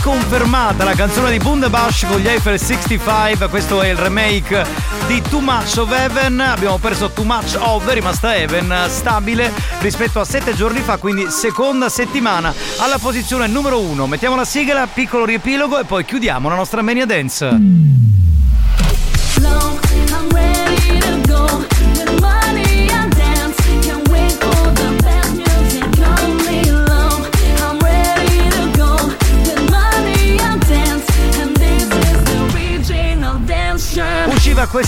riconfermata 0.00 0.82
la 0.82 0.94
canzone 0.94 1.30
di 1.30 1.36
Bundabash 1.36 2.06
con 2.06 2.20
gli 2.20 2.26
Eiffel 2.26 2.58
65. 2.58 3.48
Questo 3.48 3.82
è 3.82 3.88
il 3.88 3.96
remake 3.96 4.64
di 5.06 5.20
Too 5.20 5.40
Much 5.40 5.76
of 5.76 5.92
Heaven. 5.92 6.40
Abbiamo 6.40 6.78
perso 6.78 7.10
Too 7.10 7.24
Much 7.24 7.54
of, 7.58 7.86
è 7.86 7.92
rimasta 7.92 8.34
Heaven 8.34 8.74
stabile 8.88 9.52
rispetto 9.80 10.18
a 10.18 10.24
sette 10.24 10.54
giorni 10.54 10.80
fa, 10.80 10.96
quindi 10.96 11.30
seconda 11.30 11.90
settimana 11.90 12.54
alla 12.78 12.96
posizione 12.96 13.46
numero 13.46 13.78
uno. 13.78 14.06
Mettiamo 14.06 14.36
la 14.36 14.46
sigla, 14.46 14.86
piccolo 14.86 15.26
riepilogo 15.26 15.78
e 15.78 15.84
poi 15.84 16.02
chiudiamo 16.06 16.48
la 16.48 16.54
nostra 16.54 16.80
Mania 16.80 17.04
Dance. 17.04 17.89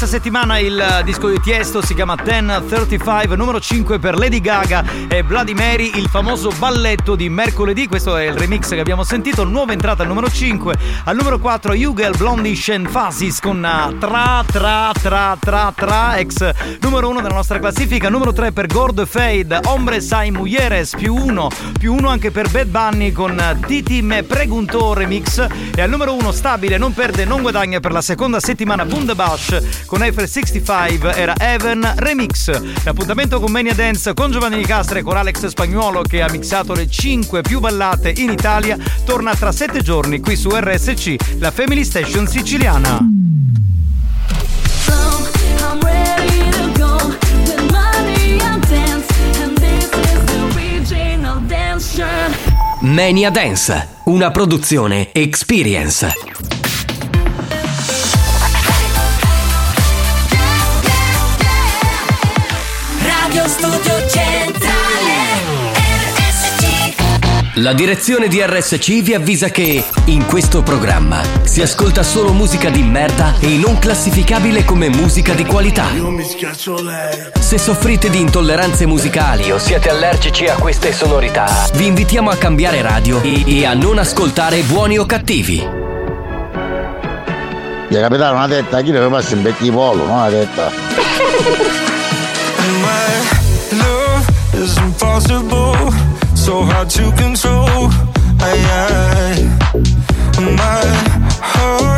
Questa 0.02 0.18
settimana 0.18 0.58
il 0.58 1.02
disco 1.04 1.28
di 1.28 1.38
Tiesto, 1.38 1.80
si 1.80 1.94
chiama 1.94 2.16
1035, 2.16 3.36
numero 3.36 3.60
5 3.60 4.00
per 4.00 4.18
Lady 4.18 4.40
Gaga 4.40 4.84
e 5.06 5.22
Bloody 5.22 5.54
Mary, 5.54 5.92
il 5.94 6.08
famoso 6.08 6.50
balletto 6.58 7.14
di 7.14 7.28
mercoledì. 7.28 7.86
Questo 7.86 8.16
è 8.16 8.24
il 8.24 8.34
remix 8.34 8.70
che 8.70 8.80
abbiamo 8.80 9.04
sentito, 9.04 9.44
nuova 9.44 9.70
entrata 9.70 10.02
al 10.02 10.08
numero 10.08 10.28
5. 10.28 10.76
Al 11.04 11.14
numero 11.14 11.38
4 11.38 11.74
Hugel 11.74 12.16
Blondish 12.16 12.70
and 12.70 12.88
Fasis 12.88 13.38
con 13.38 13.58
uh, 13.58 13.96
Tra 13.98 14.42
Tra 14.44 14.90
Tra 15.00 15.36
Tra 15.38 15.72
Tra, 15.72 16.16
ex 16.16 16.50
numero 16.80 17.08
1 17.08 17.20
della 17.20 17.34
nostra 17.34 17.60
classifica. 17.60 18.08
Numero 18.08 18.32
3 18.32 18.50
per 18.50 18.66
Gordo 18.66 19.06
Fade, 19.06 19.60
Ombre 19.66 20.00
Sai 20.00 20.32
Mujeres, 20.32 20.96
più 20.96 21.14
1, 21.14 21.48
più 21.78 21.94
1 21.94 22.08
anche 22.08 22.32
per 22.32 22.50
Bad 22.50 22.66
Bunny 22.66 23.12
con 23.12 23.38
uh, 23.38 23.64
Titi 23.66 24.02
Me 24.02 24.24
Pregunto 24.24 24.94
Remix. 24.94 25.46
E 25.76 25.80
al 25.80 25.90
numero 25.90 26.12
1 26.14 26.32
stabile, 26.32 26.76
non 26.76 26.92
perde, 26.92 27.24
non 27.24 27.40
guadagna 27.40 27.78
per 27.78 27.92
la 27.92 28.02
seconda 28.02 28.40
settimana 28.40 28.84
Bundabash 28.84 29.84
con 29.92 30.02
Eiffel 30.02 30.26
65 30.26 31.14
era 31.14 31.34
Even 31.36 31.86
Remix. 31.96 32.82
L'appuntamento 32.82 33.38
con 33.40 33.52
Mania 33.52 33.74
Dance 33.74 34.14
con 34.14 34.30
Giovanni 34.30 34.56
Nicastre 34.56 35.00
e 35.00 35.02
con 35.02 35.18
Alex 35.18 35.44
Spagnuolo 35.48 36.00
che 36.00 36.22
ha 36.22 36.30
mixato 36.30 36.72
le 36.72 36.88
5 36.88 37.42
più 37.42 37.60
ballate 37.60 38.10
in 38.16 38.30
Italia 38.30 38.78
torna 39.04 39.34
tra 39.34 39.52
7 39.52 39.82
giorni 39.82 40.20
qui 40.20 40.34
su 40.34 40.48
RSC, 40.50 41.36
la 41.40 41.50
Family 41.50 41.84
Station 41.84 42.26
siciliana. 42.26 43.06
Mania 52.80 53.28
Dance, 53.28 53.88
una 54.04 54.30
produzione 54.30 55.12
Experience. 55.12 56.61
Radio 63.42 63.58
Studio 63.58 64.08
Centrale 64.08 65.14
RSC 66.14 67.54
La 67.54 67.72
direzione 67.72 68.28
di 68.28 68.40
RSC 68.40 69.02
vi 69.02 69.14
avvisa 69.14 69.48
che 69.48 69.84
in 70.04 70.26
questo 70.26 70.62
programma 70.62 71.20
si 71.42 71.60
ascolta 71.60 72.04
solo 72.04 72.32
musica 72.32 72.70
di 72.70 72.84
merda 72.84 73.34
e 73.40 73.56
non 73.56 73.80
classificabile 73.80 74.62
come 74.64 74.90
musica 74.90 75.34
di 75.34 75.44
qualità. 75.44 75.90
Io 75.90 76.10
mi 76.10 76.22
schiaccio 76.22 76.82
lei 76.82 77.30
Se 77.40 77.58
soffrite 77.58 78.10
di 78.10 78.20
intolleranze 78.20 78.86
musicali 78.86 79.50
o 79.50 79.58
siete 79.58 79.88
allergici 79.90 80.46
a 80.46 80.54
queste 80.54 80.92
sonorità, 80.92 81.68
vi 81.74 81.86
invitiamo 81.86 82.30
a 82.30 82.36
cambiare 82.36 82.80
radio 82.80 83.20
e, 83.22 83.42
e 83.44 83.66
a 83.66 83.74
non 83.74 83.98
ascoltare 83.98 84.62
buoni 84.62 84.98
o 84.98 85.04
cattivi. 85.04 85.56
Gli 87.88 87.96
capitano 87.96 88.36
una 88.36 88.46
tetta, 88.46 88.80
chi 88.82 88.92
deve 88.92 89.08
passare 89.08 89.34
in 89.34 89.42
becchi 89.42 89.68
polo, 89.68 90.06
non 90.06 90.16
una 90.16 90.28
tetta. 90.28 91.90
Is 94.72 94.78
impossible. 94.78 95.92
So 96.34 96.62
hard 96.64 96.88
to 96.90 97.12
control. 97.12 97.90
I, 98.40 98.52
I, 98.72 99.44
My 100.40 100.84
heart 101.42 101.91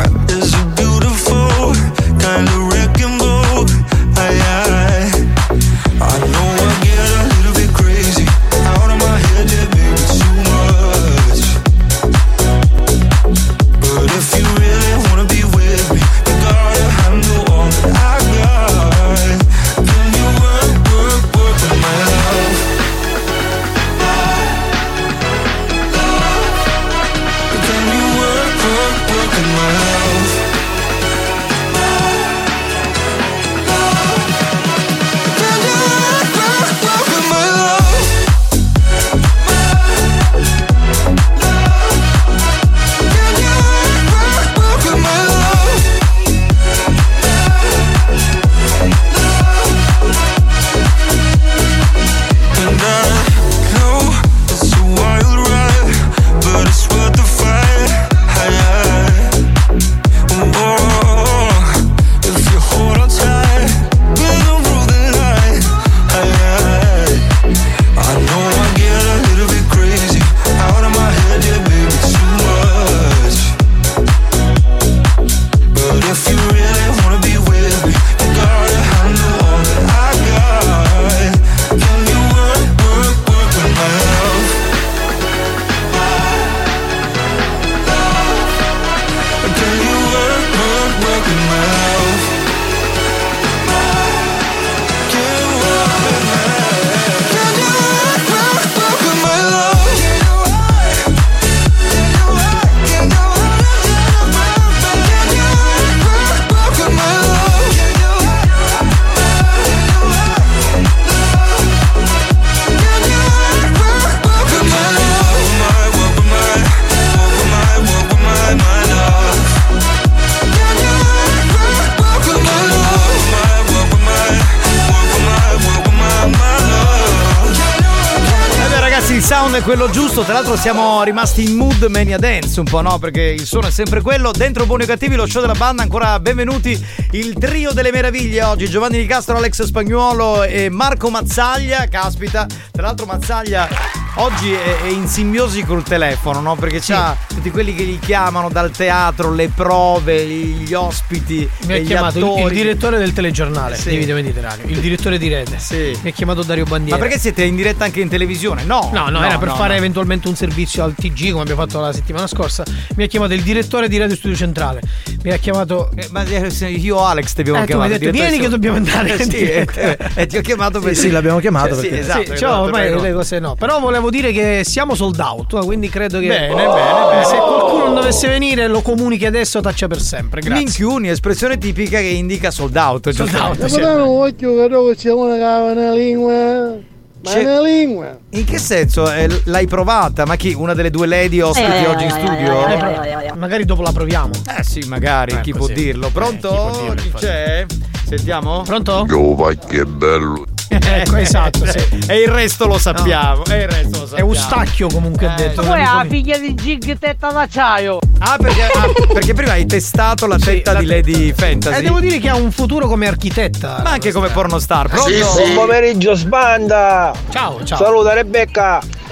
siamo 130.65 131.03
rimasti 131.03 131.45
in 131.45 131.57
mood 131.57 131.83
Mania 131.91 132.17
Dance 132.17 132.59
un 132.59 132.65
po', 132.65 132.81
no? 132.81 132.99
Perché 132.99 133.21
il 133.21 133.45
suono 133.45 133.67
è 133.67 133.71
sempre 133.71 134.01
quello. 134.01 134.31
Dentro 134.31 134.65
Buoni 134.65 134.85
o 134.85 134.87
Cattivi, 134.87 135.15
lo 135.15 135.27
show 135.27 135.43
della 135.43 135.53
banda. 135.53 135.83
Ancora 135.83 136.19
benvenuti. 136.21 136.83
Il 137.11 137.35
trio 137.35 137.73
delle 137.73 137.93
meraviglie 137.93 138.43
oggi. 138.43 138.67
Giovanni 138.71 138.97
Di 138.97 139.05
Castro, 139.05 139.37
Alex 139.37 139.63
Spagnuolo 139.65 140.43
e 140.43 140.71
Marco 140.71 141.11
Mazzaglia. 141.11 141.87
Caspita. 141.87 142.47
Tra 142.71 142.81
l'altro 142.81 143.05
Mazzaglia 143.05 143.69
oggi 144.15 144.55
è, 144.55 144.81
è 144.85 144.87
in 144.87 145.07
simbiosi 145.07 145.65
col 145.65 145.83
telefono, 145.83 146.41
no? 146.41 146.55
Perché 146.55 146.81
c'ha 146.81 147.15
tutti 147.45 147.51
quelli 147.51 147.75
che 147.75 147.85
gli 147.85 147.99
chiamano 147.99 148.49
dal 148.49 148.71
teatro, 148.71 149.31
le 149.31 149.49
prove, 149.49 150.25
gli 150.25 150.73
ospiti. 150.73 151.47
Mi 151.67 151.75
ha 151.75 151.79
gli 151.79 151.87
chiamato 151.87 152.19
il, 152.39 152.47
il 152.47 152.53
direttore 152.53 152.97
del 152.97 153.13
telegiornale 153.13 153.77
Sì. 153.77 153.91
di 153.91 153.97
Video 153.99 154.15
Mediterraneo, 154.15 154.67
il 154.67 154.79
direttore 154.79 155.19
di 155.19 155.29
rete. 155.29 155.59
Mi 156.03 156.09
ha 156.09 156.13
chiamato 156.13 156.43
Dario 156.43 156.65
Bandiera. 156.65 156.97
Ma 156.97 157.03
perché 157.05 157.19
siete 157.21 157.45
in 157.45 157.55
diretta 157.55 157.85
anche 157.85 158.01
in 158.01 158.09
televisione? 158.09 158.65
No. 158.65 158.89
No, 158.95 159.11
no, 159.11 159.23
era 159.23 159.37
per 159.37 159.51
fare 159.51 159.77
eventualmente 159.77 160.27
un 160.27 160.37
servizio 160.37 160.85
al 160.85 160.95
TG 160.95 161.33
come 161.33 161.43
abbiamo 161.43 161.61
fatto 161.61 161.81
la 161.81 161.93
settimana 161.93 162.27
scorsa. 162.27 162.65
Mi 162.97 163.05
ha 163.05 163.07
chiamato 163.09 163.35
il 163.35 163.43
direttore 163.43 163.89
di 163.89 163.99
Radio 163.99 164.17
Studio 164.17 164.37
Centrale. 164.37 164.81
Mi 165.25 165.33
ha 165.33 165.39
chiamato. 165.39 165.89
ma 166.11 166.23
io 166.69 166.97
o 166.97 167.05
Alex 167.07 167.33
ti 167.33 167.41
abbiamo 167.41 167.63
eh, 167.63 167.65
chiamato. 167.65 167.97
detto, 167.97 168.11
vieni 168.11 168.39
che 168.39 168.49
dobbiamo 168.51 168.77
andare. 168.77 169.13
Eh, 169.17 169.25
sì, 169.25 169.37
e, 169.41 169.67
e- 169.75 169.99
e 170.17 170.27
ti 170.27 170.37
ho 170.37 170.43
chiamato 170.43 170.81
Sì, 170.81 170.85
per 170.85 170.97
sì, 170.97 171.11
l'abbiamo 171.11 171.39
chiamato 171.39 171.69
Cioè, 171.69 171.77
sì, 171.79 171.89
perché- 171.89 171.99
esatto, 172.01 172.25
sì, 172.25 172.33
esatto, 172.33 172.39
cioè, 172.41 172.59
ormai 172.59 172.87
prego. 172.89 173.03
le 173.03 173.13
cose 173.15 173.39
no. 173.39 173.55
Però 173.55 173.81
volevo 173.81 174.11
dire 174.11 174.33
che 174.33 174.63
siamo 174.65 174.95
sold 174.95 175.19
out, 175.19 175.65
quindi 175.65 175.89
credo 175.89 176.19
che. 176.21 176.27
Bene, 176.27 176.55
bene, 176.55 176.69
bene. 176.69 177.25
Se 177.25 177.37
qualcuno 177.37 177.85
non 177.87 177.95
dovesse 177.95 178.29
venire, 178.29 178.67
lo 178.69 178.83
comunichi 178.83 179.25
adesso, 179.25 179.63
taccia 179.63 179.87
per 179.89 180.01
sempre. 180.01 180.41
Grazie. 180.43 180.63
Minchiuni, 180.63 181.09
espressione 181.09 181.57
tipica 181.57 181.99
che 182.01 182.05
indica 182.05 182.51
sold 182.51 182.77
out. 182.77 183.09
Sold 183.09 183.35
out, 183.35 183.71
Ma 183.71 183.93
non 183.95 184.09
occhio 184.09 184.55
che 184.55 185.43
ha 185.43 185.63
una 185.63 185.93
lingua. 185.93 186.93
Ma 187.25 187.31
C'è- 187.31 187.41
una 187.41 187.61
lingua. 187.63 188.19
In 188.31 188.45
che 188.45 188.59
senso? 188.59 189.11
Eh, 189.11 189.29
l'hai 189.45 189.67
provata? 189.67 190.27
Ma 190.27 190.37
chi? 190.37 190.53
Una 190.53 190.75
delle 190.75 190.91
due 190.91 191.07
lady 191.07 191.41
ospiti 191.41 191.71
Eh, 191.71 191.87
oggi 191.87 192.05
in 192.05 192.11
eh, 192.11 192.13
studio? 192.13 192.67
eh, 192.67 192.73
eh, 192.73 193.27
eh, 193.29 193.33
Magari 193.35 193.65
dopo 193.65 193.81
la 193.83 193.93
proviamo. 193.93 194.31
Eh 194.59 194.63
sì, 194.63 194.81
magari, 194.87 195.41
chi 195.41 195.53
può 195.53 195.67
dirlo? 195.67 196.11
Pronto? 196.11 196.95
chi 196.97 197.11
c'è? 197.17 197.65
Sentiamo? 198.07 198.63
Pronto? 198.63 199.05
Giova, 199.09 199.53
che 199.55 199.85
bello. 199.87 200.45
Ecco, 200.87 201.17
esatto, 201.17 201.67
sì. 201.67 202.03
E 202.07 202.23
il 202.23 202.29
resto 202.29 202.67
lo 202.67 202.79
sappiamo. 202.79 203.45
E 203.47 203.63
il 203.63 203.69
resto 203.69 203.99
lo 203.99 204.05
È 204.05 204.09
sappiamo. 204.09 204.31
Eustacchio 204.31 204.89
comunque 204.89 205.27
ha 205.27 205.35
detto. 205.35 205.63
Poi 205.63 205.81
un 205.81 205.85
la 205.85 206.07
figlia 206.09 206.39
di 206.39 206.55
Gig 206.55 206.99
tetta 206.99 207.31
d'acciaio. 207.31 207.99
Ah, 208.19 208.37
perché, 208.39 208.63
ah, 208.63 208.93
perché 209.13 209.35
prima 209.35 209.53
hai 209.53 209.67
testato 209.67 210.27
la 210.27 210.39
tetta 210.39 210.75
di 210.75 210.87
Lady 210.87 211.33
Fantasy. 211.33 211.79
Eh, 211.79 211.83
devo 211.83 212.01
dire 212.01 212.19
che 212.19 212.29
ha 212.29 212.37
un 212.37 212.53
futuro 212.53 212.87
come 212.87 213.07
architetta. 213.07 213.81
Ma 213.83 213.93
anche 213.93 214.13
come 214.13 214.29
pornostar. 214.29 214.89
Pronto? 214.89 215.33
Buon 215.35 215.55
pomeriggio, 215.55 216.15
sbanda. 216.15 217.13
Ciao, 217.31 217.65
ciao. 217.65 217.79
Saluta 217.79 218.13
Rebecca. 218.13 218.81
Che 218.81 219.05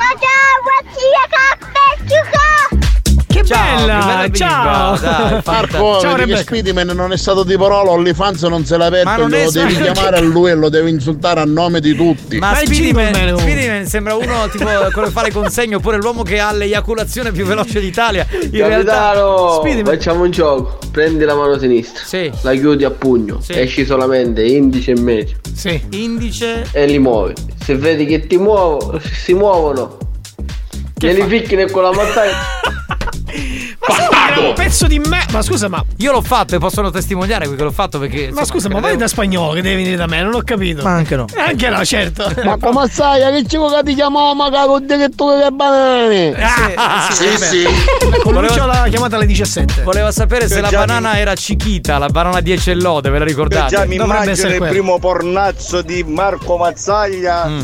Ciao, 3.45 3.77
bella! 3.87 3.99
che 4.23 4.29
bella 4.29 4.31
ciao! 4.33 4.97
dai. 4.99 5.41
Marco, 5.47 5.77
Ciao, 5.77 6.01
vedi 6.01 6.15
che 6.15 6.17
Rebecca. 6.17 6.41
Spiderman 6.43 6.87
non 6.89 7.13
è 7.13 7.17
stato 7.17 7.43
di 7.45 7.57
parola, 7.57 7.91
OnlyFans 7.93 8.43
non 8.45 8.65
se 8.65 8.77
l'ha 8.77 8.87
aperto, 8.87 9.27
lo 9.27 9.51
devi 9.51 9.75
ma- 9.75 9.81
chiamare 9.93 10.17
a 10.17 10.21
lui 10.21 10.51
e 10.51 10.55
lo 10.55 10.69
devi 10.69 10.91
insultare 10.91 11.41
a 11.41 11.45
nome 11.45 11.81
di 11.81 11.95
tutti. 11.95 12.39
Ma 12.39 12.51
Ma 12.53 12.61
il 12.61 12.67
Speedyman, 12.67 13.05
Jingle 13.13 13.25
Man, 13.25 13.35
oh. 13.35 13.39
Speedyman 13.39 13.87
sembra 13.87 14.15
uno 14.15 14.49
tipo 14.49 14.65
quello 14.65 15.07
che 15.07 15.11
fa 15.11 15.23
le 15.23 15.33
consegne 15.33 15.75
oppure 15.77 15.97
l'uomo 15.97 16.23
che 16.23 16.39
ha 16.41 16.53
l'eiaculazione 16.53 17.33
più 17.33 17.45
veloce 17.45 17.81
d'Italia. 17.81 18.27
In 18.31 18.51
realtà 18.67 18.93
Capitano, 19.13 19.59
Speedyman 19.61 19.95
facciamo 19.95 20.23
un 20.25 20.31
gioco. 20.31 20.79
Prendi 20.93 21.25
la 21.25 21.35
mano 21.35 21.59
sinistra, 21.59 22.03
Sì. 22.05 22.31
la 22.43 22.53
chiudi 22.53 22.85
a 22.85 22.91
pugno, 22.91 23.41
Sì. 23.41 23.53
esci 23.59 23.87
solamente 23.87 24.45
indice 24.45 24.91
e 24.93 25.01
medio 25.01 25.37
Sì. 25.55 25.81
indice 25.93 26.67
e 26.73 26.87
li 26.87 26.99
muovi. 26.99 27.33
Se 27.65 27.77
vedi 27.77 28.05
che 28.05 28.27
ti 28.27 28.37
muovo, 28.37 29.01
si 29.01 29.33
muovono, 29.33 29.97
glieli 30.99 31.23
picchi 31.25 31.57
con 31.71 31.83
la 31.83 31.93
mazzaglia. 31.97 32.61
È 33.85 34.39
un 34.39 34.55
pezzo 34.55 34.87
di 34.87 34.99
me. 35.01 35.25
Ma 35.33 35.43
scusa, 35.43 35.69
ma. 35.69 35.85
Io 35.99 36.13
l'ho 36.13 36.23
fatto 36.23 36.55
e 36.55 36.59
possono 36.59 36.91
testimoniare 36.91 37.47
qui 37.47 37.57
che 37.57 37.63
l'ho 37.65 37.71
fatto 37.73 37.99
perché. 37.99 38.31
Ma 38.33 38.45
scusa, 38.45 38.69
ma 38.69 38.81
vai 38.81 38.97
da 38.97 39.09
spagnolo 39.09 39.53
che 39.55 39.63
devi 39.63 39.77
venire 39.77 39.97
da 39.97 40.07
me, 40.07 40.23
non 40.23 40.35
ho 40.35 40.43
capito. 40.45 40.83
Ma 40.83 40.93
anche 40.93 41.17
no. 41.17 41.27
Eh, 41.35 41.41
Anche 41.41 41.69
no, 41.69 41.85
certo. 41.85 42.31
Ma 42.45 42.57
come 42.59 42.89
sai 42.89 43.21
che 43.43 43.49
ci 43.49 43.57
vuoi 43.57 43.75
che 43.75 43.83
ti 43.83 43.95
chiamo 43.95 44.35
ma 44.35 44.51
cago 44.51 44.79
di 44.81 44.87
che 44.87 45.09
tu 45.11 45.27
che 45.39 45.51
banane? 45.51 46.35
Ah, 46.77 47.09
sì, 47.11 47.37
sì. 47.37 47.65
Comincio 48.23 48.67
la 48.67 48.87
chiamata 48.89 49.17
alle 49.17 49.27
17. 49.27 49.83
Voleva 49.83 50.11
sapere 50.13 50.49
se 50.49 50.61
la 50.61 50.71
banana 50.71 51.19
era 51.19 51.35
Cichita, 51.35 51.99
la 51.99 52.09
banana 52.09 52.41
10 52.41 52.71
e 52.71 52.75
lode, 52.75 53.11
ve 53.11 53.19
la 53.19 53.25
ricordate? 53.25 53.69
già 53.75 53.85
mi 53.85 53.97
Dovrebbe 53.97 54.05
immagino 54.05 54.33
essere 54.33 54.53
il 54.53 54.59
quello. 54.59 54.73
primo 54.73 54.99
pornazzo 54.99 55.83
di 55.83 56.03
Marco 56.05 56.57
Mazzaglia 56.57 57.47
Mm. 57.47 57.61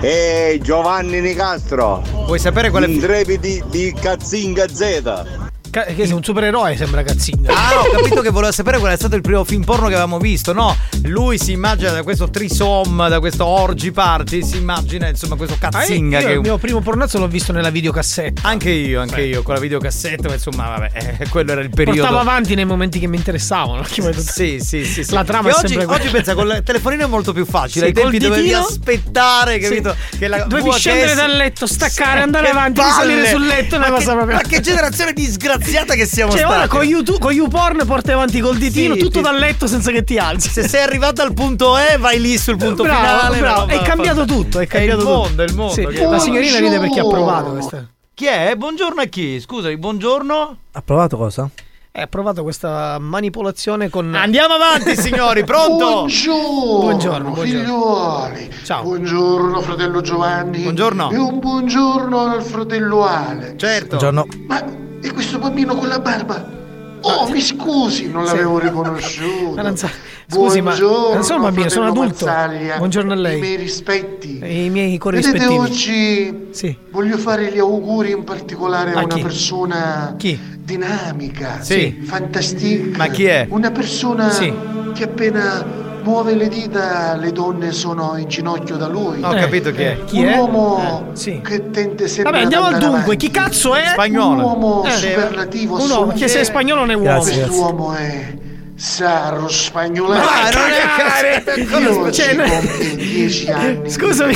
e 0.00 0.58
Giovanni 0.62 1.20
Nicastro. 1.20 2.02
Vuoi 2.26 2.38
sapere 2.38 2.70
quale 2.70 2.86
Intrepidi 2.86 3.62
di 3.68 3.94
Cazzinga 3.98 4.66
Z. 4.68 5.50
Ca- 5.72 5.84
che 5.84 6.04
sei 6.04 6.12
un 6.12 6.22
supereroe, 6.22 6.76
sembra 6.76 7.02
Cazzinga. 7.02 7.50
Ah, 7.50 7.80
ho 7.80 7.90
capito 7.90 8.20
che 8.20 8.28
voleva 8.28 8.52
sapere 8.52 8.76
qual 8.78 8.92
è 8.92 8.96
stato 8.96 9.16
il 9.16 9.22
primo 9.22 9.42
film 9.42 9.64
porno 9.64 9.86
che 9.86 9.94
avevamo 9.94 10.18
visto. 10.18 10.52
No, 10.52 10.76
lui 11.04 11.38
si 11.38 11.52
immagina 11.52 11.90
da 11.92 12.02
questo 12.02 12.28
trisom, 12.28 13.08
da 13.08 13.18
questo 13.20 13.46
orgy 13.46 13.90
party, 13.90 14.44
si 14.44 14.58
immagina 14.58 15.08
insomma 15.08 15.34
questo 15.36 15.56
Ah, 15.58 15.70
cazzinga 15.70 16.20
io 16.20 16.26
che 16.26 16.32
il 16.34 16.40
mio 16.40 16.58
primo 16.58 16.80
pornazzo 16.82 17.18
l'ho 17.18 17.26
visto 17.26 17.52
nella 17.52 17.70
videocassetta. 17.70 18.42
Anche 18.46 18.68
io, 18.68 19.00
anche 19.00 19.22
io, 19.22 19.42
con 19.42 19.54
la 19.54 19.60
videocassetta, 19.60 20.28
ma 20.28 20.34
insomma, 20.34 20.68
vabbè, 20.76 21.16
eh, 21.20 21.28
quello 21.30 21.52
era 21.52 21.62
il 21.62 21.70
periodo. 21.70 22.00
Portavo 22.00 22.18
avanti 22.20 22.54
nei 22.54 22.66
momenti 22.66 22.98
che 22.98 23.06
mi 23.06 23.16
interessavano. 23.16 23.80
tutto- 23.82 24.20
Sì, 24.20 24.58
sì, 24.60 24.84
sì, 24.84 25.02
sì. 25.04 25.14
La 25.14 25.24
trama 25.24 25.48
E 25.48 25.52
è 25.52 25.54
oggi, 25.56 25.76
oggi 25.78 26.08
pensa 26.08 26.34
con 26.34 26.48
il 26.48 26.62
telefonino 26.62 27.04
è 27.04 27.08
molto 27.08 27.32
più 27.32 27.46
facile. 27.46 27.86
Sì, 27.86 27.92
Ai 27.92 27.92
tempi 27.94 28.18
dovevi 28.18 28.42
ditino? 28.42 28.60
aspettare, 28.66 29.58
capito? 29.58 29.96
Che 30.18 30.28
la 30.28 30.42
Dovevi 30.44 30.70
scendere 30.72 31.14
dal 31.14 31.30
letto, 31.34 31.66
staccare, 31.66 32.18
Sì, 32.18 32.22
andare 32.24 32.44
che 32.44 32.50
avanti, 32.50 32.80
palle! 32.80 32.92
salire 32.92 33.28
sul 33.30 33.46
letto, 33.46 33.78
Ma 33.78 33.90
che-. 33.96 34.04
Ma 34.14 34.40
che 34.46 34.60
generazione 34.60 35.12
disgraziata 35.14 35.60
che 35.62 36.06
siamo 36.06 36.30
Cioè, 36.32 36.40
stati. 36.40 36.54
ora 36.54 36.66
con 36.68 36.82
YouTube, 36.82 37.18
con 37.18 37.32
YouPorn 37.32 37.84
porti 37.86 38.10
avanti 38.12 38.40
col 38.40 38.56
ditino, 38.58 38.94
Sì, 38.94 39.00
tutto 39.00 39.18
sì. 39.18 39.22
dal 39.22 39.36
letto 39.38 39.66
senza 39.66 39.90
che 39.90 40.02
ti 40.04 40.18
alzi. 40.18 40.48
Se 40.48 40.66
sei 40.68 40.82
arrivato 40.82 41.22
al 41.22 41.32
punto 41.32 41.76
E, 41.78 41.96
vai 41.98 42.20
lì 42.20 42.36
sul 42.38 42.56
punto 42.56 42.82
Bravo, 42.82 43.00
finale. 43.06 43.38
bravo. 43.38 43.66
È 43.68 43.82
cambiato 43.82 44.24
tutto, 44.24 44.58
è 44.60 44.66
cambiato 44.66 45.00
il 45.00 45.06
tutto. 45.06 45.16
mondo, 45.18 45.42
è 45.42 45.46
il 45.46 45.54
mondo. 45.54 45.72
Sì, 45.72 45.86
che- 45.86 46.04
La 46.04 46.18
signorina 46.18 46.58
ride 46.58 46.78
perché 46.78 47.00
ha 47.00 47.06
provato 47.06 47.50
questa. 47.52 47.86
Chi 48.14 48.26
è? 48.26 48.54
Buongiorno 48.56 49.00
a 49.00 49.04
chi? 49.06 49.40
Scusami, 49.40 49.76
buongiorno. 49.76 50.56
Ha 50.72 50.82
provato 50.82 51.16
cosa? 51.16 51.48
Eh, 51.94 52.00
ha 52.02 52.06
provato 52.06 52.42
questa 52.42 52.98
manipolazione 52.98 53.90
con. 53.90 54.14
Andiamo 54.14 54.54
avanti, 54.54 54.96
signori, 54.96 55.44
pronto? 55.44 56.06
Buongiorno, 56.06 56.78
Buongiorno, 56.80 57.30
buongiorno. 57.32 57.60
figliuoli. 57.60 58.50
Ciao. 58.64 58.82
Buongiorno, 58.82 59.60
fratello 59.60 60.00
Giovanni. 60.00 60.62
Buongiorno. 60.62 61.10
E 61.10 61.16
un 61.18 61.38
buongiorno 61.38 62.18
al 62.20 62.42
fratello 62.42 63.04
Ale. 63.06 63.54
Certo. 63.58 63.96
Buongiorno. 63.98 64.26
Ma 64.46 64.64
e 65.02 65.12
questo 65.12 65.38
bambino 65.38 65.74
con 65.74 65.88
la 65.88 65.98
barba? 65.98 66.60
Oh, 67.04 67.28
mi 67.30 67.40
scusi, 67.40 68.08
non 68.10 68.24
l'avevo 68.24 68.58
riconosciuto. 68.60 69.54
Ma 69.56 69.62
non 69.62 69.76
sa- 69.76 69.90
Scusi, 70.32 70.62
ma 70.62 70.70
Buongiorno, 70.70 71.14
non 71.14 71.24
sono 71.24 71.38
un 71.40 71.44
bambino, 71.44 71.68
sono 71.68 71.86
adulto. 71.88 72.24
Mazzaglia. 72.24 72.76
Buongiorno 72.78 73.12
a 73.12 73.16
lei. 73.16 73.36
I 73.36 73.40
miei 73.40 73.56
rispetti. 73.56 74.38
E 74.38 74.64
I 74.64 74.70
miei 74.70 74.84
Vedete, 74.86 74.98
corrispettivi. 74.98 75.54
oggi 75.58 76.46
Sì. 76.52 76.74
voglio 76.90 77.18
fare 77.18 77.52
gli 77.52 77.58
auguri 77.58 78.12
in 78.12 78.24
particolare 78.24 78.92
a, 78.94 79.00
A 79.00 79.04
una 79.04 79.14
chi? 79.14 79.20
persona 79.20 80.14
Chi? 80.16 80.38
dinamica, 80.58 81.60
Sì. 81.60 82.00
fantastica. 82.04 82.96
Ma 82.96 83.08
chi 83.08 83.24
è? 83.24 83.46
Una 83.50 83.70
persona 83.72 84.30
Sì. 84.30 84.50
che 84.94 85.02
appena 85.04 85.66
muove 86.02 86.34
le 86.34 86.48
dita 86.48 87.14
le 87.16 87.32
donne 87.32 87.72
sono 87.72 88.16
in 88.16 88.28
ginocchio 88.28 88.76
da 88.76 88.86
lui. 88.88 89.22
Ho 89.22 89.32
Eh, 89.34 89.40
capito 89.40 89.70
chi 89.72 89.82
è. 89.82 89.90
eh, 90.00 90.04
Chi 90.04 90.18
un 90.20 90.26
è? 90.26 90.36
uomo 90.38 91.08
Eh, 91.12 91.16
sì. 91.16 91.40
che 91.42 91.70
tende 91.70 92.06
sempre 92.08 92.30
Vabbè, 92.32 92.42
andiamo 92.44 92.66
al 92.66 92.78
dunque. 92.78 92.98
avanti. 93.00 93.16
Chi 93.16 93.30
cazzo 93.30 93.74
è? 93.74 93.82
Un 93.82 93.88
Spagnolo. 93.92 94.42
uomo 94.42 94.84
Eh, 94.84 94.90
superlativo 94.90 95.80
Un 95.82 95.90
uomo, 95.90 96.12
che 96.12 96.28
se 96.28 96.40
è 96.40 96.44
spagnolo 96.44 96.80
non 96.80 96.90
è 96.90 96.94
uomo. 96.94 97.04
Grazie. 97.06 97.42
Quest'uomo 97.42 97.92
è 97.94 98.34
Sarro 98.74 99.48
spagnolo. 99.48 100.14
Ma 100.14 100.20
non 100.50 100.70
è 100.70 101.42
cagare. 101.44 101.60
Io 101.84 102.10
Cioè, 102.10 102.34
compio 102.36 102.96
10 102.96 103.50
anni. 103.52 103.90
Scusami. 103.90 104.34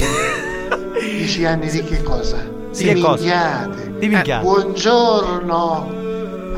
10 1.01 1.45
anni 1.45 1.69
di 1.69 1.83
che 1.83 2.03
cosa? 2.03 2.37
Di 2.77 2.85
che 2.85 3.01
cosa? 3.01 3.69
Di 3.99 4.07
minchiate. 4.09 4.43
Buongiorno. 4.45 5.96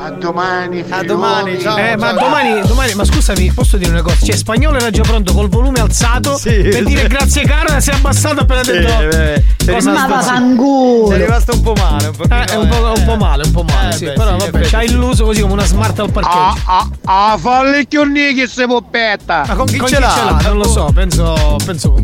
A 0.01 0.11
domani, 0.11 0.83
A 0.87 1.03
domani, 1.03 1.59
ciao. 1.59 1.77
Eh, 1.77 1.97
ma 1.97 2.13
domani, 2.13 2.61
domani, 2.65 2.93
ma 2.93 3.03
scusami, 3.03 3.51
posso 3.51 3.75
dire 3.75 3.91
una 3.91 4.01
cosa? 4.01 4.25
Cioè, 4.25 4.35
spagnolo 4.35 4.77
era 4.77 4.89
già 4.91 5.01
pronto 5.01 5.33
col 5.33 5.49
volume 5.49 5.81
alzato 5.81 6.37
Sì, 6.37 6.61
per 6.61 6.73
sì. 6.73 6.83
dire 6.85 7.07
grazie 7.07 7.43
cara, 7.43 7.81
si 7.81 7.89
è 7.89 7.93
abbassato 7.93 8.39
appena 8.41 8.63
Sì, 8.63 8.71
detto. 8.71 9.07
beh, 9.07 9.43
sei 9.69 9.79
rimasto- 9.79 10.21
sta- 10.21 10.35
Sei 11.09 11.17
rimasto 11.17 11.53
un 11.53 11.61
po' 11.61 11.73
male, 11.73 12.07
un 12.07 12.15
pochino, 12.15 12.35
Eh, 12.41 12.43
è 12.45 12.55
un 12.55 12.67
po', 12.67 12.93
un 12.95 13.03
po' 13.05 13.15
male, 13.15 13.43
un 13.45 13.51
po' 13.51 13.63
male, 13.63 13.89
Eh, 13.89 13.91
sì. 13.97 14.05
beh, 14.05 14.13
Però 14.13 14.39
sì, 14.39 14.49
vabbè, 14.51 14.65
ci 14.65 14.75
ha 14.75 14.83
illuso 14.83 15.25
così 15.25 15.41
come 15.41 15.53
una 15.53 15.65
smart 15.65 15.99
al 15.99 16.11
parcheggio. 16.11 16.37
Ah, 16.65 16.87
ah, 17.05 17.31
ah, 17.31 17.37
falli 17.37 17.87
chiorni 17.87 18.33
che 18.33 18.47
se 18.47 18.65
poppetta. 18.65 19.43
Ma 19.47 19.55
con 19.55 19.65
chi 19.65 19.77
Con 19.77 19.87
ce 19.87 19.95
chi 19.95 20.01
l'ha? 20.01 20.09
ce 20.13 20.23
l'ha? 20.23 20.39
Non 20.49 20.57
lo 20.57 20.67
so, 20.67 20.91
penso, 20.93 21.57
penso 21.65 21.95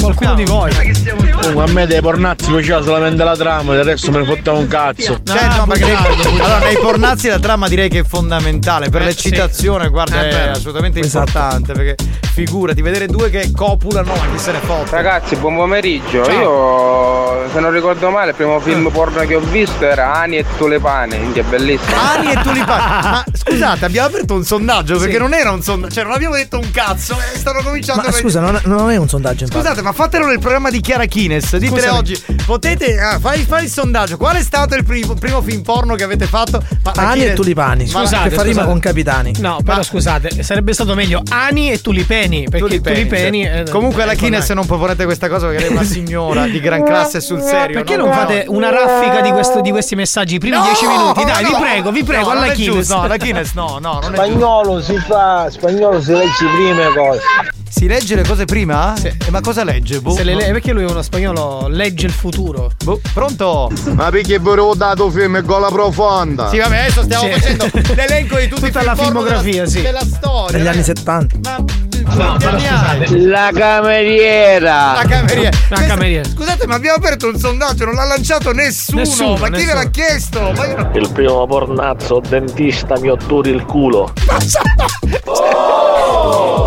qualcuno 0.00 0.34
di 0.34 0.44
voi. 0.44 0.70
a 0.72 1.66
me 1.72 1.86
dei 1.86 2.00
pornazzi 2.00 2.50
faceva 2.50 2.82
solamente 2.82 3.22
la 3.24 3.36
trama, 3.36 3.74
del 3.74 3.84
resto 3.84 4.10
me 4.10 4.18
ne 4.20 4.24
fotteva 4.24 4.56
un 4.56 4.66
cazzo. 4.68 5.20
Cioè, 5.24 5.38
Ah, 5.42 5.56
no, 5.58 5.66
perché 5.66 5.84
nei, 5.84 5.94
bugiardo, 5.96 6.16
bugiardo. 6.30 6.42
allora, 6.44 6.58
nei 6.66 6.78
pornazzi 6.78 7.28
la 7.28 7.38
trama 7.38 7.68
direi 7.68 7.88
che 7.88 8.00
è 8.00 8.04
fondamentale. 8.04 8.88
Per 8.90 9.02
Eh, 9.02 9.04
l'eccitazione, 9.06 9.88
guarda, 9.88 10.22
Eh, 10.22 10.28
è 10.28 10.30
beh. 10.44 10.50
assolutamente 10.50 11.00
Esatto. 11.00 11.26
importante. 11.26 11.72
Perché 11.72 11.96
figurati, 12.32 12.82
vedere 12.82 13.06
due 13.06 13.30
che 13.30 13.50
copulano, 13.54 14.12
ma 14.14 14.34
chi 14.34 14.38
se 14.38 14.52
ne 14.52 14.58
fotte. 14.58 14.90
Ragazzi, 14.96 15.36
buon 15.36 15.56
pomeriggio. 15.56 16.22
Io 16.30 17.01
io, 17.02 17.50
se 17.52 17.60
non 17.60 17.70
ricordo 17.72 18.10
male, 18.10 18.30
il 18.30 18.36
primo 18.36 18.60
film 18.60 18.88
porno 18.90 19.20
che 19.26 19.34
ho 19.34 19.40
visto 19.40 19.84
era 19.86 20.14
Ani 20.14 20.38
e 20.38 20.44
Tulepane, 20.56 21.32
che 21.32 21.40
è 21.40 21.42
bellissimo. 21.44 21.96
Ani 21.96 22.32
e 22.32 22.40
tulipani. 22.42 22.82
Ma 23.02 23.24
scusate, 23.32 23.84
abbiamo 23.84 24.08
aperto 24.08 24.34
un 24.34 24.44
sondaggio 24.44 24.96
perché 24.98 25.12
Sì. 25.14 25.18
non 25.18 25.34
era 25.34 25.50
un 25.50 25.62
sondaggio, 25.62 25.94
cioè 25.94 26.04
non 26.04 26.12
abbiamo 26.12 26.34
detto 26.34 26.58
un 26.58 26.70
cazzo 26.70 27.16
e 27.18 27.36
stanno 27.38 27.62
cominciando 27.62 28.02
Ma 28.02 28.08
a 28.08 28.12
scusa, 28.12 28.40
non, 28.40 28.58
non 28.64 28.90
è 28.90 28.96
un 28.96 29.08
sondaggio 29.08 29.44
infatti. 29.44 29.60
Scusate, 29.62 29.82
ma 29.82 29.92
fatelo 29.92 30.26
nel 30.26 30.38
programma 30.38 30.70
di 30.70 30.80
Chiara 30.80 31.04
Kines. 31.06 31.56
Ditele 31.56 31.80
Scusami. 31.80 31.98
oggi. 31.98 32.22
Potete. 32.46 32.98
ah, 33.00 33.18
fai, 33.18 33.44
fai 33.44 33.64
il 33.64 33.70
sondaggio. 33.70 34.16
Qual 34.16 34.36
è 34.36 34.42
stato 34.42 34.74
il 34.74 34.84
primo, 34.84 35.14
primo 35.14 35.42
film 35.42 35.62
porno 35.62 35.94
che 35.94 36.04
avete 36.04 36.26
fatto? 36.26 36.62
Ma 36.84 36.92
Ani 36.94 37.24
e 37.24 37.32
tulipani. 37.34 37.84
Ma- 37.92 38.00
Scusate, 38.00 38.28
che 38.28 38.34
fa 38.34 38.42
rima 38.42 38.64
con 38.64 38.78
capitani. 38.78 39.32
No, 39.38 39.58
però 39.64 39.82
scusate, 39.82 40.42
sarebbe 40.42 40.72
stato 40.72 40.94
meglio 40.94 41.22
Ani 41.30 41.70
e 41.72 41.80
Tulipeni. 41.80 42.44
Perché 42.44 42.58
Tulipeni, 42.58 42.94
Tulipeni. 43.08 43.42
cioè. 43.44 43.58
eh, 43.66 43.70
Comunque 43.70 44.04
la 44.04 44.12
eh, 44.12 44.16
Kines 44.16 44.48
non 44.50 44.66
proponete 44.66 45.04
questa 45.04 45.28
cosa 45.28 45.46
perché 45.46 45.62
lei 45.62 45.70
è 45.70 45.72
una 45.72 45.84
signora 45.84 46.46
di 46.46 46.60
gran 46.60 46.81
classe 46.84 47.20
sul 47.20 47.40
serio. 47.40 47.76
Perché 47.76 47.96
no? 47.96 48.04
non 48.06 48.14
No. 48.14 48.20
fate 48.20 48.44
una 48.48 48.70
raffica 48.70 49.20
di, 49.20 49.30
questo- 49.30 49.60
di 49.60 49.70
questi 49.70 49.94
messaggi 49.94 50.34
i 50.36 50.38
primi 50.38 50.56
No, 50.56 50.62
dieci 50.64 50.86
minuti? 50.86 51.24
Dai, 51.24 51.42
no, 51.42 51.48
vi 51.48 51.54
prego, 51.60 51.90
vi 51.90 52.04
prego, 52.04 52.30
alla 52.30 52.48
Kines. 52.52 52.88
No, 52.90 53.06
la 53.06 53.16
Kines 53.16 53.52
no, 53.54 53.78
no, 53.80 53.98
non 54.02 54.12
è 54.12 54.16
Spagnolo 54.16 54.80
si 54.82 54.96
fa, 54.98 55.48
spagnolo 55.50 56.00
si 56.00 56.12
legge 56.12 56.46
prima 56.54 56.92
cose. 56.94 57.20
Si 57.68 57.86
legge 57.86 58.14
le 58.16 58.22
cose 58.24 58.44
prima? 58.44 58.94
Eh, 59.02 59.16
ma 59.30 59.40
cosa 59.40 59.64
legge? 59.64 60.00
Boh, 60.00 60.10
Se 60.12 60.22
le 60.24 60.34
le- 60.34 60.50
perché 60.52 60.72
lui 60.72 60.82
è 60.84 60.86
uno 60.90 61.00
spagnolo, 61.02 61.68
legge 61.68 62.04
il 62.06 62.12
futuro. 62.12 62.70
Boh, 62.84 63.00
pronto? 63.14 63.70
Ma 63.94 64.10
perché 64.10 64.38
ve 64.38 64.54
l'ho 64.54 64.74
dato 64.74 65.10
film 65.10 65.42
Gola 65.42 65.68
Profonda? 65.68 66.48
Sì, 66.50 66.58
vabbè, 66.58 66.78
adesso 66.78 67.02
stiamo 67.02 67.24
Sì. 67.24 67.30
facendo 67.32 67.66
l'elenco 67.94 68.36
di 68.38 68.48
tutti 68.48 68.60
Tutta 68.66 68.82
la 68.84 68.94
filmografia, 68.94 69.52
della, 69.64 69.66
sì. 69.68 69.80
della 69.82 70.04
storia. 70.04 70.58
Negli 70.58 70.66
eh. 70.66 70.70
anni 70.70 70.82
70. 70.82 71.38
Quanti 71.56 71.91
hai? 72.06 73.26
La 73.26 73.50
cameriera. 73.52 74.92
La 74.94 75.04
cameriera. 75.08 75.50
La 75.68 75.80
cameriera. 75.82 76.28
Scusate, 76.28 76.66
ma 76.66 76.74
abbiamo 76.74 76.96
aperto 76.96 77.28
un 77.28 77.38
sondaggio, 77.38 77.84
non 77.84 77.94
l'ha 77.94 78.04
lanciato 78.04 78.52
nessuno. 78.52 79.00
Nessuno, 79.00 79.36
ma 79.36 79.50
chi 79.50 79.64
ve 79.64 79.74
l'ha 79.74 79.90
chiesto? 79.90 80.52
Ma 80.54 80.66
io 80.66 80.90
Il 80.94 81.10
primo 81.12 81.46
pornazzo 81.46 82.20
dentista 82.26 82.98
mi 82.98 83.08
otturi 83.08 83.50
il 83.50 83.64
culo. 83.64 84.12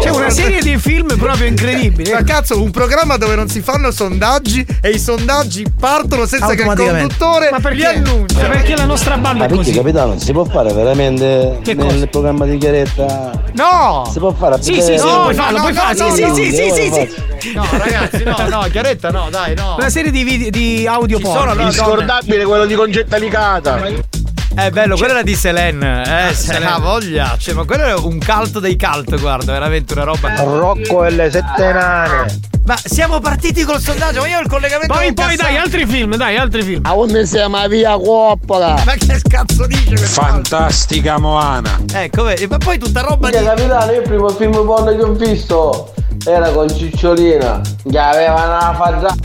C'è 0.01 0.09
una 0.09 0.29
serie 0.29 0.61
di 0.61 0.77
film 0.77 1.15
proprio 1.17 1.47
incredibili. 1.47 2.11
Ma 2.11 2.23
cazzo, 2.23 2.61
un 2.61 2.71
programma 2.71 3.17
dove 3.17 3.35
non 3.35 3.47
si 3.47 3.61
fanno 3.61 3.91
sondaggi 3.91 4.65
e 4.81 4.89
i 4.91 4.99
sondaggi 4.99 5.65
partono 5.79 6.25
senza 6.25 6.53
che 6.53 6.61
il 6.63 6.73
conduttore 6.75 7.49
Ma 7.51 7.57
li 7.57 7.61
perché? 7.63 7.85
annuncia. 7.87 8.47
Perché 8.47 8.75
la 8.75 8.85
nostra 8.85 9.17
banda 9.17 9.45
è 9.45 9.49
così. 9.49 9.71
capitano, 9.71 10.19
si 10.19 10.31
può 10.31 10.43
fare 10.45 10.73
veramente 10.73 11.59
Che 11.63 11.73
nel 11.73 11.85
cosa? 11.87 12.07
programma 12.07 12.45
di 12.45 12.57
Chiaretta? 12.57 13.44
No! 13.55 14.07
Si 14.11 14.19
può 14.19 14.31
fare 14.31 14.55
a 14.55 14.61
Sì, 14.61 14.81
sì, 14.81 14.97
sì, 14.97 15.05
No, 15.05 15.21
puoi 15.23 15.33
farlo, 15.33 15.57
no, 15.57 15.63
puoi 15.63 15.73
farlo. 15.73 16.13
Sì, 16.13 16.33
sì, 16.33 16.51
sì, 16.51 16.71
sì, 16.71 16.91
sì. 16.91 17.53
No, 17.53 17.65
ragazzi, 17.71 18.23
no, 18.23 18.35
no, 18.49 18.67
chiaretta 18.69 19.11
no, 19.11 19.29
dai, 19.29 19.55
no. 19.55 19.75
Una 19.77 19.89
serie 19.89 20.11
di, 20.11 20.23
video, 20.23 20.49
di 20.49 20.85
audio 20.87 21.19
porno. 21.19 21.39
sono, 21.39 21.49
no, 21.49 21.55
donne. 21.55 21.67
Inscordabile 21.69 22.43
quello 22.43 22.65
di 22.65 22.75
Concetta 22.75 23.17
Licata. 23.17 24.13
È 24.55 24.69
bello, 24.69 24.95
quella 24.95 25.13
era 25.15 25.21
di 25.21 25.35
Selene. 25.35 26.29
Eh, 26.29 26.33
se 26.33 26.55
ha 26.55 26.79
voglia. 26.79 27.35
Cioè, 27.37 27.53
ma 27.53 27.65
quello 27.65 27.83
è 27.83 27.93
un 27.93 28.19
cult 28.19 28.59
dei 28.59 28.77
cult, 28.77 29.19
guarda, 29.19 29.51
veramente 29.51 29.91
una 29.93 30.03
roba. 30.05 30.33
Rocco 30.43 31.03
e 31.03 31.11
le 31.11 31.29
sette 31.29 31.73
nane. 31.73 32.39
Ma 32.65 32.77
siamo 32.81 33.19
partiti 33.19 33.63
col 33.63 33.79
sondaggio, 33.79 34.21
ma 34.21 34.27
io 34.27 34.37
ho 34.37 34.41
il 34.41 34.47
collegamento 34.47 34.91
Poi, 34.93 35.13
poi 35.13 35.35
Cassano. 35.35 35.49
dai, 35.49 35.57
altri 35.57 35.85
film, 35.85 36.15
dai, 36.15 36.37
altri 36.37 36.63
film. 36.63 36.81
A 36.85 36.95
onde 36.95 37.25
siamo 37.25 37.67
via 37.67 37.97
coppola. 37.97 38.81
Ma 38.85 38.93
che 38.93 39.21
cazzo 39.29 39.67
dice 39.67 39.89
questo? 39.89 40.21
Fantastica 40.21 41.19
Moana. 41.19 41.77
Ecco, 41.93 42.23
vedi, 42.23 42.47
ma 42.47 42.57
poi 42.57 42.79
tutta 42.79 43.01
roba 43.01 43.29
di. 43.29 43.37
Capitano, 43.43 43.91
io 43.91 44.01
il 44.01 44.07
primo 44.07 44.29
film 44.29 44.53
porno 44.53 44.95
che 44.95 45.03
ho 45.03 45.11
visto 45.11 45.93
era 46.25 46.49
con 46.49 46.67
Cicciolina, 46.69 47.61
che 47.87 47.99
aveva 47.99 48.33
una 48.33 48.73
faccia. 48.73 49.15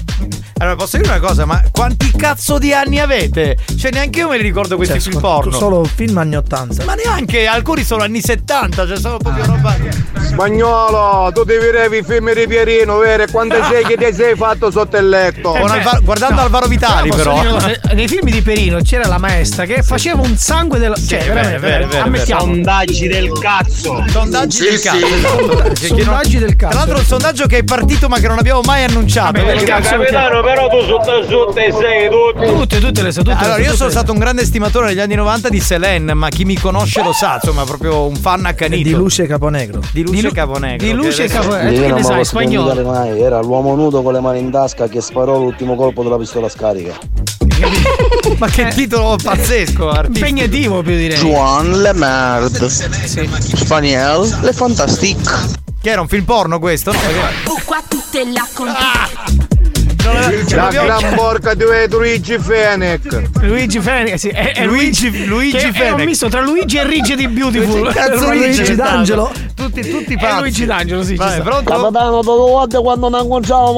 Allora, 0.61 0.77
posso 0.77 0.99
dire 0.99 1.09
una 1.09 1.21
cosa, 1.21 1.47
ma 1.47 1.63
quanti 1.73 2.11
cazzo 2.15 2.59
di 2.59 2.75
anni 2.75 2.99
avete? 3.01 3.57
Cioè, 3.79 3.91
neanche 3.93 4.19
io 4.19 4.29
me 4.29 4.37
li 4.37 4.43
ricordo 4.43 4.77
questi 4.77 5.01
Cioè, 5.01 5.09
film 5.11 5.21
porno. 5.23 5.53
Solo 5.57 5.85
film 5.85 6.19
anni 6.19 6.37
80. 6.37 6.85
Ma 6.85 6.93
neanche, 6.95 7.47
alcuni 7.47 7.83
sono 7.83 8.03
anni 8.03 8.21
70, 8.21 8.87
cioè 8.87 8.99
sono 8.99 9.17
proprio 9.17 9.47
roba. 9.47 9.75
Spagnolo, 10.21 11.33
tu 11.33 11.45
devi 11.45 11.65
vedere 11.65 11.97
i 11.97 12.03
film 12.05 12.33
di 12.35 12.47
Pierino, 12.47 12.99
vero? 12.99 13.25
Quando 13.31 13.57
sei 13.71 13.85
che 13.85 13.97
ti 13.97 14.13
sei 14.15 14.37
fatto 14.37 14.71
sotto 14.71 14.99
il 14.99 15.09
letto? 15.09 15.51
Con 15.53 15.71
Alva- 15.71 15.99
guardando 16.03 16.43
Alvaro 16.43 16.67
Vitali, 16.67 17.09
Posso 17.09 17.23
però. 17.23 17.57
dire? 17.59 17.81
Nei 17.95 18.07
film 18.07 18.31
di 18.31 18.43
Perino 18.43 18.81
c'era 18.83 19.09
la 19.09 19.19
maestra 19.19 19.65
che 19.65 19.83
faceva 19.83 20.21
un 20.21 20.37
sangue 20.37 20.79
del. 20.79 20.95
Cioè, 20.95 21.19
è 21.21 21.23
vero, 21.23 21.35
veramente, 21.35 21.67
vero, 21.67 21.87
vero, 21.89 22.05
ammettiamo. 22.05 22.41
Sondaggi 22.43 23.09
del 23.09 23.33
cazzo. 23.39 24.05
Sondaggi 24.09 24.57
Sì, 24.57 24.65
del 24.65 24.79
sì. 24.79 24.89
cazzo. 24.89 25.87
Sondaggi 25.87 26.39
del 26.39 26.57
cazzo. 26.57 26.71
Tra 26.71 26.79
l'altro 26.81 26.99
un 26.99 27.05
sondaggio 27.05 27.47
che 27.47 27.59
è 27.59 27.65
partito 27.65 28.09
ma 28.09 28.19
che 28.19 28.29
non 28.29 28.39
abbiamo 28.39 28.61
mai 28.61 28.85
annunciato. 28.85 29.33
Vabbè, 29.43 29.63
cazzo 29.65 29.97
Capitano, 29.97 30.43
però 30.53 30.69
tu 30.69 30.85
sotto 30.85 31.25
sotto 31.29 31.57
e 31.59 31.73
sei 31.73 32.09
tutti. 32.11 32.47
Tutte, 32.47 32.79
tutte 32.81 33.03
le 33.03 33.13
so, 33.13 33.23
tutte 33.23 33.35
le 33.35 33.39
so, 33.41 33.45
Allora, 33.45 33.63
io 33.63 33.75
sono 33.77 33.91
stato 33.91 34.13
un 34.13 34.19
grande 34.19 34.45
stimatore 34.45 34.87
negli 34.89 34.99
anni 35.01 35.15
90 35.15 35.49
di 35.49 35.61
Selene, 35.61 36.15
ma 36.15 36.29
chi 36.29 36.45
mi 36.45 36.59
conosce 36.59 37.03
lo 37.03 37.13
sa, 37.13 37.35
insomma, 37.35 37.65
proprio 37.65 38.07
un 38.07 38.17
fan 38.17 38.45
accanito. 38.47 38.83
Di 38.83 38.95
Luce 38.95 39.27
Caponegro. 39.27 39.81
Di 39.93 40.03
Luce 40.03 40.23
Lu- 40.23 40.33
Caponegro. 40.33 40.87
di 40.87 40.93
Luce 40.93 41.27
Caponegro. 41.29 41.69
Eh, 41.71 41.75
tu 41.75 41.81
che 41.83 41.93
ne 41.93 42.03
sai, 42.03 42.25
spagnolo? 42.25 42.83
mai, 42.85 43.21
era 43.21 43.41
l'uomo 43.41 43.75
nudo 43.77 44.03
con 44.03 44.13
le 44.13 44.21
mani 44.21 44.41
in 44.41 44.51
tasca 44.51 44.89
che 44.89 45.01
sparò 45.01 45.39
l'ultimo 45.39 45.75
colpo 45.77 46.03
della 46.03 46.17
pistola 46.19 46.49
scarica. 46.49 46.99
Ma 48.39 48.49
che 48.49 48.69
titolo 48.75 49.17
pazzesco, 49.23 49.89
artistico. 49.91 50.27
Impegnativo 50.27 50.83
più 50.83 50.97
direi. 50.97 51.19
Juan 51.19 51.81
Le 51.81 51.93
Merde. 51.93 52.69
Spaniel 52.69 54.39
Le 54.41 54.53
Fantastique. 54.53 55.59
Che 55.81 55.89
era 55.91 56.01
un 56.01 56.09
film 56.09 56.25
porno 56.25 56.59
questo? 56.59 56.93
No, 56.93 56.99
perché- 56.99 57.63
Qua 57.65 57.83
tutte 57.89 58.25
la 58.25 58.47
non 58.59 58.69
era- 58.69 59.09
ce 59.29 59.40
La 60.55 60.69
gran 60.69 61.15
porca 61.15 61.55
di 61.55 61.65
Luigi 61.89 62.39
Fenech. 62.39 63.23
Luigi 63.41 63.81
Fenech, 63.81 64.19
sì, 64.19 64.29
è, 64.29 64.53
è 64.55 64.65
Luigi- 64.67 65.25
Luigi 65.27 65.57
che 65.57 65.63
È 65.63 65.67
un 65.67 65.73
Fenech. 65.75 66.05
misto 66.05 66.29
tra 66.29 66.41
Luigi 66.41 66.77
e 66.79 66.87
Rigid 66.87 67.17
di 67.17 67.29
Beautiful. 67.29 67.81
Luigi- 67.81 67.95
cazzo 67.95 68.31
Luigi 68.31 68.63
è. 68.63 68.75
D'Angelo. 68.75 69.31
Tutti, 69.55 69.89
tutti 69.89 70.15
È 70.15 70.19
pazzi. 70.19 70.39
Luigi 70.41 70.65
D'Angelo, 70.67 71.03
sì. 71.03 71.15
Vai, 71.15 71.41
pronto? 71.41 71.71
Capitano, 71.71 72.17
le 72.19 72.23
volte 72.25 72.79
quando 72.81 73.09
non 73.09 73.27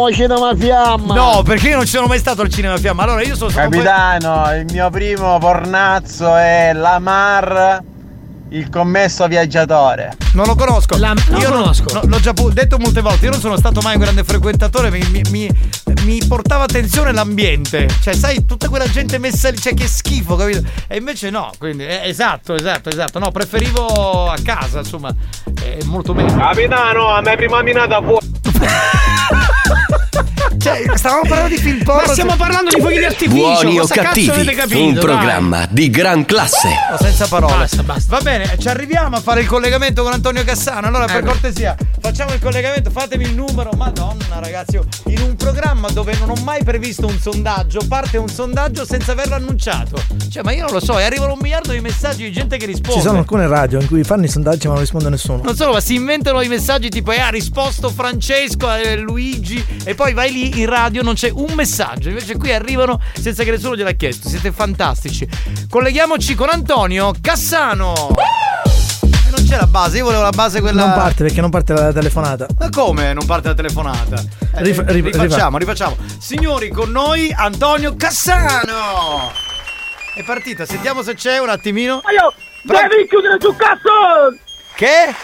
al 0.07 0.15
cinema 0.15 0.55
fiamma. 0.57 1.15
No, 1.15 1.43
perché 1.43 1.69
io 1.69 1.77
non 1.77 1.85
ci 1.85 1.93
sono 1.93 2.07
mai 2.07 2.19
stato 2.19 2.43
al 2.43 2.49
cinema 2.49 2.77
fiamma. 2.79 3.03
Allora 3.03 3.23
io 3.23 3.35
sono 3.37 3.51
stato. 3.51 3.69
poi- 3.69 3.83
Capitano, 3.83 4.57
il 4.57 4.67
mio 4.71 4.91
primo 4.91 5.39
pornazzo 5.39 6.35
è 6.37 6.73
Lamar, 6.75 7.83
il 8.51 8.69
commesso 8.71 9.27
viaggiatore. 9.27 10.17
Non 10.35 10.47
lo 10.47 10.55
conosco. 10.55 10.97
La- 10.99 11.15
non 11.29 11.41
io 11.41 11.49
lo 11.51 11.57
conosco. 11.61 11.85
no, 11.95 12.01
l'ho 12.05 12.21
già 12.21 12.33
detto 12.53 12.79
molte 12.79 13.01
volte. 13.01 13.25
Io 13.27 13.31
non 13.33 13.41
sono 13.41 13.57
stato 13.57 13.81
mai 13.83 13.95
un 13.97 14.01
grande 14.03 14.25
frequentatore. 14.25 14.91
Mi, 14.91 15.01
mi- 15.11 15.23
mi- 15.31 15.51
mi 16.03 16.21
portava 16.27 16.65
attenzione 16.65 17.13
l'ambiente. 17.13 17.89
Cioè, 18.01 18.15
sai, 18.15 18.45
tutta 18.45 18.69
quella 18.69 18.89
gente 18.89 19.19
messa 19.19 19.51
lì. 19.51 19.59
Cioè, 19.59 19.75
che 19.75 19.87
schifo, 19.87 20.37
capito? 20.37 20.63
E 20.89 20.97
invece 20.97 21.31
no. 21.31 21.51
Quindi, 21.59 21.85
eh, 21.85 22.03
esatto, 22.05 22.55
esatto, 22.55 22.89
esatto. 22.89 23.19
No, 23.19 23.31
preferivo 23.31 24.31
a 24.31 24.37
casa, 24.43 24.81
insomma. 24.81 25.15
È 25.63 25.79
molto 25.85 26.15
meglio. 26.15 26.37
Capitano, 26.37 27.09
a 27.09 27.21
me 27.21 27.37
prima 27.37 27.63
minata 27.63 28.01
fuori. 28.03 28.31
Cioè, 30.63 30.85
stavamo 30.95 31.23
parlando 31.23 31.57
di 31.57 31.61
film 31.61 31.83
porno. 31.83 32.03
Ma 32.07 32.13
stiamo 32.13 32.37
parlando 32.37 32.71
di 32.71 32.81
fuochi 32.81 32.99
di 32.99 33.05
artificio. 33.05 33.35
Buoni 33.35 33.79
o 33.79 33.81
cosa 33.81 33.95
cazzo 33.95 34.07
cattivi, 34.07 34.31
avete 34.31 34.55
capito? 34.55 34.81
un 34.81 34.93
dai? 34.93 35.03
programma 35.03 35.67
di 35.69 35.91
gran 35.91 36.25
classe. 36.25 36.69
No, 36.91 36.97
senza 36.99 37.27
parole. 37.27 37.57
Basta, 37.57 37.83
basta. 37.83 38.17
Va 38.17 38.23
bene, 38.23 38.57
ci 38.59 38.69
arriviamo 38.69 39.17
a 39.17 39.21
fare 39.21 39.41
il 39.41 39.49
collegamento 39.49 40.05
con 40.05 40.13
Antonio 40.13 40.45
Cassano. 40.45 40.87
Allora, 40.87 41.07
per 41.07 41.17
Ecco. 41.17 41.27
cortesia, 41.27 41.75
facciamo 42.01 42.33
il 42.33 42.41
collegamento, 42.41 42.91
fatemi 42.91 43.25
il 43.25 43.35
numero. 43.35 43.71
Madonna, 43.73 44.39
ragazzi, 44.39 44.77
io, 44.77 44.85
in 45.07 45.21
un 45.23 45.35
programma 45.35 45.91
dove 45.93 46.17
non 46.19 46.31
ho 46.31 46.43
mai 46.43 46.65
previsto 46.65 47.07
un 47.07 47.19
sondaggio, 47.19 47.81
parte 47.87 48.17
un 48.17 48.29
sondaggio 48.29 48.85
senza 48.85 49.13
averlo 49.13 49.35
annunciato. 49.35 50.03
Cioè, 50.31 50.43
ma 50.43 50.53
io 50.53 50.65
non 50.65 50.73
lo 50.73 50.81
so, 50.81 50.99
e 50.99 51.05
arrivano 51.05 51.33
un 51.35 51.39
miliardo 51.41 51.73
di 51.73 51.81
messaggi 51.81 52.25
di 52.25 52.33
gente 52.33 52.57
che 52.57 52.67
risponde. 52.67 52.95
Ci 52.95 53.07
sono 53.07 53.19
alcune 53.19 53.47
radio 53.47 53.81
in 53.81 53.87
cui 53.87 54.03
fanno 54.03 54.25
i 54.25 54.29
sondaggi 54.29 54.67
ma 54.67 54.73
non 54.73 54.83
risponde 54.83 55.11
nessuno. 55.11 55.43
Non 55.43 55.55
solo, 55.55 55.73
ma 55.73 55.81
si 55.81 55.95
inventano 55.95 56.41
i 56.41 56.49
messaggi 56.49 56.89
tipo 56.89 57.13
eh, 57.13 57.21
ha 57.21 57.29
risposto 57.29 57.91
Francesco, 57.91 58.73
eh, 58.73 58.97
Luigi 58.97 59.65
e 59.85 59.95
poi 59.95 60.15
vai 60.15 60.33
lì 60.33 60.61
in 60.61 60.67
radio 60.67 61.03
non 61.03 61.15
c'è 61.15 61.31
un 61.31 61.53
messaggio. 61.55 62.09
Invece 62.09 62.37
qui 62.37 62.53
arrivano 62.53 63.01
senza 63.13 63.45
che 63.45 63.51
nessuno 63.51 63.77
gliel'ha 63.77 63.93
chiesto. 63.93 64.29
Siete 64.29 64.51
fantastici. 64.53 65.29
Colleghiamoci 65.69 66.35
con 66.35 66.49
Antonio 66.49 67.13
Cassano. 67.21 68.15
C'è 69.53 69.59
la 69.59 69.67
base, 69.67 69.99
io 69.99 70.05
volevo 70.05 70.23
la 70.23 70.31
base 70.31 70.63
quella. 70.63 70.87
Non 70.87 70.95
parte 70.95 71.25
perché 71.25 71.43
non 71.43 71.51
parte 71.51 71.75
la 71.75 71.93
telefonata. 71.93 72.47
Ma 72.59 72.71
come 72.71 73.13
non 73.13 73.27
parte 73.27 73.49
la 73.49 73.55
telefonata? 73.55 74.25
Eh, 74.41 74.63
Rif- 74.63 74.83
rif- 74.87 75.15
rifacciamo, 75.15 75.59
rifacciamo. 75.59 75.95
Signori, 76.19 76.71
con 76.71 76.91
noi 76.91 77.31
Antonio 77.37 77.95
Cassano. 77.95 79.31
È 80.15 80.25
partita, 80.25 80.65
sentiamo 80.65 81.03
se 81.03 81.13
c'è 81.17 81.39
un 81.39 81.51
attimino. 81.51 82.01
Devi 82.63 83.07
chiudere 83.07 83.37
sul 83.41 83.55
cazzo! 83.57 84.39
Che? 84.75 85.15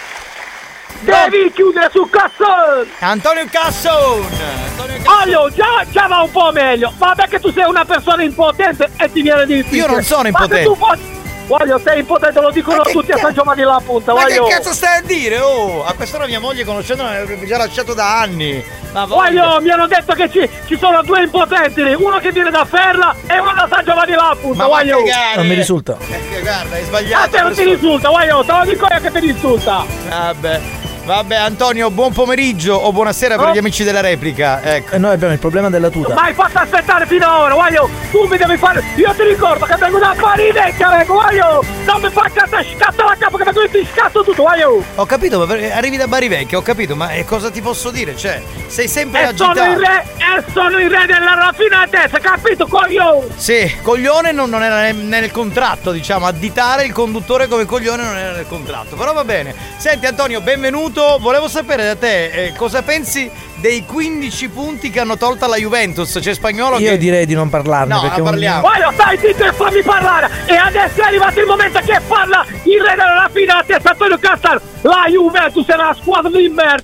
Devi 1.01 1.51
chiudere 1.55 1.89
sul 1.91 2.11
cazzo! 2.11 2.87
Antonio 2.99 3.47
Casson! 3.51 4.27
Antonio 4.69 4.97
Casson. 4.99 5.21
Allora, 5.23 5.55
già, 5.55 5.91
già 5.91 6.07
va 6.07 6.21
un 6.21 6.31
po' 6.31 6.53
meglio. 6.53 6.93
Ma 6.99 7.15
perché 7.15 7.41
tu 7.41 7.51
sei 7.51 7.65
una 7.65 7.87
persona 7.87 8.23
impotente 8.23 8.91
e 8.99 9.11
ti 9.11 9.23
viene 9.23 9.47
difficile. 9.47 9.77
Io 9.79 9.87
non 9.87 10.03
sono 10.03 10.29
Ma 10.29 10.47
se 10.47 10.61
impotente. 10.61 11.17
Voglio, 11.49 11.81
sei 11.83 12.01
impotente, 12.01 12.41
lo 12.41 12.51
dicono 12.51 12.83
tutti 12.83 13.11
a 13.11 13.17
San 13.17 13.33
Giovanni 13.33 13.63
la 13.63 13.81
punta, 13.83 14.13
Ma 14.13 14.21
voglio. 14.21 14.45
che 14.45 14.53
cazzo 14.53 14.73
stai 14.75 14.99
a 14.99 15.01
dire? 15.03 15.41
Oh, 15.41 15.83
a 15.83 15.95
quest'ora 15.95 16.27
mia 16.27 16.39
moglie 16.41 16.63
conoscendola 16.65 17.09
mi 17.11 17.17
avrebbe 17.17 17.47
già 17.47 17.57
lasciato 17.57 17.95
da 17.95 18.21
anni. 18.21 18.63
Ma 18.93 19.07
Voglio, 19.07 19.59
mi 19.61 19.71
hanno 19.71 19.87
detto 19.87 20.13
che 20.13 20.31
ci, 20.31 20.49
ci 20.67 20.77
sono 20.79 21.03
due 21.03 21.23
impotenti, 21.23 21.81
uno 21.81 22.19
che 22.19 22.33
viene 22.33 22.51
da 22.51 22.65
Ferla 22.67 23.15
e 23.27 23.39
uno 23.39 23.53
da 23.55 23.67
San 23.71 23.83
Giovanni 23.85 24.13
la 24.13 24.37
punta, 24.39 24.63
Ma 24.63 24.69
voglio. 24.69 24.99
Non 25.37 25.47
mi 25.47 25.55
risulta. 25.55 25.97
Eh, 26.07 26.41
guarda, 26.43 26.75
hai 26.77 26.83
A 26.83 26.85
sbagliato. 26.85 27.31
te 27.31 27.41
non 27.41 27.55
ti 27.55 27.65
risulta, 27.65 28.09
voglio, 28.11 28.45
te 28.45 28.53
lo 28.53 28.65
dico 28.65 28.87
io 28.91 29.01
che 29.01 29.11
ti 29.11 29.21
risulta. 29.21 29.85
Vabbè. 30.09 30.61
Vabbè, 31.09 31.37
Antonio, 31.37 31.91
buon 31.91 32.13
pomeriggio 32.13 32.75
o 32.75 32.93
buonasera 32.93 33.37
per 33.37 33.47
Oh. 33.47 33.53
gli 33.55 33.57
amici 33.57 33.83
della 33.83 34.03
replica. 34.03 34.61
Ecco. 34.63 34.95
E 34.95 34.99
noi 34.99 35.15
abbiamo 35.15 35.33
il 35.33 35.39
problema 35.39 35.71
della 35.71 35.89
tuta. 35.89 36.13
Ma 36.13 36.25
hai 36.25 36.35
fatto 36.35 36.59
aspettare 36.59 37.07
fino 37.07 37.25
ad 37.25 37.41
ora, 37.45 37.55
voglio! 37.55 37.89
Tu 38.11 38.27
mi 38.27 38.37
devi 38.37 38.59
fare. 38.59 38.85
Io 38.97 39.15
ti 39.15 39.23
ricordo 39.23 39.65
che 39.65 39.75
vengo 39.77 39.99
da 39.99 40.15
Marinecchia, 40.15 40.91
vengo, 40.91 41.15
voglio! 41.15 41.65
Non 41.87 42.03
mi 42.03 42.11
fai 42.11 42.31
cazzo, 42.31 42.57
scatto 42.77 43.05
la 43.05 43.17
capa 43.19 43.39
che 43.39 43.45
vengo 43.45 43.63
e 43.63 43.71
ti 43.71 43.89
scatto 43.91 44.23
tutto, 44.23 44.43
voglio! 44.43 44.85
Ho 44.97 45.07
capito, 45.07 45.47
ma 45.47 45.51
arrivi 45.73 45.97
da 45.97 46.07
Barivecchia, 46.07 46.59
ho 46.59 46.63
capito, 46.63 46.95
ma 46.95 47.11
eh, 47.13 47.25
cosa 47.25 47.51
ti 47.51 47.63
posso 47.63 47.89
dire? 47.91 48.15
Cioè, 48.15 48.43
sei 48.67 48.87
sempre 48.87 49.31
E 49.31 49.35
sono 49.35 49.53
agitato. 49.53 49.71
il 49.81 49.87
re, 49.87 50.05
e 50.19 50.45
sono 50.53 50.79
il 50.79 50.91
re 50.91 51.07
della 51.07 51.33
raffinatezza, 51.37 52.19
capito, 52.19 52.67
coglione? 52.67 53.29
Sì, 53.35 53.77
coglione 53.81 54.33
non, 54.33 54.51
non 54.51 54.63
era 54.63 54.83
nel, 54.83 54.97
nel 54.97 55.31
contratto, 55.31 55.91
diciamo, 55.91 56.27
additare 56.27 56.85
il 56.85 56.93
conduttore 56.93 57.49
come 57.49 57.65
coglione 57.65 58.03
non 58.03 58.15
era 58.15 58.33
nel 58.33 58.47
contratto. 58.47 58.95
Però 58.95 59.15
va 59.15 59.25
bene. 59.25 59.55
Senti 59.79 60.05
Antonio, 60.05 60.43
benvenuto. 60.43 60.97
Volevo 61.21 61.49
sapere 61.49 61.85
da 61.85 61.95
te 61.97 62.27
eh, 62.47 62.53
cosa 62.57 62.83
pensi 62.83 63.31
dei 63.57 63.85
15 63.85 64.49
punti 64.49 64.91
che 64.91 65.01
hanno 65.01 65.17
tolto 65.17 65.45
alla 65.45 65.57
Juventus. 65.57 66.19
C'è 66.21 66.35
spagnolo 66.35 66.79
Io 66.79 66.91
che. 66.91 66.99
direi 66.99 67.25
di 67.27 67.35
non 67.35 67.49
parlarne 67.51 67.95
No, 67.95 68.01
perché 68.01 68.17
non 68.17 68.25
un- 68.27 68.31
parliamo. 68.33 68.61
Voglio, 68.61 68.91
stai 68.93 69.19
zitto 69.19 69.45
e 69.45 69.53
fammi 69.53 69.83
parlare! 69.83 70.29
E 70.47 70.55
adesso 70.57 71.01
è 71.01 71.05
arrivato 71.05 71.41
il 71.41 71.47
momento 71.47 71.79
che 71.81 72.01
parla 72.07 72.45
il 72.65 72.81
re 72.83 72.91
della 72.91 73.15
raffinatezza, 73.23 73.91
Antonio 73.91 74.19
Castano! 74.19 74.61
La 74.83 75.05
Juventus 75.09 75.67
è 75.67 75.75
una 75.75 75.95
squadra 76.01 76.31
di 76.31 76.49
merda! 76.49 76.83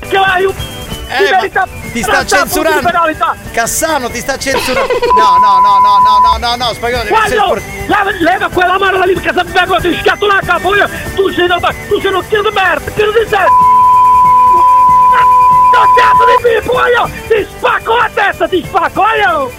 Che 0.00 0.16
la 0.18 0.36
Juventus... 0.38 0.63
Eh, 1.16 1.30
ma 1.52 1.66
ti 1.92 2.02
sta 2.02 2.24
censurando. 2.26 2.88
Cassano 3.52 4.10
ti 4.10 4.18
sta 4.20 4.36
censurando. 4.36 4.92
No, 5.14 5.38
no, 5.38 5.60
no, 5.60 5.78
no, 5.78 5.98
no, 5.98 6.18
no, 6.18 6.36
no, 6.38 6.56
no, 6.56 6.72
spagnolo 6.74 7.04
Guarda, 7.08 7.28
sport- 7.36 7.62
leva, 7.86 8.10
leva 8.18 8.48
quella 8.48 8.78
mano 8.78 9.04
lì 9.04 9.14
perché 9.14 9.32
se 9.32 9.44
vengo 9.44 9.76
ti 9.80 9.98
scatto 10.02 10.26
la 10.26 10.40
capo 10.44 10.74
io, 10.74 10.88
tu 11.14 11.30
sei 11.30 11.44
una, 11.44 11.58
tu 11.88 12.00
sei 12.00 12.10
uno 12.10 12.22
tiro 12.24 12.42
di 12.42 12.50
merda, 12.54 12.90
tiro 12.90 13.10
di 13.12 13.26
te! 13.28 13.38
No 15.74 15.80
cazzo 15.96 16.24
di 16.26 16.60
pippo, 16.60 16.72
io! 16.86 17.10
Ti 17.28 17.46
spacco 17.56 17.96
la 17.96 18.10
testa, 18.12 18.48
ti 18.48 18.62
spacco, 18.64 19.02
io! 19.24 19.52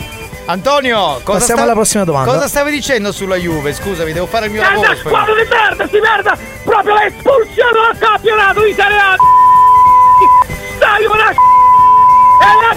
Antonio, 0.47 1.19
cosa 1.23 1.39
Passiamo 1.39 1.61
sta- 1.61 1.63
alla 1.63 1.73
prossima 1.73 2.03
domanda. 2.03 2.31
Cosa 2.31 2.47
stavi 2.47 2.71
dicendo 2.71 3.11
sulla 3.11 3.35
Juve? 3.35 3.73
Scusami, 3.73 4.13
devo 4.13 4.27
fare 4.27 4.45
il 4.47 4.51
mio 4.51 4.61
È 4.61 4.65
lavoro. 4.65 4.87
una 4.87 4.95
squadra 4.97 5.33
di 5.33 5.47
merda, 5.49 5.87
si 5.87 5.99
merda! 5.99 6.37
Proprio 6.63 6.93
l'espulsione 6.95 7.71
dal 7.71 7.97
campionato 7.97 8.65
italiano! 8.65 9.15
Stai 10.85 11.05
una 11.05 11.31
E 11.31 12.51
la 12.61 12.75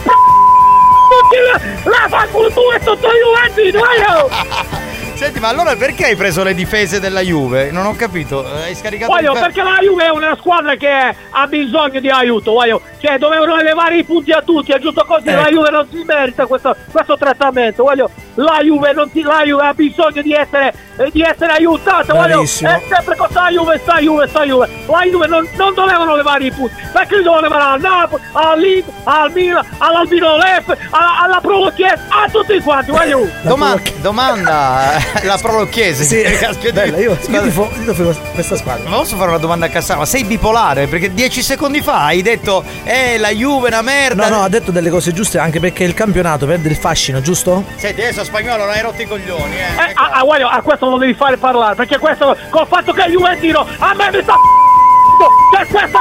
tutti 1.09 1.36
la, 1.85 1.90
la 1.90 2.09
fa 2.09 2.26
culo 2.30 2.48
tu 2.48 2.60
tutto 2.85 3.09
Juventus, 3.09 3.74
io! 3.74 4.76
Senti, 5.14 5.40
ma 5.40 5.48
allora 5.48 5.74
perché 5.74 6.05
hai 6.06 6.16
preso 6.16 6.43
le 6.44 6.55
difese 6.55 7.01
della 7.01 7.20
Juve? 7.22 7.70
Non 7.72 7.85
ho 7.86 7.97
capito. 7.97 8.44
eh, 8.47 8.62
Hai 8.62 8.74
scaricato 8.74 9.10
Voglio, 9.12 9.32
il 9.32 9.40
perché 9.40 9.62
la 9.62 9.78
Juve 9.82 10.05
è 10.05 10.10
una 10.10 10.36
squadra 10.39 10.76
che 10.76 10.89
ha 10.89 11.47
bisogno 11.48 11.98
di 11.98 12.09
aiuto, 12.09 12.52
voglio. 12.52 12.80
Cioè, 12.98 13.18
dovevano 13.18 13.59
elevare 13.59 13.98
i 13.98 14.05
punti 14.05 14.30
a 14.30 14.40
tutti, 14.43 14.70
è 14.70 14.78
giusto 14.78 15.05
così. 15.05 15.26
La 15.26 15.40
Ecco. 15.48 15.51
Juve 15.51 15.70
non 15.70 15.89
si 15.90 16.02
merita 16.06 16.47
questo, 16.47 16.76
questo 16.93 17.18
trattamento, 17.18 17.82
voglio. 17.82 18.09
La 18.39 18.60
Juve, 18.62 18.93
non 18.93 19.10
si, 19.12 19.23
la 19.23 19.43
Juve 19.44 19.66
ha 19.66 19.74
bisogno 19.74 20.23
di 20.23 20.32
essere, 20.32 20.73
eh, 20.97 21.10
di 21.10 21.23
essere 21.23 21.52
aiutata, 21.52 22.12
voglio. 22.15 22.35
Bravissimo. 22.35 22.70
È 22.70 22.82
sempre 22.89 23.16
con 23.16 23.27
sta 23.31 23.48
Juve, 23.51 23.78
sta 23.82 23.98
Juve, 23.98 24.28
sta 24.28 24.44
Juve. 24.44 24.69
La 24.86 25.02
Juve 25.02 25.27
non, 25.27 25.48
non 25.56 25.74
dovevano 25.74 26.15
levare 26.15 26.44
i 26.44 26.52
punti, 26.52 26.74
perché 26.93 27.16
li 27.16 27.23
dovevano 27.24 27.48
levare 27.48 27.74
al 27.74 27.81
Napoli, 27.81 28.23
all'Inter, 28.32 28.94
al 29.05 29.32
Milan, 29.32 29.66
all'Albino 29.78 30.36
Lef, 30.36 30.69
alla, 30.90 31.23
alla 31.24 31.40
Provo 31.40 31.73
Chiesa, 31.74 32.01
a 32.09 32.28
tutti 32.31 32.60
quanti, 32.60 32.90
voglio. 32.93 33.28
Doma- 33.43 33.81
domanda 34.01 34.98
la 35.23 35.39
prolocchiese. 35.40 36.05
Sì, 36.05 36.23
Caspita, 36.39 36.73
bella, 36.73 36.98
io, 36.98 37.10
io 37.10 37.19
squadra- 37.20 37.43
tifo, 37.43 37.70
io 37.85 38.16
questa 38.35 38.56
squadra. 38.56 38.89
Ma 38.89 38.97
posso 38.98 39.16
fare 39.16 39.31
una 39.31 39.39
domanda 39.39 39.66
a 39.66 39.69
Cassano? 39.69 39.98
Ma 40.01 40.06
sei 40.06 40.23
bipolare? 40.24 40.86
Perché 40.86 41.12
dieci 41.12 41.43
secondi 41.43 41.81
fa 41.82 42.05
hai 42.05 42.23
detto 42.23 42.62
Eh 42.85 43.19
la 43.19 43.31
Juve 43.31 43.69
è 43.69 43.73
una 43.73 43.82
merda 43.82 44.28
No, 44.28 44.36
no, 44.36 44.43
ha 44.44 44.48
detto 44.48 44.70
delle 44.70 44.90
cose 44.90 45.12
giuste 45.12 45.39
anche 45.39 45.59
perché 45.59 45.82
il 45.85 45.94
campionato 45.94 46.47
perde 46.47 46.69
il 46.69 46.77
fascino, 46.77 47.20
giusto? 47.20 47.65
Senti 47.77 48.01
adesso 48.02 48.24
spagnolo 48.28 48.64
non 48.64 48.74
hai 48.74 48.82
rotto 48.82 49.02
i 49.02 49.06
coglioni 49.06 49.56
eh, 49.56 49.88
Eh, 49.88 49.92
ah, 49.94 50.10
ah, 50.12 50.22
guarda, 50.22 50.50
a 50.50 50.62
questo 50.62 50.88
non 50.88 50.98
devi 50.98 51.14
fare 51.14 51.36
parlare, 51.36 51.74
perché 51.74 51.98
questo, 51.98 52.36
col 52.50 52.66
fatto 52.66 52.92
che 52.92 53.05
è 53.05 53.09
Juventino, 53.09 53.66
a 53.78 53.94
me 53.94 54.10
mi 54.10 54.22
sta 54.22 54.34
Cioè 55.52 55.66
questa 55.66 56.00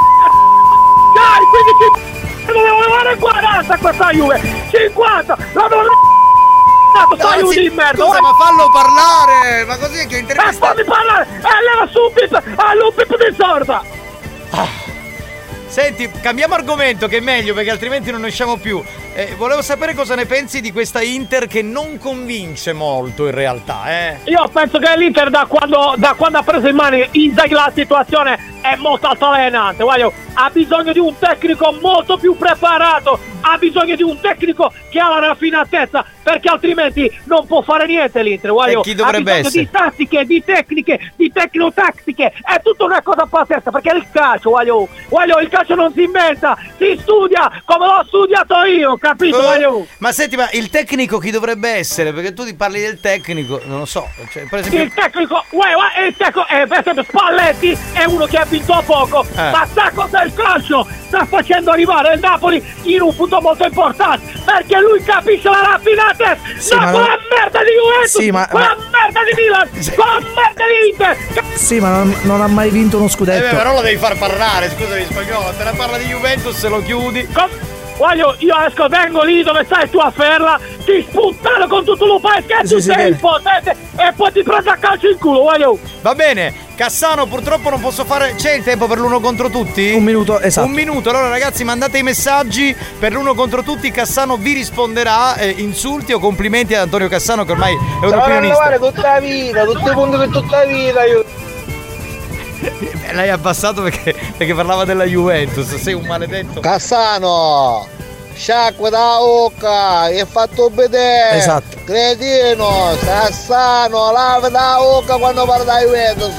Dai, 1.15 1.43
15 1.49 2.15
Dovevo 2.45 2.79
levare 2.81 3.15
40 3.17 3.77
questa 3.77 4.11
Juve? 4.11 4.41
50 4.69 5.37
La 5.53 5.67
non 5.67 5.85
sta 5.85 7.27
No, 7.29 7.39
Juve 7.39 7.53
sì, 7.53 7.59
di 7.61 7.69
merda 7.69 8.03
Scusa 8.05 8.21
ma 8.21 8.33
fallo 8.33 8.69
parlare 8.71 9.65
Ma 9.65 9.77
così 9.77 9.99
è 9.99 10.07
che 10.07 10.15
Eh, 10.15 10.19
intervista 10.19 10.67
fammi 10.67 10.83
parlare 10.83 11.27
E 11.29 11.73
leva 11.73 11.87
su 11.91 11.99
un 11.99 12.13
pip 12.13 12.43
Ah, 12.55 12.73
un 12.73 12.93
pip 12.95 13.17
di 13.17 13.35
sorda 13.35 13.83
Senti 15.67 16.09
cambiamo 16.21 16.53
argomento 16.55 17.07
che 17.07 17.17
è 17.17 17.19
meglio 17.19 17.53
Perché 17.53 17.69
altrimenti 17.71 18.09
non 18.09 18.21
ne 18.21 18.27
usciamo 18.27 18.57
più. 18.57 18.81
Eh, 19.13 19.35
Volevo 19.35 19.61
sapere 19.61 19.93
cosa 19.93 20.15
ne 20.15 20.25
pensi 20.25 20.61
di 20.61 20.71
questa 20.71 21.01
Inter 21.01 21.47
Che 21.47 21.61
non 21.61 21.97
convince 21.97 22.73
molto 22.73 23.25
in 23.25 23.31
realtà 23.33 23.83
eh? 23.87 24.17
Io 24.25 24.47
penso 24.51 24.79
che 24.79 24.95
l'Inter 24.97 25.29
da 25.29 25.45
quando, 25.47 25.93
da 25.97 26.13
quando 26.17 26.37
ha 26.37 26.43
preso 26.43 26.67
in 26.67 26.75
mano 26.75 26.95
Inzaghi 27.11 27.53
la 27.53 27.71
situazione 27.73 28.55
è 28.61 28.75
molto 28.75 29.07
altalenante, 29.07 29.83
voglio, 29.83 30.11
ha 30.33 30.49
bisogno 30.51 30.91
di 30.91 30.99
un 30.99 31.17
tecnico 31.17 31.73
molto 31.79 32.17
più 32.17 32.35
preparato, 32.35 33.17
ha 33.41 33.57
bisogno 33.57 33.95
di 33.95 34.03
un 34.03 34.19
tecnico 34.19 34.73
che 34.89 34.99
ha 34.99 35.07
la 35.09 35.27
raffinatezza, 35.27 36.03
perché 36.21 36.49
altrimenti 36.49 37.09
non 37.25 37.45
può 37.47 37.61
fare 37.61 37.85
niente 37.85 38.21
l'Inter, 38.21 38.51
voglio, 38.51 38.79
E 38.79 38.83
chi 38.83 38.93
dovrebbe 38.93 39.31
ha 39.31 39.35
bisogno 39.35 39.47
essere? 39.47 39.63
di 39.63 39.69
tattiche, 39.71 40.25
di 40.25 40.43
tecniche, 40.43 41.13
di 41.15 41.31
tecnotattiche, 41.31 42.25
è 42.41 42.59
tutta 42.61 42.83
una 42.83 43.01
cosa 43.01 43.25
pazzesca, 43.25 43.71
perché 43.71 43.95
il 43.95 44.05
calcio, 44.11 44.49
voglio, 44.49 44.87
voglio, 45.07 45.39
il 45.39 45.47
calcio 45.47 45.56
non 45.75 45.91
si 45.93 46.03
inventa, 46.03 46.57
si 46.77 46.97
studia 47.01 47.49
come 47.65 47.85
l'ho 47.85 48.03
studiato 48.07 48.63
io, 48.63 48.97
capito? 48.97 49.53
Eh, 49.53 49.85
Ma 49.99 50.11
senti 50.11 50.35
ma 50.35 50.49
il 50.51 50.69
tecnico 50.69 51.17
chi 51.19 51.31
dovrebbe 51.31 51.69
essere? 51.69 52.13
Perché 52.13 52.33
tu 52.33 52.43
ti 52.45 52.55
parli 52.55 52.79
del 52.81 52.99
tecnico 52.99 53.61
Non 53.65 53.79
lo 53.79 53.85
so 53.85 54.07
cioè, 54.31 54.47
Per 54.47 54.59
esempio 54.59 54.81
Il 54.83 54.93
tecnico, 54.93 55.43
uè, 55.51 55.73
uè, 55.73 56.05
il 56.07 56.15
tecnico, 56.15 56.47
eh, 56.47 56.65
per 56.67 56.79
esempio 56.79 57.03
Spalletti 57.03 57.77
è 57.93 58.03
uno 58.05 58.25
che 58.25 58.37
ha 58.37 58.45
vinto 58.45 58.73
a 58.73 58.81
poco, 58.81 59.23
Eh. 59.35 59.49
ma 59.51 59.67
sa 59.73 59.91
cos'è 59.93 60.23
il 60.25 60.33
calcio? 60.33 60.87
Sta 61.07 61.25
facendo 61.25 61.71
arrivare 61.71 62.13
il 62.15 62.19
Napoli 62.19 62.61
in 62.83 63.01
un 63.01 63.15
punto 63.15 63.39
molto 63.39 63.63
importante, 63.65 64.33
perché 64.43 64.77
lui 64.79 65.01
capisce 65.03 65.47
la 65.49 65.61
raffinatezza, 65.61 66.37
Sì, 66.59 66.73
no 66.75 66.81
ma 66.81 66.91
quella 66.91 67.07
non- 67.07 67.19
merda 67.29 67.59
di 67.63 67.69
Juventus, 67.71 68.21
Sì, 68.21 68.31
ma- 68.31 68.47
quella 68.47 68.75
merda 68.91 69.19
di 69.23 69.41
Milan, 69.41 69.69
quella 69.95 70.19
merda 70.19 70.63
di 70.67 70.89
Inter, 70.89 71.57
Sì, 71.57 71.79
ma 71.79 71.89
non, 71.89 72.15
non 72.23 72.41
ha 72.41 72.47
mai 72.47 72.69
vinto 72.69 72.97
uno 72.97 73.05
Eh, 73.05 73.09
scudetto. 73.09 73.49
beh, 73.49 73.55
però 73.55 73.73
lo 73.73 73.81
devi 73.81 73.97
far 73.97 74.17
parlare, 74.17 74.69
scusami 74.69 75.05
spagnolo, 75.05 75.46
te 75.55 75.63
ne 75.63 75.71
parla 75.75 75.97
di 75.97 76.05
Juventus 76.05 76.55
se 76.57 76.67
lo 76.67 76.81
chiudi. 76.83 77.27
Voglio, 77.97 78.35
io 78.37 78.55
esco, 78.63 78.87
vengo 78.87 79.23
lì 79.23 79.41
dove 79.41 79.63
stai 79.65 79.89
tu 79.89 79.97
a 79.97 80.11
Ferla, 80.11 80.59
ti 80.85 81.03
spuntano 81.09 81.65
con 81.67 81.83
tutto 81.83 82.05
lo 82.05 82.19
paese 82.19 82.45
che 82.45 82.55
Sì, 82.67 82.73
tu 82.75 82.79
sì, 82.79 82.85
sei 82.85 82.95
bene. 82.95 83.09
impotente 83.09 83.75
e 83.97 84.13
poi 84.15 84.31
ti 84.31 84.43
prendo 84.43 84.69
a 84.69 84.75
calcio 84.75 85.09
in 85.09 85.17
culo, 85.17 85.39
voglio. 85.39 85.79
Va 86.01 86.13
bene, 86.13 86.53
Cassano 86.75 87.25
purtroppo 87.25 87.71
non 87.71 87.79
posso 87.81 88.05
fare. 88.05 88.35
C'è 88.35 88.53
il 88.53 88.63
tempo 88.63 88.85
per 88.85 88.99
l'uno 88.99 89.19
contro 89.19 89.49
tutti? 89.49 89.93
Un 89.93 90.03
minuto, 90.03 90.39
esatto. 90.39 90.67
Un 90.67 90.73
minuto, 90.73 91.09
allora 91.09 91.29
ragazzi 91.29 91.63
mandate 91.63 91.97
i 91.97 92.03
messaggi 92.03 92.75
per 92.99 93.13
l'uno 93.13 93.33
contro 93.33 93.63
tutti, 93.63 93.89
Cassano 93.89 94.37
vi 94.37 94.53
risponderà, 94.53 95.35
eh, 95.37 95.49
insulti 95.57 96.13
o 96.13 96.19
complimenti 96.19 96.75
ad 96.75 96.81
Antonio 96.83 97.07
Cassano 97.07 97.45
che 97.45 97.53
ormai 97.53 97.73
è 97.73 98.05
un 98.05 98.13
opinionista. 98.13 98.63
levare 98.69 98.77
tutta 98.77 99.13
la 99.13 99.19
vita, 99.19 99.63
tutti 99.63 99.89
i 99.89 99.91
punti 99.93 100.17
per 100.17 100.29
tutta 100.29 100.57
la 100.57 100.65
vita 100.65 101.03
io. 101.03 101.25
Eh, 102.67 103.13
L'hai 103.13 103.29
abbassato 103.29 103.81
perché, 103.81 104.13
perché 104.37 104.53
parlava 104.53 104.85
della 104.85 105.05
Juventus, 105.05 105.75
sei 105.75 105.93
un 105.93 106.05
maledetto. 106.05 106.59
Cassano! 106.59 107.87
Sciacqua 108.35 108.89
da 108.89 109.17
bocca, 109.19 109.99
hai 110.01 110.23
fatto 110.29 110.69
vedere! 110.71 111.37
Esatto. 111.37 111.77
Cretino, 111.85 112.95
Cassano, 113.03 114.11
lava 114.11 114.49
da 114.49 114.75
bocca 114.79 115.17
quando 115.17 115.45
parla 115.45 115.77
di 115.79 115.85
Juventus! 115.85 116.33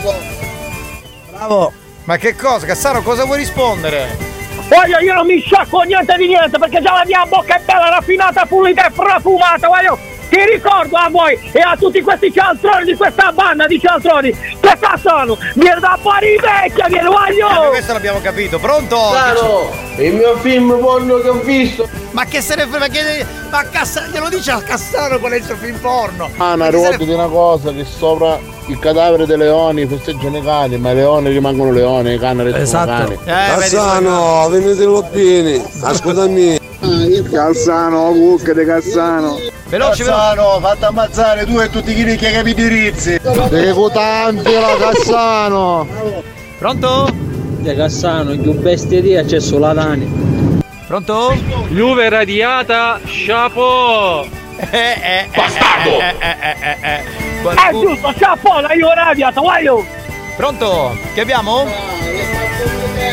Bravo! 1.31 1.73
Ma 2.05 2.17
che 2.17 2.37
cosa? 2.37 2.67
Cassano, 2.67 3.03
cosa 3.03 3.25
vuoi 3.25 3.39
rispondere? 3.39 4.17
Voglio, 4.69 4.99
io 4.99 5.15
non 5.15 5.27
mi 5.27 5.41
sciacquo 5.41 5.83
niente 5.83 6.15
di 6.17 6.27
niente 6.27 6.59
perché 6.59 6.81
già 6.81 6.93
la 6.93 7.05
mia 7.05 7.25
bocca 7.27 7.57
è 7.57 7.61
bella 7.65 7.89
raffinata, 7.89 8.45
pulita 8.47 8.87
e 8.87 8.91
profumata, 8.91 9.67
voglio. 9.67 9.99
Ti 10.29 10.45
ricordo 10.53 10.97
a 10.97 11.09
voi 11.11 11.39
e 11.53 11.61
a 11.61 11.77
tutti 11.77 12.01
questi 12.03 12.33
cialtroni 12.33 12.85
di 12.85 12.95
questa 12.97 13.33
banda 13.33 13.67
di 13.67 13.81
cialtroni 13.81 14.31
che 14.61 14.77
cazzano, 14.79 15.37
viene 15.55 15.81
da 15.81 15.99
fare 16.01 16.33
i 16.33 16.39
vecchia, 16.39 16.87
viene 16.89 17.09
voglio! 17.09 17.67
Eh, 17.67 17.69
questo 17.69 17.93
l'abbiamo 17.93 18.21
capito, 18.21 18.59
pronto? 18.59 18.97
Sano, 19.13 19.71
il 19.97 20.15
mio 20.15 20.37
film 20.39 20.79
porno 20.79 21.19
che 21.19 21.29
ho 21.29 21.41
visto. 21.41 21.89
Ma 22.11 22.25
che 22.25 22.41
se 22.41 22.55
ne 22.57 22.67
frega, 22.67 22.87
che 22.89 23.27
ma 23.51 23.65
Cassa, 23.71 24.07
glielo 24.13 24.29
dice 24.29 24.51
a 24.51 24.61
Cassano 24.61 25.19
qual 25.19 25.33
è 25.33 25.37
il 25.37 25.45
suo 25.45 25.57
film 25.57 25.79
porno? 25.79 26.31
Ah, 26.37 26.57
ma 26.57 26.69
ricordo 26.69 27.05
di 27.05 27.13
una 27.13 27.29
cosa 27.29 27.73
che 27.73 27.85
sopra 27.85 28.39
il 28.67 28.79
cadavere 28.79 29.25
dei 29.25 29.39
leoni 29.39 29.87
festeggiano 29.87 30.37
i 30.37 30.43
cani, 30.43 30.77
ma 30.79 30.91
i 30.91 30.95
leoni 30.95 31.31
rimangono 31.31 31.71
leoni, 31.73 32.15
i 32.15 32.19
cani 32.19 32.43
restano 32.43 32.63
Esatto. 32.63 32.87
cani. 33.03 33.15
Eh, 33.25 33.59
Cassano, 33.61 34.49
venite 34.51 34.85
lottini, 34.85 35.65
ascoltami. 35.83 36.59
Cassano, 37.31 38.11
cucca 38.13 38.53
di 38.53 38.65
Cassano. 38.65 39.37
Veloce, 39.69 40.05
Cassano, 40.05 40.59
fatti 40.61 40.85
ammazzare 40.85 41.45
tu 41.45 41.59
e 41.59 41.69
tutti 41.69 41.93
quelli 41.93 42.17
che 42.17 42.31
capi 42.31 42.55
dirizzi. 42.55 43.19
Devo 43.51 43.91
tanti 43.91 44.53
la 44.53 44.77
Cassano. 44.79 45.87
Pronto? 46.59 47.11
De 47.13 47.75
Cassano, 47.77 48.31
più 48.39 48.53
bestiaria 48.55 49.23
c'è 49.25 49.41
sulla 49.41 49.75
Dani. 49.75 50.61
Pronto? 50.87 51.35
Juve 51.69 52.09
radiata, 52.09 52.99
chapeau! 53.05 54.27
Bastardo! 55.35 55.99
Eh, 56.01 56.15
eh, 56.19 56.37
eh, 56.41 56.57
eh, 56.61 56.77
eh. 56.81 56.97
È 56.97 57.43
Qualcuno- 57.43 57.89
giusto, 57.95 58.15
ciao, 58.19 58.61
la 58.61 58.73
io 58.73 58.93
radiata, 58.95 59.41
voglio! 59.41 59.85
Pronto? 60.37 60.97
Che 61.13 61.21
abbiamo? 61.21 61.67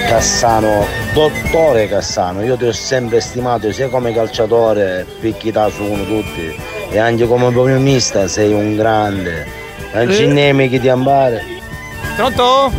Cassano, 0.08 0.86
dottore 1.14 1.88
Cassano, 1.88 2.44
io 2.44 2.56
ti 2.56 2.66
ho 2.66 2.72
sempre 2.72 3.20
stimato 3.20 3.72
sia 3.72 3.90
come 3.90 4.14
calciatore, 4.14 5.06
picchita 5.20 5.70
su 5.70 5.84
uno 5.84 6.06
tutti, 6.06 6.56
e 6.90 6.98
anche 6.98 7.28
come 7.28 7.52
programmista 7.52 8.28
sei 8.28 8.54
un 8.54 8.76
grande. 8.76 9.46
Non 9.94 10.12
ci 10.12 10.24
Eh? 10.24 10.28
nemi 10.28 10.70
chi 10.70 10.80
ti 10.80 10.90
ambare. 10.90 11.44
Pronto? 12.16 12.72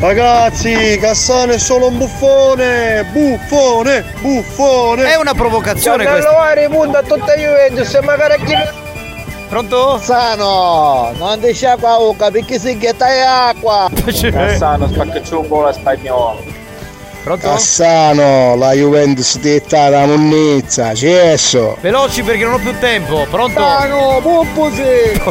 Ragazzi, 0.00 0.98
Cassano 1.00 1.52
è 1.52 1.58
solo 1.58 1.86
un 1.86 1.96
buffone, 1.98 3.06
buffone, 3.12 4.04
buffone. 4.20 5.12
È 5.12 5.16
una 5.16 5.32
provocazione 5.32 6.04
Candello 6.04 6.26
questa. 6.30 6.42
Vari 6.42 6.68
punta 6.68 6.98
a 6.98 7.02
tutta 7.02 7.34
Juventus 7.34 7.94
e 7.94 8.00
magari 8.02 8.42
chi 8.44 8.54
Pronto? 9.54 9.98
Cassano, 9.98 11.12
non 11.16 11.38
ti 11.38 11.54
sciacqua 11.54 11.90
la 11.90 11.98
bocca 11.98 12.28
perché 12.28 12.58
si 12.58 12.76
ghetta 12.76 13.06
è 13.06 13.20
acqua. 13.20 13.88
Cassano, 13.94 14.88
spaccaci 14.88 15.34
un 15.34 15.46
po' 15.46 15.60
la 15.60 15.72
spagnola. 15.72 16.63
Pronto? 17.24 17.48
Cassano, 17.48 18.54
la 18.56 18.72
Juventus 18.72 19.38
ti 19.40 19.56
è 19.56 19.62
stata 19.64 20.04
munnizza, 20.04 20.94
cesso. 20.94 21.78
Veloci 21.80 22.22
perché 22.22 22.44
non 22.44 22.52
ho 22.52 22.58
più 22.58 22.78
tempo. 22.78 23.26
Pronto? 23.30 23.60
Cassano. 23.60 24.20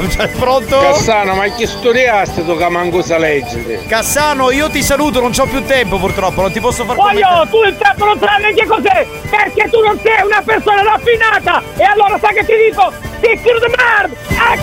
Cioè, 0.10 0.28
Pronto? 0.30 0.80
Cassano, 0.80 1.36
ma 1.36 1.44
che 1.53 1.68
studiaste 1.68 2.44
tu 2.44 2.57
che 2.57 2.68
manco 2.70 3.03
sa 3.03 3.20
leggere? 3.20 3.86
Cassano, 3.88 4.49
io 4.49 4.72
ti 4.72 4.82
saluto, 4.82 5.22
non 5.22 5.32
c'ho 5.34 5.45
più 5.45 5.64
tempo 5.65 5.99
purtroppo, 5.99 6.41
non 6.41 6.52
ti 6.52 6.60
posso 6.60 6.84
far 6.84 6.95
Voglio, 6.95 7.28
commentare. 7.28 7.49
tu 7.49 7.61
il 7.64 7.78
tempo 7.78 8.06
non 8.06 8.20
sai 8.20 8.41
neanche 8.41 8.65
cos'è! 8.65 9.07
Perché 9.30 9.70
tu 9.70 9.80
non 9.82 9.99
sei 10.02 10.26
una 10.26 10.41
persona 10.44 10.82
raffinata! 10.82 11.61
E 11.78 11.84
allora 11.84 12.18
sai 12.20 12.34
che 12.34 12.44
ti 12.45 12.53
dico? 12.70 12.91
Ti 13.22 13.40
kill 13.44 13.60
the 13.60 13.72
man! 13.78 14.11
I 14.32 14.57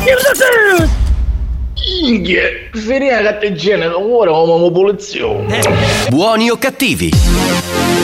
Minchia, 2.02 2.42
finire 2.72 3.22
che 3.22 3.38
te 3.38 3.54
genere 3.54 3.94
ora 3.94 4.30
come 4.32 4.58
popolazione. 4.60 5.60
Buoni 6.08 6.50
o 6.50 6.56
cattivi? 6.56 7.10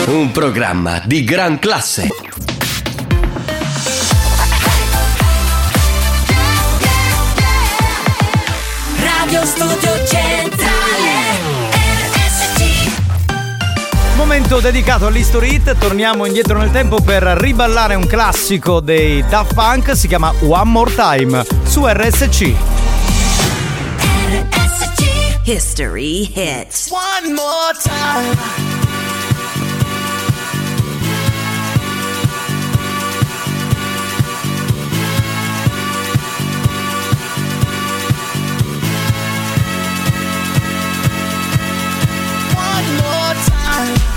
Un 0.07 0.31
programma 0.31 1.01
di 1.05 1.23
gran 1.23 1.59
classe. 1.59 2.07
Radio 8.99 9.45
Studio 9.45 10.05
Centrale 10.05 11.11
RSC 11.71 12.87
Momento 14.15 14.59
dedicato 14.59 15.05
all'History 15.05 15.55
Hit, 15.55 15.77
torniamo 15.77 16.25
indietro 16.25 16.57
nel 16.57 16.71
tempo 16.71 16.99
per 17.01 17.23
riballare 17.23 17.95
un 17.95 18.07
classico 18.07 18.79
dei 18.79 19.23
Daft 19.27 19.53
Punk, 19.53 19.95
si 19.95 20.07
chiama 20.07 20.33
One 20.41 20.71
More 20.71 20.93
Time 20.93 21.45
su 21.63 21.85
RSC. 21.85 22.76
History 25.47 26.25
Hits 26.25 26.91
One 26.91 27.33
more 27.33 27.71
time. 27.71 28.35
Time. 43.37 44.16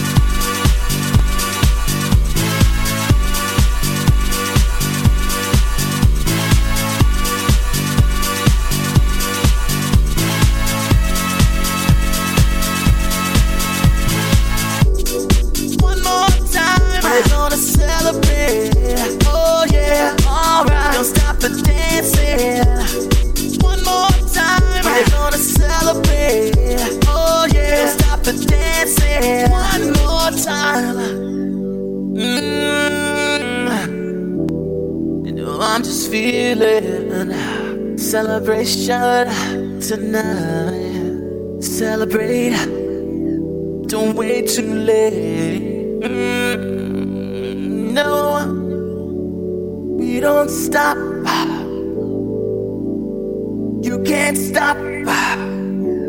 One 23.61 23.83
more 23.83 24.09
time. 24.31 24.83
We're 24.85 25.09
gonna 25.09 25.37
celebrate. 25.37 26.53
Oh 27.07 27.47
yeah, 27.51 27.87
stop. 27.95 28.25
One 29.49 29.93
more 29.93 30.31
time. 30.31 30.97
Mm. 32.15 32.81
I'm 35.63 35.83
just 35.83 36.11
feeling 36.11 37.31
celebration 37.97 39.79
tonight. 39.79 41.61
Celebrate. 41.63 42.53
Don't 43.87 44.15
wait 44.15 44.47
too 44.47 44.73
late. 44.73 46.01
Mm, 46.01 47.91
no, 47.93 48.70
we 50.01 50.19
don't 50.19 50.49
stop. 50.49 50.97
You 53.87 54.01
can't 54.03 54.35
stop. 54.35 54.77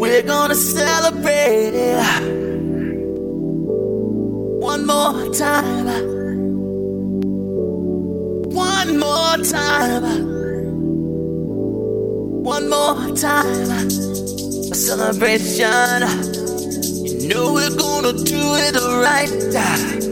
We're 0.03 0.23
gonna 0.23 0.55
celebrate 0.55 1.75
one 4.71 4.87
more 4.87 5.29
time. 5.35 5.89
One 8.71 8.99
more 8.99 9.37
time. 9.57 10.05
One 12.55 12.71
more 12.71 13.15
time. 13.15 13.89
A 14.73 14.77
celebration. 14.89 16.01
You 17.21 17.29
know 17.29 17.53
we're 17.53 17.77
gonna 17.77 18.15
do 18.15 18.43
it 18.67 18.75
right 19.07 20.12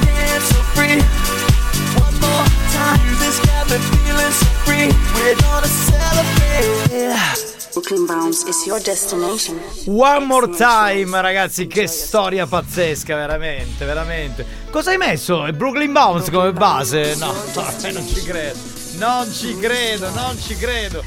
One 0.31 2.19
more 2.19 2.45
time. 2.71 2.99
Music's 3.05 3.39
got 3.45 3.69
me 3.69 3.77
feeling 3.77 4.31
so 4.31 4.45
free. 4.63 4.87
We're 5.15 5.35
gonna 5.35 5.67
celebrate. 5.67 7.73
Brooklyn 7.73 8.05
Bounce 8.05 8.43
is 8.47 8.65
your 8.65 8.79
destination. 8.79 9.59
One 9.85 10.25
more 10.25 10.47
time, 10.47 11.19
ragazzi, 11.19 11.67
che 11.67 11.87
storia 11.87 12.45
pazzesca, 12.45 13.15
veramente, 13.15 13.85
veramente. 13.85 14.45
Cosa 14.69 14.91
hai 14.91 14.97
messo? 14.97 15.45
Il 15.45 15.53
Brooklyn 15.53 15.91
Bounce 15.91 16.31
come 16.31 16.53
base? 16.53 17.15
No, 17.17 17.31
no, 17.55 17.91
non 17.91 18.07
ci 18.07 18.23
credo. 18.23 18.57
Non 18.97 19.31
ci 19.31 19.57
credo, 19.57 20.09
non 20.11 20.37
ci 20.39 20.55
credo. 20.55 21.03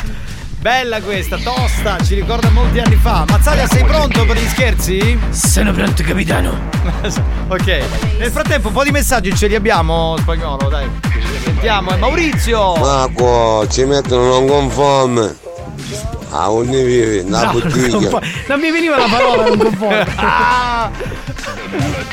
Bella 0.64 1.02
questa, 1.02 1.36
tosta, 1.36 1.98
ci 2.02 2.14
ricorda 2.14 2.48
molti 2.48 2.78
anni 2.78 2.94
fa. 2.94 3.26
Mazzaglia, 3.28 3.66
sei 3.66 3.84
pronto 3.84 4.24
per 4.24 4.38
gli 4.38 4.48
scherzi? 4.48 5.20
Sono 5.28 5.72
pronto, 5.72 6.02
capitano. 6.02 6.58
ok. 7.48 7.82
Nel 8.18 8.30
frattempo, 8.30 8.68
un 8.68 8.72
po' 8.72 8.82
di 8.82 8.90
messaggi 8.90 9.36
ce 9.36 9.46
li 9.46 9.56
abbiamo, 9.56 10.16
spagnolo, 10.16 10.70
dai. 10.70 10.88
Sentiamo, 11.44 11.90
eh, 11.90 11.96
Maurizio. 11.96 12.76
Marco, 12.76 13.68
ci 13.68 13.84
mettono 13.84 14.24
non 14.26 14.46
conforme. 14.46 15.36
A 16.30 16.48
un 16.48 16.70
vivi, 16.70 17.18
una 17.18 17.44
No, 17.44 17.52
non 17.52 17.60
bottiglia. 17.60 17.98
conforme. 17.98 18.28
Non 18.48 18.60
mi 18.60 18.70
veniva 18.70 18.96
la 18.96 19.08
parola, 19.10 19.46
non 19.46 19.58
conforme. 19.58 20.06
Ah! 20.16 20.90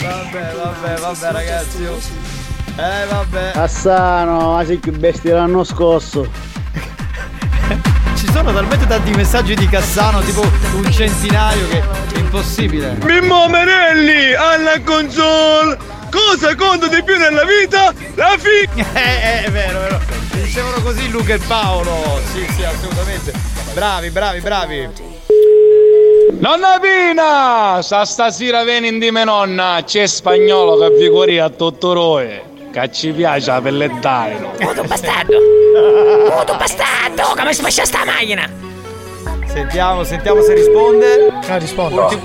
Vabbè, 0.02 0.56
vabbè, 0.62 1.00
vabbè, 1.00 1.32
ragazzi. 1.32 1.84
Eh, 1.86 3.06
vabbè. 3.10 3.52
Cassano, 3.54 4.56
ma 4.56 4.66
sei 4.66 4.76
più 4.76 4.92
bestia 4.92 5.36
l'anno 5.36 5.64
scorso. 5.64 6.51
Ci 8.22 8.32
sono 8.32 8.54
talmente 8.54 8.86
tanti 8.86 9.10
messaggi 9.14 9.56
di 9.56 9.68
Cassano, 9.68 10.22
tipo 10.22 10.42
un 10.42 10.92
centinaio, 10.92 11.68
che 11.70 11.80
è 11.80 12.18
impossibile. 12.20 12.96
Mimmo 13.02 13.48
Menelli 13.48 14.36
alla 14.36 14.80
console! 14.82 15.76
Cosa 16.12 16.56
conta 16.56 16.86
di 16.88 17.02
più 17.02 17.18
nella 17.18 17.44
vita? 17.44 17.92
La 18.14 18.38
fi... 18.38 18.70
Eh, 18.94 19.46
è 19.46 19.50
vero, 19.50 19.80
è 19.80 19.82
vero. 19.82 20.00
Dicevano 20.34 20.84
così 20.84 21.10
Luca 21.10 21.34
e 21.34 21.40
Paolo. 21.40 22.22
Sì, 22.32 22.46
sì, 22.56 22.64
assolutamente. 22.64 23.34
Bravi, 23.74 24.12
bravi, 24.12 24.40
bravi. 24.40 24.90
Nonna 26.38 26.80
Pina! 26.80 27.82
Sa 27.82 28.06
stasera 28.06 28.64
vieni 28.64 29.00
di 29.00 29.10
me 29.10 29.24
nonna, 29.24 29.82
c'è 29.84 30.06
spagnolo 30.06 30.78
che 30.78 31.10
vi 31.10 31.40
a 31.40 31.50
Tottoroe. 31.50 32.51
Che 32.72 32.92
ci 32.92 33.12
piace 33.12 33.52
la 33.52 33.62
pellettaino. 33.62 34.52
Muto 34.60 34.84
bastardo! 34.84 35.38
Muto 36.30 36.56
bastardo! 36.56 37.24
Come 37.36 37.54
si 37.54 37.62
faccia 37.62 37.84
sta 37.86 38.06
macchina? 38.06 38.48
Sentiamo, 39.46 40.04
sentiamo 40.04 40.42
se 40.42 40.54
risponde. 40.54 41.30
Ah, 41.50 41.58
risponde. 41.58 42.00
Ultimo- 42.00 42.22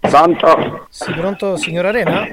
Pronto? 0.00 0.86
Sì, 0.90 1.12
pronto, 1.12 1.56
signor 1.56 1.86
Arena? 1.86 2.26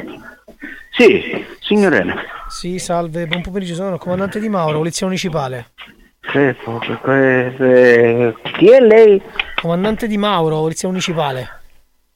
Sì, 0.91 1.45
signorina. 1.61 2.15
Sì, 2.47 2.77
salve, 2.79 3.25
buon 3.27 3.41
pomeriggio, 3.41 3.73
sono 3.75 3.93
il 3.93 3.99
comandante 3.99 4.39
di 4.39 4.49
Mauro, 4.49 4.77
polizia 4.77 5.05
municipale. 5.07 5.71
Che- 6.19 6.55
che- 7.03 8.35
Chi 8.57 8.69
è 8.71 8.79
lei? 8.79 9.21
Comandante 9.61 10.07
di 10.07 10.17
Mauro, 10.17 10.59
polizia 10.59 10.87
municipale. 10.89 11.61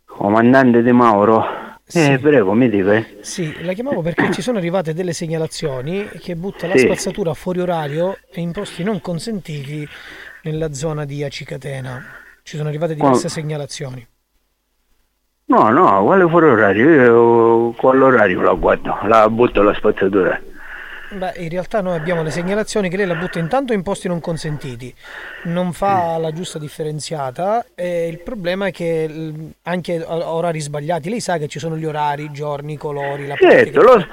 Comandante 0.06 0.82
di 0.84 0.92
Mauro. 0.92 1.46
Eh, 1.92 2.20
prego, 2.20 2.54
mi 2.54 2.70
dica. 2.70 3.04
Sì, 3.22 3.64
la 3.64 3.74
chiamavo 3.74 4.02
perché 4.02 4.32
ci 4.32 4.42
sono 4.44 4.60
arrivate 4.60 4.94
delle 4.94 5.12
segnalazioni 5.14 6.08
che 6.20 6.36
butta 6.36 6.68
la 6.68 6.78
Sì. 6.78 6.86
spazzatura 6.86 7.34
fuori 7.34 7.62
orario 7.62 8.18
e 8.32 8.42
in 8.42 8.52
posti 8.52 8.84
non 8.84 9.02
consentiti 9.02 9.88
nella 10.44 10.72
zona 10.74 11.06
di 11.06 11.24
Acicatena. 11.24 12.04
Ci 12.44 12.58
sono 12.58 12.70
arrivate 12.70 12.94
diverse 12.94 13.26
Oh. 13.26 13.30
segnalazioni. 13.30 14.06
No, 15.46 15.70
no, 15.70 16.04
quale 16.04 16.28
fuori 16.30 16.46
orario? 16.46 16.90
Io 16.92 17.72
con 17.72 17.98
l'orario 17.98 18.40
la 18.42 18.54
guardo, 18.54 18.96
la 19.08 19.28
butto 19.30 19.64
la 19.64 19.74
spazzatura. 19.74 20.40
Beh, 21.12 21.34
in 21.38 21.50
realtà 21.50 21.82
noi 21.82 21.96
abbiamo 21.98 22.22
le 22.22 22.30
segnalazioni 22.30 22.88
che 22.88 22.96
lei 22.96 23.08
la 23.08 23.16
butta 23.16 23.40
intanto 23.40 23.74
in 23.74 23.82
posti 23.82 24.08
non 24.08 24.20
consentiti, 24.20 24.94
non 25.46 25.74
fa 25.74 26.18
Mm. 26.18 26.22
la 26.22 26.32
giusta 26.32 26.60
differenziata 26.60 27.66
e 27.74 28.08
il 28.08 28.20
problema 28.20 28.68
è 28.68 28.72
che 28.72 29.08
l- 29.08 29.50
anche 29.64 30.06
a 30.08 30.32
orari 30.34 30.60
sbagliati, 30.60 31.10
lei 31.10 31.20
sa 31.20 31.38
che 31.38 31.48
ci 31.48 31.58
sono 31.58 31.76
gli 31.78 31.86
orari, 31.86 32.26
i 32.26 32.32
giorni, 32.32 32.74
i 32.74 32.78
colori, 32.78 33.26
la 33.26 33.36
Certo, 33.36 33.82
lo, 33.82 34.06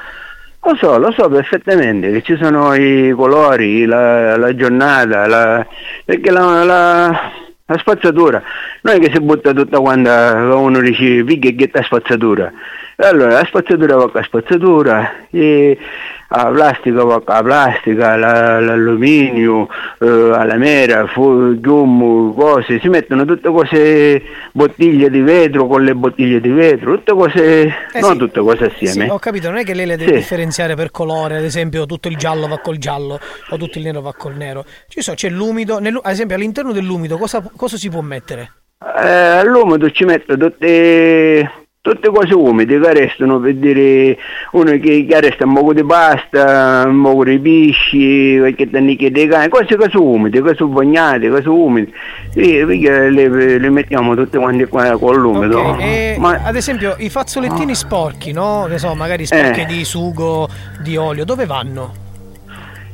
lo 0.62 0.76
so, 0.76 0.96
lo 0.98 1.12
so 1.12 1.28
perfettamente 1.28 2.10
che 2.12 2.22
ci 2.22 2.34
sono 2.40 2.74
i 2.74 3.12
colori, 3.14 3.84
la, 3.84 4.38
la 4.38 4.54
giornata, 4.54 5.26
la, 5.26 5.66
perché 6.02 6.30
la, 6.30 6.64
la, 6.64 7.30
la 7.66 7.78
spazzatura 7.78 8.42
non 8.82 8.94
è 8.94 8.98
che 9.00 9.10
si 9.12 9.20
butta 9.20 9.52
tutta 9.52 9.78
quando 9.80 10.10
uno 10.58 10.80
dice 10.80 11.22
piglia 11.24 11.50
e 11.50 11.54
ghetta 11.54 11.82
spazzatura. 11.82 12.50
Allora 12.98 13.34
la 13.34 13.44
spazzatura 13.44 13.96
va 13.96 14.04
con 14.04 14.12
la 14.14 14.22
spazzatura, 14.22 15.12
e 15.30 15.76
la 16.28 16.50
plastica 16.52 17.04
la 17.04 17.42
plastica, 17.42 18.16
la- 18.16 18.60
l'alluminio, 18.60 19.68
eh, 20.00 20.06
la 20.06 20.56
mera, 20.56 21.06
fu, 21.06 21.58
gommo, 21.60 22.32
cose, 22.34 22.78
si 22.80 22.88
mettono 22.88 23.24
tutte 23.24 23.48
cose, 23.50 24.22
bottiglie 24.52 25.08
di 25.10 25.20
vetro 25.20 25.66
con 25.66 25.84
le 25.84 25.94
bottiglie 25.94 26.40
di 26.40 26.50
vetro, 26.50 26.94
tutte 26.96 27.12
cose, 27.12 27.74
non 28.00 28.12
sì. 28.12 28.18
tutte 28.18 28.40
cose 28.40 28.64
assieme. 28.66 29.04
Sì, 29.06 29.10
ho 29.10 29.18
capito, 29.18 29.48
non 29.48 29.58
è 29.58 29.64
che 29.64 29.74
lei 29.74 29.86
le 29.86 29.96
deve 29.96 30.12
Sì. 30.12 30.16
differenziare 30.18 30.74
per 30.74 30.90
colore, 30.90 31.36
ad 31.36 31.44
esempio 31.44 31.86
tutto 31.86 32.08
il 32.08 32.16
giallo 32.16 32.46
va 32.48 32.58
col 32.58 32.78
giallo 32.78 33.18
o 33.50 33.56
tutto 33.56 33.78
il 33.78 33.84
nero 33.84 34.00
va 34.00 34.12
col 34.12 34.34
nero. 34.34 34.64
Ci 34.88 35.00
so, 35.02 35.14
c'è 35.14 35.28
l'umido, 35.28 35.78
nell'u- 35.78 36.00
ad 36.04 36.12
esempio 36.12 36.36
all'interno 36.36 36.72
dell'umido 36.72 37.16
cosa, 37.18 37.42
cosa 37.56 37.76
si 37.76 37.88
può 37.88 38.00
mettere? 38.00 38.52
Eh, 38.98 39.08
all'umido 39.08 39.90
ci 39.90 40.04
metto 40.04 40.36
tutte, 40.36 41.50
tutte 41.90 42.10
cose 42.10 42.34
umide 42.34 42.80
che 42.80 42.92
restano 42.92 43.38
per 43.38 43.54
dire 43.54 44.18
uno 44.52 44.70
che, 44.72 45.06
che 45.08 45.20
resta 45.20 45.44
un 45.44 45.54
poco 45.54 45.72
di 45.72 45.84
pasta, 45.84 46.84
un 46.86 47.00
poco 47.02 47.24
di 47.24 47.38
pesci, 47.38 48.38
qualche 48.38 48.68
tannicchia 48.68 49.10
di 49.10 49.26
cane, 49.28 49.48
cose 49.48 49.76
che 49.76 49.88
sono 49.90 50.04
umide, 50.04 50.42
che 50.42 50.54
sono 50.56 50.72
bagnate, 50.72 51.30
che 51.30 51.42
sono 51.42 51.54
umide. 51.54 51.90
Perché 52.34 53.08
le, 53.10 53.58
le 53.58 53.70
mettiamo 53.70 54.14
tutte 54.16 54.38
quante 54.38 54.66
qua 54.66 54.98
con 54.98 55.14
l'umido. 55.16 55.60
Ok, 55.60 55.80
e 55.80 56.16
Ma 56.18 56.40
ad 56.44 56.56
esempio 56.56 56.96
i 56.98 57.08
fazzolettini 57.08 57.74
sporchi, 57.74 58.32
no? 58.32 58.66
Che 58.68 58.78
so, 58.78 58.94
magari 58.94 59.24
sporchi 59.24 59.60
Eh. 59.60 59.66
di 59.66 59.84
sugo, 59.84 60.48
di 60.82 60.96
olio, 60.96 61.24
dove 61.24 61.46
vanno? 61.46 62.04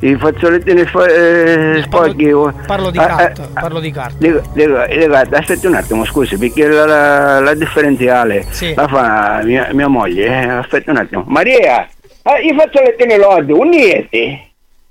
I 0.02 0.16
fazzolettini 0.16 0.84
fa- 0.84 1.06
eh, 1.06 1.80
sporchi... 1.84 2.30
Parlo 2.66 2.90
di 2.90 2.98
Ah, 2.98 3.06
carta, 3.06 3.44
eh, 3.44 3.48
parlo 3.54 3.78
di 3.80 3.90
carta. 3.92 4.14
Dico, 4.18 4.40
dico, 4.52 4.84
dico, 4.88 5.14
aspetti 5.14 5.66
un 5.66 5.74
attimo, 5.74 6.04
scusi, 6.04 6.36
perché 6.36 6.66
la, 6.66 6.84
la- 6.86 7.40
la 7.40 7.54
differenziale 7.54 8.44
Sì. 8.50 8.74
la 8.74 8.88
fa 8.88 9.40
mia, 9.44 9.68
mia 9.72 9.86
moglie. 9.88 10.26
eh, 10.26 10.48
aspetti 10.48 10.90
un 10.90 10.96
attimo. 10.96 11.24
Maria, 11.28 11.88
ah, 12.22 12.38
i 12.38 12.52
fazzolettini 12.56 13.16
lodi, 13.16 13.52
un 13.52 13.68
niente. 13.68 14.46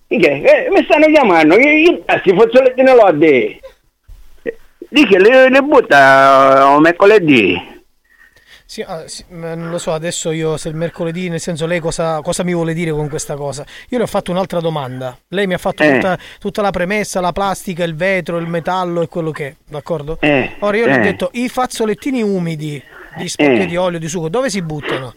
Eh, 0.07 0.67
mi 0.71 0.83
stanno 0.83 1.05
chiamando, 1.07 1.55
io, 1.59 1.69
io 1.69 2.01
passi 2.05 2.29
i 2.29 2.35
fazzolettini 2.37 2.93
lodi. 2.95 3.59
Dice, 4.89 5.19
le, 5.19 5.49
le 5.49 5.61
butta 5.61 6.75
eh, 6.75 6.79
mercoledì. 6.79 7.69
Sì, 8.71 8.81
ah, 8.83 9.05
sì, 9.05 9.25
non 9.27 9.69
lo 9.69 9.77
so, 9.77 9.91
adesso 9.91 10.31
io 10.31 10.55
se 10.55 10.69
il 10.69 10.75
mercoledì, 10.75 11.27
nel 11.27 11.41
senso 11.41 11.65
lei 11.65 11.81
cosa, 11.81 12.21
cosa 12.21 12.41
mi 12.45 12.53
vuole 12.53 12.73
dire 12.73 12.91
con 12.91 13.09
questa 13.09 13.35
cosa? 13.35 13.65
Io 13.89 13.97
le 13.97 14.05
ho 14.05 14.07
fatto 14.07 14.31
un'altra 14.31 14.61
domanda. 14.61 15.17
Lei 15.27 15.45
mi 15.45 15.53
ha 15.53 15.57
fatto 15.57 15.83
Eh. 15.83 15.95
tutta, 15.95 16.17
tutta 16.39 16.61
la 16.61 16.69
premessa, 16.71 17.19
la 17.19 17.33
plastica, 17.33 17.83
il 17.83 17.95
vetro, 17.95 18.37
il 18.37 18.47
metallo 18.47 19.01
e 19.01 19.09
quello 19.09 19.31
che 19.31 19.47
è, 19.47 19.55
d'accordo? 19.67 20.15
Eh, 20.21 20.55
Ora 20.59 20.77
io 20.77 20.85
le 20.85 20.93
ho 20.93 20.99
eh. 20.99 21.01
detto, 21.01 21.31
i 21.33 21.49
fazzolettini 21.49 22.21
umidi 22.21 22.81
di 23.17 23.27
spocchio 23.27 23.63
Eh. 23.63 23.65
di 23.65 23.75
olio, 23.75 23.99
di 23.99 24.07
sugo, 24.07 24.29
dove 24.29 24.49
si 24.49 24.61
buttano? 24.61 25.13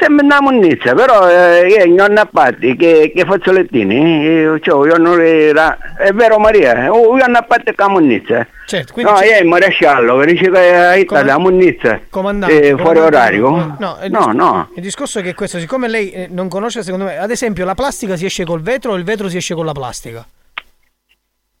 Sembra 0.00 0.24
una 0.24 0.40
munnizia, 0.40 0.92
però 0.92 1.28
eh, 1.30 1.68
io 1.68 1.86
non 1.94 2.16
ho 2.18 2.28
fatti 2.32 2.74
che, 2.74 3.12
che 3.14 3.24
fazzolettini, 3.24 4.22
io, 4.22 4.58
cioè, 4.58 4.88
io 4.90 4.96
non 4.96 5.20
era, 5.20 5.78
è 5.96 6.10
vero 6.10 6.38
Maria, 6.38 6.86
io 6.86 7.14
non 7.14 7.34
ho 7.36 7.44
fatti 7.48 7.72
che 7.72 7.88
munnizia. 7.88 8.46
Certo, 8.66 8.92
quindi 8.92 9.12
no, 9.12 9.18
c'è- 9.18 9.34
io 9.36 9.38
il 9.40 9.46
maresciallo, 9.46 10.16
che 10.18 10.26
dice 10.26 10.50
che 10.50 10.74
hai 10.74 11.04
Come- 11.04 11.22
la 11.22 11.38
munnizia, 11.38 12.00
Comandante, 12.10 12.60
eh, 12.70 12.76
fuori 12.76 12.98
orario. 12.98 13.76
No, 13.78 13.98
il 14.02 14.10
no, 14.10 14.32
no. 14.32 14.70
Il 14.74 14.82
discorso 14.82 15.20
è 15.20 15.22
che 15.22 15.34
questo, 15.34 15.58
siccome 15.60 15.86
lei 15.88 16.10
eh, 16.10 16.26
non 16.28 16.48
conosce, 16.48 16.82
secondo 16.82 17.04
me, 17.04 17.16
ad 17.16 17.30
esempio, 17.30 17.64
la 17.64 17.74
plastica 17.74 18.16
si 18.16 18.24
esce 18.24 18.44
col 18.44 18.62
vetro 18.62 18.92
o 18.92 18.96
il 18.96 19.04
vetro 19.04 19.28
si 19.28 19.36
esce 19.36 19.54
con 19.54 19.64
la 19.64 19.72
plastica? 19.72 20.26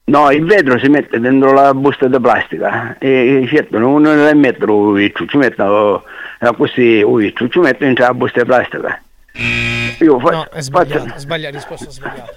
No, 0.06 0.30
il 0.30 0.44
vetro 0.44 0.78
si 0.78 0.88
mette 0.88 1.18
dentro 1.18 1.52
la 1.52 1.72
busta 1.72 2.08
di 2.08 2.20
plastica 2.20 2.98
e 2.98 3.42
e 3.42 3.46
certo 3.48 3.78
non 3.78 4.02
ne 4.02 4.34
mettono 4.34 4.98
il 4.98 5.12
ci 5.28 5.36
mettono 5.38 6.04
eh, 6.40 6.54
così 6.56 6.82
il 6.82 7.32
ci 7.34 7.58
mettono 7.58 7.86
dentro 7.86 8.04
la 8.04 8.12
busta 8.14 8.40
di 8.42 8.46
plastica. 8.46 9.02
Io 10.00 10.18
fa- 10.20 10.30
No, 10.30 10.44
è 10.50 10.60
sbagliato, 10.60 11.14
è 11.14 11.18
sbagliato, 11.18 11.54
risposta 11.56 11.90
sbagliata. 11.90 12.32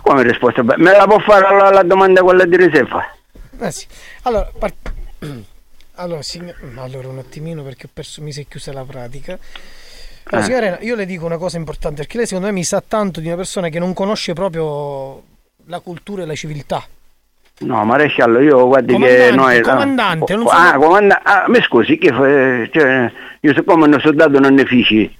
come 0.00 0.22
risposta? 0.22 0.62
Me 0.62 0.76
la 0.76 1.04
può 1.06 1.18
fare 1.18 1.54
la, 1.54 1.70
la 1.70 1.82
domanda 1.82 2.22
quella 2.22 2.46
di 2.46 2.56
riserva? 2.56 3.04
Eh 3.60 3.70
sì. 3.70 3.86
Allora, 4.22 4.50
par- 4.58 4.72
allora, 5.96 6.22
sign- 6.22 6.52
allora, 6.76 7.08
un 7.08 7.18
attimino 7.18 7.62
perché 7.62 7.86
ho 7.86 7.90
perso, 7.92 8.22
mi 8.22 8.32
si 8.32 8.40
è 8.40 8.46
chiusa 8.48 8.72
la 8.72 8.84
pratica. 8.84 9.38
Allora, 10.30 10.46
Eh. 10.46 10.48
signora 10.48 10.78
io 10.80 10.94
le 10.96 11.04
dico 11.06 11.26
una 11.26 11.36
cosa 11.36 11.58
importante 11.58 11.96
perché 12.02 12.16
lei 12.16 12.26
secondo 12.26 12.46
me 12.48 12.54
mi 12.54 12.64
sa 12.64 12.82
tanto 12.86 13.20
di 13.20 13.26
una 13.26 13.36
persona 13.36 13.68
che 13.68 13.78
non 13.78 13.92
conosce 13.92 14.32
proprio 14.32 15.22
la 15.66 15.80
cultura 15.80 16.22
e 16.22 16.26
la 16.26 16.34
civiltà. 16.34 16.86
No, 17.58 17.82
maresciallo, 17.86 18.40
io 18.40 18.66
guardi 18.66 18.92
che 18.94 19.00
Comandante, 19.00 19.34
noi... 19.34 19.60
comandante, 19.62 20.36
non 20.36 20.46
ah, 20.50 20.66
sono- 20.72 20.78
comandante, 20.78 21.22
ah, 21.24 21.44
mi 21.48 21.62
scusi, 21.62 21.96
che 21.96 22.08
fa- 22.12 22.68
cioè, 22.70 23.10
io 23.40 23.54
siccome 23.54 23.86
non 23.86 23.98
soldato 24.00 24.38
non 24.38 24.52
ne 24.52 24.66
fici, 24.66 25.10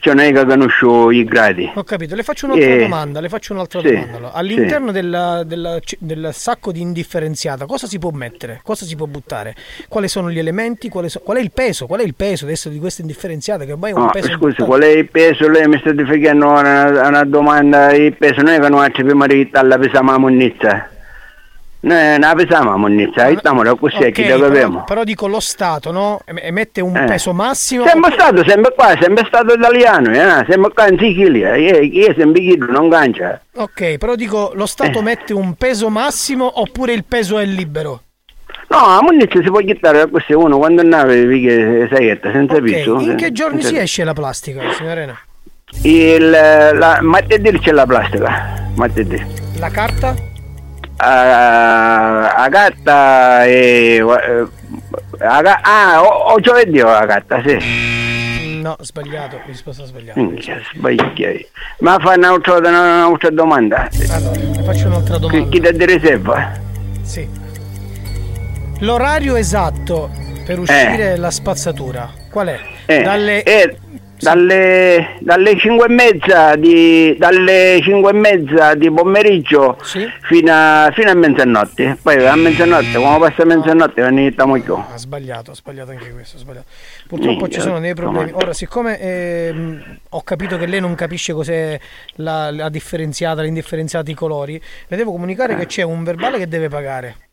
cioè 0.00 0.12
non 0.14 0.24
è 0.24 0.32
che 0.32 0.44
conosco 0.44 1.12
i 1.12 1.22
gradi. 1.22 1.70
Ho 1.72 1.84
capito, 1.84 2.16
le 2.16 2.24
faccio 2.24 2.46
un'altra 2.46 2.66
Eh, 2.68 2.78
domanda, 2.78 3.20
le 3.20 3.28
faccio 3.28 3.52
un'altra 3.52 3.78
sì, 3.78 3.92
domanda. 3.92 4.16
allora. 4.16 4.32
All'interno 4.32 4.90
della- 4.90 5.44
della 5.44 5.78
c- 5.78 5.94
del 6.00 6.30
sacco 6.32 6.72
di 6.72 6.80
indifferenziata, 6.80 7.64
cosa 7.64 7.86
si 7.86 8.00
può 8.00 8.10
mettere? 8.10 8.58
Cosa 8.64 8.84
si 8.84 8.96
può 8.96 9.06
buttare? 9.06 9.54
Quali 9.86 10.08
sono 10.08 10.32
gli 10.32 10.38
elementi? 10.40 10.90
So- 11.06 11.20
qual 11.20 11.36
è 11.36 11.40
il 11.40 11.52
peso? 11.52 11.86
Qual 11.86 12.00
è 12.00 12.04
il 12.04 12.16
peso 12.16 12.44
adesso 12.44 12.70
di 12.70 12.80
questa 12.80 13.02
indifferenziata? 13.02 13.64
Che 13.64 13.70
ormai 13.70 13.92
è 13.92 13.94
un 13.94 14.00
No, 14.02 14.10
peso 14.10 14.26
scusi, 14.32 14.60
importante. 14.60 14.64
qual 14.68 14.80
è 14.82 14.88
il 14.88 15.08
peso? 15.08 15.48
Lei 15.48 15.68
mi 15.68 15.78
sta 15.78 15.92
facendo 16.04 16.48
una, 16.48 17.06
una 17.06 17.22
domanda, 17.22 17.92
il 17.92 18.16
peso 18.16 18.42
non 18.42 18.48
è 18.54 18.58
che 18.58 18.68
noi 18.68 18.90
prima 18.90 19.26
di 19.28 19.48
la 19.52 19.78
pesiamo 19.78 20.10
la 20.10 20.18
munnizia. 20.18 20.88
Noi 21.84 22.18
non 22.18 22.20
la 22.20 22.34
stiamo 23.36 23.62
da 23.62 23.74
così, 23.74 23.96
Ok, 23.96 24.10
chi 24.12 24.26
la 24.26 24.38
però, 24.86 25.04
dico 25.04 25.26
lo 25.26 25.38
Stato, 25.38 25.92
no? 25.92 26.20
Em- 26.24 26.38
Emette 26.40 26.80
un 26.80 26.96
Eh. 26.96 27.04
peso 27.04 27.34
massimo. 27.34 27.84
Sempre 27.86 28.12
stato, 28.12 28.42
sempre 28.48 28.72
qua, 28.74 28.96
sempre 28.98 29.24
stato 29.26 29.52
italiano, 29.52 30.10
eh? 30.10 30.46
sempre 30.48 30.72
qua 30.72 30.88
in 30.88 30.98
Sicilia, 30.98 31.56
io, 31.56 31.80
io 31.80 32.14
sempre 32.16 32.40
chiedo, 32.40 32.64
non 32.66 32.88
cancia. 32.88 33.38
Ok, 33.56 33.98
però 33.98 34.14
dico 34.14 34.52
lo 34.54 34.64
Stato 34.64 35.00
Eh. 35.00 35.02
mette 35.02 35.34
un 35.34 35.54
peso 35.56 35.90
massimo 35.90 36.60
oppure 36.60 36.94
il 36.94 37.04
peso 37.04 37.38
è 37.38 37.44
libero? 37.44 38.00
No, 38.68 38.78
la 38.78 39.00
munnizia 39.02 39.42
si 39.42 39.48
può 39.50 39.58
chittare 39.58 40.08
questo 40.08 40.38
uno 40.38 40.56
quando 40.56 40.80
andava 40.80 41.12
che 41.12 41.86
saietta, 41.92 42.32
senza 42.32 42.54
Ok, 42.54 42.62
piso. 42.62 42.98
in 43.00 43.14
che 43.16 43.30
giorni 43.30 43.60
senza 43.60 43.76
si 43.76 43.76
esce 43.76 44.04
la 44.04 44.14
plastica, 44.14 44.62
signora 44.72 44.92
Arena? 44.94 45.18
Il, 45.82 46.30
la, 46.30 46.98
martedì 47.02 47.58
c'è 47.58 47.72
la 47.72 47.84
plastica, 47.84 48.70
martedì. 48.74 49.22
La 49.58 49.68
carta? 49.68 50.14
A 50.96 52.48
gatta 52.48 53.44
e... 53.44 53.96
eh, 53.96 54.46
a 55.18 55.40
ga- 55.42 55.60
ah, 55.62 56.02
o, 56.02 56.32
o 56.32 56.40
giovedì 56.40 56.80
ho 56.80 56.90
la 56.90 57.04
gatta, 57.06 57.42
sì. 57.44 57.58
No, 58.60 58.76
sbagliato, 58.80 59.40
risposta 59.46 59.84
sbagliata. 59.84 60.18
Minchia, 60.20 60.58
sbagliai. 60.72 61.46
Ma 61.80 61.98
fa 61.98 62.14
un'altra, 62.16 62.56
un'altra 62.56 63.30
domanda. 63.30 63.88
Allora, 64.10 64.62
faccio 64.64 64.86
un'altra 64.86 65.14
Chi, 65.16 65.20
domanda. 65.20 65.48
chi 65.50 65.60
ti 65.76 65.84
riserva? 65.86 66.52
Sì. 67.02 67.28
L'orario 68.80 69.36
esatto 69.36 70.10
per 70.46 70.58
uscire 70.58 71.16
la 71.16 71.30
spazzatura, 71.30 72.10
qual 72.30 72.48
è? 72.48 72.58
Eh, 72.86 73.02
Dalle... 73.02 73.42
eh, 73.42 73.78
dalle, 74.24 75.16
dalle 75.20 75.56
5 75.56 75.86
e 75.86 75.88
mezza 75.90 76.56
di, 76.56 77.14
dalle 77.18 77.78
5 77.82 78.10
e 78.10 78.14
mezza 78.14 78.74
di 78.74 78.90
pomeriggio 78.90 79.76
fino, 79.82 80.50
a, 80.50 80.90
fino 80.92 81.10
a 81.10 81.14
mezzanotte. 81.14 81.98
Poi 82.02 82.26
a 82.26 82.34
mezzanotte, 82.34 82.98
quando 82.98 83.18
passa 83.26 83.44
mezzanotte, 83.44 84.00
iniziamo 84.00 84.60
più. 84.60 84.74
Ha 84.74 84.96
sbagliato, 84.96 85.50
ha 85.50 85.54
sbagliato 85.54 85.90
anche 85.90 86.10
questo, 86.10 86.38
sbagliato. 86.38 86.66
Purtroppo 87.06 87.42
Minchia, 87.42 87.58
ci 87.58 87.60
sono 87.60 87.78
dei 87.78 87.94
problemi. 87.94 88.30
Ora, 88.32 88.52
siccome 88.54 88.98
ehm, 88.98 89.98
ho 90.08 90.22
capito 90.22 90.56
che 90.56 90.66
lei 90.66 90.80
non 90.80 90.94
capisce 90.94 91.32
cos'è 91.32 91.78
la, 92.16 92.50
la 92.50 92.68
differenziata, 92.70 93.42
l'indifferenziata, 93.42 94.10
i 94.10 94.14
colori, 94.14 94.60
le 94.88 94.96
devo 94.96 95.12
comunicare 95.12 95.54
che 95.54 95.66
c'è 95.66 95.82
un 95.82 96.02
verbale 96.02 96.38
che 96.38 96.48
deve 96.48 96.68
pagare. 96.68 97.23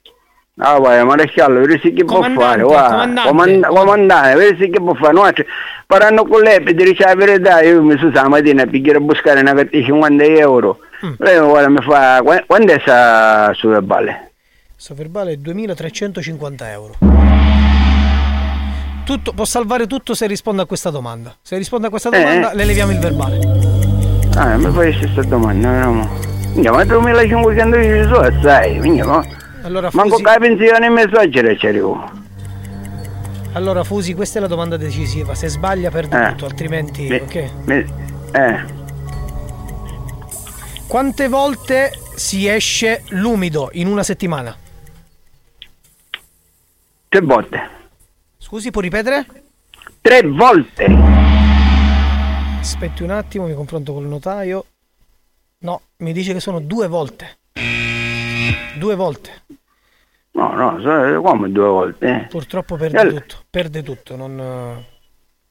Ah, 0.57 0.77
vai, 0.79 1.03
maresciallo, 1.03 1.61
vedi 1.61 1.93
che 1.93 2.03
può 2.03 2.21
fare, 2.21 2.61
guarda. 2.61 2.89
comandante. 2.89 3.29
Comanda- 3.29 3.67
comandante, 3.69 4.35
vedi 4.35 4.69
che 4.69 4.79
può 4.79 4.93
fare. 4.93 5.13
No, 5.13 5.31
cioè, 5.31 5.45
parlando 5.87 6.25
con 6.27 6.41
lei 6.41 6.61
per 6.61 6.73
dire 6.75 6.93
la 6.97 7.15
verità, 7.15 7.61
io 7.61 7.81
mi 7.81 7.97
sono 7.97 8.11
stamattina 8.11 8.65
per 8.65 8.95
a 8.97 8.99
buscare 8.99 9.39
una 9.39 9.53
carta 9.53 9.77
di 9.77 9.83
50 9.83 10.23
euro. 10.23 10.79
Mm. 11.05 11.13
Lei 11.17 11.39
guarda, 11.39 11.69
mi 11.69 11.81
fa, 11.81 12.21
"Qua- 12.21 12.43
quando 12.45 12.73
è 12.73 12.79
sta 12.81 13.51
su 13.55 13.69
verbale? 13.69 14.31
Questo 14.73 14.93
verbale 14.93 15.31
è 15.31 15.35
2350 15.37 16.69
euro. 16.71 16.95
Tutto, 19.05 19.33
può 19.33 19.45
salvare 19.45 19.87
tutto 19.87 20.13
se 20.13 20.27
risponde 20.27 20.61
a 20.61 20.65
questa 20.65 20.89
domanda. 20.89 21.33
Se 21.41 21.57
risponde 21.57 21.87
a 21.87 21.89
questa 21.89 22.09
Eh, 22.09 22.19
domanda, 22.21 22.51
eh. 22.51 22.55
le 22.55 22.65
leviamo 22.65 22.91
il 22.91 22.99
verbale. 22.99 23.39
Ah, 24.35 24.57
mi 24.57 24.71
fai 24.71 24.95
questa 24.97 25.21
domanda, 25.23 25.69
vediamo. 25.69 26.09
Minchia, 26.53 26.71
ma 26.71 26.83
2500 26.83 27.75
euro 27.77 28.13
sono 28.15 28.27
assai, 28.27 28.79
Allora, 29.63 29.89
Manco 29.93 30.11
Fusi, 30.17 30.23
che 30.23 30.29
la 30.29 30.37
pensione 30.39 30.89
mi 30.89 31.03
soggiere 31.13 31.55
c'è 31.55 31.67
arrivo. 31.69 32.09
allora, 33.53 33.83
Fusi, 33.83 34.13
questa 34.13 34.39
è 34.39 34.41
la 34.41 34.47
domanda 34.47 34.77
decisiva. 34.77 35.35
Se 35.35 35.47
sbaglia, 35.47 35.89
perde 35.91 36.19
Eh. 36.25 36.29
tutto, 36.31 36.45
altrimenti. 36.45 37.07
Mi- 37.07 37.15
ok. 37.19 37.49
mi- 37.65 37.85
eh, 38.31 38.79
Quante 40.87 41.27
volte 41.29 41.91
si 42.15 42.47
esce 42.47 43.03
l'umido 43.09 43.69
in 43.73 43.87
una 43.87 44.03
settimana? 44.03 44.55
tre 47.07 47.19
volte. 47.21 47.69
Scusi, 48.37 48.71
può 48.71 48.79
ripetere? 48.81 49.25
Tre 50.01 50.21
volte. 50.23 50.85
Aspetti 52.59 53.03
un 53.03 53.09
attimo, 53.11 53.47
mi 53.47 53.53
confronto 53.53 53.93
col 53.93 54.05
notaio. 54.05 54.65
No, 55.59 55.81
mi 55.97 56.13
dice 56.13 56.31
che 56.33 56.39
sono 56.39 56.59
due 56.61 56.87
volte. 56.87 57.37
Due 58.77 58.95
volte. 58.95 59.29
No, 60.33 60.53
no, 60.53 61.21
come 61.21 61.51
due 61.51 61.67
volte. 61.67 62.05
eh. 62.05 62.27
Purtroppo 62.29 62.75
perde 62.77 62.97
Allora- 62.97 63.19
tutto. 63.19 63.35
Perde 63.49 63.83
tutto. 63.83 64.15
Non... 64.15 64.89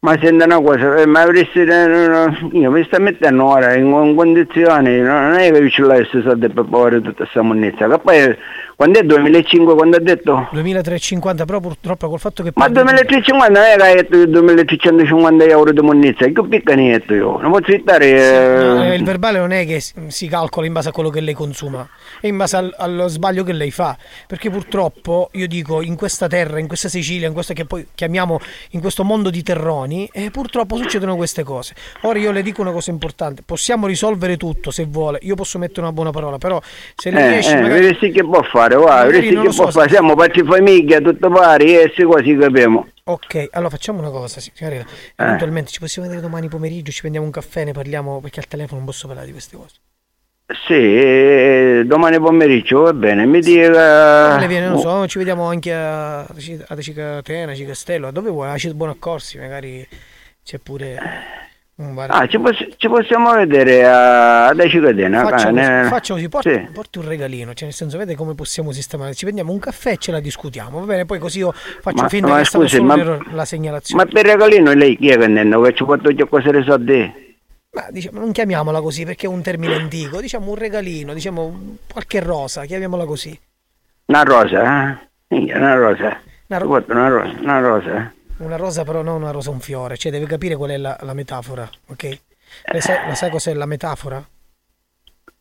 Ma 0.03 0.17
senta 0.19 0.47
una 0.47 0.61
cosa, 0.63 0.97
eh, 0.97 1.05
ma 1.07 1.21
avresti... 1.21 1.61
eh, 1.61 2.49
Io 2.53 2.71
mi 2.71 2.83
sta 2.85 2.99
mettendo 2.99 3.45
ora 3.45 3.75
in, 3.75 3.85
in 3.93 4.15
condizioni, 4.17 4.99
no, 5.01 5.13
non 5.29 5.35
è 5.35 5.53
che 5.53 5.69
ce 5.69 5.83
l'hai 5.83 5.99
questi 6.07 6.23
soldi 6.23 6.49
per 6.49 6.65
pagare 6.65 7.03
tutta 7.03 7.17
questa 7.25 7.43
munnizia, 7.43 7.87
che 7.87 7.99
poi 7.99 8.37
quando 8.81 8.99
è 8.99 9.03
2005 9.03 9.75
quando 9.75 9.97
ha 9.99 10.01
detto? 10.01 10.49
2350, 10.53 11.45
però 11.45 11.61
purtroppo 11.61 12.09
col 12.09 12.19
fatto 12.19 12.43
che... 12.43 12.51
Ma 12.55 12.65
perde- 12.65 12.81
2350 12.81 13.53
non 13.61 13.69
è 13.69 13.77
che 13.77 13.83
hai 13.83 13.95
detto 13.97 14.25
2350 14.27 15.45
euro 15.45 15.71
di 15.71 15.81
munnizia, 15.83 16.27
che 16.27 16.47
piccanetto 16.49 17.13
io, 17.13 17.39
non 17.43 17.51
posso. 17.51 17.73
No, 17.77 18.83
eh, 18.85 18.93
eh, 18.93 18.95
il 18.95 19.05
verbale 19.05 19.39
non 19.39 19.51
è 19.53 19.67
che 19.67 19.81
si- 20.07 20.29
calcola 20.29 20.65
in 20.67 20.73
base 20.73 20.89
a 20.89 20.93
quello 20.93 21.11
che 21.11 21.21
lei 21.21 21.35
consuma, 21.35 21.87
è 22.23 22.27
in 22.29 22.39
base 22.39 22.57
al- 22.57 22.75
allo 22.79 23.07
sbaglio 23.09 23.45
che 23.45 23.53
lei 23.53 23.71
fa. 23.71 23.95
Perché 24.27 24.49
purtroppo, 24.49 25.29
io 25.33 25.47
dico, 25.47 25.83
in 25.83 25.95
questa 25.97 26.27
terra, 26.27 26.59
in 26.59 26.67
questa 26.67 26.89
Sicilia, 26.89 27.27
in 27.27 27.35
questo 27.35 27.53
che 27.53 27.67
poi 27.67 27.87
chiamiamo 27.95 28.39
in 28.71 28.81
questo 28.81 29.05
mondo 29.05 29.29
di 29.29 29.43
terroni, 29.43 30.09
eh, 30.11 30.31
purtroppo 30.31 30.77
succedono 30.77 31.17
queste 31.17 31.43
cose. 31.43 31.75
Ora 32.03 32.19
io 32.19 32.33
le 32.33 32.41
dico 32.41 32.63
una 32.63 32.73
cosa 32.73 32.91
importante: 32.91 33.43
possiamo 33.45 33.87
risolvere 33.87 34.39
tutto 34.39 34.71
se 34.71 34.87
vuole. 34.89 35.19
Io 35.21 35.35
posso 35.35 35.59
mettere 35.59 35.83
una 35.83 35.93
buona 35.93 36.13
parola, 36.13 36.39
però 36.39 36.59
se 36.95 37.11
lei 37.11 37.25
Eh, 37.25 37.29
riesce, 37.29 37.59
eh, 37.59 37.61
magari. 37.61 37.81
vedi 37.83 38.11
che 38.11 38.25
può 38.25 38.41
fare, 38.43 38.70
guarda, 38.77 39.05
Magari 39.05 39.21
vedi 39.21 39.35
non 39.35 39.47
che 39.47 39.53
so, 39.53 39.71
se- 39.71 39.89
siamo 39.89 40.15
parte 40.15 40.45
famiglia, 40.45 41.01
tutto 41.01 41.29
pari, 41.31 41.77
e 41.77 41.93
se 41.95 42.05
quasi 42.05 42.37
capiamo. 42.37 42.89
Ok, 43.05 43.49
allora 43.53 43.71
facciamo 43.71 44.01
una 44.01 44.11
cosa, 44.11 44.41
signorina. 44.41 44.83
Eh. 44.83 45.23
Eventualmente 45.25 45.71
ci 45.71 45.81
possiamo 45.81 46.09
vedere 46.09 46.25
domani 46.25 46.49
pomeriggio, 46.49 46.91
ci 46.91 47.01
prendiamo 47.01 47.27
un 47.27 47.33
caffè, 47.33 47.65
ne 47.65 47.73
parliamo 47.73 48.21
perché 48.21 48.41
al 48.41 48.47
telefono 48.47 48.79
non 48.79 48.87
posso 48.87 49.07
parlare 49.07 49.27
di 49.27 49.33
queste 49.33 49.57
cose. 49.57 49.75
Sì, 50.67 50.75
eh, 50.75 51.83
domani 51.87 52.19
pomeriggio 52.19 52.81
va 52.83 52.93
bene, 52.93 53.25
mi 53.25 53.41
dica... 53.41 54.37
Le 54.37 54.49
viene, 54.49 54.67
non 54.67 54.81
so, 54.81 55.07
ci 55.07 55.19
vediamo 55.19 55.45
anche 55.45 55.73
a, 55.73 56.23
a 56.23 56.81
Cicatena, 56.81 57.55
Cicastello, 57.55 58.09
a 58.09 58.11
dove 58.11 58.31
vuoi? 58.31 58.49
A 58.49 58.73
Buonaccorsi, 58.75 59.39
magari 59.39 59.87
c'è 60.43 60.59
pure 60.59 60.95
bar. 60.95 61.50
Ah, 62.09 62.27
ci, 62.27 62.39
poss- 62.39 62.67
ci 62.77 62.89
possiamo 62.89 63.33
vedere 63.33 63.87
a, 63.87 64.49
ad 64.49 64.61
Acicatena. 64.61 65.23
Faccio 65.23 65.49
eh, 65.49 65.51
così, 65.53 65.53
ne- 65.55 65.85
faccio 65.85 66.15
così, 66.15 66.29
porti, 66.29 66.51
sì. 66.53 66.69
porti 66.73 66.99
un 66.99 67.09
regalino, 67.09 67.55
cioè 67.55 67.65
nel 67.65 67.73
senso, 67.73 67.97
vede 67.97 68.15
come 68.15 68.35
possiamo 68.35 68.71
sistemare. 68.71 69.15
Ci 69.15 69.25
prendiamo 69.25 69.51
un 69.53 69.59
caffè 69.59 69.93
e 69.93 69.97
ce 69.97 70.13
la 70.13 70.21
discutiamo, 70.21 70.81
va 70.81 70.85
bene? 70.85 71.07
Poi 71.07 71.19
così 71.19 71.39
io 71.39 71.53
faccio 71.53 72.03
Ma- 72.03 72.09
finta 72.09 72.29
ma 72.29 72.39
che 72.39 72.45
scusi, 72.45 72.81
ma- 72.81 72.99
errore, 72.99 73.25
la 73.33 73.45
segnalazione. 73.47 74.05
Ma 74.05 74.11
per 74.11 74.27
regalino 74.27 74.73
lei 74.75 74.97
chi 74.99 75.09
è 75.09 75.17
che 75.17 75.27
ne 75.27 75.61
che 75.63 75.75
ci 75.75 75.85
porta 75.85 76.13
già 76.15 76.27
cose 76.27 76.53
le 76.53 76.63
soldi? 76.63 77.29
Ma 77.73 77.87
diciamo, 77.91 78.19
non 78.19 78.33
chiamiamola 78.33 78.81
così 78.83 79.05
perché 79.07 79.25
è 79.27 79.29
un 79.31 79.41
termine 79.41 79.77
antico, 79.77 80.21
diciamo 80.21 80.51
un 80.51 80.57
regalino, 80.57 81.15
diciamo 81.15 81.77
qualche 81.91 82.21
rosa, 82.21 82.65
chiamiamola 82.67 83.05
così. 83.07 83.39
Una 84.07 84.23
rosa, 84.23 84.99
eh? 85.29 85.55
Una 85.57 85.75
rosa. 85.75 86.21
Una 86.49 86.59
ro- 86.59 86.85
una 86.89 87.09
rosa, 87.09 87.35
una 87.41 87.59
rosa. 87.61 88.13
Eh? 88.41 88.45
Una 88.45 88.57
rosa 88.57 88.85
però 88.85 89.03
non 89.03 89.21
una 89.23 89.31
rosa, 89.31 89.51
un 89.51 89.61
fiore, 89.61 89.97
cioè 89.97 90.11
deve 90.11 90.27
capire 90.27 90.57
qual 90.57 90.71
è 90.71 90.77
la, 90.77 90.97
la 91.03 91.15
metafora, 91.15 91.69
ok? 91.89 92.19
Lei 92.73 92.81
sa, 92.81 93.07
la 93.07 93.15
sai 93.15 93.31
cos'è 93.31 93.53
la 93.55 93.67
metafora? 93.67 94.27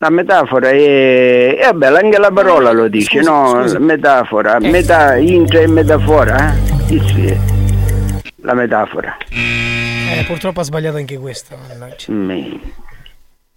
La 0.02 0.10
metafora 0.10 0.70
è... 0.70 0.76
E 1.58 1.60
vabbè, 1.62 1.86
anche 1.88 2.18
la 2.18 2.30
parola 2.30 2.70
lo 2.70 2.88
dice, 2.88 3.18
Scusi, 3.18 3.28
no? 3.28 3.60
scusi. 3.62 3.78
Metafora, 3.78 4.56
Eh. 4.56 4.70
metà, 4.70 5.16
intra 5.16 5.60
e 5.60 5.66
metafora, 5.66 6.54
eh? 6.54 6.58
Sì, 6.86 6.98
sì. 7.06 7.36
La 8.42 8.54
metafora. 8.54 9.16
Eh, 9.28 10.24
purtroppo 10.26 10.60
ha 10.60 10.62
sbagliato 10.62 10.96
anche 10.96 11.18
questa. 11.18 11.56
mannaggia. 11.56 12.10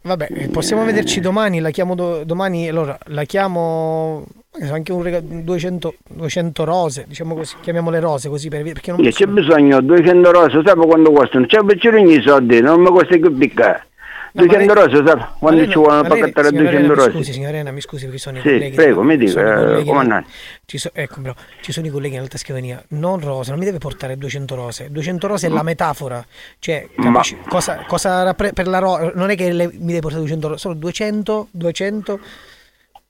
Vabbè, 0.05 0.27
eh, 0.33 0.47
possiamo 0.49 0.83
vederci 0.83 1.21
domani, 1.21 1.61
la 1.61 1.69
chiamo 1.69 1.95
do- 1.95 2.25
domani, 2.25 2.67
allora 2.67 2.97
la 3.05 3.23
chiamo 3.23 4.25
eh, 4.59 4.69
anche 4.69 4.91
un 4.91 5.01
regalo 5.01 5.23
200, 5.29 5.93
200 6.09 6.63
rose, 6.65 7.05
diciamo 7.07 7.35
così, 7.35 7.55
chiamiamole 7.61 8.01
rose 8.01 8.27
così 8.27 8.49
per, 8.49 8.63
perché 8.63 8.91
non 8.91 8.99
Io 9.01 9.11
c'è 9.11 9.25
bisogno, 9.27 9.79
200 9.79 10.31
rose, 10.31 10.61
sai 10.65 10.75
quando 10.75 11.09
costano? 11.13 11.45
C'è 11.45 11.63
per 11.63 11.77
i 11.95 12.21
soldi, 12.21 12.59
non 12.59 12.81
mi 12.81 12.87
costa 12.87 13.17
più 13.17 13.33
piccare. 13.37 13.87
200 14.35 14.73
rose, 14.73 14.95
sai 14.95 15.03
quando 15.05 15.27
Ma 15.39 15.51
lei 15.51 15.67
ci 15.69 15.73
vuole 15.75 15.93
ma 15.95 16.01
lei, 16.01 16.09
pacchettare 16.19 16.47
signora 16.47 16.69
200 16.69 16.69
Elena, 16.69 16.87
mi 16.87 16.95
rose? 16.95 17.11
Scusi, 17.11 17.31
signora 17.33 17.49
Elena, 17.53 17.71
mi 17.71 17.81
scusi 17.81 18.03
perché 18.05 18.19
sono 18.19 18.37
i 18.37 18.41
Sì, 18.41 18.47
colleghi. 18.49 18.75
prego, 18.75 19.03
mi 19.03 19.17
dica, 19.17 19.77
eh, 19.77 19.83
comandante. 19.85 20.29
Ci, 20.65 20.77
so- 20.79 20.89
ecco, 20.93 21.21
però, 21.21 21.33
ci 21.61 21.71
sono 21.71 21.85
i 21.85 21.89
colleghi 21.89 22.13
nell'alta 22.15 22.37
scrivania, 22.37 22.83
non 22.89 23.19
rose, 23.19 23.51
non 23.51 23.59
mi 23.59 23.65
deve 23.65 23.77
portare 23.77 24.17
200 24.17 24.55
rose. 24.55 24.89
200 24.91 25.27
rose 25.27 25.47
è 25.47 25.49
la 25.51 25.63
metafora, 25.63 26.25
cioè, 26.59 26.87
capisci, 26.95 27.37
cosa, 27.47 27.83
cosa 27.87 28.33
per 28.33 28.67
la 28.67 28.79
ro- 28.79 29.11
non 29.13 29.29
è 29.29 29.35
che 29.35 29.51
le- 29.51 29.67
mi 29.71 29.87
deve 29.87 29.99
portare 29.99 30.21
200 30.21 30.47
rose, 30.47 30.59
solo 30.59 30.73
200, 30.73 31.47
200, 31.51 32.19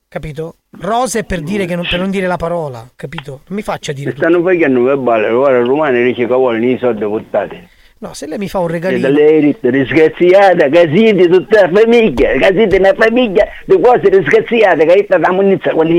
capito? 0.09 0.55
Rose 0.79 1.23
per 1.23 1.41
dire 1.41 1.65
che 1.65 1.75
non, 1.75 1.85
per 1.87 1.99
non 1.99 2.09
dire 2.09 2.27
la 2.27 2.37
parola, 2.37 2.87
capito? 2.95 3.41
Non 3.47 3.57
mi 3.57 3.61
faccia 3.61 3.91
dire 3.93 4.13
stanno 4.15 4.41
facendo 4.41 4.83
che 4.85 4.97
balle, 4.97 5.27
i 5.27 5.65
romani 5.65 6.03
dice 6.03 6.25
che 6.27 6.33
vogliono 6.33 6.65
i 6.65 6.77
soldi 6.79 7.05
buttati. 7.05 7.67
No, 8.03 8.13
se 8.13 8.27
lei 8.27 8.37
mi 8.37 8.49
fa 8.49 8.59
un 8.59 8.67
regalino, 8.67 8.99
dalle 9.07 9.29
elite 9.29 9.69
riscaziate, 9.69 10.67
casiti 10.69 11.25
tutta 11.29 11.61
la 11.61 11.69
famiglia, 11.71 12.37
casiti 12.37 12.75
una 12.75 12.93
famiglia 12.93 13.47
di 13.65 13.79
cose 13.79 14.09
riscaziate, 14.09 14.85
che 14.85 14.91
hai 14.91 15.03
stata 15.05 15.31
munizia 15.31 15.71
con 15.71 15.85
le 15.85 15.93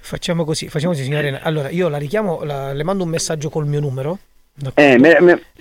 facciamo 0.00 0.44
così, 0.44 0.68
facciamo 0.68 0.90
così, 0.94 1.04
signora 1.04 1.20
Elena. 1.22 1.38
Allora, 1.44 1.68
io 1.70 1.88
la 1.88 1.98
richiamo, 1.98 2.40
la- 2.42 2.72
le 2.72 2.82
mando 2.82 3.04
un 3.04 3.10
messaggio 3.10 3.48
col 3.48 3.66
mio 3.66 3.78
numero. 3.78 4.18
Eh, 4.74 4.98
mi, 4.98 5.08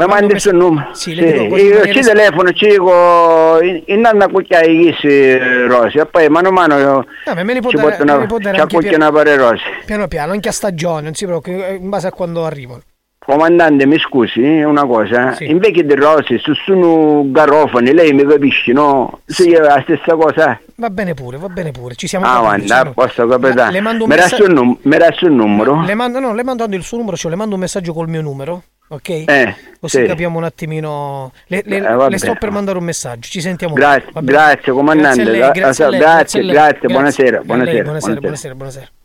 mandi 0.07 0.33
il 0.33 0.39
suo 0.39 0.53
numero? 0.53 0.89
Sì, 0.93 1.13
Sì, 1.13 1.19
io 1.19 1.85
ci 1.85 1.99
telefono, 2.01 2.51
ci 2.53 2.65
dico, 2.69 3.59
in, 3.61 3.99
nanna 3.99 4.27
cucchiai 4.29 4.91
chi 4.99 5.37
rose, 5.67 5.99
e 5.99 6.05
poi 6.07 6.29
mano 6.29 6.47
a 6.47 6.51
mano 6.51 6.77
io 6.79 7.05
Ah, 7.25 7.35
ma 7.35 7.43
me 7.43 7.53
ne 7.53 7.61
può 7.61 7.69
ci 7.69 7.75
dare- 7.75 7.89
porto 7.89 8.03
me 8.05 8.11
una, 8.11 8.19
ne 8.21 8.25
può 8.25 8.39
dare 8.39 8.55
ci 8.55 8.61
anche 8.63 8.77
piano- 8.79 8.95
una 8.95 9.11
pare 9.11 9.35
rose. 9.35 9.61
Piano 9.85 10.07
piano, 10.07 10.31
anche 10.31 10.49
a 10.49 10.51
stagione, 10.51 11.01
non 11.03 11.13
si 11.13 11.25
preoccupi, 11.27 11.61
eh, 11.61 11.75
in 11.75 11.89
base 11.89 12.07
a 12.07 12.11
quando 12.11 12.43
arrivano. 12.43 12.81
Comandante, 13.27 13.85
mi 13.85 13.99
scusi 13.99 14.39
una 14.39 14.85
cosa, 14.85 15.33
Sì. 15.33 15.49
invece 15.49 15.83
di 15.85 15.95
rose, 15.95 16.39
se 16.39 16.53
sono 16.65 17.23
garofani, 17.25 17.91
lei 17.93 18.13
mi 18.13 18.25
capisci, 18.25 18.71
no? 18.71 19.19
Se 19.25 19.43
io 19.43 19.59
la 19.59 19.81
stessa 19.83 20.15
cosa. 20.15 20.57
Va 20.75 20.89
bene 20.89 21.13
pure, 21.13 21.35
va 21.37 21.49
bene 21.49 21.71
pure, 21.71 21.95
ci 21.95 22.07
siamo 22.07 22.25
Ah, 22.25 22.39
guarda, 22.39 22.89
posto 22.93 23.27
capitano. 23.27 23.69
Le 23.71 23.81
mando 23.81 24.05
un 24.05 24.09
Mi 24.11 24.15
messaggio- 24.15 24.45
il, 24.45 24.53
num- 24.53 24.77
mi 24.81 24.97
resta 24.97 25.25
il 25.25 25.33
numero? 25.33 25.83
Le 25.83 25.93
mando, 25.93 26.19
no, 26.19 26.33
le 26.33 26.43
mando 26.45 26.63
il 26.69 26.83
suo 26.83 26.99
numero, 26.99 27.17
cioè 27.17 27.29
le 27.29 27.35
mando 27.35 27.55
un 27.55 27.59
messaggio 27.59 27.91
col 27.91 28.07
mio 28.07 28.21
numero, 28.21 28.63
ok? 28.87 29.09
Eh, 29.09 29.55
Così 29.81 29.97
sì. 29.99 30.05
capiamo 30.05 30.37
un 30.37 30.45
attimino. 30.45 31.33
Le, 31.47 31.63
le- 31.65 31.77
Eh, 31.85 32.09
le 32.09 32.17
sto 32.19 32.33
per 32.39 32.51
mandare 32.51 32.77
un 32.77 32.85
messaggio, 32.85 33.27
ci 33.27 33.41
sentiamo. 33.41 33.73
Grazie, 33.73 34.09
grazie, 34.21 34.71
comandante, 34.71 35.23
Grazie 35.25 35.51
grazie, 35.51 36.45
grazie, 36.45 36.87
buonasera, 36.87 37.41
buonasera. 37.43 37.83
buonasera, 37.83 38.19
buonasera, 38.55 38.55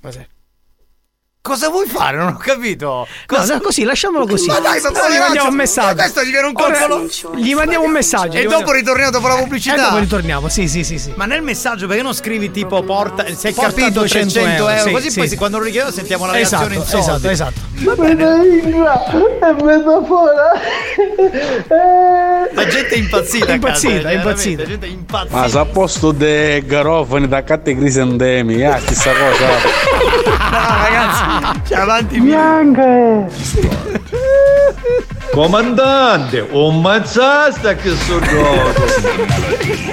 buonasera. 0.00 0.26
Cosa 1.42 1.70
vuoi 1.70 1.88
fare? 1.88 2.16
Non 2.18 2.28
ho 2.28 2.36
capito. 2.36 3.04
No, 3.30 3.44
no, 3.44 3.60
così, 3.60 3.82
lasciamolo 3.82 4.28
così. 4.28 4.46
Ma 4.46 4.60
dai, 4.60 4.78
sono 4.78 4.96
gli 5.10 5.18
mandiamo 5.18 5.48
un 5.48 5.56
messaggio. 5.56 5.96
Questo 5.96 6.22
gli 6.22 6.30
viene 6.30 6.46
un 6.46 6.52
Ora 6.54 6.86
colpo. 6.86 7.34
Gli 7.34 7.52
mandiamo 7.52 7.84
un 7.84 7.90
messaggio. 7.90 8.36
E 8.36 8.46
dopo 8.46 8.70
ritorniamo 8.70 9.10
dopo 9.10 9.26
la 9.26 9.34
pubblicità. 9.34 9.74
E 9.74 9.78
dopo 9.78 9.98
ritorniamo, 9.98 10.48
sì, 10.48 10.68
sì, 10.68 10.84
sì, 10.84 11.00
sì. 11.00 11.12
Ma 11.16 11.24
nel 11.24 11.42
messaggio 11.42 11.88
perché 11.88 12.02
non 12.04 12.14
scrivi 12.14 12.52
tipo 12.52 12.80
porta 12.84 13.24
se 13.34 13.48
hai 13.48 13.54
Porta 13.54 13.70
capito 13.70 13.98
200 13.98 14.32
300 14.34 14.38
euro, 14.38 14.68
euro, 14.68 14.86
sì, 14.86 14.92
così 14.92 15.10
sì, 15.10 15.18
poi 15.18 15.36
quando 15.36 15.58
lo 15.58 15.64
richiedo 15.64 15.90
sentiamo 15.90 16.26
la 16.26 16.38
Esatto, 16.38 16.68
reazione 16.68 16.84
in 16.84 17.02
soldi. 17.02 17.26
esatto, 17.26 17.28
esatto. 17.28 17.60
È 19.40 19.62
metafora. 19.64 20.52
La 22.54 22.66
gente 22.68 22.88
è 22.94 22.98
impazzita, 22.98 23.46
È 23.46 23.54
a 23.54 23.58
casa, 23.58 23.88
impazzita, 23.88 24.08
è 24.08 24.12
eh, 24.12 24.14
impazzita. 24.14 24.62
La 24.62 24.68
gente 24.68 24.86
è 24.86 24.90
impazzita. 24.90 25.36
Ma 25.36 25.48
se 25.48 25.58
a 25.58 25.64
posto 25.64 26.12
dei 26.12 26.64
garofani 26.64 27.26
da 27.26 27.42
catte 27.42 27.76
crisantemi, 27.76 28.64
ah, 28.64 28.76
chissà 28.78 29.10
cosa. 29.10 30.30
No, 30.52 30.58
ragazzi, 30.58 31.22
c'è 31.66 31.74
avanti 31.74 32.20
Comandante, 35.32 36.46
un 36.50 36.80
mazzasta 36.80 37.74
che 37.74 37.94
sto 37.96 38.20
gioco. 38.20 38.84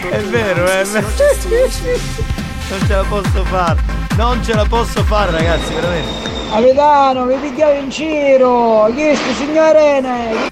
È 0.09 0.19
vero, 0.23 0.65
è 0.65 0.83
vero. 0.83 1.07
Non 2.69 2.79
ce 2.85 2.95
la 2.95 3.05
posso 3.07 3.43
fare. 3.45 3.79
Non 4.17 4.43
ce 4.43 4.53
la 4.53 4.65
posso 4.65 5.03
fare, 5.03 5.31
ragazzi, 5.31 5.73
veramente. 5.73 6.29
Capitano, 6.49 7.25
mi 7.25 7.35
picchiavo 7.35 7.79
in 7.79 7.89
giro! 7.89 8.91
Chi 8.95 9.01
è 9.01 9.15
sto 9.15 9.33
signorene? 9.33 10.49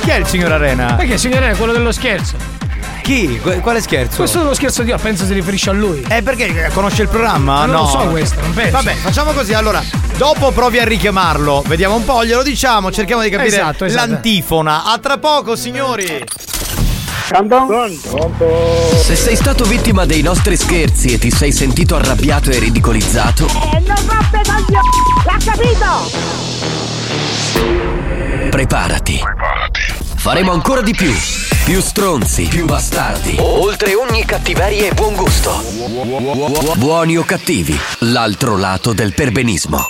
Chi 0.00 0.10
è 0.10 0.14
il 0.14 0.26
signor 0.26 0.52
Arena? 0.52 0.94
Perché 0.94 1.18
signore 1.18 1.50
è 1.50 1.56
quello 1.56 1.72
dello 1.72 1.92
scherzo? 1.92 2.59
Chi? 3.02 3.38
Qu- 3.40 3.60
Quale 3.60 3.80
scherzo? 3.80 4.16
Questo 4.18 4.38
è 4.38 4.42
uno 4.42 4.54
scherzo 4.54 4.82
di 4.82 4.90
io, 4.90 4.98
penso 4.98 5.24
si 5.24 5.32
riferisce 5.32 5.70
a 5.70 5.72
lui. 5.72 6.04
Eh, 6.08 6.22
perché 6.22 6.70
conosce 6.72 7.02
il 7.02 7.08
programma? 7.08 7.64
Non 7.66 7.74
no. 7.74 7.80
lo 7.82 7.86
so 7.88 7.98
questo, 8.08 8.40
non 8.40 8.52
penso. 8.52 8.70
Vabbè, 8.72 8.94
facciamo 8.94 9.32
così. 9.32 9.52
Allora, 9.52 9.82
dopo 10.16 10.50
provi 10.52 10.78
a 10.78 10.84
richiamarlo. 10.84 11.62
Vediamo 11.66 11.96
un 11.96 12.04
po', 12.04 12.24
glielo 12.24 12.42
diciamo, 12.42 12.90
cerchiamo 12.92 13.22
di 13.22 13.30
capire 13.30 13.48
Esatto, 13.56 13.84
esatto. 13.84 14.10
l'antifona. 14.10 14.84
A 14.84 14.98
tra 14.98 15.18
poco, 15.18 15.56
signori. 15.56 16.24
Se 19.02 19.14
sei 19.14 19.36
stato 19.36 19.64
vittima 19.64 20.04
dei 20.04 20.20
nostri 20.20 20.56
scherzi 20.56 21.12
e 21.14 21.18
ti 21.18 21.30
sei 21.30 21.52
sentito 21.52 21.94
arrabbiato 21.94 22.50
e 22.50 22.58
ridicolizzato, 22.58 23.46
Eh, 23.46 23.78
non 23.86 23.96
roppe 24.06 24.40
coglioni! 24.44 24.88
L'ha 25.24 25.36
capito! 25.44 26.10
preparati. 28.50 29.20
Faremo 30.20 30.52
ancora 30.52 30.82
di 30.82 30.92
più. 30.92 31.10
Più 31.64 31.80
stronzi, 31.80 32.46
più 32.46 32.66
bastardi. 32.66 33.36
Oltre 33.38 33.94
ogni 33.94 34.22
cattiveria 34.26 34.90
e 34.90 34.92
buon 34.92 35.14
gusto. 35.14 35.64
Buoni 36.76 37.16
o 37.16 37.24
cattivi, 37.24 37.74
l'altro 38.00 38.58
lato 38.58 38.92
del 38.92 39.14
perbenismo. 39.14 39.86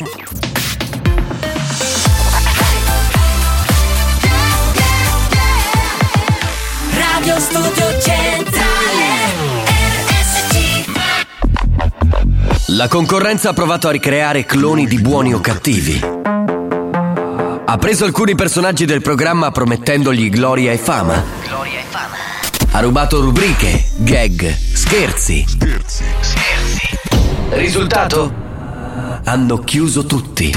Radio 6.95 7.41
Studio 7.41 8.01
Centrale 8.01 9.07
RSC 10.07 10.85
La 12.69 12.87
concorrenza 12.87 13.49
ha 13.49 13.53
provato 13.53 13.89
a 13.89 13.91
ricreare 13.91 14.45
cloni 14.45 14.87
di 14.87 15.01
buoni 15.01 15.35
o 15.35 15.41
cattivi. 15.41 16.20
Ha 17.71 17.79
preso 17.79 18.05
alcuni 18.05 18.35
personaggi 18.35 18.85
del 18.85 19.01
programma 19.01 19.53
promettendogli 19.53 20.29
gloria 20.29 20.73
e 20.73 20.77
fama. 20.77 21.23
Ha 22.73 22.81
rubato 22.81 23.21
rubriche, 23.21 23.85
gag, 23.99 24.53
scherzi. 24.73 25.47
Risultato? 27.51 28.33
Hanno 29.23 29.59
chiuso 29.59 30.05
tutti. 30.05 30.53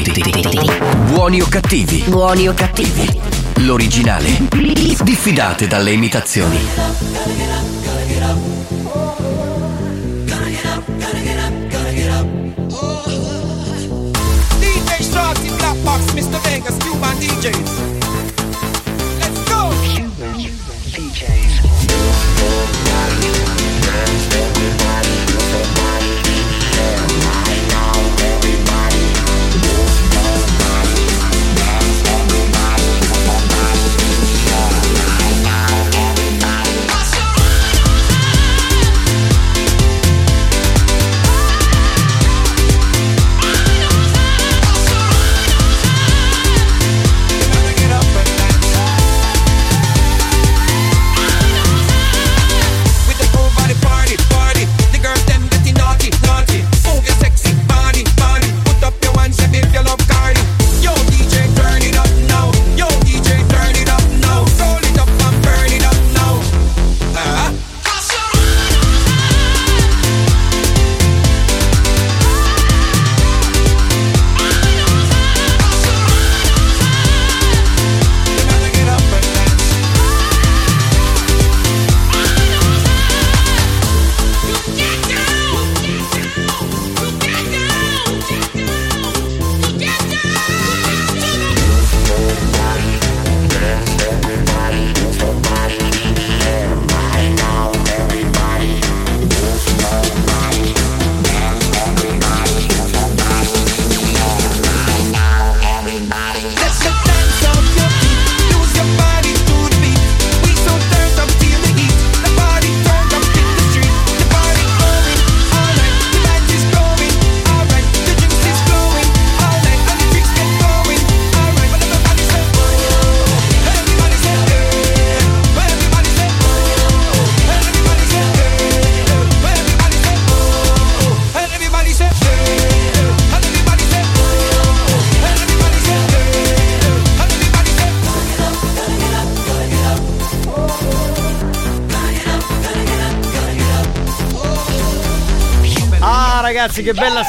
Buoni 1.06 1.40
o 1.40 1.46
cattivi? 1.48 2.04
Buoni 2.08 2.48
o 2.48 2.56
cattivi? 2.56 3.20
L'originale. 3.58 4.48
Diffidate 5.04 5.68
dalle 5.68 5.92
imitazioni. 5.92 6.58
My 17.04 17.14
DJs. 17.16 18.03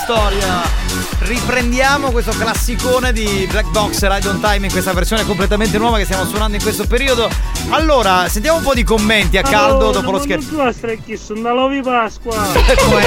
Storia. 0.05 0.63
Riprendiamo 1.21 2.11
questo 2.11 2.33
classicone 2.33 3.11
di 3.15 3.49
Black 3.51 3.71
Box 3.71 4.07
Ride 4.07 4.29
on 4.29 4.39
Time 4.39 4.67
in 4.67 4.71
questa 4.71 4.93
versione 4.93 5.25
completamente 5.25 5.79
nuova 5.79 5.97
che 5.97 6.05
stiamo 6.05 6.27
suonando 6.27 6.57
in 6.57 6.63
questo 6.63 6.87
periodo. 6.87 7.31
Allora, 7.71 8.29
sentiamo 8.29 8.59
un 8.59 8.63
po' 8.63 8.75
di 8.75 8.85
commenti 8.85 9.39
a 9.39 9.43
caldo 9.43 9.93
dopo 9.93 10.11
lo 10.11 10.21
scherzo. 10.21 10.49
Tu 10.55 10.73
strecchis, 10.73 11.29
una 11.31 11.53
lovi 11.53 11.81
Pasqua. 11.81 12.37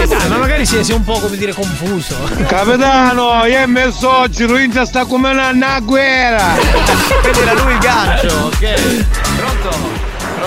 Dai, 0.07 0.29
ma 0.29 0.37
magari 0.37 0.65
si 0.65 0.77
è 0.79 0.93
un 0.93 1.03
po' 1.03 1.19
come 1.19 1.37
dire 1.37 1.53
confuso. 1.53 2.15
Capitano, 2.47 3.45
io 3.45 3.61
ho 3.61 3.67
messo 3.67 4.11
oggi, 4.11 4.45
Ruinza 4.45 4.83
sta 4.85 5.05
come 5.05 5.29
una 5.29 5.79
guerra. 5.81 6.55
Quindi 7.21 7.39
era 7.39 7.53
lui 7.53 7.73
il 7.73 7.77
gancio, 7.77 8.35
ok. 8.45 9.16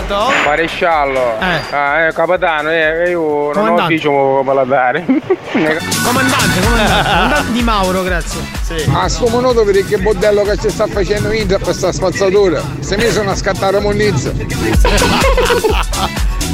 Pronto? 0.06 0.32
Maresciallo. 0.44 1.36
Ah, 1.38 2.06
eh, 2.06 2.12
capitano, 2.12 2.70
eh, 2.70 3.10
io 3.10 3.52
non 3.52 3.68
ho 3.68 3.74
ufficio 3.74 4.10
come 4.10 4.54
la 4.54 4.64
dare. 4.64 5.04
Comandante, 5.50 6.60
comandante. 6.60 7.08
Comandante 7.10 7.52
di 7.52 7.62
Mauro, 7.62 8.02
grazie. 8.02 8.40
Sì. 8.62 8.90
A 8.92 9.08
sto 9.08 9.28
minuto 9.28 9.64
vedi 9.64 9.84
che 9.84 9.98
bordello 9.98 10.42
che 10.42 10.56
ci 10.58 10.70
sta 10.70 10.86
facendo 10.86 11.32
Inter 11.32 11.60
per 11.60 11.74
sta 11.74 11.92
spazzatura. 11.92 12.62
Se 12.80 12.96
mi 12.96 13.10
sono 13.10 13.30
a 13.30 13.34
scattare 13.36 13.80
Monnizza. 13.80 14.30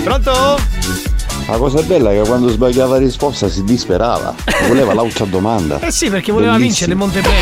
Pronto? 0.02 1.15
La 1.48 1.58
cosa 1.58 1.80
bella 1.82 2.10
è 2.10 2.20
che 2.20 2.26
quando 2.28 2.48
sbagliava 2.48 2.94
la 2.94 2.98
risposta 2.98 3.48
si 3.48 3.62
disperava, 3.62 4.34
voleva 4.66 4.92
l'altra 4.94 5.24
domanda. 5.26 5.78
Eh 5.80 5.92
sì, 5.92 6.10
perché 6.10 6.32
voleva 6.32 6.56
vincere 6.56 6.90
il 6.92 6.96
Montepremi. 6.98 7.34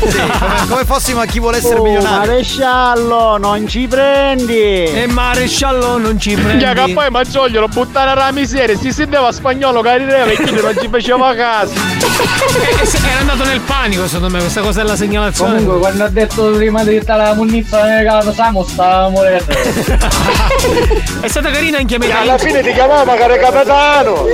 Sì, 0.10 0.16
come, 0.16 0.66
come 0.68 0.84
fossimo 0.86 1.20
a 1.20 1.26
chi 1.26 1.38
vuole 1.40 1.58
essere 1.58 1.78
Oh, 1.78 1.82
milionario. 1.82 2.30
maresciallo, 2.32 3.36
non 3.36 3.68
ci 3.68 3.86
prendi! 3.86 4.58
E 4.84 5.06
maresciallo 5.06 5.98
non 5.98 6.18
ci 6.18 6.34
prendi. 6.34 6.58
Già 6.58 6.72
che 6.72 6.92
poi 6.94 7.10
Maggioglio 7.10 7.60
lo 7.60 7.68
buttare 7.68 8.10
alla 8.10 8.32
miseria, 8.32 8.76
si 8.78 8.92
senteva 8.92 9.30
spagnolo 9.30 9.82
che 9.82 9.98
rideva 9.98 10.24
e 10.24 10.36
chi 10.42 10.50
non 10.52 10.74
ci 10.80 10.88
faceva 10.88 11.34
caso. 11.34 11.72
Eh, 11.72 12.86
se- 12.86 12.96
Era 12.98 13.20
andato 13.20 13.44
nel 13.44 13.60
panico, 13.60 14.06
secondo 14.06 14.30
me, 14.34 14.40
questa 14.40 14.62
cosa 14.62 14.80
della 14.82 14.96
segnalazione. 14.96 15.52
Comunque, 15.56 15.78
quando 15.80 16.04
ha 16.04 16.08
detto 16.08 16.50
prima 16.52 16.82
di 16.82 16.98
stare 17.02 17.22
la 17.24 17.34
munnizza 17.34 17.84
nel 17.84 18.04
caso, 18.06 18.32
Samo 18.32 18.64
stava 18.64 19.08
morendo. 19.10 19.44
È 21.20 21.28
stata 21.28 21.50
carina 21.50 21.78
anche 21.78 21.96
a 21.96 22.20
Alla 22.20 22.38
fine 22.38 22.62
ti 22.62 22.72
chiamava 22.72 23.04
magari 23.04 23.38
capitano! 23.50 24.26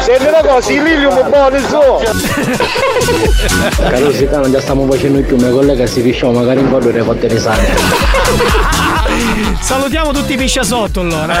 Senti 0.00 0.26
una 0.26 0.42
cosa, 0.42 0.72
il 0.72 0.82
Lilium 0.82 1.18
è 1.18 1.28
buono 1.28 1.56
il 1.56 1.66
suo! 1.66 2.00
Caro 3.88 4.12
Sicano, 4.12 4.50
già 4.50 4.60
stiamo 4.60 4.90
facendo 4.90 5.20
più, 5.20 5.36
mia 5.36 5.50
collega 5.50 5.86
si 5.86 6.00
pisciò 6.00 6.30
magari 6.30 6.60
in 6.60 6.70
quello 6.70 6.90
le 6.90 7.02
fotte 7.02 7.26
risate. 7.26 7.74
Salutiamo 9.60 10.12
tutti 10.12 10.32
i 10.32 10.36
piscia 10.36 10.62
sotto 10.62 11.00
allora. 11.00 11.34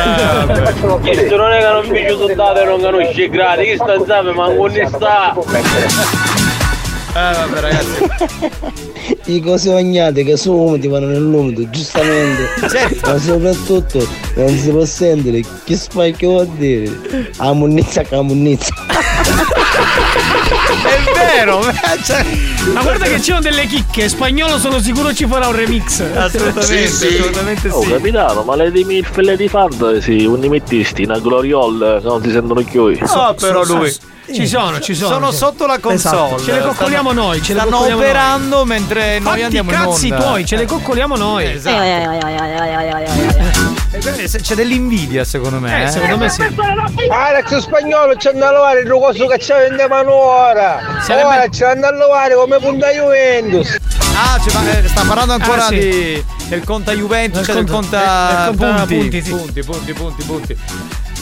Questo 1.00 1.36
non 1.36 1.52
è 1.52 1.58
che 1.58 1.68
non 1.68 1.86
mi 1.86 2.00
ci 2.00 2.16
sono 2.34 2.64
non 2.64 2.80
conosce 2.80 3.28
gradi, 3.28 3.64
chi 3.64 3.74
sta 3.76 3.94
insieme 3.94 4.32
ma 4.32 4.52
non 4.52 4.70
ne 4.70 4.86
sta. 4.86 5.34
Eh 7.20 7.32
vabbè 7.34 7.60
ragazzi. 7.60 8.08
I 9.32 9.40
cose 9.40 9.70
bagnate 9.70 10.24
che 10.24 10.38
sono 10.38 10.62
umidi 10.62 10.88
vanno 10.88 11.08
nell'umido, 11.08 11.68
giustamente. 11.68 12.48
Ma 13.04 13.18
soprattutto 13.18 14.08
non 14.36 14.56
si 14.56 14.70
può 14.70 14.84
sentere 14.86 15.42
che 15.64 15.76
spacchio 15.76 16.30
vuol 16.30 16.48
dire. 16.56 16.90
A 17.36 17.52
munnizza 17.52 18.02
che 18.02 18.14
a 18.14 18.22
munnizza. 18.22 18.72
È 20.50 21.12
vero, 21.36 21.62
cioè, 22.04 22.24
Ma 22.72 22.82
guarda 22.82 23.06
che 23.06 23.20
c'erano 23.20 23.42
delle 23.42 23.66
chicche, 23.66 24.08
spagnolo 24.08 24.58
sono 24.58 24.80
sicuro 24.80 25.14
ci 25.14 25.26
farà 25.26 25.46
un 25.46 25.54
remix. 25.54 26.00
Assolutamente, 26.14 26.84
assolutamente 26.84 27.68
Oh 27.68 27.82
capitano, 27.82 28.42
ma 28.42 28.56
le 28.56 28.70
di 28.72 28.84
Milf 28.84 29.16
e 29.18 29.22
le 29.22 29.36
di 29.36 29.48
Fantasy, 29.48 30.24
un 30.24 30.40
mettisti, 30.48 31.04
una 31.04 31.18
gloriol 31.18 31.98
che 32.00 32.06
non 32.08 32.22
si 32.22 32.30
sentono 32.30 32.62
più. 32.62 32.98
No, 33.00 33.34
però 33.38 33.62
lui. 33.64 33.94
Ci 34.32 34.46
sono, 34.46 34.78
ci 34.80 34.94
sono. 34.94 35.14
Sono 35.14 35.30
sì. 35.32 35.36
sotto 35.38 35.66
la 35.66 35.78
console. 35.78 36.36
Esatto. 36.36 36.44
Ce 36.44 36.52
le 36.52 36.60
coccoliamo 36.60 37.10
Stanno- 37.10 37.26
noi, 37.26 37.42
ce 37.42 37.52
le 37.54 37.60
stanno 37.60 37.94
operando 37.94 38.64
mentre 38.64 39.18
noi 39.18 39.28
Fatti 39.30 39.42
andiamo 39.42 39.70
in 39.72 39.76
cazzi 39.76 40.10
onda. 40.10 40.16
tuoi, 40.24 40.46
ce 40.46 40.56
le 40.56 40.66
coccoliamo 40.66 41.16
noi. 41.16 41.44
Esatto. 41.46 41.78
Eh, 43.92 43.98
C'è 44.40 44.54
dell'invidia 44.54 45.24
secondo 45.24 45.58
me. 45.58 45.84
Eh, 45.84 45.88
secondo 45.88 46.16
me 46.18 46.28
sì. 46.28 46.42
Alex 47.10 47.56
spagnolo 47.56 48.14
c'è 48.14 48.30
da 48.32 48.52
lavare 48.52 48.80
il 48.80 48.88
coso 48.88 49.26
che 49.26 49.38
ci 49.38 49.52
vendiamo 49.52 50.12
ora! 50.14 50.78
Sarebbe- 51.02 51.26
Ora 51.26 51.48
c'è 51.48 51.74
da 51.74 51.90
lavare 51.90 52.34
come 52.36 52.58
punta 52.58 52.88
Juventus! 52.92 53.76
Ah, 54.14 54.38
cioè, 54.40 54.52
ma, 54.62 54.78
eh, 54.78 54.86
sta 54.88 55.02
parlando 55.04 55.32
ancora 55.32 55.64
Ah, 55.64 55.68
sì. 55.68 55.78
di, 55.78 56.24
del 56.48 56.62
conta 56.62 56.92
Juventus, 56.92 57.38
Del 57.38 57.46
cioè 57.46 57.54
del 57.56 57.70
conta- 57.70 57.98
conta, 57.98 58.50
del 58.50 58.56
conta 58.58 58.86
punti, 58.86 58.96
punti, 58.96 59.22
sì. 59.22 59.30
punti, 59.30 59.62
punti, 59.64 59.92
punti, 59.92 60.22
punti. 60.22 60.56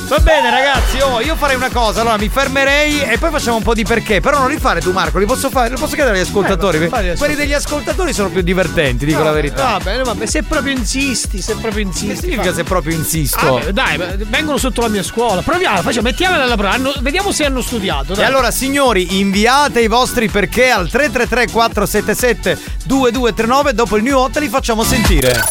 Va 0.09 0.19
bene 0.21 0.49
ragazzi, 0.51 0.99
oh, 1.01 1.21
io 1.21 1.37
farei 1.37 1.55
una 1.57 1.69
cosa, 1.71 2.01
allora 2.01 2.17
mi 2.17 2.31
fermerei 2.31 3.03
e 3.03 3.19
poi 3.19 3.31
facciamo 3.31 3.59
un 3.59 3.63
po' 3.63 3.75
di 3.75 3.85
perché, 3.85 4.21
però 4.21 4.39
non 4.39 4.49
li 4.49 4.57
fare 4.59 4.81
tu 4.81 4.91
Marco, 4.91 5.19
li 5.19 5.27
posso 5.27 5.51
fare, 5.51 5.69
li 5.69 5.77
posso 5.79 5.95
chiedere 5.95 6.17
agli 6.19 6.27
ascoltatori, 6.27 6.83
Eh, 6.85 7.15
quelli 7.19 7.35
degli 7.35 7.53
ascoltatori 7.53 8.15
sono 8.15 8.31
più 8.31 8.41
divertenti, 8.41 9.05
dico 9.05 9.19
No, 9.19 9.25
la 9.25 9.33
verità. 9.33 9.73
Va 9.73 9.81
bene, 9.83 10.03
vabbè, 10.05 10.25
se 10.25 10.43
proprio 10.45 10.73
insisti, 10.73 11.43
se 11.43 11.57
proprio 11.57 11.85
insisti. 11.85 12.07
Che 12.15 12.21
significa 12.21 12.49
fa- 12.51 12.55
se 12.55 12.65
proprio 12.65 12.95
insisto? 12.97 13.57
Ah, 13.57 13.61
beh, 13.65 13.73
dai, 13.75 13.99
vengono 14.29 14.57
sotto 14.57 14.81
la 14.81 14.89
mia 14.89 15.03
scuola. 15.03 15.43
Proviamo, 15.43 15.83
facciamo, 15.83 16.09
mettiamola 16.09 16.43
alla 16.43 16.57
prova. 16.57 16.73
hanno- 16.73 16.95
Vediamo 17.01 17.31
se 17.31 17.45
hanno 17.45 17.61
studiato. 17.61 18.13
E 18.15 18.17
Dai. 18.17 18.25
allora 18.25 18.51
signori 18.51 19.19
inviate 19.19 19.81
i 19.83 19.89
vostri 19.89 20.31
perché 20.31 20.71
al 20.71 20.89
333 20.89 21.51
477 21.51 22.59
2239 22.85 23.75
dopo 23.75 23.97
il 23.97 24.03
new 24.03 24.17
hot 24.17 24.39
li 24.39 24.49
facciamo 24.49 24.83
sentire. 24.85 25.43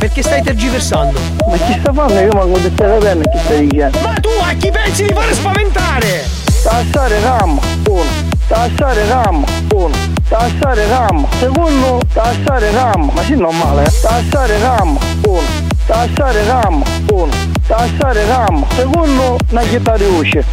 Perché 0.00 0.22
stai 0.22 0.42
tergiversando? 0.42 1.20
Ma 1.46 1.58
chi 1.58 1.76
sta 1.78 1.92
fanno? 1.92 2.18
Io 2.18 2.32
ma 2.32 2.40
con 2.40 2.74
te 2.74 2.98
bene 3.00 3.20
chi 3.20 3.38
stai 3.44 3.66
dicendo? 3.66 3.98
Ma 4.00 4.14
tu 4.14 4.30
a 4.40 4.54
chi 4.54 4.70
pensi 4.70 5.04
di 5.04 5.12
fare 5.12 5.34
spaventare? 5.34 6.24
Tassare 6.62 7.20
RAM, 7.20 7.60
uno. 7.86 8.08
Tassare 8.48 9.06
RAM, 9.06 9.44
uno. 9.74 9.94
Tassare 10.26 10.86
RAM, 10.88 11.28
secondo. 11.38 12.00
Tassare 12.14 12.70
RAM, 12.72 13.10
ma 13.12 13.22
sì 13.24 13.36
normale, 13.36 13.84
eh? 13.84 13.90
Tassare 14.00 14.58
RAM, 14.58 14.98
uno. 15.26 15.42
Tassare 15.84 16.46
RAM, 16.46 16.82
uno. 17.10 17.32
Tassare 17.66 18.24
RAM, 18.24 18.66
secondo. 18.74 19.36
Una 19.50 19.62
chitarra 19.64 19.98
di 19.98 20.04
voce. 20.06 20.44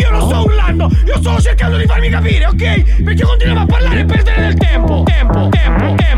Io 0.00 0.10
non 0.10 0.28
sto 0.28 0.42
urlando, 0.42 0.90
io 1.06 1.16
sto 1.18 1.40
cercando 1.40 1.78
di 1.78 1.86
farmi 1.86 2.10
capire, 2.10 2.44
ok? 2.44 3.02
Perché 3.04 3.22
continuiamo 3.22 3.62
a 3.62 3.66
parlare 3.66 4.00
e 4.00 4.04
perdere 4.04 4.40
del 4.42 4.54
tempo. 4.54 5.02
Tempo, 5.04 5.48
tempo, 5.48 5.94
tempo. 5.96 6.17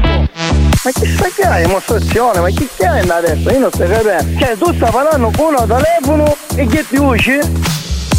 Ma 0.83 0.91
chi 0.93 1.07
sta 1.15 1.29
che 1.29 1.43
hai 1.43 1.67
dimostrazione? 1.67 2.41
Ma 2.41 2.49
chi 2.49 2.67
hai 2.85 3.07
adesso? 3.07 3.51
Io 3.51 3.59
non 3.59 3.71
sto 3.71 3.87
capendo. 3.87 4.39
Cioè 4.39 4.57
tu 4.57 4.73
stai 4.75 4.91
parlando 4.91 5.31
con 5.37 5.55
uno 5.55 5.67
telefono 5.67 6.37
e 6.55 6.67
che 6.67 6.87
ti 6.89 6.97
usci? 6.97 7.39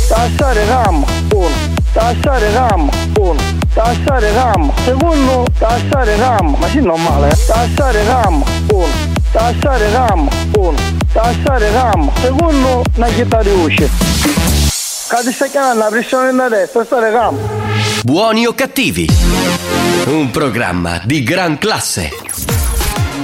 Tassare 0.07 0.65
RAM, 0.67 1.03
uno. 1.33 1.49
Tassare 1.91 2.51
RAM, 2.51 2.89
uno. 3.17 3.41
Tassare 3.73 4.31
RAM, 4.33 4.71
secondo. 4.85 5.45
Tassare 5.57 6.15
RAM, 6.17 6.55
ma 6.59 6.67
sì 6.67 6.81
normale, 6.81 7.29
eh? 7.29 7.45
Tassare 7.47 8.03
RAM, 8.03 8.43
uno. 8.69 8.87
Tassare 9.31 9.91
RAM, 9.91 10.29
uno. 10.57 10.77
Tassare 11.11 11.71
RAM, 11.71 12.11
secondo. 12.21 12.83
Una 12.95 13.07
chitarra 13.07 13.41
di. 13.41 13.73
Che 13.75 13.89
ti 15.25 15.31
stai 15.33 15.49
chiamando 15.49 15.83
la 15.83 15.89
pressione 15.89 16.31
da 16.31 16.47
destra, 16.47 16.83
tassare 16.83 17.09
RAM. 17.09 17.37
Buoni 18.03 18.45
o 18.45 18.53
cattivi? 18.53 19.80
Un 20.05 20.31
programma 20.31 20.99
di 21.03 21.21
gran 21.21 21.57
classe. 21.59 22.09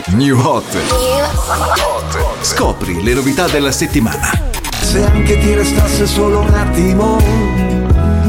New 0.10 0.40
Hot. 0.40 0.78
Scopri 2.42 3.04
le 3.04 3.14
novità 3.14 3.48
della 3.48 3.72
settimana. 3.72 4.30
Se 4.80 5.04
anche 5.04 5.40
ti 5.40 5.56
restasse 5.56 6.06
solo 6.06 6.42
un 6.42 6.54
attimo, 6.54 7.18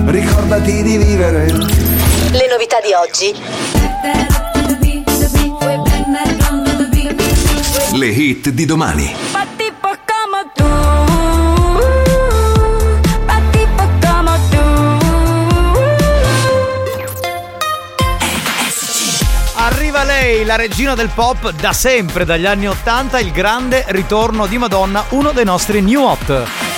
ricordati 0.07 0.83
di 0.83 0.97
vivere. 0.97 1.47
Le 1.47 2.49
novità 2.51 2.79
di 2.81 2.93
oggi. 2.95 3.35
Le 7.93 8.07
hit 8.07 8.49
di 8.49 8.65
domani. 8.65 9.15
Lei, 20.29 20.45
la 20.45 20.57
regina 20.57 20.95
del 20.95 21.09
pop 21.15 21.53
da 21.53 21.73
sempre, 21.73 22.27
dagli 22.27 22.45
anni 22.45 22.69
80, 22.69 23.19
il 23.19 23.31
grande 23.31 23.87
ritorno 23.89 24.47
di 24.47 24.59
Madonna, 24.59 25.03
uno 25.13 25.33
dei 25.33 25.47
nostri 25.47 25.81
new 25.81 26.03
hot. 26.03 26.78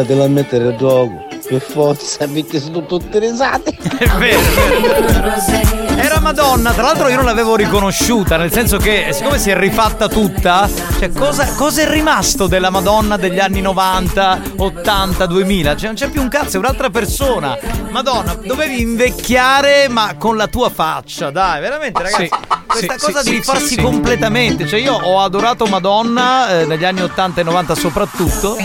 A 0.00 0.04
sto 0.04 0.04
signore 0.04 0.06
te 0.06 0.14
la 0.14 0.28
mettere 0.28 0.68
il 0.68 0.76
gioco. 0.76 1.30
Per 1.46 1.60
forza, 1.60 2.26
perché 2.26 2.60
sono 2.60 2.86
tutte 2.86 3.18
risate. 3.18 3.76
È 3.98 4.08
vero, 4.16 4.38
è 4.38 4.80
vero. 4.80 6.00
Era 6.00 6.18
Madonna, 6.20 6.72
tra 6.72 6.82
l'altro 6.82 7.08
io 7.08 7.16
non 7.16 7.24
l'avevo 7.24 7.56
riconosciuta, 7.56 8.36
nel 8.36 8.52
senso 8.52 8.78
che 8.78 9.08
siccome 9.12 9.38
si 9.38 9.50
è 9.50 9.56
rifatta 9.56 10.08
tutta, 10.08 10.68
cioè 10.98 11.10
cosa, 11.12 11.46
cosa 11.54 11.82
è 11.82 11.88
rimasto 11.88 12.46
della 12.46 12.70
Madonna 12.70 13.16
degli 13.16 13.38
anni 13.38 13.60
90, 13.60 14.40
80, 14.56 15.26
2000? 15.26 15.76
Cioè 15.76 15.86
non 15.86 15.94
c'è 15.94 16.08
più 16.08 16.20
un 16.20 16.28
cazzo, 16.28 16.56
è 16.56 16.58
un'altra 16.58 16.90
persona. 16.90 17.56
Madonna, 17.90 18.34
dovevi 18.34 18.80
invecchiare 18.80 19.88
ma 19.88 20.14
con 20.18 20.36
la 20.36 20.46
tua 20.46 20.70
faccia, 20.70 21.30
dai, 21.30 21.60
veramente 21.60 22.02
ragazzi. 22.02 22.24
Sì, 22.24 22.30
Questa 22.66 22.98
sì, 22.98 23.04
cosa 23.04 23.22
sì, 23.22 23.30
di 23.30 23.36
rifarsi 23.36 23.66
sì, 23.66 23.74
sì. 23.74 23.82
completamente, 23.82 24.66
cioè 24.66 24.80
io 24.80 24.94
ho 24.94 25.20
adorato 25.20 25.66
Madonna 25.66 26.60
eh, 26.60 26.66
negli 26.66 26.84
anni 26.84 27.02
80 27.02 27.40
e 27.42 27.44
90 27.44 27.74
soprattutto, 27.74 28.56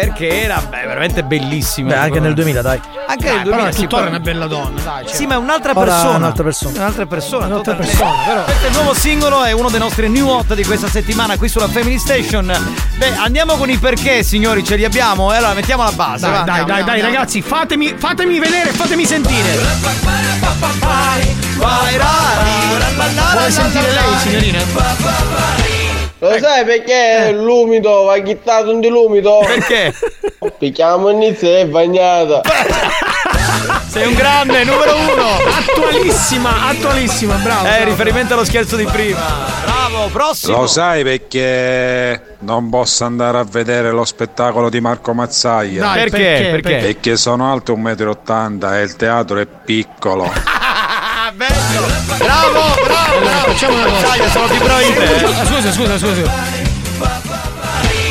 perché 0.00 0.42
era 0.42 0.60
beh, 0.68 0.86
veramente 0.86 1.22
bellissima. 1.24 1.90
Beh, 1.90 1.96
anche 1.96 2.20
nel 2.20 2.34
2000, 2.34 2.62
dai. 2.62 2.80
Anche 3.06 3.24
Dai, 3.26 3.34
nel 3.34 3.42
2000 3.44 3.62
però 3.62 3.72
sì, 3.74 3.80
tuttora 3.82 4.02
è 4.02 4.04
però- 4.04 4.16
una 4.16 4.24
bella 4.24 4.46
donna, 4.46 4.80
dai. 4.80 5.06
cioè. 5.06 5.14
Sì, 5.14 5.26
ma 5.26 5.34
è 5.34 5.36
un'altra 5.36 5.72
Ora 5.74 5.84
persona. 5.90 6.16
un'altra 6.16 6.42
persona. 6.44 6.78
Un'altra 6.78 7.06
persona. 7.06 7.46
Un'altra 7.46 7.74
persona, 7.74 8.12
però. 8.26 8.44
Questo 8.44 8.64
è 8.64 8.68
il 8.68 8.74
nuovo 8.74 8.94
singolo, 8.94 9.44
è 9.44 9.52
uno 9.52 9.68
dei 9.70 9.78
nostri 9.80 10.08
new 10.08 10.26
hot 10.28 10.54
di 10.54 10.64
questa 10.64 10.88
settimana 10.88 11.36
qui 11.36 11.48
sulla 11.48 11.68
Family 11.68 11.98
Station. 11.98 12.52
Beh, 12.96 13.16
andiamo 13.16 13.56
con 13.56 13.68
i 13.70 13.76
perché, 13.78 14.22
signori, 14.22 14.64
ce 14.64 14.76
li 14.76 14.84
abbiamo? 14.84 15.32
E 15.32 15.36
allora 15.36 15.52
mettiamo 15.54 15.82
la 15.84 15.92
base. 15.92 16.20
Dai, 16.22 16.30
va, 16.30 16.40
dai, 16.42 16.58
andiamo, 16.60 16.66
dai, 16.66 16.84
dai, 16.84 16.94
andiamo. 17.00 17.12
ragazzi, 17.14 17.42
fatemi, 17.42 17.94
fatemi 17.96 18.38
vedere, 18.38 18.70
fatemi 18.70 19.04
sentire. 19.04 19.52
Vuole 23.32 23.50
sentire 23.50 23.90
lei, 23.92 24.18
signorina? 24.20 25.33
Lo 26.24 26.38
sai 26.38 26.64
perché 26.64 27.32
l'umido 27.32 28.04
va 28.04 28.18
chittato 28.20 28.70
un 28.70 28.80
di 28.80 28.88
l'umido? 28.88 29.40
Perché? 29.44 29.92
La 30.76 30.96
monnezza 30.96 31.46
è 31.46 31.66
bagnata. 31.66 32.40
Sei 33.88 34.06
un 34.06 34.14
grande, 34.14 34.64
numero 34.64 34.96
uno. 34.96 35.36
Attualissima, 35.58 36.68
attualissima, 36.68 37.34
bravo. 37.36 37.66
Eh, 37.66 37.70
bravo. 37.70 37.84
riferimento 37.84 38.32
allo 38.32 38.44
scherzo 38.44 38.76
di 38.76 38.86
prima. 38.86 39.20
Bravo, 39.64 40.08
prossimo. 40.08 40.62
Lo 40.62 40.66
sai 40.66 41.02
perché 41.02 42.36
non 42.38 42.70
posso 42.70 43.04
andare 43.04 43.38
a 43.38 43.44
vedere 43.44 43.90
lo 43.90 44.06
spettacolo 44.06 44.70
di 44.70 44.80
Marco 44.80 45.12
Mazzaia? 45.12 45.82
Dai, 45.82 46.04
Perché? 46.04 46.18
perché? 46.18 46.50
Perché? 46.50 46.76
Perché 46.86 47.16
sono 47.16 47.52
alto 47.52 47.76
1,80 47.76 48.48
m 48.48 48.72
e 48.72 48.82
il 48.82 48.96
teatro 48.96 49.38
è 49.40 49.46
piccolo. 49.46 50.32
Bello. 51.34 51.86
Bravo, 52.18 52.82
bravo. 52.82 53.16
Allora, 53.16 53.38
facciamo 53.38 53.74
una 53.74 53.84
cosa. 53.86 54.06
Sai, 54.06 54.30
sono 54.30 54.46
fibroide. 54.46 55.18
Scusa, 55.44 55.72
scusa, 55.72 55.98
scusa. 55.98 56.32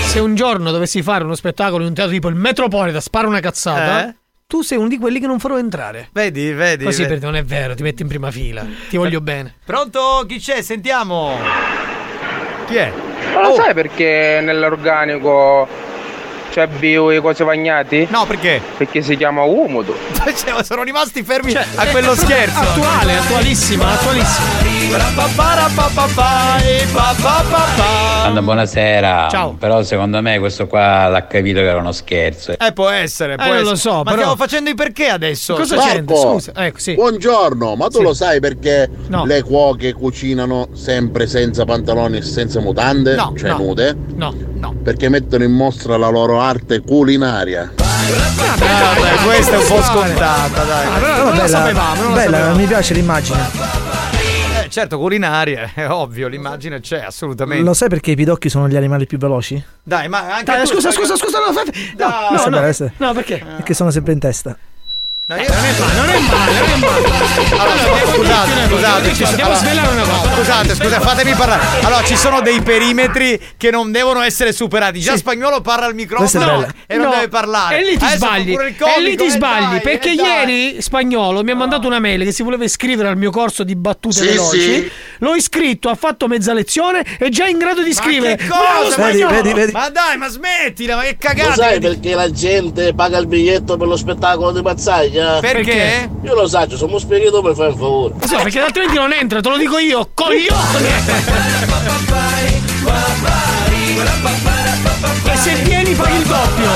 Se 0.05 0.19
un 0.19 0.35
giorno 0.35 0.71
dovessi 0.71 1.01
fare 1.01 1.23
uno 1.23 1.35
spettacolo 1.35 1.81
in 1.83 1.89
un 1.89 1.93
teatro 1.95 2.13
tipo 2.13 2.27
il 2.27 2.35
Metropolitan, 2.35 3.01
spara 3.01 3.27
una 3.27 3.39
cazzata. 3.39 4.07
Eh? 4.09 4.15
Tu 4.45 4.61
sei 4.61 4.77
uno 4.77 4.87
di 4.87 4.97
quelli 4.97 5.19
che 5.19 5.25
non 5.25 5.39
farò 5.39 5.57
entrare. 5.57 6.09
Vedi, 6.11 6.51
vedi. 6.51 6.83
Così 6.83 7.01
vedi. 7.03 7.13
perché 7.13 7.25
non 7.25 7.35
è 7.35 7.43
vero, 7.43 7.73
ti 7.73 7.81
metti 7.81 8.03
in 8.03 8.07
prima 8.07 8.29
fila. 8.29 8.65
Ti 8.89 8.97
voglio 8.97 9.21
bene. 9.21 9.55
Pronto? 9.65 10.25
Chi 10.27 10.37
c'è? 10.37 10.61
Sentiamo. 10.61 11.39
Chi 12.67 12.75
è? 12.75 12.91
Ma 13.33 13.41
lo 13.41 13.55
sai 13.55 13.73
perché 13.73 14.41
nell'organico 14.43 15.67
c'è 16.53 16.67
bio 16.67 17.09
e 17.09 17.19
cose 17.19 17.43
bagnati? 17.43 18.07
No, 18.11 18.27
perché? 18.27 18.61
Perché 18.77 19.01
si 19.01 19.17
chiama 19.17 19.41
umudo. 19.41 19.95
Cioè, 20.23 20.63
sono 20.63 20.83
rimasti 20.83 21.23
fermi 21.23 21.51
Cioè, 21.51 21.65
a 21.75 21.87
quello 21.87 22.15
scherzo. 22.15 22.59
Attuale, 22.59 23.17
attualissima, 23.17 23.89
attualissima. 23.91 24.47
Allora, 28.23 28.41
buonasera. 28.41 29.27
Ciao. 29.29 29.53
Però 29.59 29.83
secondo 29.83 30.21
me 30.21 30.39
questo 30.39 30.67
qua 30.67 31.07
l'ha 31.07 31.25
capito 31.27 31.59
che 31.59 31.65
era 31.67 31.79
uno 31.79 31.91
scherzo. 31.91 32.53
Eh, 32.57 32.71
può 32.71 32.87
essere, 32.89 33.35
può 33.35 33.43
Eh, 33.45 33.47
non 33.47 33.55
essere. 33.57 33.69
lo 33.71 33.75
so, 33.75 33.93
Ma 33.97 34.03
però- 34.03 34.15
stiamo 34.15 34.35
facendo 34.35 34.69
i 34.69 34.75
perché 34.75 35.07
adesso? 35.07 35.55
Cosa 35.55 35.77
c'entra? 35.77 36.15
Scusa, 36.15 36.51
ecco, 36.55 36.79
sì. 36.79 36.93
Buongiorno, 36.95 37.75
ma 37.75 37.87
tu 37.87 37.97
Sì. 37.97 38.03
lo 38.03 38.13
sai 38.13 38.39
perché 38.39 38.89
No. 39.07 39.25
le 39.25 39.41
cuoche 39.43 39.91
cucinano 39.93 40.69
sempre 40.73 41.27
senza 41.27 41.65
pantaloni 41.65 42.17
e 42.17 42.21
senza 42.21 42.59
mutande? 42.61 43.15
No, 43.15 43.33
cioè 43.37 43.49
no. 43.51 43.57
nude? 43.57 43.95
No, 44.15 44.33
no. 44.55 44.73
Perché 44.83 45.09
mettono 45.09 45.43
in 45.43 45.51
mostra 45.51 45.97
la 45.97 46.07
loro 46.09 46.39
arte 46.43 46.81
culinaria. 46.81 47.71
Ah, 47.77 48.95
beh, 48.99 49.23
questa 49.23 49.55
è 49.55 49.57
un 49.57 49.67
po' 49.67 49.81
scontata, 49.81 50.63
dai. 50.63 50.87
Ah, 50.87 50.99
però 50.99 51.23
non 51.23 51.35
lo 51.35 51.47
sapevamo, 51.47 51.95
non 52.01 52.07
lo 52.09 52.13
bella, 52.15 52.31
sapevamo. 52.37 52.55
mi 52.57 52.65
piace 52.65 52.93
l'immagine. 52.93 53.39
Eh, 54.63 54.69
certo, 54.69 54.97
culinaria, 54.97 55.71
è 55.75 55.87
ovvio, 55.89 56.27
l'immagine 56.27 56.79
c'è, 56.79 57.01
assolutamente. 57.03 57.63
Lo 57.63 57.73
sai 57.73 57.89
perché 57.89 58.11
i 58.11 58.15
pidocchi 58.15 58.49
sono 58.49 58.67
gli 58.67 58.75
animali 58.75 59.05
più 59.05 59.17
veloci? 59.17 59.63
Dai, 59.81 60.07
ma 60.09 60.33
anche 60.35 60.43
Dai, 60.45 60.61
tu 60.61 60.73
scusa, 60.73 60.91
scusa, 60.91 61.15
scusa, 61.15 61.39
no, 61.39 61.51
Dai. 61.53 61.65
no, 61.97 62.49
no, 62.49 62.49
bella, 62.49 62.91
no, 62.97 63.05
no, 63.07 63.13
perché? 63.13 63.43
Perché 63.43 63.73
sono 63.73 63.89
sempre 63.91 64.13
in 64.13 64.19
testa. 64.19 64.57
No, 65.25 65.35
io- 65.37 65.47
Non 65.47 65.63
è 65.63 65.71
male, 65.79 65.93
non 65.95 66.09
è 66.09 66.19
male, 66.19 66.51
non 66.59 66.69
è 66.69 66.75
male. 66.79 67.57
Allora, 67.57 68.13
scusate, 68.13 68.67
scusate, 68.67 69.13
ci 69.13 69.23
allora- 69.23 69.55
svelare 69.55 69.93
una 69.93 70.01
cosa. 70.03 70.35
Scusate, 70.35 70.75
scusate, 70.75 70.99
fatemi 71.05 71.33
parlare. 71.33 71.85
Allora, 71.85 72.03
ci 72.03 72.17
sono 72.17 72.41
dei 72.41 72.61
perimetri 72.61 73.39
che 73.55 73.71
non 73.71 73.93
devono 73.93 74.19
essere 74.21 74.51
superati. 74.51 74.99
Già 74.99 75.15
spagnolo 75.15 75.61
parla 75.61 75.85
al 75.85 75.95
microfono 75.95 76.67
e 76.85 76.97
non 76.97 77.05
No, 77.07 77.13
deve 77.13 77.29
parlare. 77.29 77.79
E 77.79 77.83
lì 77.89 77.97
ti 77.97 78.03
Adesso 78.03 78.17
sbagli. 78.17 78.49
il 78.49 78.59
e 78.59 78.75
comico, 78.77 78.99
lì 78.99 79.15
ti 79.15 79.23
eh, 79.25 79.29
sbagli. 79.29 79.69
dai, 79.69 79.79
perché 79.81 80.11
eh, 80.11 80.15
dai. 80.15 80.25
ieri 80.25 80.81
spagnolo 80.81 81.41
mi 81.41 81.51
ha 81.51 81.55
mandato 81.55 81.87
una 81.87 81.99
mail 81.99 82.23
che 82.25 82.33
si 82.33 82.43
voleva 82.43 82.65
iscrivere 82.65 83.07
al 83.07 83.15
mio 83.17 83.31
corso 83.31 83.63
di 83.63 83.75
battute 83.77 84.15
Sì, 84.15 84.25
veloci. 84.25 84.59
sì. 84.61 84.91
L'ho 85.19 85.35
iscritto, 85.35 85.87
ha 85.87 85.95
fatto 85.95 86.27
mezza 86.27 86.51
lezione, 86.51 87.01
è 87.17 87.29
già 87.29 87.45
in 87.47 87.57
grado 87.59 87.81
di 87.81 87.93
Ma 87.95 88.01
scrivere. 88.01 88.37
cosa? 88.45 89.05
Vedi, 89.05 89.23
vedi, 89.23 89.53
vedi. 89.53 89.71
Ma 89.71 89.87
dai, 89.89 90.17
ma 90.17 90.27
smettila, 90.27 90.97
ma 90.97 91.01
che 91.03 91.11
Lo 91.11 91.17
cagata. 91.17 91.53
sai 91.53 91.79
perché 91.79 92.13
la 92.13 92.29
gente 92.29 92.93
paga 92.93 93.17
il 93.19 93.27
biglietto 93.27 93.77
per 93.77 93.87
lo 93.87 93.95
spettacolo 93.95 94.51
di 94.51 94.61
Mazzaglia? 94.61 95.11
Perché? 95.41 96.09
Io 96.23 96.33
lo 96.33 96.47
so, 96.47 96.75
sono 96.75 96.97
spiegato 96.97 97.41
per 97.41 97.53
fare 97.55 97.69
un 97.69 97.77
favore. 97.77 98.13
Sì, 98.25 98.35
perché 98.35 98.59
altrimenti 98.59 98.97
non 98.97 99.13
entra, 99.13 99.41
te 99.41 99.49
lo 99.49 99.57
dico 99.57 99.77
io, 99.77 100.09
coglione! 100.13 101.01
e 105.31 105.35
se 105.37 105.53
vieni 105.63 105.93
paghi 105.93 106.15
il 106.15 106.23
doppio. 106.23 106.71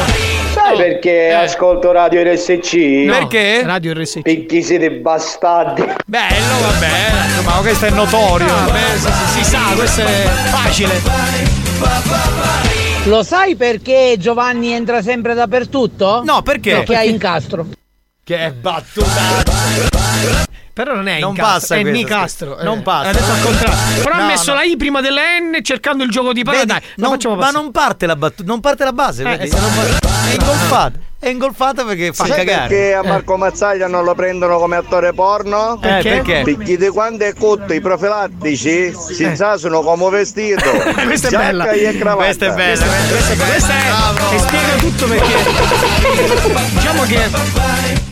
Sai 0.54 0.78
perché 0.78 1.32
ascolto 1.34 1.92
Radio 1.92 2.24
RSC? 2.24 2.74
No, 3.06 3.14
Perché? 3.14 3.64
Radio 3.64 3.94
RSC. 3.94 4.22
Perché 4.22 4.62
siete 4.62 4.92
bastardi. 4.92 5.84
Bello, 6.06 6.60
vabbè, 6.62 7.42
ma 7.44 7.52
questo 7.62 7.86
è 7.86 7.90
notorio. 7.92 8.48
Ah, 8.48 8.70
beh, 8.70 8.98
si, 8.98 9.08
si- 9.08 9.44
si 9.44 9.50
sa, 9.50 9.60
questo 9.76 10.02
è 10.02 10.28
facile. 10.50 11.02
Lo 13.06 13.24
sai 13.24 13.56
perché 13.56 14.16
Giovanni 14.18 14.72
entra 14.74 15.02
sempre 15.02 15.34
dappertutto? 15.34 16.24
No, 16.26 16.42
perché? 16.42 16.72
Perché 16.78 16.96
ha 16.96 17.04
incastro. 17.04 17.68
Che 18.28 18.52
battuta. 18.60 19.08
Però 20.74 20.94
non 20.94 21.08
è 21.08 21.18
Non 21.20 21.30
incastro, 21.30 21.54
passa 21.60 21.76
è 21.76 21.80
questa, 21.82 21.98
Nicastro. 21.98 22.52
scusa. 22.56 22.64
Non 22.66 22.78
Eh, 22.80 22.82
passa. 22.82 23.08
Ha 23.10 23.14
detto 23.14 23.32
al 23.32 23.42
contrario. 23.42 24.04
Però 24.04 24.16
No, 24.16 24.22
ha 24.22 24.26
messo 24.26 24.50
no. 24.52 24.58
la 24.58 24.64
I 24.64 24.76
prima 24.76 25.00
della 25.00 25.22
N 25.40 25.60
cercando 25.64 26.04
il 26.04 26.10
gioco 26.12 26.34
di 26.34 26.44
parole. 26.44 26.66
Vedi, 26.66 26.78
Dai, 26.80 26.90
non- 26.98 27.12
facciamo 27.12 27.36
ma 27.36 27.50
non 27.52 27.72
parte 27.72 28.06
la 28.06 28.18
battuta, 28.18 28.44
non 28.52 28.60
parte 28.60 28.84
la 28.84 28.92
base, 28.92 29.22
Eh, 29.22 29.26
non 29.26 29.34
È 29.40 30.34
ingolfata. 30.34 31.00
È 31.20 31.30
ingolfata 31.30 31.84
perché 31.86 32.12
fa 32.14 32.26
Sai 32.26 32.36
cagare. 32.36 32.68
perché 32.68 32.94
a 32.94 33.02
Marco 33.02 33.38
Mazzaglia 33.38 33.88
non 33.88 34.04
lo 34.04 34.14
prendono 34.14 34.60
come 34.60 34.76
attore 34.76 35.14
porno? 35.14 35.76
Eh, 35.82 36.02
perché? 36.04 36.42
Perché 36.44 36.78
di 36.78 36.88
quando 36.90 37.24
è 37.24 37.34
cotto 37.34 37.72
i 37.74 37.80
profilattici 37.80 38.94
si 38.94 39.36
sono 39.56 39.82
come 39.82 40.10
vestito. 40.10 40.70
Questa 41.06 41.30
è 41.30 41.32
bella. 41.32 41.72
e 41.72 41.98
cravatta. 41.98 42.24
Questa 42.26 42.46
è 42.46 42.52
bella. 42.54 42.86
Questa, 42.86 43.46
questa 43.46 43.74
è. 43.74 43.84
Bravo. 43.88 44.32
E 44.32 44.38
spiega 44.40 44.76
tutto 44.76 45.06
perché. 45.08 45.36
diciamo 46.76 47.02
che. 47.04 48.07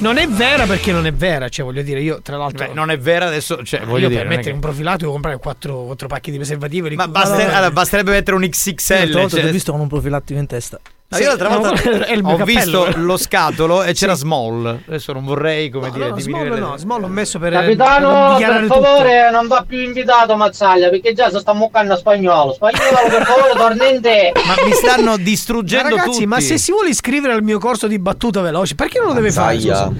Non 0.00 0.16
è 0.16 0.26
vera 0.26 0.64
perché 0.66 0.92
non 0.92 1.06
è 1.06 1.12
vera, 1.12 1.48
cioè 1.48 1.64
voglio 1.64 1.82
dire, 1.82 2.00
io 2.00 2.20
tra 2.22 2.36
l'altro. 2.38 2.66
Beh, 2.66 2.72
non 2.72 2.90
è 2.90 2.98
vera 2.98 3.26
adesso, 3.26 3.62
cioè, 3.62 3.80
voglio 3.80 4.04
io 4.04 4.08
dire. 4.08 4.20
per 4.20 4.28
mettere 4.28 4.46
che- 4.48 4.52
un 4.54 4.60
profilato 4.60 4.98
devo 4.98 5.12
comprare 5.12 5.38
4, 5.38 5.84
pacchi 6.08 6.30
di 6.30 6.36
preservativi. 6.38 6.94
Ma 6.96 7.06
baster- 7.06 7.52
allora, 7.52 7.70
basterebbe 7.70 8.10
mettere 8.12 8.36
un 8.36 8.42
Io 8.42 8.48
XXL. 8.48 8.94
l'altra 8.94 9.20
volta 9.20 9.28
cioè- 9.36 9.40
ti 9.44 9.48
ho 9.48 9.52
visto 9.52 9.72
con 9.72 9.80
un 9.80 9.88
profilattico 9.88 10.38
in 10.38 10.46
testa. 10.46 10.80
No, 11.12 11.18
io 11.18 11.26
l'altra 11.26 11.48
volta 11.48 11.70
ho 11.74 11.74
cappello. 11.74 12.44
visto 12.44 12.88
lo 12.94 13.16
scatolo 13.16 13.82
e 13.82 13.94
c'era 13.94 14.14
Small. 14.14 14.82
Adesso 14.86 15.12
non 15.12 15.24
vorrei, 15.24 15.68
come 15.68 15.88
No, 15.88 15.92
dire, 15.92 16.08
no, 16.10 16.18
Small 16.20 16.48
le- 16.48 16.58
no, 16.60 16.76
Small 16.76 17.00
l'ho 17.00 17.08
messo 17.08 17.40
per 17.40 17.52
Capitano, 17.52 18.36
per 18.38 18.46
per 18.48 18.64
favore, 18.66 19.30
non 19.32 19.48
va 19.48 19.64
più 19.66 19.78
invitato 19.80 20.36
Mazzaglia 20.36 20.88
perché 20.88 21.12
già 21.12 21.28
si 21.28 21.38
sta 21.40 21.52
muccando 21.52 21.94
a 21.94 21.96
spagnolo. 21.96 22.52
Spagnolo, 22.52 23.08
per 23.08 23.24
favore, 23.26 23.52
torna 23.56 23.86
in 23.88 24.00
te. 24.00 24.32
Ma 24.46 24.54
mi 24.64 24.72
stanno 24.72 25.10
Ma 25.10 25.16
distruggendo 25.16 25.96
ragazzi, 25.96 26.10
tutti. 26.10 26.26
ma 26.26 26.38
se 26.38 26.58
si 26.58 26.70
vuole 26.70 26.90
iscrivere 26.90 27.32
al 27.32 27.42
mio 27.42 27.58
corso 27.58 27.88
di 27.88 27.98
battuta 27.98 28.40
veloce, 28.40 28.76
perché 28.76 28.98
non 29.00 29.08
lo 29.08 29.14
deve 29.14 29.32
fare? 29.32 29.58
Scusa? 29.58 29.90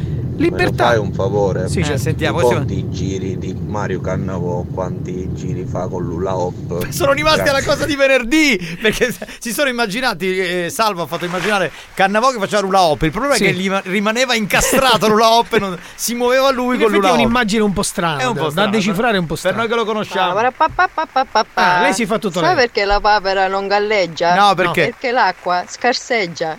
Libertà. 0.41 0.87
fai 0.89 0.99
un 0.99 1.13
favore? 1.13 1.69
Sì, 1.69 1.83
certo. 1.85 1.99
sentiamo, 2.01 2.37
Mi 2.39 2.43
questo- 2.43 2.59
conti 2.61 2.79
i 2.79 2.91
giri 2.91 3.39
di 3.39 3.53
Mario 3.55 4.01
Cannavò, 4.01 4.65
quanti 4.73 5.29
giri 5.35 5.65
fa 5.67 5.87
con 5.89 6.03
l'Ula 6.05 6.37
Hop? 6.37 6.89
Sono 6.91 7.13
rimasti 7.13 7.41
alla 7.41 7.53
Grazie. 7.61 7.67
cosa 7.73 7.85
di 7.87 7.95
venerdì 7.97 8.79
perché 8.81 9.15
si 9.39 9.53
sono 9.53 9.69
immaginati. 9.69 10.39
eh, 10.39 10.71
Salvo 10.71 11.03
ha 11.03 11.07
fatto 11.07 11.25
immaginare 11.25 11.71
Cannavò 11.95 12.31
che 12.31 12.39
faceva 12.39 12.63
l'ula 12.63 12.81
hop. 12.83 13.03
Il 13.03 13.11
problema 13.11 13.35
Sì. 13.35 13.45
è 13.45 13.47
che 13.49 13.55
gli 13.55 13.71
rimaneva 13.85 14.35
incastrato 14.35 15.09
l'ula 15.09 15.31
hop 15.31 15.53
e 15.55 15.59
non 15.59 15.79
si 15.95 16.15
muoveva 16.15 16.51
lui 16.51 16.77
In 16.77 16.83
con 16.83 16.91
l'ula 16.93 17.09
è 17.09 17.11
hop. 17.13 17.17
un'immagine 17.19 17.63
un 17.63 17.73
po' 17.73 17.83
strana, 17.83 18.21
È 18.21 18.27
un 18.27 18.35
po' 18.35 18.45
da 18.45 18.51
strano, 18.51 18.71
decifrare 18.71 19.19
un 19.19 19.25
po' 19.27 19.35
Per 19.35 19.39
strano. 19.39 19.57
noi 19.59 19.69
che 19.69 19.75
lo 19.75 19.85
conosciamo. 19.85 20.39
Ah, 21.55 21.81
lei 21.83 21.93
si 21.95 22.07
fa 22.07 22.19
tutto 22.19 22.41
Sai 22.41 22.55
lei. 22.55 22.65
perché 22.65 22.85
la 22.85 23.01
papera 23.01 23.47
non 23.49 23.67
galleggia? 23.69 24.35
No, 24.35 24.55
perché? 24.55 24.85
Perché 24.87 25.11
l'acqua 25.11 25.65
scarseggia. 25.67 26.57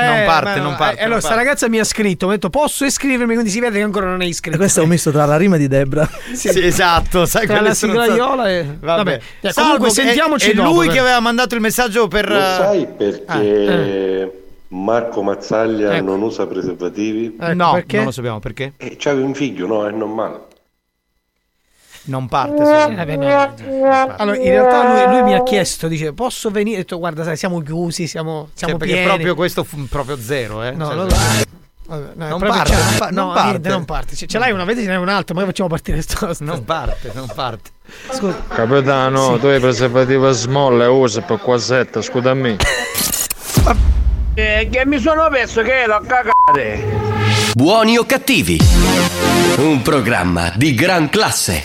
Non 0.00 0.24
parte, 0.26 0.50
Eh, 0.50 0.56
ma- 0.56 0.62
non 0.62 0.74
parte, 0.76 1.00
eh, 1.00 1.04
allora, 1.04 1.20
sta 1.20 1.34
ragazza 1.34 1.68
mi 1.68 1.78
ha 1.78 1.84
scritto, 1.84 2.26
mi 2.26 2.32
ha 2.32 2.34
detto 2.34 2.50
posso 2.50 2.84
iscrivermi, 2.84 3.32
quindi 3.34 3.50
si 3.50 3.60
vede 3.60 3.76
che 3.78 3.82
ancora 3.84 4.06
non 4.06 4.20
è 4.22 4.24
E 4.24 4.28
iscritto. 4.28 4.56
questo 4.56 4.80
è 4.80 4.82
un 4.82 4.88
misto 4.88 5.10
tra 5.10 5.24
la 5.24 5.36
rima 5.36 5.56
di 5.56 5.68
Debra. 5.68 6.08
Sì, 6.34 6.48
esatto, 6.64 7.26
sai 7.26 7.46
Tra 7.46 7.54
quelle 7.54 7.68
la 7.68 7.74
sigraiola 7.74 8.50
e- 8.50 8.64
Vabbè, 8.64 8.96
vabbè. 8.96 9.20
Eh, 9.40 9.52
Salvo 9.52 9.70
comunque 9.76 9.88
che- 9.88 9.94
sentiamoci 10.06 10.50
è, 10.50 10.54
dopo, 10.54 10.70
lui 10.72 10.86
per- 10.86 10.94
che 10.94 11.00
aveva 11.00 11.20
mandato 11.20 11.54
il 11.54 11.60
messaggio 11.60 12.08
per 12.08 12.28
Lo 12.28 12.36
eh, 12.38 12.40
sai 12.40 12.86
perché 12.96 14.38
Marco 14.68 15.22
Mazzaglia 15.22 15.94
Ecco. 15.94 16.04
non 16.04 16.22
usa 16.22 16.46
preservativi? 16.46 17.36
Ecco, 17.38 17.54
no, 17.54 17.72
perché? 17.74 17.96
non 17.96 18.06
lo 18.06 18.10
sappiamo 18.10 18.40
perché. 18.40 18.72
E 18.76 18.96
c'avevi 18.98 19.22
un 19.24 19.34
figlio, 19.34 19.66
no? 19.68 19.86
È 19.86 19.90
normale. 19.92 20.40
Non 22.06 22.28
parte. 22.28 22.62
Eh, 22.62 22.94
vabbè, 22.94 23.16
no. 23.16 23.54
Allora, 24.16 24.36
in 24.36 24.44
realtà 24.44 25.06
lui, 25.06 25.14
lui 25.16 25.22
mi 25.22 25.34
ha 25.34 25.42
chiesto, 25.42 25.88
dice, 25.88 26.12
posso 26.12 26.50
venire? 26.50 26.76
Ho 26.76 26.80
detto, 26.80 26.98
guarda, 26.98 27.24
sai, 27.24 27.36
siamo 27.36 27.60
chiusi, 27.60 28.06
siamo, 28.06 28.48
siamo 28.52 28.74
Cioè, 28.74 28.78
perché 28.80 28.92
pieni. 28.94 29.08
proprio 29.08 29.34
questo 29.34 29.64
fu 29.64 29.86
proprio 29.88 30.18
zero, 30.18 30.62
eh. 30.62 30.72
No, 30.72 30.86
Cioè, 30.86 30.94
no, 30.96 31.06
Vabbè, 31.86 32.12
no, 32.14 32.28
Non 32.28 32.38
parte, 32.40 32.72
non 32.72 32.94
pa- 32.98 33.08
no, 33.10 33.24
non 33.24 33.32
parte. 33.34 33.48
niente, 33.50 33.68
non 33.68 33.84
parte. 33.84 34.16
Ce, 34.16 34.26
ce 34.26 34.38
l'hai 34.38 34.52
una, 34.52 34.64
vedi 34.64 34.82
ce 34.82 34.88
n'è 34.88 34.96
un'altra, 34.96 35.34
ma 35.34 35.44
facciamo 35.44 35.68
partire 35.68 36.00
sto. 36.02 36.32
sto- 36.32 36.44
Non 36.44 36.64
parte, 36.64 37.10
non 37.14 37.28
parte. 37.34 37.70
Scusa. 38.10 38.36
Capitano, 38.48 39.38
tu 39.38 39.46
hai 39.46 39.60
preservativo 39.60 40.30
small 40.32 40.80
e 40.80 40.86
usi 40.86 41.20
per 41.22 41.38
quasetta, 41.40 42.00
scusami. 42.02 42.56
Eh, 44.34 44.68
che 44.70 44.84
mi 44.86 44.98
sono 44.98 45.28
perso 45.30 45.62
che 45.62 45.84
l'ho 45.86 46.00
cagate. 46.06 47.52
Buoni 47.54 47.96
o 47.98 48.04
cattivi? 48.04 48.58
Un 49.58 49.80
programma 49.82 50.52
di 50.56 50.74
gran 50.74 51.08
classe. 51.08 51.64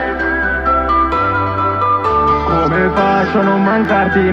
Come 2.71 2.89
faccio 2.95 3.39
a 3.39 3.41
non 3.41 3.63
mancarti? 3.63 4.31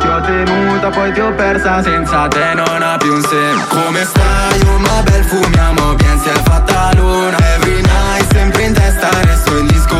Ti 0.00 0.06
ho 0.06 0.20
tenuta 0.20 0.90
poi 0.90 1.10
ti 1.12 1.20
ho 1.20 1.32
persa 1.32 1.82
Senza 1.82 2.28
te 2.28 2.52
non 2.52 2.82
ha 2.82 2.98
più 2.98 3.14
un 3.14 3.22
senso 3.22 3.66
Come 3.68 4.04
stai? 4.04 4.60
Oh 4.66 4.76
ma 4.76 5.00
bel 5.02 5.24
fumiamo 5.24 5.94
bien 5.94 6.20
si 6.20 6.28
è 6.28 6.38
fatta 6.42 6.90
luna 6.96 7.38
Every 7.54 7.80
night 7.80 8.32
sempre 8.32 8.64
in 8.64 8.74
testa 8.74 9.08
Resto 9.22 9.56
in 9.56 9.66
disco 9.66 9.96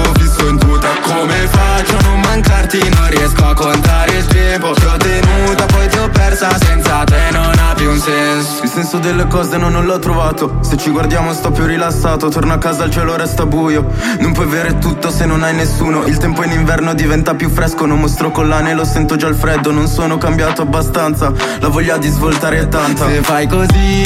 Come 1.15 1.47
faccio 1.49 1.97
a 1.97 2.01
non 2.03 2.21
mancarti? 2.21 2.79
Non 2.95 3.11
riesco 3.11 3.45
a 3.45 3.55
contare 3.55 4.13
il 4.13 4.27
tempo 4.27 4.73
Ti 4.73 4.85
ho 4.85 4.97
tenuta 4.97 5.67
poi 5.67 5.89
ti 5.89 5.99
ho 5.99 6.09
persa 6.09 6.57
Senza 6.59 7.05
te 7.05 7.31
non 7.33 7.53
ha 7.59 7.73
più 7.83 7.91
un 7.91 7.99
senso. 7.99 8.63
Il 8.63 8.71
senso 8.71 8.99
delle 8.99 9.27
cose 9.27 9.57
no, 9.57 9.69
non 9.69 9.85
l'ho 9.87 9.99
trovato. 9.99 10.59
Se 10.61 10.77
ci 10.77 10.91
guardiamo 10.91 11.33
sto 11.33 11.51
più 11.51 11.67
rilassato. 11.67 12.29
Torno 12.29 12.53
a 12.53 12.59
casa 12.59 12.85
il 12.85 12.93
cielo 12.93 13.17
resta 13.17 13.45
buio. 13.45 13.91
Non 14.21 14.33
puoi 14.33 14.47
avere 14.47 14.79
tutto 14.79 15.11
se 15.11 15.27
non 15.27 15.43
hai 15.43 15.55
nessuno. 15.55 16.05
Il 16.05 16.17
tempo 16.19 16.45
in 16.45 16.53
inverno 16.53 16.95
diventa 16.95 17.35
più 17.35 17.51
fresco. 17.51 17.87
Non 17.87 17.99
mostro 17.99 18.31
collane, 18.31 18.75
lo 18.75 18.85
sento 18.85 19.17
già 19.17 19.27
il 19.27 19.35
freddo. 19.35 19.73
Non 19.73 19.89
sono 19.89 20.17
cambiato 20.19 20.63
abbastanza. 20.63 21.33
La 21.59 21.69
voglia 21.69 21.99
di 21.99 22.09
svoltare 22.09 22.61
è 22.61 22.69
tanta. 22.69 23.09
Se 23.09 23.23
fai 23.23 23.47
così 23.49 24.03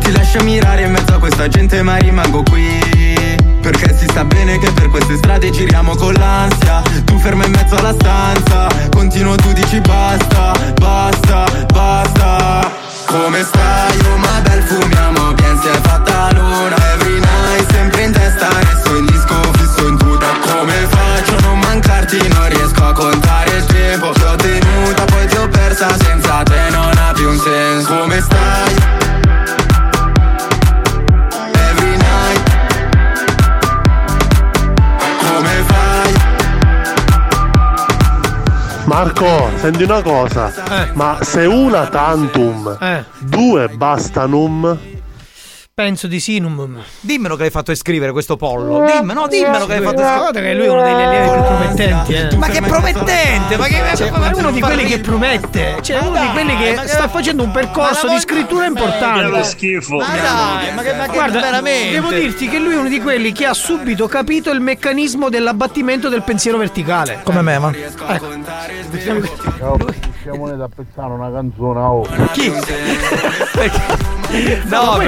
Ti 0.00 0.12
lascio 0.12 0.42
mirare 0.42 0.82
in 0.82 0.92
mezzo 0.92 1.14
a 1.14 1.18
questa 1.18 1.46
gente 1.48 1.82
ma 1.82 1.96
rimango 1.96 2.42
qui 2.42 2.79
Perché 3.70 3.96
si 3.96 4.06
sa 4.12 4.24
bene 4.24 4.58
che 4.58 4.72
per 4.72 4.88
queste 4.88 5.16
strade 5.16 5.48
giriamo 5.48 5.94
con 5.94 6.12
l'ansia 6.14 6.82
Tu 7.04 7.16
ferma 7.18 7.44
in 7.44 7.52
mezzo 7.52 7.76
alla 7.76 7.92
stanza 7.92 8.66
Continuo 8.90 9.36
tu 9.36 9.52
dici 9.52 9.80
basta, 9.80 10.52
basta, 10.74 11.44
basta 11.72 12.68
Come 13.06 13.44
stai? 13.44 13.96
Oh 14.10 14.16
ma 14.16 14.40
bel 14.42 14.62
fumiamo 14.62 15.34
bien 15.34 15.56
si 15.60 15.68
è 15.68 15.80
fatta 15.82 16.32
luna 16.32 16.74
Every 16.94 17.20
night 17.20 17.70
sempre 17.70 18.02
in 18.02 18.10
testa 18.12 18.48
Resto 18.58 18.96
in 18.96 19.06
disco 19.06 19.34
fisso 19.52 19.86
in 19.86 19.96
tuta 19.98 20.26
Come 20.50 20.74
faccio 20.88 21.36
a 21.36 21.40
non 21.42 21.58
mancarti? 21.60 22.26
Non 22.26 22.48
riesco 22.48 22.84
a 22.84 22.92
contare 22.92 23.56
il 23.56 23.64
tempo 23.66 24.10
Ti 24.10 24.22
ho 24.22 24.34
tenuta 24.34 25.04
poi 25.04 25.26
ti 25.28 25.36
ho 25.36 25.46
persa 25.46 25.96
Marco, 39.04 39.48
senti 39.56 39.82
una 39.84 40.02
cosa, 40.02 40.52
ma 40.92 41.16
se 41.22 41.46
una 41.46 41.86
tantum, 41.86 42.76
Eh. 42.78 43.02
due 43.20 43.68
bastanum, 43.68 44.76
Penso 45.72 46.08
di 46.08 46.20
sì, 46.20 46.40
non... 46.40 46.78
Dimmelo 47.00 47.36
che 47.36 47.44
hai 47.44 47.50
fatto 47.50 47.70
iscrivere 47.70 48.12
questo 48.12 48.36
pollo. 48.36 48.84
Dimmelo, 48.84 49.20
no, 49.20 49.28
dimmelo 49.28 49.64
che 49.64 49.76
hai 49.76 49.80
fatto 49.80 50.02
iscrivere. 50.02 50.18
Guarda 50.18 50.40
che 50.40 50.54
lui 50.54 50.64
è 50.66 50.68
uno 50.68 50.82
degli 50.82 50.92
allievi 50.92 51.30
più 51.30 51.42
promettenti. 51.42 52.12
eh. 52.12 52.36
Ma 52.36 52.48
che 52.48 52.60
promettente! 52.60 53.56
Ma 53.56 53.66
che 53.66 53.96
Cioè, 53.96 54.10
ma 54.10 54.30
è 54.30 54.34
uno 54.34 54.50
di 54.50 54.60
quelli 54.60 54.84
che 54.84 54.98
promette, 54.98 55.78
cioè 55.80 56.00
è 56.00 56.06
uno 56.06 56.20
di 56.20 56.28
quelli 56.32 56.54
che 56.58 56.80
sta 56.84 57.08
facendo 57.08 57.44
un 57.44 57.50
percorso 57.50 58.08
di 58.08 58.18
scrittura 58.20 58.66
importante. 58.66 59.30
Che 59.38 59.44
schifo. 59.44 59.96
Ma 59.96 60.04
dai, 60.08 60.74
ma 60.74 60.82
che, 60.82 60.92
ma 60.92 61.04
che 61.06 61.12
Guarda, 61.12 61.40
veramente? 61.40 61.90
devo 61.92 62.10
dirti 62.10 62.48
che 62.48 62.58
lui 62.58 62.74
è 62.74 62.76
uno 62.76 62.88
di 62.88 63.00
quelli 63.00 63.32
che 63.32 63.46
ha 63.46 63.54
subito 63.54 64.06
capito 64.06 64.50
il 64.50 64.60
meccanismo 64.60 65.30
dell'abbattimento 65.30 66.10
del 66.10 66.20
pensiero 66.24 66.58
verticale. 66.58 67.20
Come 67.22 67.40
me, 67.40 67.58
ma. 67.58 67.72
Ciao, 69.58 69.78
siamo 70.22 70.50
da 70.56 70.68
pezzare 70.68 71.12
una 71.12 71.30
canzone 71.30 71.80
oh. 71.80 72.02
Chi? 72.32 72.50
No, 74.30 74.98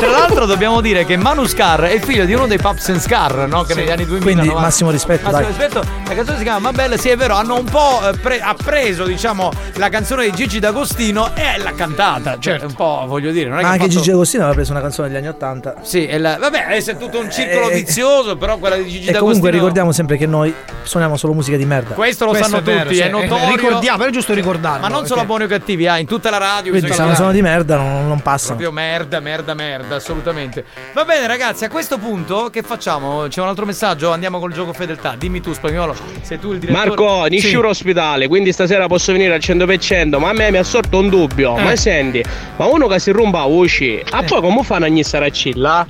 tra 0.00 0.10
l'altro 0.10 0.46
dobbiamo 0.46 0.80
dire 0.80 1.04
che 1.04 1.16
Manu 1.16 1.46
Scar 1.46 1.82
è 1.82 1.92
il 1.92 2.02
figlio 2.02 2.24
di 2.24 2.34
uno 2.34 2.46
dei 2.48 2.58
Pups 2.58 2.88
and 2.88 2.98
Scar, 3.00 3.46
no? 3.48 3.62
Che 3.62 3.74
negli 3.74 3.90
anni 3.90 4.04
2000 4.04 4.22
Quindi 4.24 4.46
90. 4.48 4.60
massimo 4.66 4.90
rispetto, 4.90 5.30
Massimo 5.30 5.40
dai. 5.42 5.48
rispetto. 5.56 5.84
La 6.08 6.14
canzone 6.14 6.38
si 6.38 6.42
chiama 6.42 6.58
Mabella, 6.58 6.96
sì 6.96 7.08
è 7.08 7.16
vero, 7.16 7.34
hanno 7.36 7.56
un 7.56 7.64
po' 7.64 8.00
eh, 8.08 8.16
pre- 8.18 8.40
ha 8.40 8.54
preso, 8.54 9.04
diciamo, 9.04 9.50
la 9.74 9.88
canzone 9.88 10.24
di 10.28 10.32
Gigi 10.32 10.58
D'Agostino 10.58 11.30
e 11.34 11.58
l'ha 11.62 11.72
cantata. 11.72 12.36
Cioè, 12.38 12.60
un 12.62 12.74
po', 12.74 13.04
voglio 13.06 13.30
dire, 13.30 13.48
non 13.48 13.58
è 13.58 13.62
Ma 13.62 13.68
che 13.68 13.72
anche 13.74 13.86
fatto- 13.86 13.98
Gigi 14.00 14.10
Agostino 14.10 14.42
aveva 14.42 14.56
preso 14.56 14.72
una 14.72 14.80
canzone 14.80 15.08
degli 15.08 15.16
anni 15.18 15.28
Ottanta. 15.28 15.74
Sì, 15.82 16.06
è 16.06 16.18
la- 16.18 16.36
vabbè, 16.38 16.64
adesso 16.66 16.90
è 16.90 16.96
tutto 16.96 17.18
un 17.20 17.30
circolo 17.30 17.70
Eh, 17.70 17.74
vizioso, 17.76 18.36
però 18.36 18.58
quella 18.58 18.74
di 18.76 18.82
Gigi 18.84 18.94
E 19.08 19.12
D'Agostino 19.12 19.20
comunque 19.24 19.50
ricordiamo 19.50 19.92
sempre 19.92 20.16
che 20.16 20.26
noi 20.26 20.52
suoniamo 20.82 21.16
solo 21.16 21.32
musica 21.32 21.56
di 21.56 21.64
merda. 21.64 21.94
Questo 21.94 22.24
lo 22.24 22.30
Questo 22.32 22.48
sanno 22.48 22.60
è 22.60 22.64
vero, 22.64 22.82
tutti, 22.82 22.94
sì, 22.96 23.00
è 23.02 23.06
eh, 23.06 23.08
notorio. 23.10 23.54
ricordiamo, 23.56 23.96
però 23.98 24.10
è 24.10 24.12
giusto 24.12 24.34
ricordarlo, 24.34 24.80
Ma 24.80 24.88
non 24.88 25.02
solo 25.06 25.20
perché- 25.20 25.26
buoni 25.26 25.44
o 25.44 25.46
cattivi, 25.46 25.86
ah, 25.86 25.98
in 25.98 26.06
tutta 26.06 26.30
la 26.30 26.38
radio 26.38 26.70
Quindi 26.72 26.92
se 26.92 27.02
non 27.02 27.14
sono 27.14 27.30
di 27.32 27.40
merda 27.42 27.76
non, 27.76 28.06
non 28.08 28.20
passano. 28.20 28.62
Proprio 28.64 28.82
merda, 28.82 29.20
merda, 29.20 29.52
merda, 29.52 29.96
assolutamente. 29.96 30.64
Va 30.94 31.04
bene, 31.04 31.26
ragazzi, 31.26 31.66
a 31.66 31.68
questo 31.68 31.98
punto 31.98 32.48
che 32.48 32.62
facciamo? 32.62 33.26
C'è 33.28 33.42
un 33.42 33.48
altro 33.48 33.66
messaggio? 33.66 34.10
Andiamo 34.10 34.38
col 34.38 34.54
gioco 34.54 34.72
fedeltà. 34.72 35.16
Dimmi 35.18 35.42
tu, 35.42 35.52
spagnolo, 35.52 35.94
sei 36.22 36.38
tu 36.38 36.52
il 36.52 36.60
direttore. 36.60 36.86
Marco, 36.88 37.24
Sì. 37.24 37.30
Nisciuro 37.30 37.68
ospedale, 37.68 38.26
quindi 38.26 38.52
stasera 38.52 38.86
posso 38.86 39.12
venire 39.12 39.34
al 39.34 39.40
100%, 39.40 40.18
ma 40.18 40.30
a 40.30 40.32
me 40.32 40.50
mi 40.50 40.56
ha 40.56 40.62
sorto 40.64 40.98
un 40.98 41.10
dubbio. 41.10 41.58
Eh. 41.58 41.62
Ma 41.62 41.76
senti, 41.76 42.24
ma 42.56 42.64
uno 42.64 42.86
che 42.86 42.98
si 43.00 43.10
rumba 43.10 43.42
a 43.42 43.46
voci, 43.46 44.02
a 44.10 44.22
poi 44.22 44.40
come 44.40 44.62
fanno 44.62 44.86
ogni 44.86 45.04
saracilla? 45.04 45.86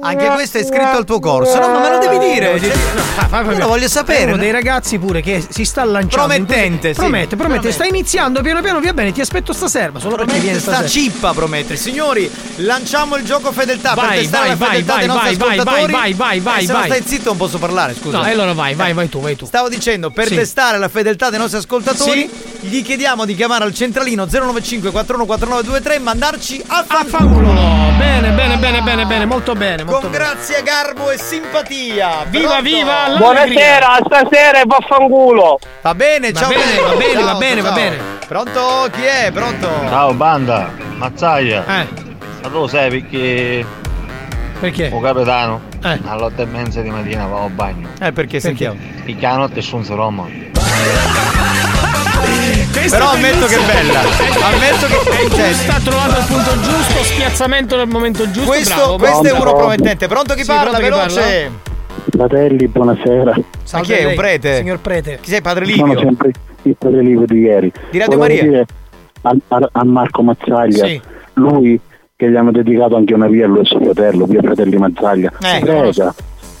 Anche 0.00 0.28
questo 0.28 0.58
è 0.58 0.60
iscritto 0.60 0.96
al 0.96 1.04
tuo 1.04 1.18
corso. 1.18 1.58
No, 1.58 1.68
ma 1.68 1.80
me 1.80 1.90
lo 1.90 1.98
devi 1.98 2.18
dire. 2.18 2.52
Io 2.56 3.58
lo 3.58 3.66
voglio 3.66 3.88
sapere. 3.88 4.26
Uno 4.32 4.36
dei 4.36 4.52
ragazzi 4.52 4.96
pure 4.98 5.22
che 5.22 5.44
si 5.48 5.64
sta 5.64 5.82
lanciando. 5.84 6.28
Promettente, 6.34 6.78
questo- 6.92 7.02
sì. 7.02 7.08
Promette, 7.08 7.36
promette. 7.36 7.36
Promette. 7.36 7.72
Sta 7.72 7.84
iniziando 7.84 8.42
piano 8.42 8.60
piano, 8.60 8.78
via 8.78 8.92
bene, 8.92 9.10
ti 9.10 9.20
aspetto 9.20 9.52
stasera. 9.52 9.98
Solo 9.98 10.14
perché 10.16 10.38
viene 10.38 10.60
Sta 10.60 10.74
stasera. 10.74 10.88
cippa 10.88 11.32
promette. 11.32 11.74
Signori, 11.76 12.30
lanciamo 12.56 13.16
il 13.16 13.24
gioco 13.24 13.50
fedeltà 13.50 13.94
per 13.94 14.04
Vai, 14.04 14.18
testare 14.20 14.48
vai, 14.54 14.58
la 14.58 14.66
fedeltà 14.66 14.92
vai, 14.92 14.98
dei 15.00 15.08
nostri 15.08 15.26
vai, 15.28 15.36
vai, 15.36 15.58
ascoltatori. 15.58 15.92
vai, 15.92 16.12
vai, 16.14 16.40
vai, 16.40 16.62
Eh, 16.62 16.66
se 16.66 16.72
vai. 16.72 16.84
stai 16.86 17.02
zitto 17.04 17.28
non 17.30 17.36
posso 17.36 17.58
parlare, 17.58 17.94
scusa. 18.00 18.18
No, 18.18 18.22
allora 18.24 18.52
vai, 18.52 18.74
vai, 18.74 18.92
vai 18.92 19.08
tu, 19.08 19.20
vai 19.20 19.34
tu. 19.34 19.46
Stavo 19.46 19.68
dicendo, 19.68 20.10
per 20.10 20.28
Sì. 20.28 20.36
testare 20.36 20.78
la 20.78 20.88
fedeltà 20.88 21.30
dei 21.30 21.38
nostri 21.40 21.58
ascoltatori, 21.58 22.30
gli 22.60 22.82
chiediamo 22.84 23.24
di 23.24 23.34
chiamare 23.34 23.64
al 23.64 23.74
centralino 23.74 24.26
095 24.26 24.90
414923 24.92 25.94
e 25.94 25.98
mandarci 25.98 26.62
a 26.68 26.84
fanculo. 27.04 27.52
Bene, 27.98 28.30
bene, 28.30 28.56
bene, 28.58 28.80
bene, 28.82 29.06
bene, 29.06 29.23
molto 29.26 29.54
bene. 29.54 29.84
Molto 29.84 30.00
Con 30.02 30.10
grazia, 30.10 30.60
garbo 30.62 31.10
e 31.10 31.18
simpatia. 31.18 32.24
Viva, 32.28 32.48
Pronto? 32.48 32.62
viva, 32.62 33.14
Buonasera, 33.16 33.98
stasera 34.04 34.60
e 34.60 34.64
vaffanculo. 34.66 35.58
Va 35.82 35.94
bene, 35.94 36.32
Va 36.32 36.40
ciao. 36.40 36.48
bene, 36.48 36.62
bello. 36.64 36.86
va 36.86 36.94
bene, 36.96 37.12
Ciao, 37.12 37.24
va 37.24 37.34
bene, 37.38 37.60
ciao. 37.60 37.70
va 37.70 37.74
bene. 37.76 37.96
Pronto? 38.26 38.88
Chi 38.92 39.02
è? 39.02 39.30
Pronto? 39.32 39.68
Ciao 39.88 40.12
banda, 40.14 40.70
Mazzaia. 40.96 41.64
Eh. 41.66 41.86
Ma 42.42 42.48
tu 42.48 42.58
lo 42.58 42.66
sai 42.66 42.90
perché. 42.90 43.64
Perché? 44.60 44.90
O 44.92 45.00
capitano. 45.00 45.60
Eh. 45.82 45.98
Alle 46.06 46.22
otto 46.22 46.42
e 46.42 46.46
mezza 46.46 46.80
di 46.80 46.90
mattina 46.90 47.26
va 47.26 47.42
al 47.42 47.50
bagno. 47.50 47.88
Eh, 48.00 48.12
perché 48.12 48.40
sentiamo. 48.40 48.78
Perché 49.04 49.20
la 49.20 49.36
notte 49.36 49.60
sono 49.60 49.84
Roma. 49.94 50.26
Però 52.90 53.10
ammetto 53.10 53.46
che 53.46 53.54
è 53.56 53.64
bella. 53.64 54.00
Ammetto 54.00 54.86
che 54.86 55.10
è 55.10 55.28
giusta, 55.28 55.74
ha 55.76 55.80
trovato 55.80 56.18
il 56.18 56.24
punto 56.26 56.60
giusto, 56.60 57.02
spiazzamento 57.04 57.76
nel 57.76 57.86
momento 57.88 58.30
giusto. 58.30 58.50
Questo, 58.50 58.74
bravo, 58.74 58.96
questo 58.98 59.22
è 59.26 59.30
bravo. 59.30 59.42
uno 59.44 59.54
promettente. 59.54 60.06
Pronto 60.08 60.34
chi 60.34 60.40
Sì, 60.40 60.46
parla? 60.46 60.78
pronto 60.78 60.78
chi 60.78 61.14
Veloce. 61.14 61.50
Fratelli, 62.10 62.68
buonasera. 62.68 63.34
Salve 63.62 63.86
chi 63.86 63.92
è? 63.92 64.04
Un 64.04 64.14
prete? 64.14 64.56
Signor 64.58 64.78
prete. 64.80 65.18
Chi 65.20 65.30
sei? 65.30 65.40
Padre 65.40 65.64
Sono 65.66 65.86
Livio? 65.86 66.00
sempre 66.00 66.30
il 66.62 66.76
padre 66.78 67.02
Livio 67.02 67.26
di 67.26 67.38
ieri. 67.40 67.72
Di 67.90 67.98
Radio 67.98 68.16
Volevo 68.18 68.20
Maria. 68.20 68.42
dire 68.42 68.66
a, 69.22 69.34
a- 69.48 69.68
a 69.72 69.84
Marco 69.84 70.22
Mazzaglia, 70.22 70.86
Sì. 70.86 71.00
lui 71.34 71.80
che 72.16 72.30
gli 72.30 72.36
hanno 72.36 72.52
dedicato 72.52 72.96
anche 72.96 73.14
una 73.14 73.26
via 73.26 73.46
a 73.46 73.48
lui 73.48 73.60
e 73.60 73.64
suo 73.64 73.80
fratello, 73.82 74.26
via 74.26 74.40
Fratelli 74.42 74.76
Mazzaglia. 74.76 75.32
Eh, 75.40 75.58
Prega, 75.60 76.14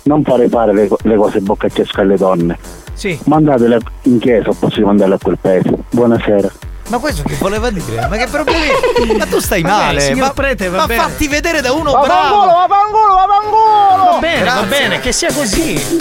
non 0.04 0.22
fare 0.22 0.48
fare 0.48 0.72
le, 0.72 0.88
le 1.02 1.16
cose 1.16 1.40
boccacesche 1.40 2.00
alle 2.00 2.16
donne. 2.16 2.58
Sì. 2.94 3.18
Mandatele 3.24 3.80
in 4.02 4.18
chiesa 4.18 4.50
o 4.50 4.54
posso 4.58 4.80
mandarle 4.80 5.14
a 5.14 5.18
quel 5.20 5.38
paese. 5.40 5.76
Buonasera. 5.90 6.52
Ma 6.88 6.98
questo 6.98 7.22
che 7.22 7.34
voleva 7.38 7.70
dire? 7.70 8.06
Ma 8.08 8.16
che 8.16 8.26
problemi? 8.26 8.68
Ma 9.16 9.24
tu 9.26 9.40
stai 9.40 9.62
Vabbè, 9.62 9.74
male. 9.84 10.00
signor 10.00 10.26
ma, 10.28 10.32
prete, 10.34 10.68
va 10.68 10.76
ma 10.78 10.86
bene. 10.86 11.02
fatti 11.02 11.28
vedere 11.28 11.60
da 11.62 11.72
uno 11.72 11.90
Vaffanculo, 11.92 12.44
bravo. 12.44 12.66
vaffanculo, 12.68 13.14
vaffanculo! 13.14 14.10
Va 14.12 14.18
bene, 14.20 14.38
va 14.44 14.50
Grazie. 14.52 14.68
bene, 14.68 15.00
che 15.00 15.12
sia 15.12 15.32
così. 15.32 15.98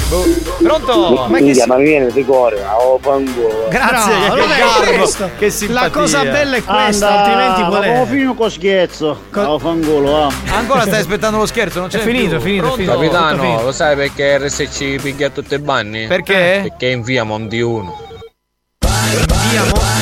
Pronto? 0.61 1.25
Ma 1.29 1.37
che 1.37 1.53
si- 1.53 1.63
ma 1.67 1.77
mi 1.77 1.83
viene 1.83 2.11
di 2.11 2.23
cuore, 2.25 2.61
oh 2.77 2.99
fanculo. 3.01 3.67
Grazie, 3.69 4.13
Bravo, 4.13 4.33
che 4.35 4.41
vabbè, 4.41 4.57
garbo, 4.59 5.29
che 5.39 5.49
simpatia. 5.49 5.81
La 5.83 5.89
cosa 5.89 6.23
bella 6.23 6.55
è 6.57 6.63
questa, 6.63 7.19
altrimenti 7.19 7.63
qual 7.69 7.83
è? 7.83 8.05
finito 8.07 8.33
con 8.33 8.51
scherzo. 8.51 9.21
Oh 9.35 9.59
fanculo, 9.59 10.25
ah. 10.25 10.31
Ancora 10.53 10.81
stai 10.81 10.99
aspettando 10.99 11.37
lo 11.37 11.45
scherzo? 11.45 11.79
Non 11.79 11.87
c'è 11.89 11.99
È 11.99 12.01
finito, 12.01 12.29
più. 12.29 12.37
è 12.37 12.41
finito, 12.41 12.65
è 12.65 12.67
Pronto? 12.75 12.91
Capitano, 12.91 13.41
finito. 13.41 13.61
lo 13.63 13.71
sai 13.71 13.95
perché 13.95 14.37
RSC 14.37 15.01
piglia 15.01 15.29
tutti 15.29 15.53
i 15.55 15.59
banni? 15.59 16.07
Perché? 16.07 16.59
Perché 16.63 16.87
in 16.87 17.01
via 17.03 17.23
Monti 17.23 17.61
1. 17.61 18.02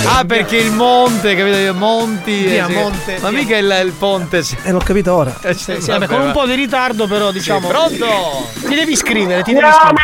Ah, 0.03 0.25
perché 0.25 0.57
il 0.57 0.71
monte, 0.71 1.35
capito? 1.35 1.57
Io, 1.57 1.73
Monti. 1.73 2.43
Via 2.43 2.65
sì. 2.65 2.73
Monte, 2.73 3.17
Ma 3.21 3.29
via. 3.29 3.39
mica 3.39 3.57
il, 3.57 3.81
il 3.85 3.91
ponte. 3.91 4.37
E 4.37 4.45
Eh, 4.63 4.71
l'ho 4.71 4.79
capito 4.79 5.13
ora. 5.13 5.33
Eh, 5.43 5.53
Sì, 5.53 5.77
sì, 5.79 5.91
vabbè, 5.91 6.07
con 6.07 6.21
un 6.21 6.31
po' 6.31 6.45
di 6.45 6.55
ritardo, 6.55 7.07
però 7.07 7.31
diciamo. 7.31 7.67
Pronto? 7.67 8.49
Ti 8.65 8.73
devi 8.75 8.91
iscrivere, 8.93 9.43
ti 9.43 9.53
devi 9.53 9.67
iscrivere. 9.67 9.99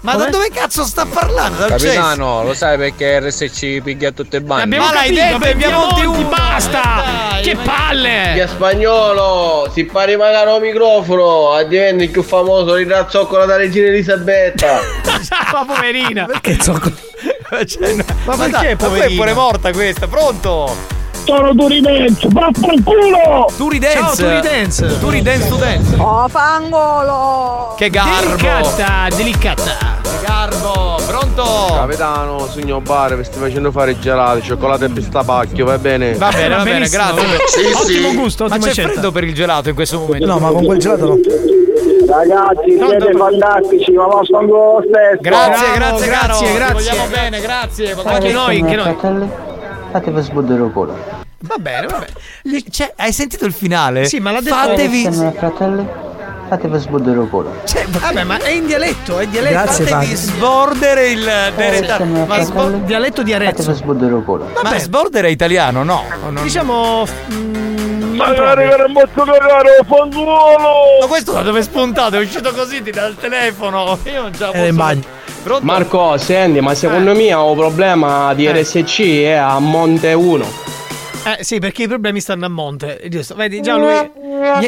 Ma 0.00 0.14
da 0.16 0.26
dove 0.26 0.48
cazzo 0.50 0.84
sta 0.84 1.06
parlando? 1.06 1.58
Dal? 1.58 1.70
Capitano, 1.70 2.42
lo 2.42 2.54
sai 2.54 2.78
perché 2.78 3.20
RSC 3.20 3.80
piglia 3.82 4.08
i 4.08 4.40
banni? 4.40 4.62
Abbiamo 4.62 4.86
Ma 4.86 4.92
l'hai 4.92 5.12
detto, 5.12 5.38
per 5.38 5.50
abbiamo 5.52 5.88
Monti, 5.90 6.24
basta! 6.24 6.80
Dai, 7.30 7.42
che 7.42 7.56
palle! 7.56 8.30
Via 8.34 8.48
spagnolo, 8.48 9.70
si 9.72 9.84
pari 9.84 10.16
magari 10.16 10.50
un 10.50 10.60
microfono, 10.60 11.52
a 11.52 11.62
diventi 11.64 12.04
il 12.04 12.10
più 12.10 12.22
famoso 12.22 12.76
il 12.76 12.88
razzoccola 12.88 13.44
da 13.44 13.56
regina 13.56 13.88
Elisabetta. 13.88 14.80
Ma 15.52 15.64
poverina! 16.04 16.24
Perché 16.26 16.60
zocco? 16.60 16.90
Cioè, 17.66 17.94
no. 17.94 18.04
Ma 18.24 18.36
dai, 18.36 18.50
perché, 18.50 18.50
ma 18.50 18.50
poi 18.58 18.70
è 18.70 18.76
poverina? 18.76 19.20
pure 19.20 19.32
morta 19.34 19.72
questa, 19.72 20.06
pronto? 20.08 20.74
Sono 21.24 21.54
Turidenzo, 21.54 22.28
vaffanculo! 22.30 23.50
Turi 23.56 23.78
Dance. 23.78 23.98
Ciao, 23.98 24.14
Turi 24.14 24.40
Dance. 24.40 24.98
Turi 24.98 25.22
Dance 25.22 25.48
to 25.48 25.56
Dance. 25.56 25.94
Oh, 25.96 26.28
fangolo! 26.28 27.74
Che 27.78 27.88
garbo. 27.88 28.28
Delicata, 28.36 29.06
delicata. 29.16 29.62
Che 30.02 30.26
garbo. 30.26 30.98
Pronto? 31.06 31.72
Capitano, 31.74 32.46
signor 32.52 32.82
Bare, 32.82 33.16
vi 33.16 33.24
stai 33.24 33.40
facendo 33.40 33.70
fare 33.70 33.92
i 33.92 33.98
gelati, 34.00 34.42
cioccolato 34.42 34.84
e 34.84 34.88
pistapacchio, 34.90 35.64
va 35.64 35.78
bene? 35.78 36.14
Va 36.14 36.28
bene, 36.30 36.56
va 36.56 36.62
bene, 36.62 36.78
benissimo, 36.78 37.02
grazie. 37.04 37.22
va 37.22 37.62
bene. 37.62 37.74
Ottimo 37.74 38.14
gusto, 38.20 38.44
Ma 38.46 38.50
ottima 38.54 38.66
c'è 38.66 38.72
scelta. 38.72 38.90
freddo 38.92 39.12
per 39.12 39.24
il 39.24 39.34
gelato 39.34 39.68
in 39.70 39.74
questo 39.74 39.98
momento? 40.00 40.26
No, 40.26 40.38
ma 40.38 40.50
con 40.50 40.64
quel 40.64 40.78
gelato 40.78 41.06
no. 41.06 41.18
Ragazzi, 42.06 42.76
siete 42.76 43.12
fantastici, 43.16 43.92
ma 43.92 44.06
vaffanculo 44.06 44.72
lo 44.78 44.84
stesso. 44.86 45.20
Grazie, 45.20 45.66
Bravo, 45.74 45.74
grazie, 45.74 46.06
grazie, 46.06 46.08
caro. 46.08 46.38
Ti 46.38 46.52
grazie. 46.54 46.72
Vogliamo 46.72 47.06
bene, 47.08 47.40
grazie. 47.40 47.96
Anche 48.04 48.32
noi, 48.32 48.60
anche 48.60 48.76
noi. 48.76 48.84
Fratelli, 48.84 49.30
fatevi 49.90 50.20
sbuddere 50.22 50.64
il 50.64 50.70
culo. 50.72 50.96
Va 51.40 51.56
bene, 51.58 51.86
va 51.86 51.98
bene. 52.42 52.62
Cioè, 52.70 52.92
hai 52.96 53.12
sentito 53.12 53.44
il 53.46 53.52
finale? 53.52 54.04
Sì, 54.06 54.18
ma 54.18 54.30
l'ha 54.32 54.40
detto- 54.40 54.54
Fatevi. 54.54 55.10
Fratelli, 55.36 55.86
fatevi 56.48 56.78
sbuddere 56.78 57.20
il 57.20 57.28
culo. 57.28 57.50
Cioè, 57.64 57.84
Vabbè, 57.86 58.24
ma 58.24 58.38
è 58.38 58.50
in 58.50 58.66
dialetto, 58.66 59.18
è 59.18 59.24
in 59.24 59.30
dialetto. 59.30 59.52
Grazie, 59.54 59.84
fatevi 59.86 60.14
Fabio. 60.14 60.32
sbordere 60.34 61.08
il. 61.10 61.28
Insieme, 61.56 62.24
Ma, 62.26 62.40
sbo- 62.42 62.68
Dialetto 62.84 63.22
di 63.22 63.32
fatevi 63.32 63.48
Arezzo. 63.50 63.72
sbuddere 63.74 64.14
il 64.16 64.22
culo. 64.24 64.50
ma 64.62 64.78
sbordere 64.78 65.28
è 65.28 65.30
italiano, 65.30 65.82
no? 65.84 66.02
Non- 66.30 66.42
Diciamo. 66.42 67.04
mm, 67.32 67.52
non 67.92 67.93
Magari 68.14 68.64
un 68.86 68.92
bozzo 68.92 69.22
cagare, 69.30 69.78
fanculo! 69.86 70.98
Ma 71.00 71.06
questo 71.06 71.32
da 71.32 71.42
dove 71.42 71.60
è 71.60 71.62
spuntato? 71.62 72.16
È 72.16 72.20
uscito 72.20 72.52
così 72.52 72.82
ti 72.82 72.90
dà 72.90 73.06
il 73.06 73.16
telefono. 73.16 73.98
Io 74.04 74.22
non 74.22 74.32
ce 74.34 74.40
la 74.40 74.52
Era 74.52 74.60
posso. 74.62 74.72
bagno. 74.74 75.02
Pronto? 75.42 75.64
Marco, 75.64 76.16
senti, 76.16 76.60
ma 76.60 76.74
secondo 76.74 77.14
me 77.14 77.34
ho 77.34 77.50
un 77.50 77.56
problema 77.58 78.32
di 78.34 78.46
RSC 78.50 79.00
è 79.24 79.32
a 79.32 79.58
Monte 79.58 80.12
1. 80.12 80.62
Eh 81.26 81.42
sì, 81.42 81.58
perché 81.58 81.84
i 81.84 81.88
problemi 81.88 82.20
stanno 82.20 82.44
a 82.44 82.48
monte. 82.50 83.00
Giusto. 83.08 83.34
Vedi, 83.34 83.62
già 83.62 83.76
lui. 83.76 84.10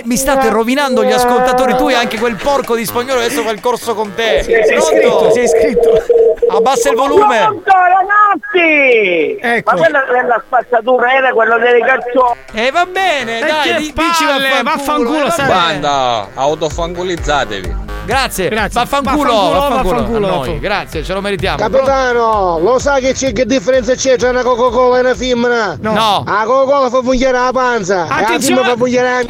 Mi, 0.05 0.17
state 0.17 0.49
rovinando 0.49 1.05
gli 1.05 1.13
ascoltatori. 1.13 1.77
Tu 1.77 1.91
e 1.91 1.95
anche 1.95 2.19
quel 2.19 2.37
porco 2.37 2.75
di 2.75 2.85
spagnolo 2.87 3.21
adesso 3.21 3.43
fa 3.43 3.51
il 3.51 3.61
corso 3.61 3.95
con 3.95 4.15
te. 4.15 4.43
Sei 4.43 4.77
iscritto, 4.79 5.17
Pronto? 5.17 5.31
sei 5.33 5.45
iscritto. 5.45 6.03
Abbassa 6.49 6.91
il 6.91 6.97
volume. 6.97 7.39
Pronto, 7.39 7.71
ragazzi! 7.71 9.39
Ecco. 9.41 9.71
Ma 9.73 9.77
quella 9.81 10.05
della 10.11 10.43
spazzatura 10.47 11.13
era 11.13 11.33
quello 11.33 11.59
delle 11.59 11.81
calzoni. 11.81 12.39
E 12.53 12.71
va 12.71 12.87
bene, 12.87 13.39
E 13.41 13.47
dai, 13.47 13.75
di- 13.77 13.93
dici 13.93 14.25
vaffanculo. 14.25 14.63
vaffanculo, 14.63 15.27
eh, 15.27 15.31
sai. 15.31 15.47
Banda, 15.49 16.29
autofangolizzatevi. 16.35 17.85
Grazie. 18.07 18.49
Grazie. 18.49 18.81
Vaffanculo, 18.81 19.33
Vaffanculo, 19.33 19.59
vaffanculo. 19.59 20.21
vaffanculo, 20.29 20.59
grazie, 20.61 21.03
ce 21.03 21.13
lo 21.13 21.21
meritiamo. 21.21 21.57
Capitano, 21.57 22.59
lo 22.61 22.79
sai 22.79 23.01
che 23.01 23.13
c'è 23.15 23.33
che 23.33 23.45
differenza 23.47 23.95
c'è 23.95 24.17
tra 24.17 24.31
una 24.31 24.43
Coca-Cola 24.43 24.99
e 24.99 25.01
una 25.01 25.15
femmina? 25.17 25.77
No. 25.81 25.93
No. 25.93 26.25
La 26.25 26.43
Coca-Cola 26.45 26.89
fa 26.89 27.03
funzionare 27.03 27.45
la 27.47 27.53
panza, 27.53 28.05
e 28.05 28.09
la 28.09 28.15
Attenzione! 28.15 28.61
femmina 28.63 28.63
fa 28.63 28.77
funzionare 28.77 29.25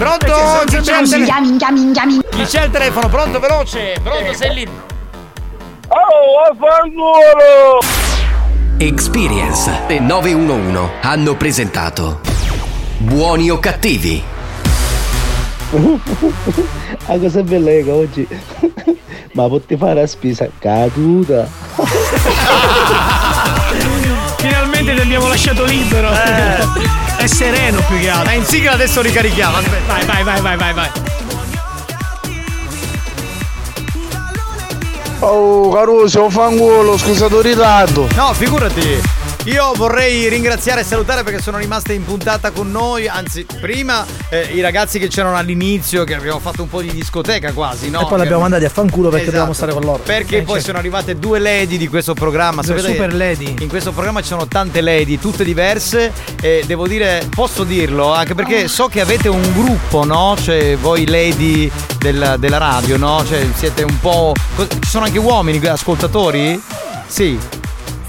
Pronto? 0.00 0.64
Chi 0.64 0.80
c'è, 0.80 1.02
tele- 1.02 1.26
chi 2.30 2.44
c'è 2.44 2.60
al 2.62 2.70
telefono? 2.70 3.08
Pronto, 3.10 3.38
veloce. 3.38 3.96
Pronto, 4.02 4.32
sei 4.32 4.54
lì. 4.54 4.66
Oh, 5.88 6.56
vaffanculo! 6.56 7.80
Experience 8.78 9.70
e 9.88 9.98
911 9.98 10.92
hanno 11.02 11.34
presentato 11.36 12.20
Buoni 12.96 13.50
o 13.50 13.58
cattivi? 13.58 14.24
La 17.06 17.18
cosa 17.18 17.42
bella 17.42 17.70
è 17.70 17.84
che 17.84 17.90
oggi 17.90 18.26
ma 19.32 19.48
potti 19.48 19.76
fare 19.76 20.00
la 20.00 20.06
spesa 20.06 20.48
caduta. 20.58 21.46
Finalmente 24.38 24.94
ti 24.94 25.00
abbiamo 25.02 25.28
lasciato 25.28 25.64
libero. 25.64 26.08
È 27.20 27.26
sereno 27.26 27.82
più 27.86 27.98
che 27.98 28.08
altro. 28.08 28.24
Ma 28.24 28.32
in 28.32 28.46
sigla 28.46 28.72
adesso 28.72 29.02
ricarichiamo. 29.02 29.58
Aspetta. 29.58 29.92
Vai, 29.92 30.04
vai, 30.06 30.24
vai, 30.24 30.40
vai, 30.40 30.56
vai, 30.56 30.72
vai. 30.72 30.90
Oh, 35.18 35.68
Caruso, 35.68 36.30
fanculo, 36.30 36.96
scusato 36.96 37.40
il 37.40 37.44
ritardo. 37.44 38.08
No, 38.14 38.32
figurati. 38.32 39.19
Io 39.44 39.72
vorrei 39.74 40.28
ringraziare 40.28 40.82
e 40.82 40.84
salutare 40.84 41.22
perché 41.22 41.40
sono 41.40 41.56
rimaste 41.56 41.94
in 41.94 42.04
puntata 42.04 42.50
con 42.50 42.70
noi. 42.70 43.08
Anzi, 43.08 43.46
prima 43.60 44.04
eh, 44.28 44.50
i 44.52 44.60
ragazzi 44.60 44.98
che 44.98 45.08
c'erano 45.08 45.36
all'inizio, 45.36 46.04
che 46.04 46.14
abbiamo 46.14 46.38
fatto 46.38 46.62
un 46.62 46.68
po' 46.68 46.82
di 46.82 46.90
discoteca 46.92 47.52
quasi, 47.52 47.88
no? 47.88 48.02
E 48.02 48.06
poi 48.06 48.18
l'abbiamo 48.18 48.42
mandati 48.42 48.64
a 48.66 48.68
fanculo 48.68 49.08
perché 49.08 49.28
Esatto. 49.28 49.30
dovevamo 49.30 49.52
stare 49.54 49.72
con 49.72 49.82
loro. 49.82 50.02
Perché 50.02 50.36
Eh, 50.38 50.42
poi 50.42 50.54
certo. 50.56 50.66
sono 50.66 50.78
arrivate 50.78 51.18
due 51.18 51.38
lady 51.38 51.78
di 51.78 51.88
questo 51.88 52.12
programma. 52.14 52.60
Due 52.62 52.76
Sapete 52.76 52.92
super 52.92 53.14
lady. 53.14 53.54
In 53.60 53.68
questo 53.68 53.92
programma 53.92 54.20
ci 54.20 54.28
sono 54.28 54.46
tante 54.46 54.80
lady, 54.82 55.18
tutte 55.18 55.42
diverse. 55.42 56.12
E 56.42 56.62
devo 56.66 56.86
dire, 56.86 57.26
posso 57.34 57.64
dirlo, 57.64 58.12
anche 58.12 58.34
perché 58.34 58.68
so 58.68 58.88
che 58.88 59.00
avete 59.00 59.28
un 59.28 59.40
gruppo, 59.54 60.04
no? 60.04 60.36
Cioè, 60.40 60.76
voi 60.76 61.06
lady 61.06 61.70
del- 61.98 62.36
della 62.38 62.58
radio, 62.58 62.98
no? 62.98 63.24
Cioè, 63.26 63.46
siete 63.56 63.82
un 63.84 63.98
po'. 64.00 64.34
Ci 64.56 64.88
sono 64.90 65.06
anche 65.06 65.18
uomini 65.18 65.66
ascoltatori? 65.66 66.60
Sì. 67.06 67.38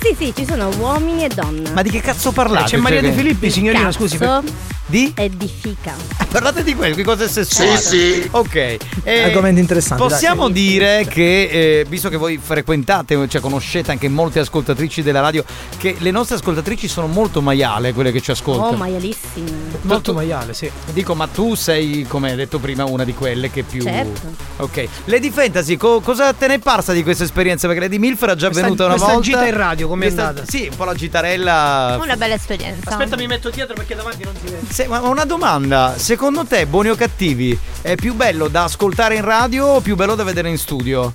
Sì, 0.01 0.15
sì, 0.17 0.33
ci 0.35 0.45
sono 0.45 0.69
uomini 0.79 1.23
e 1.25 1.27
donne. 1.29 1.69
Ma 1.71 1.81
di 1.83 1.89
che 1.91 2.01
cazzo 2.01 2.31
parlate? 2.31 2.71
C'è 2.71 2.77
Maria 2.77 3.01
Cioè, 3.01 3.09
De 3.11 3.15
Filippi, 3.15 3.45
Di 3.47 3.51
signorina, 3.51 3.91
scusi. 3.91 4.17
cazzo 4.17 4.43
Di? 4.87 5.13
E 5.15 5.29
di 5.29 5.47
fica. 5.47 5.93
Parlate 6.29 6.63
di 6.63 6.73
questo, 6.75 6.95
di 6.95 7.03
cose 7.03 7.29
sessuali. 7.29 7.77
Sì, 7.77 7.87
sì. 8.21 8.27
Ok. 8.31 8.77
Eh, 9.03 9.23
Argomenti 9.23 9.59
interessanti, 9.61 10.01
dai. 10.01 10.11
Possiamo 10.11 10.49
dire 10.49 11.05
che, 11.07 11.43
eh, 11.81 11.85
visto 11.87 12.09
che 12.09 12.17
voi 12.17 12.39
frequentate, 12.41 13.27
cioè 13.29 13.39
conoscete 13.41 13.91
anche 13.91 14.09
molte 14.09 14.39
ascoltatrici 14.39 15.01
della 15.03 15.21
radio, 15.21 15.45
che 15.77 15.95
le 15.99 16.11
nostre 16.11 16.35
ascoltatrici 16.37 16.87
sono 16.87 17.07
molto 17.07 17.41
maiale, 17.41 17.93
quelle 17.93 18.11
che 18.11 18.21
ci 18.21 18.31
ascoltano. 18.31 18.69
Oh, 18.69 18.75
maialissime. 18.75 19.51
Molto 19.83 20.13
maiale, 20.13 20.53
sì. 20.53 20.69
Dico, 20.93 21.13
ma 21.15 21.27
tu 21.27 21.53
sei, 21.55 22.05
come 22.07 22.31
hai 22.31 22.35
detto 22.35 22.59
prima, 22.59 22.83
una 22.85 23.03
di 23.05 23.13
quelle 23.13 23.49
che 23.51 23.63
più. 23.63 23.81
Certo. 23.83 24.21
Ok. 24.57 24.87
Lady 25.05 25.29
Fantasy, 25.29 25.77
co- 25.77 26.01
cosa 26.01 26.33
te 26.33 26.47
ne 26.47 26.55
è 26.55 26.59
parsa 26.59 26.91
di 26.91 27.03
questa 27.03 27.23
esperienza? 27.23 27.67
Perché 27.67 27.83
Lady 27.83 27.97
Milf 27.97 28.21
era 28.23 28.35
già 28.35 28.47
Questa- 28.47 28.63
venuta 28.63 28.85
una 28.85 28.93
questa 28.95 29.13
volta. 29.13 29.29
gita 29.29 29.45
in 29.47 29.55
radio, 29.55 29.87
com'è 29.91 30.05
Questa- 30.05 30.27
andata? 30.29 30.47
Sì, 30.49 30.67
un 30.69 30.75
po' 30.77 30.85
la 30.85 30.93
gitarella. 30.93 31.97
Una 32.01 32.15
bella 32.15 32.35
esperienza. 32.35 32.89
Aspetta, 32.91 33.17
mi 33.17 33.27
metto 33.27 33.49
dietro 33.49 33.73
perché 33.75 33.93
davanti 33.95 34.23
non 34.23 34.33
si 34.35 34.45
vede. 34.45 34.59
Se- 34.69 34.87
ma 34.87 35.01
una 35.01 35.25
domanda, 35.25 35.95
secondo 35.97 36.45
te, 36.45 36.65
buoni 36.65 36.89
o 36.89 36.95
cattivi, 36.95 37.57
è 37.81 37.95
più 37.95 38.13
bello 38.13 38.47
da 38.47 38.63
ascoltare 38.63 39.15
in 39.15 39.23
radio 39.25 39.65
o 39.65 39.81
più 39.81 39.95
bello 39.95 40.15
da 40.15 40.23
vedere 40.23 40.49
in 40.49 40.57
studio? 40.57 41.13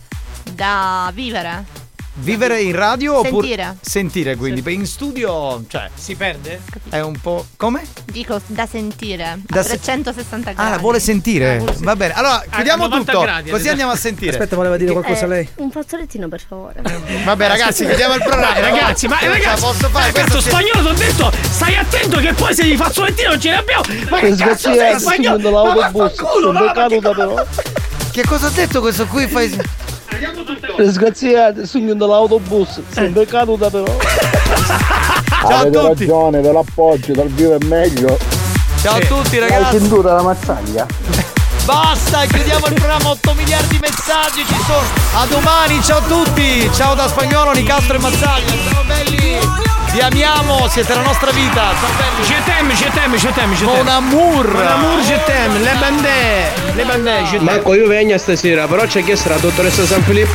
Da 0.52 1.10
vivere. 1.14 1.85
Vivere 2.18 2.62
in 2.62 2.74
radio 2.74 3.18
oppure 3.18 3.46
Sentire. 3.46 3.76
sentire 3.82 4.36
quindi 4.36 4.62
in 4.72 4.86
studio, 4.86 5.62
cioè 5.68 5.90
Si 5.94 6.14
perde? 6.14 6.60
è 6.88 7.00
un 7.00 7.20
po' 7.20 7.44
come? 7.56 7.82
Dico 8.06 8.40
da 8.46 8.66
sentire. 8.66 9.38
Da 9.46 9.60
a 9.60 9.62
se- 9.62 9.78
360 9.78 10.52
gradi. 10.52 10.66
Ah, 10.66 10.70
la 10.70 10.78
vuole 10.78 10.98
sentire. 10.98 11.62
Va 11.80 11.94
bene. 11.94 12.14
Allora, 12.14 12.42
chiudiamo 12.50 12.84
90 12.84 13.12
tutto. 13.12 13.22
gradi, 13.24 13.50
così 13.50 13.68
andiamo 13.68 13.92
a 13.92 13.96
sentire. 13.96 14.30
Aspetta, 14.30 14.56
voleva 14.56 14.78
dire 14.78 14.92
qualcosa 14.92 15.26
Eh, 15.26 15.28
lei? 15.28 15.48
Un 15.56 15.70
fazzolettino, 15.70 16.26
per 16.28 16.40
favore. 16.48 16.80
Vabbè, 17.24 17.48
ragazzi, 17.48 17.84
chiudiamo 17.84 18.14
il 18.14 18.22
programma. 18.22 18.52
Dai, 18.60 18.62
ragazzi, 18.62 19.08
ma 19.08 19.18
la 19.20 19.28
ragazzi, 19.28 19.60
posso 19.62 19.88
fare 19.90 20.08
eh, 20.08 20.12
questo 20.12 20.28
cazzo 20.30 20.40
si- 20.40 20.48
spagnolo 20.48 20.80
ti 20.80 21.02
ho 21.02 21.06
detto, 21.06 21.32
stai 21.50 21.76
attento 21.76 22.18
che 22.18 22.32
poi 22.32 22.54
se 22.54 22.64
gli 22.64 22.76
fazzolettino 22.76 23.28
non 23.28 23.40
ce 23.40 23.50
ne 23.50 23.56
abbiamo. 23.58 23.82
Ma 24.08 24.18
che 24.20 24.34
cazzo 24.36 24.72
sei 24.74 24.98
spagnolo? 24.98 25.50
Ma 25.64 25.74
vaffanculo, 25.74 26.52
sempre 26.54 27.00
ma- 27.00 27.14
però. 27.14 27.46
Che 28.10 28.22
cosa 28.24 28.46
ha 28.46 28.50
detto 28.50 28.80
questo 28.80 29.04
qui? 29.06 29.26
Fai... 29.28 29.84
Sgazzia, 30.90 31.52
seguendo 31.64 32.06
l'autobus, 32.06 32.80
sempre 32.90 33.26
caduta 33.26 33.70
però. 33.70 33.84
Ciao 35.46 35.50
a 35.50 35.58
Avete 35.60 35.78
tutti. 35.78 35.86
ragione, 36.06 36.40
ve 36.40 36.52
l'appoggio, 36.52 37.12
dal 37.12 37.28
vivo 37.28 37.54
è 37.58 37.64
meglio. 37.64 38.18
Ciao 38.82 38.96
a 38.96 39.00
tutti, 39.00 39.38
Hai 39.38 39.48
ragazzi. 39.48 39.78
cintura 39.78 40.14
la 40.14 40.22
mazzaglia? 40.22 40.86
Basta, 41.64 42.24
chiudiamo 42.26 42.66
il 42.66 42.74
programma. 42.74 43.10
8 43.10 43.34
miliardi 43.34 43.68
di 43.68 43.78
messaggi 43.80 44.44
ci 44.46 44.54
sono. 44.66 44.86
A 45.20 45.26
domani, 45.26 45.82
ciao 45.82 45.98
a 45.98 46.02
tutti. 46.02 46.70
Ciao 46.72 46.94
da 46.94 47.08
spagnolo, 47.08 47.52
Nicastro 47.52 47.96
e 47.96 47.98
Mazzaglia. 47.98 48.52
Ciao 48.70 48.82
belli. 48.84 49.38
Vi 49.96 50.02
amiamo, 50.02 50.68
siete 50.68 50.92
la 50.92 51.00
nostra 51.00 51.30
vita. 51.30 51.72
Ciao 51.80 51.88
belli. 51.96 52.26
Je 52.26 52.34
t'aime, 52.44 52.74
je 52.74 52.90
t'aime, 52.92 53.16
je 53.16 53.28
t'aime, 53.28 53.54
je 53.54 53.64
t'aime. 53.64 53.82
Mon 53.82 53.90
amour. 53.90 54.46
Mon 54.46 54.60
amour, 54.60 55.00
je 55.00 55.16
t'aime. 55.24 55.54
Le 55.54 55.72
bandè. 55.80 56.52
Le 56.74 56.84
bandè, 56.84 57.24
je 57.24 57.30
t'aime. 57.30 57.44
Marco, 57.44 57.72
io 57.72 57.86
vengo 57.86 58.18
stasera, 58.18 58.66
però 58.66 58.82
ha 58.82 58.86
chiesto 58.86 59.30
la 59.30 59.38
dottoressa 59.38 59.86
San 59.86 60.02
Filippo 60.02 60.34